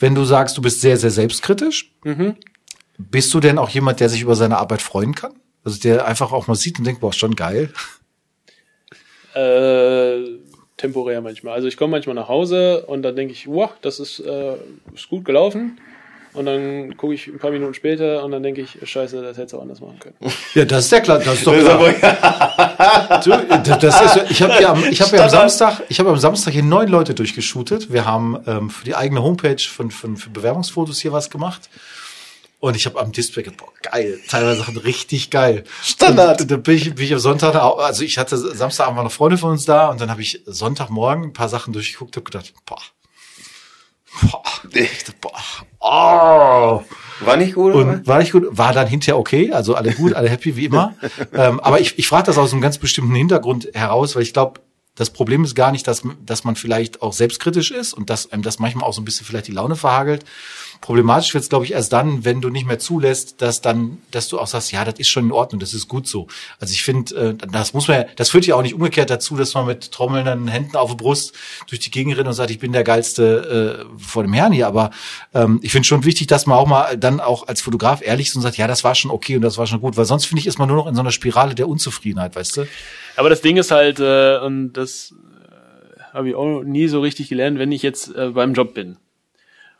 Wenn 0.00 0.14
du 0.14 0.24
sagst, 0.24 0.56
du 0.56 0.62
bist 0.62 0.80
sehr, 0.80 0.96
sehr 0.96 1.10
selbstkritisch, 1.10 1.92
bist 2.98 3.34
du 3.34 3.40
denn 3.40 3.58
auch 3.58 3.68
jemand, 3.68 3.98
der 4.00 4.08
sich 4.08 4.22
über 4.22 4.36
seine 4.36 4.58
Arbeit 4.58 4.80
freuen 4.82 5.14
kann? 5.14 5.32
Also 5.64 5.80
der 5.80 6.06
einfach 6.06 6.30
auch 6.32 6.46
mal 6.46 6.54
sieht 6.54 6.78
und 6.78 6.84
denkt, 6.86 7.00
boah, 7.00 7.12
schon 7.12 7.34
geil. 7.36 7.70
Äh, 9.34 10.38
temporär 10.78 11.20
manchmal. 11.20 11.54
Also 11.54 11.68
ich 11.68 11.76
komme 11.76 11.90
manchmal 11.90 12.14
nach 12.14 12.28
Hause 12.28 12.84
und 12.86 13.02
dann 13.02 13.14
denke 13.14 13.34
ich, 13.34 13.46
wow, 13.46 13.70
das 13.82 14.00
ist, 14.00 14.20
äh, 14.20 14.54
ist 14.94 15.10
gut 15.10 15.26
gelaufen. 15.26 15.78
Und 16.34 16.46
dann 16.46 16.96
gucke 16.96 17.14
ich 17.14 17.26
ein 17.26 17.38
paar 17.38 17.50
Minuten 17.50 17.74
später 17.74 18.22
und 18.22 18.30
dann 18.30 18.42
denke 18.42 18.60
ich, 18.60 18.78
scheiße, 18.82 19.20
das 19.22 19.38
hättest 19.38 19.54
du 19.54 19.58
auch 19.58 19.62
anders 19.62 19.80
machen 19.80 19.98
können. 19.98 20.14
Ja, 20.54 20.64
das 20.64 20.84
ist 20.84 20.92
ja 20.92 21.00
klar, 21.00 21.18
das 21.18 21.34
ist 21.34 21.46
doch 21.46 21.54
klar. 21.54 21.78
Du, 23.24 23.76
das 23.76 24.00
ist, 24.00 24.30
ich 24.30 24.42
habe 24.42 24.54
ja, 24.62 24.76
ich 24.90 25.00
habe 25.00 25.16
ja 25.16 25.24
am 25.24 25.30
Samstag, 25.30 25.82
ich 25.88 25.98
habe 25.98 26.10
am 26.10 26.18
Samstag 26.18 26.52
hier 26.52 26.62
neun 26.62 26.88
Leute 26.88 27.14
durchgeshootet. 27.14 27.92
Wir 27.92 28.04
haben 28.04 28.38
ähm, 28.46 28.70
für 28.70 28.84
die 28.84 28.94
eigene 28.94 29.22
Homepage 29.22 29.62
von, 29.68 29.90
von 29.90 30.16
für 30.16 30.30
Bewerbungsfotos 30.30 31.00
hier 31.00 31.12
was 31.12 31.30
gemacht. 31.30 31.68
Und 32.60 32.74
ich 32.74 32.86
habe 32.86 32.98
am 32.98 33.12
Display 33.12 33.44
gedacht, 33.44 33.60
boah, 33.60 33.72
geil, 33.82 34.18
teilweise 34.28 34.58
Sachen 34.58 34.76
richtig 34.78 35.30
geil. 35.30 35.62
Standard. 35.82 36.40
Und, 36.40 36.50
da 36.50 36.56
bin 36.56 36.76
ich, 36.76 36.94
bin 36.94 37.04
ich 37.04 37.12
am 37.12 37.20
Sonntag, 37.20 37.54
also 37.54 38.02
ich 38.02 38.18
hatte 38.18 38.36
Samstagabend 38.36 38.96
war 38.96 39.04
eine 39.04 39.10
Freundin 39.10 39.38
von 39.38 39.52
uns 39.52 39.64
da 39.64 39.88
und 39.88 40.00
dann 40.00 40.10
habe 40.10 40.22
ich 40.22 40.42
Sonntagmorgen 40.44 41.24
ein 41.24 41.32
paar 41.32 41.48
Sachen 41.48 41.72
durchgeguckt 41.72 42.16
und 42.16 42.24
gedacht, 42.24 42.52
boah, 42.66 42.82
boah, 44.22 44.42
dachte, 44.64 45.14
boah, 45.20 45.32
oh. 45.80 46.84
War 47.20 47.36
nicht 47.36 47.54
gut, 47.54 47.74
oder? 47.74 47.92
Und 47.92 48.06
war 48.06 48.18
nicht 48.18 48.32
gut, 48.32 48.46
war 48.50 48.72
dann 48.72 48.86
hinterher 48.86 49.18
okay, 49.18 49.52
also 49.52 49.74
alle 49.74 49.92
gut, 49.92 50.14
alle 50.14 50.28
happy 50.28 50.56
wie 50.56 50.66
immer. 50.66 50.94
ähm, 51.32 51.60
aber 51.60 51.80
ich, 51.80 51.98
ich 51.98 52.06
frage 52.08 52.26
das 52.26 52.38
aus 52.38 52.52
einem 52.52 52.62
ganz 52.62 52.78
bestimmten 52.78 53.14
Hintergrund 53.14 53.68
heraus, 53.74 54.14
weil 54.14 54.22
ich 54.22 54.32
glaube, 54.32 54.60
das 54.94 55.10
Problem 55.10 55.44
ist 55.44 55.54
gar 55.54 55.70
nicht, 55.70 55.86
dass, 55.86 56.02
dass 56.26 56.42
man 56.42 56.56
vielleicht 56.56 57.02
auch 57.02 57.12
selbstkritisch 57.12 57.70
ist 57.70 57.92
und 57.92 58.10
dass 58.10 58.32
einem 58.32 58.42
das 58.42 58.58
manchmal 58.58 58.84
auch 58.84 58.92
so 58.92 59.00
ein 59.00 59.04
bisschen 59.04 59.24
vielleicht 59.26 59.46
die 59.46 59.52
Laune 59.52 59.76
verhagelt. 59.76 60.24
Problematisch 60.80 61.34
wird 61.34 61.42
es, 61.42 61.50
glaube 61.50 61.64
ich, 61.64 61.72
erst 61.72 61.92
dann, 61.92 62.24
wenn 62.24 62.40
du 62.40 62.50
nicht 62.50 62.66
mehr 62.66 62.78
zulässt, 62.78 63.42
dass 63.42 63.60
dann, 63.60 63.98
dass 64.10 64.28
du 64.28 64.38
auch 64.38 64.46
sagst, 64.46 64.72
ja, 64.72 64.84
das 64.84 64.98
ist 64.98 65.08
schon 65.08 65.26
in 65.26 65.32
Ordnung, 65.32 65.58
das 65.60 65.74
ist 65.74 65.88
gut 65.88 66.06
so. 66.06 66.28
Also 66.60 66.72
ich 66.72 66.82
finde, 66.82 67.14
äh, 67.14 67.34
das 67.50 67.74
muss 67.74 67.88
man, 67.88 68.04
das 68.16 68.30
führt 68.30 68.46
ja 68.46 68.54
auch 68.54 68.62
nicht 68.62 68.74
umgekehrt 68.74 69.10
dazu, 69.10 69.36
dass 69.36 69.54
man 69.54 69.66
mit 69.66 69.90
trommelnden 69.90 70.48
Händen 70.48 70.76
auf 70.76 70.90
der 70.90 70.96
Brust 70.96 71.34
durch 71.68 71.80
die 71.80 71.90
Gegend 71.90 72.16
rennt 72.16 72.28
und 72.28 72.34
sagt, 72.34 72.50
ich 72.50 72.58
bin 72.58 72.72
der 72.72 72.84
geilste 72.84 73.86
äh, 73.88 73.98
vor 74.00 74.22
dem 74.22 74.32
Herrn 74.32 74.52
hier. 74.52 74.66
Aber 74.66 74.90
ähm, 75.34 75.58
ich 75.62 75.72
finde 75.72 75.86
schon 75.86 76.04
wichtig, 76.04 76.26
dass 76.28 76.46
man 76.46 76.56
auch 76.56 76.66
mal 76.66 76.96
dann 76.96 77.20
auch 77.20 77.48
als 77.48 77.60
Fotograf 77.60 78.00
ehrlich 78.02 78.28
ist 78.28 78.36
und 78.36 78.42
sagt, 78.42 78.56
ja, 78.56 78.66
das 78.66 78.84
war 78.84 78.94
schon 78.94 79.10
okay 79.10 79.36
und 79.36 79.42
das 79.42 79.58
war 79.58 79.66
schon 79.66 79.80
gut, 79.80 79.96
weil 79.96 80.04
sonst 80.04 80.26
finde 80.26 80.40
ich, 80.40 80.46
ist 80.46 80.58
man 80.58 80.68
nur 80.68 80.76
noch 80.76 80.86
in 80.86 80.94
so 80.94 81.00
einer 81.00 81.12
Spirale 81.12 81.54
der 81.54 81.68
Unzufriedenheit, 81.68 82.36
weißt 82.36 82.58
du? 82.58 82.66
Aber 83.16 83.30
das 83.30 83.40
Ding 83.40 83.56
ist 83.56 83.72
halt, 83.72 83.98
äh, 83.98 84.38
und 84.38 84.74
das 84.74 85.12
äh, 85.12 86.00
habe 86.14 86.28
ich 86.28 86.34
auch 86.36 86.62
nie 86.62 86.86
so 86.86 87.00
richtig 87.00 87.28
gelernt, 87.28 87.58
wenn 87.58 87.72
ich 87.72 87.82
jetzt 87.82 88.14
äh, 88.14 88.30
beim 88.30 88.54
Job 88.54 88.74
bin. 88.74 88.96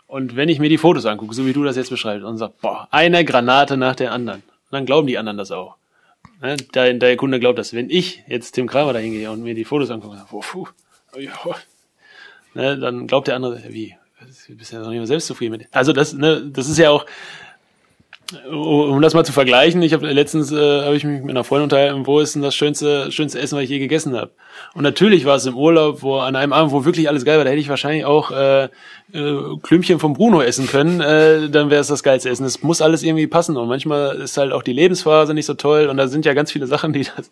Und 0.09 0.37
wenn 0.37 0.49
ich 0.49 0.59
mir 0.59 0.71
die 0.71 0.79
Fotos 0.79 1.05
angucke, 1.07 1.35
so 1.35 1.47
wie 1.47 1.53
du 1.53 1.63
das 1.63 1.77
jetzt 1.77 1.91
beschreibst, 1.91 2.25
und 2.25 2.39
sag, 2.39 2.59
boah, 2.61 2.89
eine 2.91 3.25
Granate 3.25 3.77
nach 3.77 3.95
der 3.95 4.11
anderen, 4.11 4.43
dann 4.71 4.87
glauben 4.87 5.07
die 5.07 5.19
anderen 5.19 5.37
das 5.37 5.53
auch. 5.53 5.77
Ne? 6.41 6.57
Der, 6.75 6.95
der 6.95 7.17
Kunde 7.17 7.39
glaubt 7.39 7.59
das. 7.59 7.75
Wenn 7.75 7.91
ich 7.91 8.25
jetzt 8.27 8.53
Tim 8.53 8.67
Kramer 8.67 8.95
da 8.95 8.99
hingehe 9.01 9.31
und 9.31 9.43
mir 9.43 9.55
die 9.55 9.67
Fotos 9.67 9.91
angucke, 9.91 10.17
sag, 10.17 10.31
boah, 10.31 10.41
puh, 10.41 10.67
ja, 11.19 11.33
ne, 12.55 12.79
dann 12.79 13.07
glaubt 13.07 13.29
der 13.29 13.37
andere, 13.37 13.63
wie, 13.69 13.97
du 14.49 14.57
bist 14.57 14.73
ja 14.73 14.81
noch 14.81 14.89
nicht 14.89 14.99
mal 14.99 15.07
selbstzufrieden 15.07 15.59
mit. 15.59 15.69
Also 15.73 15.93
das, 15.93 16.15
ne, 16.15 16.43
das 16.51 16.69
ist 16.69 16.79
ja 16.79 16.91
auch, 16.91 17.05
um 18.51 19.01
das 19.01 19.15
mal 19.15 19.25
zu 19.25 19.33
vergleichen, 19.33 19.81
ich 19.81 19.95
habe 19.95 20.13
letztens 20.13 20.53
äh, 20.53 20.83
habe 20.83 20.97
ich 20.97 21.05
mich 21.05 21.23
mit 21.23 21.31
einer 21.31 21.45
Freundin 21.45 21.65
unterhalten, 21.65 22.07
wo 22.07 22.21
ist 22.21 22.35
denn 22.35 22.43
das 22.43 22.55
schönste 22.55 23.11
schönste 23.11 23.39
Essen, 23.39 23.57
was 23.57 23.65
ich 23.65 23.71
je 23.71 23.79
gegessen 23.79 24.15
habe? 24.15 24.33
Und 24.75 24.83
natürlich 24.83 25.25
war 25.25 25.37
es 25.37 25.47
im 25.47 25.57
Urlaub, 25.57 26.03
wo 26.03 26.19
an 26.19 26.37
einem 26.37 26.53
Abend, 26.53 26.73
wo 26.73 26.85
wirklich 26.85 27.09
alles 27.09 27.25
geil 27.25 27.39
war, 27.39 27.45
da 27.45 27.51
hätte 27.51 27.61
ich 27.61 27.71
wahrscheinlich 27.71 28.05
auch 28.05 28.31
äh, 28.31 28.65
äh, 28.65 28.69
Klümpchen 29.63 29.99
vom 29.99 30.13
Bruno 30.13 30.43
essen 30.43 30.67
können, 30.67 31.01
äh, 31.01 31.49
dann 31.49 31.71
wäre 31.71 31.81
es 31.81 31.87
das 31.87 32.03
geilste 32.03 32.29
Essen. 32.29 32.45
Es 32.45 32.63
muss 32.63 32.83
alles 32.83 33.03
irgendwie 33.03 33.27
passen 33.27 33.57
und 33.57 33.67
manchmal 33.67 34.17
ist 34.17 34.37
halt 34.37 34.53
auch 34.53 34.63
die 34.63 34.75
Lebensphase 34.75 35.33
nicht 35.33 35.47
so 35.47 35.55
toll 35.55 35.87
und 35.87 35.97
da 35.97 36.09
sind 36.09 36.27
ja 36.27 36.35
ganz 36.35 36.53
viele 36.53 36.67
Sachen, 36.67 36.93
die 36.93 37.05
das 37.05 37.31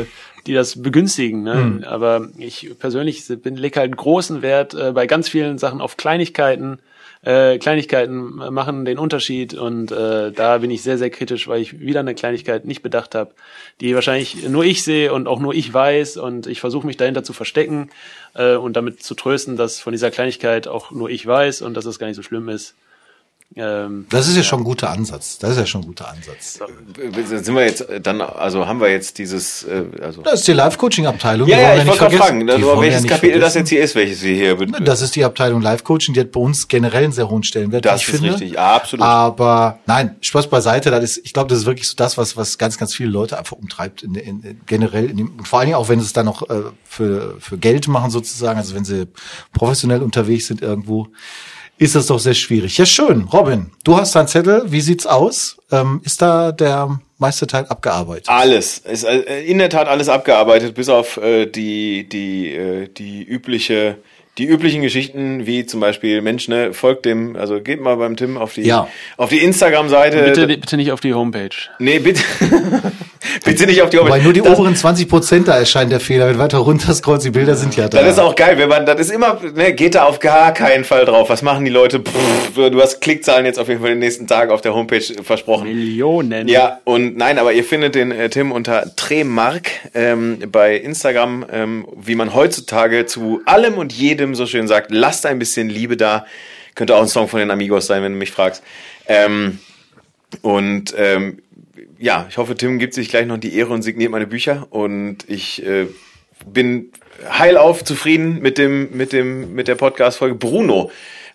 äh, 0.00 0.04
die 0.46 0.54
das 0.54 0.82
begünstigen. 0.82 1.42
Ne? 1.42 1.54
Hm. 1.54 1.84
Aber 1.84 2.28
ich 2.38 2.70
persönlich 2.78 3.24
bin, 3.42 3.56
lege 3.56 3.80
halt 3.80 3.96
großen 3.96 4.42
Wert 4.42 4.74
äh, 4.74 4.92
bei 4.92 5.06
ganz 5.06 5.28
vielen 5.28 5.58
Sachen 5.58 5.80
auf 5.80 5.96
Kleinigkeiten. 5.96 6.80
Äh, 7.24 7.58
Kleinigkeiten 7.58 8.34
machen 8.52 8.84
den 8.84 8.98
Unterschied 8.98 9.54
und 9.54 9.92
äh, 9.92 10.32
da 10.32 10.58
bin 10.58 10.72
ich 10.72 10.82
sehr, 10.82 10.98
sehr 10.98 11.10
kritisch, 11.10 11.46
weil 11.46 11.60
ich 11.60 11.78
wieder 11.78 12.00
eine 12.00 12.16
Kleinigkeit 12.16 12.64
nicht 12.64 12.82
bedacht 12.82 13.14
habe, 13.14 13.30
die 13.80 13.94
wahrscheinlich 13.94 14.48
nur 14.48 14.64
ich 14.64 14.82
sehe 14.82 15.12
und 15.12 15.28
auch 15.28 15.38
nur 15.38 15.54
ich 15.54 15.72
weiß 15.72 16.16
und 16.16 16.48
ich 16.48 16.58
versuche 16.58 16.84
mich 16.84 16.96
dahinter 16.96 17.22
zu 17.22 17.32
verstecken 17.32 17.90
äh, 18.34 18.56
und 18.56 18.76
damit 18.76 19.04
zu 19.04 19.14
trösten, 19.14 19.56
dass 19.56 19.78
von 19.78 19.92
dieser 19.92 20.10
Kleinigkeit 20.10 20.66
auch 20.66 20.90
nur 20.90 21.10
ich 21.10 21.24
weiß 21.24 21.62
und 21.62 21.74
dass 21.74 21.84
es 21.84 22.00
gar 22.00 22.08
nicht 22.08 22.16
so 22.16 22.22
schlimm 22.22 22.48
ist. 22.48 22.74
Ähm, 23.54 24.06
Das 24.10 24.28
ist 24.28 24.36
ja, 24.36 24.42
schon 24.42 24.60
ein 24.60 24.64
guter 24.64 24.90
Ansatz. 24.90 25.38
Das 25.38 25.50
ist 25.52 25.56
ja 25.58 25.66
schon 25.66 25.82
ein 25.82 25.86
guter 25.86 26.08
Ansatz. 26.08 26.58
Sind 27.44 27.54
wir 27.54 27.64
jetzt 27.66 27.86
dann, 28.02 28.20
also 28.20 28.66
haben 28.66 28.80
wir 28.80 28.90
jetzt 28.90 29.18
dieses, 29.18 29.64
äh, 29.64 29.84
also. 30.02 30.22
Das 30.22 30.40
ist 30.40 30.48
die 30.48 30.52
Live-Coaching-Abteilung. 30.52 31.48
Ja, 31.48 31.60
ja, 31.60 31.74
ich 31.76 31.80
wir 31.82 31.86
wollte 31.88 31.98
gerade 31.98 32.14
nicht 32.14 32.22
fragen, 32.24 32.48
wollen 32.48 32.62
wir 32.62 32.80
welches 32.80 33.02
nicht 33.02 33.10
Kapitel 33.10 33.40
das 33.40 33.52
vergessen. 33.52 33.58
jetzt 33.58 33.68
hier 33.68 33.82
ist, 33.82 33.94
welches 33.94 34.22
wir 34.22 34.34
hier. 34.34 34.56
bet- 34.56 34.88
Das 34.88 35.02
ist 35.02 35.14
die 35.16 35.24
Abteilung 35.24 35.60
Live-Coaching, 35.60 36.14
die 36.14 36.20
hat 36.20 36.32
bei 36.32 36.40
uns 36.40 36.68
generell 36.68 37.04
einen 37.04 37.12
sehr 37.12 37.28
hohen 37.28 37.42
Stellenwert. 37.42 37.84
Das 37.84 38.02
ist 38.02 38.10
finde. 38.10 38.32
richtig, 38.32 38.52
ja, 38.52 38.74
absolut. 38.76 39.04
Aber 39.04 39.78
nein, 39.86 40.16
Spaß 40.20 40.48
beiseite, 40.48 40.90
das 40.90 41.02
ist, 41.04 41.20
ich 41.24 41.32
glaube, 41.32 41.48
das 41.50 41.58
ist 41.58 41.66
wirklich 41.66 41.88
so 41.88 41.94
das, 41.96 42.16
was, 42.18 42.36
was 42.36 42.58
ganz, 42.58 42.78
ganz 42.78 42.94
viele 42.94 43.10
Leute 43.10 43.38
einfach 43.38 43.56
umtreibt, 43.56 44.02
in, 44.02 44.14
in, 44.14 44.40
in, 44.42 44.60
generell, 44.66 45.10
in 45.10 45.16
dem, 45.18 45.32
und 45.38 45.46
vor 45.48 45.58
allen 45.58 45.66
Dingen 45.66 45.76
auch, 45.78 45.88
wenn 45.88 46.00
sie 46.00 46.06
es 46.06 46.12
dann 46.12 46.26
noch 46.26 46.48
äh, 46.48 46.62
für, 46.84 47.36
für 47.38 47.58
Geld 47.58 47.86
machen 47.88 48.10
sozusagen, 48.10 48.58
also 48.58 48.74
wenn 48.74 48.84
sie 48.84 49.08
professionell 49.52 50.02
unterwegs 50.02 50.46
sind 50.46 50.62
irgendwo, 50.62 51.08
ist 51.82 51.94
das 51.94 52.06
doch 52.06 52.18
sehr 52.18 52.34
schwierig. 52.34 52.78
Ja, 52.78 52.86
schön. 52.86 53.22
Robin, 53.32 53.70
du 53.84 53.96
hast 53.96 54.14
deinen 54.14 54.28
Zettel. 54.28 54.62
Wie 54.66 54.80
sieht's 54.80 55.06
aus? 55.06 55.56
Ähm, 55.70 56.00
ist 56.04 56.22
da 56.22 56.52
der 56.52 57.00
meiste 57.18 57.46
Teil 57.46 57.66
abgearbeitet? 57.66 58.28
Alles. 58.28 58.78
Ist 58.78 59.04
äh, 59.04 59.42
in 59.44 59.58
der 59.58 59.68
Tat 59.70 59.88
alles 59.88 60.08
abgearbeitet, 60.08 60.74
bis 60.74 60.88
auf 60.88 61.16
äh, 61.18 61.46
die, 61.46 62.08
die, 62.08 62.52
äh, 62.54 62.88
die 62.88 63.22
übliche, 63.24 63.98
die 64.38 64.44
üblichen 64.46 64.82
Geschichten, 64.82 65.46
wie 65.46 65.66
zum 65.66 65.80
Beispiel, 65.80 66.22
Mensch, 66.22 66.48
ne, 66.48 66.72
folgt 66.72 67.04
dem, 67.04 67.36
also 67.36 67.60
geht 67.60 67.80
mal 67.80 67.96
beim 67.96 68.16
Tim 68.16 68.38
auf 68.38 68.54
die, 68.54 68.62
Ja. 68.62 68.88
auf 69.18 69.28
die 69.30 69.38
Instagram-Seite. 69.38 70.22
bitte, 70.22 70.46
bitte 70.46 70.76
nicht 70.76 70.90
auf 70.92 71.00
die 71.00 71.14
Homepage. 71.14 71.50
Nee, 71.78 71.98
bitte. 71.98 72.22
bitte 73.44 73.66
nicht 73.66 73.82
auf 73.82 73.90
die 73.90 73.98
Wobei 73.98 74.18
nur 74.20 74.32
die 74.32 74.40
Das- 74.42 74.58
oberen 74.58 74.74
20 74.76 75.08
Prozent, 75.08 75.48
da 75.48 75.58
erscheint 75.58 75.90
der 75.92 76.00
Fehler. 76.00 76.26
Wenn 76.26 76.34
du 76.34 76.38
weiter 76.40 76.58
runter 76.58 76.92
scrollst, 76.94 77.24
die 77.26 77.30
Bilder 77.30 77.54
sind 77.56 77.76
ja 77.76 77.88
da. 77.88 78.02
Das 78.02 78.12
ist 78.14 78.18
auch 78.18 78.34
geil, 78.34 78.58
wenn 78.58 78.68
man, 78.68 78.84
das 78.86 79.00
ist 79.00 79.10
immer, 79.10 79.40
ne, 79.54 79.72
geht 79.74 79.94
da 79.94 80.04
auf 80.04 80.18
gar 80.18 80.52
keinen 80.54 80.84
Fall 80.84 81.04
drauf. 81.04 81.28
Was 81.28 81.42
machen 81.42 81.64
die 81.64 81.70
Leute? 81.70 82.00
Pff, 82.00 82.54
du 82.54 82.80
hast 82.80 83.00
Klickzahlen 83.00 83.46
jetzt 83.46 83.58
auf 83.58 83.68
jeden 83.68 83.80
Fall 83.80 83.90
in 83.90 83.96
den 83.96 84.00
nächsten 84.00 84.26
Tagen 84.26 84.50
auf 84.50 84.60
der 84.60 84.74
Homepage 84.74 85.00
versprochen. 85.22 85.68
Millionen. 85.68 86.48
Ja, 86.48 86.80
und 86.84 87.16
nein, 87.16 87.38
aber 87.38 87.52
ihr 87.52 87.64
findet 87.64 87.94
den 87.94 88.10
äh, 88.12 88.28
Tim 88.28 88.52
unter 88.52 88.94
Tremark 88.96 89.70
ähm, 89.94 90.38
bei 90.50 90.76
Instagram, 90.76 91.46
ähm, 91.52 91.86
wie 91.96 92.14
man 92.14 92.34
heutzutage 92.34 93.06
zu 93.06 93.40
allem 93.46 93.78
und 93.78 93.92
jedem 93.92 94.34
so 94.34 94.46
schön 94.46 94.68
sagt, 94.68 94.90
lasst 94.90 95.26
ein 95.26 95.38
bisschen 95.38 95.68
Liebe 95.68 95.96
da. 95.96 96.26
Könnte 96.74 96.94
auch 96.96 97.02
ein 97.02 97.08
Song 97.08 97.28
von 97.28 97.38
den 97.38 97.50
Amigos 97.50 97.86
sein, 97.86 98.02
wenn 98.02 98.12
du 98.12 98.18
mich 98.18 98.30
fragst. 98.30 98.62
Ähm, 99.06 99.58
und 100.40 100.94
ähm, 100.96 101.38
ja, 101.98 102.26
ich 102.28 102.36
hoffe, 102.36 102.54
Tim 102.56 102.78
gibt 102.78 102.94
sich 102.94 103.08
gleich 103.08 103.26
noch 103.26 103.38
die 103.38 103.54
Ehre 103.56 103.72
und 103.72 103.82
signiert 103.82 104.10
meine 104.10 104.26
Bücher. 104.26 104.66
Und 104.70 105.18
ich 105.28 105.64
äh, 105.66 105.86
bin 106.46 106.92
heilauf 107.30 107.84
zufrieden 107.84 108.40
mit 108.40 108.58
dem, 108.58 108.96
mit 108.96 109.12
dem, 109.12 109.54
mit 109.54 109.68
der 109.68 109.74
Podcast-Folge. 109.76 110.34
Bruno, 110.36 110.90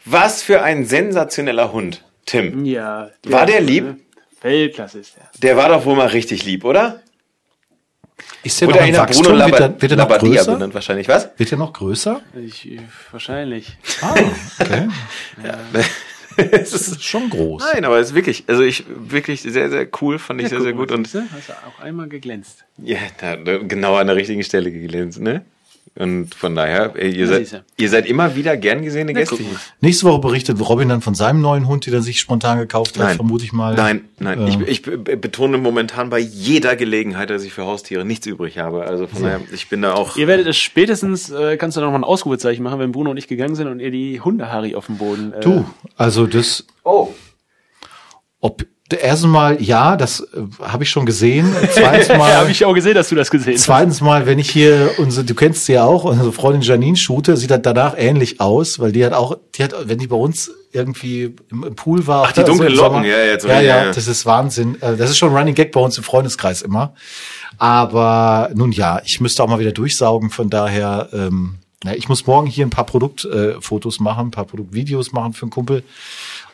was 0.06 0.42
für 0.44 0.62
ein 0.62 0.86
sensationeller 0.86 1.72
Hund, 1.74 2.04
Tim. 2.26 2.66
Ja. 2.66 3.10
War 3.24 3.46
der 3.46 3.62
lieb? 3.62 3.96
Weltklasse 4.42 5.00
ist 5.00 5.16
der. 5.18 5.30
Der 5.42 5.58
war 5.58 5.70
doch 5.70 5.86
wohl 5.86 5.96
mal 5.96 6.08
richtig 6.08 6.46
lieb, 6.46 6.64
oder? 6.64 7.02
Ist 8.44 8.62
der 8.62 8.68
Wurde 8.68 8.78
noch 8.80 8.86
er 8.86 8.90
im 8.90 8.98
Wachstum? 8.98 9.24
Bruno 9.26 9.40
Wird 9.40 9.50
Labba- 9.50 9.60
er, 9.76 9.82
wird 9.82 9.92
er 9.92 9.98
noch 9.98 10.18
größer? 10.20 10.54
benannt 10.54 10.74
wahrscheinlich, 10.74 11.08
was? 11.08 11.30
Wird 11.38 11.52
er 11.52 11.58
noch 11.58 11.74
größer? 11.74 12.22
Ich, 12.46 12.72
äh, 12.72 12.80
wahrscheinlich. 13.12 13.78
Ah, 14.02 14.16
okay. 14.60 14.88
es 16.52 16.74
ist, 16.74 17.04
schon 17.04 17.30
groß. 17.30 17.64
nein, 17.74 17.86
aber 17.86 18.00
es 18.00 18.10
ist 18.10 18.16
wirklich, 18.16 18.44
also 18.48 18.64
ich, 18.64 18.86
wirklich 18.88 19.42
sehr, 19.42 19.70
sehr 19.70 19.88
cool, 20.02 20.20
fand 20.20 20.42
ich 20.42 20.50
sehr, 20.50 20.62
sehr 20.62 20.74
gut. 20.74 20.92
Und 20.92 21.08
hast 21.08 21.50
du 21.50 21.54
auch 21.54 21.80
einmal 21.80 22.08
geglänzt. 22.08 22.66
ja, 22.78 23.00
da, 23.20 23.36
genau 23.36 23.96
an 23.96 24.08
der 24.08 24.16
richtigen 24.16 24.44
Stelle 24.44 24.72
geglänzt, 24.72 25.20
ne? 25.20 25.44
Und 25.96 26.36
von 26.36 26.56
daher, 26.56 26.94
ey, 26.96 27.12
ihr, 27.16 27.28
seid, 27.28 27.64
ihr 27.78 27.90
seid 27.90 28.06
immer 28.06 28.36
wieder 28.36 28.56
gern 28.58 28.84
gesehene 28.84 29.14
Gäste. 29.14 29.38
Nächste 29.82 30.06
Woche 30.06 30.20
berichtet 30.20 30.60
Robin 30.68 30.90
dann 30.90 31.02
von 31.02 31.16
seinem 31.16 31.42
neuen 31.42 31.68
Hund, 31.68 31.86
den 31.86 31.94
er 31.94 32.02
sich 32.02 32.20
spontan 32.20 32.60
gekauft 32.60 32.98
hat, 32.98 33.06
Nein. 33.06 33.16
vermute 33.16 33.44
ich 33.46 33.54
mal. 33.54 33.76
Nein, 33.76 34.06
nein. 34.20 34.40
Ähm, 34.40 34.48
Ich, 34.48 34.60
ich 34.68 34.82
be- 34.84 34.98
betone 34.98 35.58
momentan 35.58 36.10
bei 36.10 36.20
jeder 36.20 36.76
Gelegenheit, 36.76 37.30
dass 37.30 37.44
ich 37.44 37.54
für 37.54 37.66
Haustiere 37.66 38.06
nichts 38.06 38.26
übrig 38.28 38.58
habe. 38.60 38.84
Also 38.84 39.08
von 39.08 39.24
daher, 39.24 39.42
ich 39.52 39.70
bin 39.70 39.82
da 39.82 39.94
auch. 39.94 40.16
Ihr 40.18 40.28
werdet 40.28 40.46
es 40.48 40.58
spätestens, 40.58 41.30
äh, 41.30 41.58
kannst 41.58 41.78
du 41.78 41.82
noch 41.82 41.92
mal 41.92 41.98
ein 41.98 42.04
Ausrufezeichen 42.04 42.64
machen, 42.64 42.80
wenn 42.80 42.92
Bruno 42.92 43.12
und 43.12 43.18
ich 43.18 43.28
gegangen 43.28 43.56
sind 43.56 43.68
und 43.68 43.80
ihr 43.80 43.92
die 43.92 44.22
Hundehari 44.22 44.76
auf 44.76 44.86
dem 44.88 44.98
Boden. 44.98 45.34
Äh, 45.34 45.40
Du, 45.42 45.66
also 45.96 46.28
das, 46.28 46.66
Oh. 46.84 47.10
ob 48.40 48.66
erstens 48.96 49.30
mal, 49.32 49.62
ja, 49.62 49.98
das 49.98 50.22
äh, 50.22 50.26
habe 50.64 50.84
ich 50.84 50.90
schon 50.90 51.06
gesehen. 51.06 51.54
Zweitens 51.72 52.08
Ja, 52.08 52.18
mal, 52.20 52.34
habe 52.36 52.52
ich 52.52 52.64
auch 52.64 52.74
gesehen, 52.74 52.96
dass 52.96 53.10
du 53.10 53.16
das 53.16 53.30
gesehen 53.30 53.56
hast. 53.56 53.64
Zweitens 53.64 54.00
mal, 54.02 54.26
wenn 54.26 54.40
ich 54.40 54.50
hier 54.50 54.92
unsere, 54.98 55.26
du 55.26 55.36
kennst 55.36 55.66
sie 55.66 55.74
ja 55.74 55.84
auch, 55.84 56.06
unsere 56.06 56.32
Freundin 56.32 56.62
Janine 56.62 56.96
shoote, 56.96 57.36
sieht 57.38 57.52
das 57.52 57.62
danach 57.64 57.96
ähnlich 57.98 58.40
aus, 58.40 58.80
weil 58.80 58.92
die 58.92 59.04
hat 59.06 59.14
auch, 59.14 59.38
die 59.56 59.64
hat, 59.64 59.74
wenn 59.86 59.98
die 60.00 60.08
bei 60.08 60.16
uns 60.16 60.52
irgendwie 60.72 61.36
im, 61.52 61.64
im 61.64 61.76
Pool 61.76 62.08
war. 62.08 62.26
Ach, 62.28 62.32
die 62.32 62.42
also 62.42 62.52
dunklen 62.54 62.76
Sommer- 62.76 62.98
Locken, 63.00 63.10
ja, 63.10 63.18
jetzt- 63.26 63.46
ja, 63.46 63.54
ja, 63.56 63.62
ja, 63.62 63.86
ja. 63.86 63.92
das 63.92 64.08
ist 64.08 64.26
Wahnsinn. 64.26 64.76
Äh, 64.82 64.96
Das 64.96 65.10
ist 65.10 65.18
schon 65.18 65.36
Running 65.36 65.56
Gag 65.56 65.72
bei 65.72 65.80
uns 65.80 65.98
im 65.98 66.04
Freundeskreis 66.04 66.62
immer. 66.62 66.94
Aber 67.58 68.50
nun 68.54 68.72
ja, 68.72 69.02
ich 69.04 69.20
müsste 69.20 69.44
auch 69.44 69.48
mal 69.48 69.60
wieder 69.60 69.72
durchsaugen, 69.72 70.30
von 70.30 70.50
daher, 70.50 71.10
ähm, 71.14 71.56
na, 71.84 71.96
ich 71.96 72.10
muss 72.10 72.26
morgen 72.28 72.48
hier 72.48 72.66
ein 72.66 72.70
paar 72.70 72.86
Produktfotos 72.86 74.00
äh, 74.00 74.04
machen, 74.04 74.28
ein 74.28 74.32
paar 74.32 74.46
Produktvideos 74.46 75.12
machen 75.12 75.34
für 75.34 75.44
einen 75.44 75.52
Kumpel. 75.52 75.84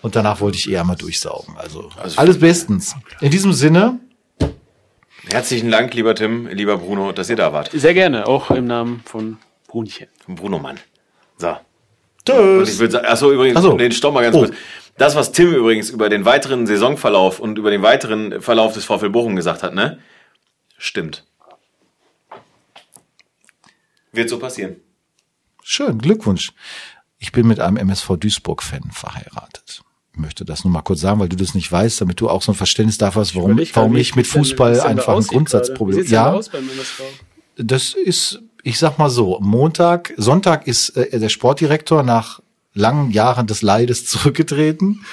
Und 0.04 0.16
danach 0.16 0.40
wollte 0.42 0.58
ich 0.60 0.70
eher 0.70 0.84
mal 0.84 0.96
durchsaugen. 0.96 1.56
Also, 1.58 1.90
Also- 1.98 2.20
alles 2.20 2.40
bestens. 2.40 2.96
In 3.22 3.32
diesem 3.32 3.54
Sinne, 3.54 4.00
Herzlichen 5.26 5.72
Dank, 5.72 5.94
lieber 5.94 6.14
Tim, 6.16 6.48
lieber 6.48 6.78
Bruno, 6.78 7.14
dass 7.14 7.30
ihr 7.30 7.38
da 7.38 7.54
wart. 7.54 7.72
Sehr 7.72 7.94
gerne, 7.94 8.28
auch 8.28 8.52
im 8.52 8.66
Namen 8.66 9.02
von 9.06 9.38
Brunchen. 9.68 10.08
Bruno 10.28 10.60
Mann. 10.60 10.78
So. 11.38 11.48
Und 11.48 11.58
tschüss. 12.26 12.74
ich 12.74 12.80
würde 12.80 12.92
sagen, 12.92 13.06
achso, 13.06 13.32
übrigens, 13.32 13.56
Ach 13.58 13.62
so. 13.62 13.78
den 13.78 13.94
stopp 13.94 14.14
mal 14.14 14.22
ganz 14.22 14.36
Oh. 14.36 14.40
kurz. 14.40 14.54
Das, 14.98 15.16
was 15.16 15.32
Tim 15.32 15.54
übrigens 15.54 15.90
über 15.92 16.10
den 16.10 16.26
weiteren 16.26 16.68
Saisonverlauf 16.68 17.40
und 17.40 17.58
über 17.58 17.72
den 17.72 17.82
weiteren 17.82 18.42
Verlauf 18.42 18.74
des 18.74 18.84
VfL 18.84 19.10
Bochum 19.12 19.38
gesagt 19.38 19.64
hat, 19.64 19.74
ne? 19.74 20.00
Stimmt. 20.78 21.24
Wird 24.12 24.30
so 24.30 24.40
passieren. 24.40 24.76
Schön, 25.64 26.00
Glückwunsch. 26.00 26.52
Ich 27.18 27.32
bin 27.32 27.48
mit 27.48 27.62
einem 27.62 27.78
MSV 27.78 28.18
Duisburg-Fan 28.18 28.92
verheiratet. 28.92 29.83
Ich 30.14 30.20
möchte 30.20 30.46
das 30.46 30.64
nur 30.64 30.72
mal 30.72 30.84
kurz 30.84 31.02
sagen, 31.02 31.20
weil 31.20 31.30
du 31.30 31.36
das 31.36 31.56
nicht 31.56 31.72
weißt, 31.72 32.00
damit 32.02 32.22
du 32.22 32.30
auch 32.30 32.44
so 32.44 32.52
ein 32.52 32.56
Verständnis 32.56 33.00
dafür 33.00 33.22
hast, 33.22 33.36
warum, 33.36 33.60
warum 33.74 33.96
ich 33.96 34.16
mit 34.16 34.28
Fußball 34.28 34.80
einfach 34.82 35.16
ein 35.16 35.24
Grundsatzproblem 35.24 36.06
Ja. 36.06 36.36
Ja, 36.36 36.42
das 37.58 37.94
ist, 37.94 38.42
ich 38.62 38.78
sag 38.78 39.00
mal 39.00 39.10
so, 39.10 39.40
Montag, 39.42 40.14
Sonntag 40.18 40.68
ist 40.68 40.90
äh, 40.90 41.20
der 41.20 41.30
Sportdirektor 41.30 42.04
nach 42.04 42.42
langen 42.76 43.10
Jahren 43.12 43.48
des 43.48 43.64
Leides 43.64 44.06
zurückgetreten. 44.08 45.04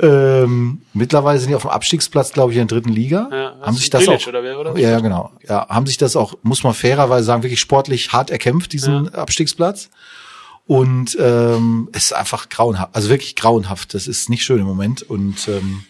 Ähm, 0.00 0.82
mittlerweile 0.92 1.40
sind 1.40 1.48
die 1.48 1.56
auf 1.56 1.62
dem 1.62 1.70
Abstiegsplatz, 1.70 2.32
glaube 2.32 2.52
ich, 2.52 2.58
in 2.58 2.68
der 2.68 2.76
dritten 2.78 2.92
Liga. 2.92 3.28
Ja, 3.32 3.66
haben 3.66 3.76
sich 3.76 3.90
das 3.90 4.04
Grilic 4.04 4.22
auch, 4.22 4.28
oder 4.28 4.42
wer 4.44 4.62
das? 4.62 4.78
ja, 4.78 4.90
ja, 4.90 5.00
genau. 5.00 5.32
Ja, 5.48 5.68
haben 5.68 5.86
sich 5.86 5.96
das 5.96 6.14
auch, 6.14 6.34
muss 6.42 6.62
man 6.62 6.74
fairerweise 6.74 7.24
sagen, 7.24 7.42
wirklich 7.42 7.58
sportlich 7.58 8.12
hart 8.12 8.30
erkämpft, 8.30 8.72
diesen 8.72 9.12
Abstiegsplatz. 9.12 9.90
Und 10.68 11.16
ähm, 11.18 11.88
es 11.92 12.04
ist 12.04 12.12
einfach 12.12 12.50
grauenhaft, 12.50 12.94
also 12.94 13.08
wirklich 13.08 13.34
grauenhaft. 13.34 13.94
Das 13.94 14.06
ist 14.06 14.28
nicht 14.28 14.42
schön 14.44 14.60
im 14.60 14.66
Moment. 14.66 15.02
Und 15.02 15.48
ähm, 15.48 15.84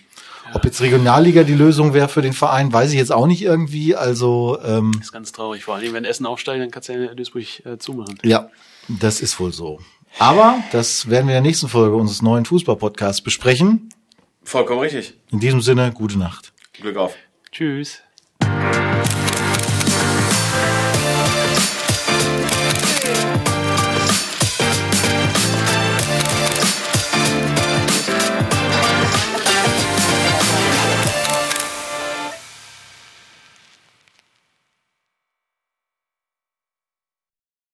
ob 0.54 0.64
jetzt 0.64 0.80
Regionalliga 0.80 1.42
die 1.42 1.54
Lösung 1.54 1.94
wäre 1.94 2.08
für 2.08 2.22
den 2.22 2.32
Verein, 2.32 2.72
weiß 2.72 2.92
ich 2.92 2.96
jetzt 2.96 3.12
auch 3.12 3.26
nicht 3.26 3.42
irgendwie. 3.42 3.96
Also 3.96 4.56
ähm, 4.64 4.92
Das 4.94 5.06
ist 5.08 5.12
ganz 5.12 5.32
traurig. 5.32 5.64
Vor 5.64 5.74
allem, 5.74 5.92
wenn 5.94 6.04
Essen 6.04 6.26
aufsteigt, 6.26 6.62
dann 6.62 6.70
kannst 6.70 6.88
du 6.88 6.92
ja 6.92 7.10
in 7.10 7.16
Duisburg 7.16 7.66
äh, 7.66 7.76
zumachen. 7.78 8.18
ja, 8.22 8.48
das 8.86 9.20
ist 9.20 9.38
wohl 9.40 9.52
so. 9.52 9.80
Aber 10.20 10.62
das 10.72 11.10
werden 11.10 11.26
wir 11.26 11.36
in 11.36 11.42
der 11.42 11.50
nächsten 11.50 11.68
Folge 11.68 11.96
unseres 11.96 12.22
neuen 12.22 12.44
Fußball-Podcasts 12.46 13.20
besprechen. 13.20 13.90
Vollkommen 14.44 14.80
richtig. 14.80 15.14
In 15.32 15.40
diesem 15.40 15.60
Sinne, 15.60 15.92
gute 15.92 16.18
Nacht. 16.18 16.52
Glück 16.72 16.96
auf. 16.96 17.14
Tschüss. 17.50 18.00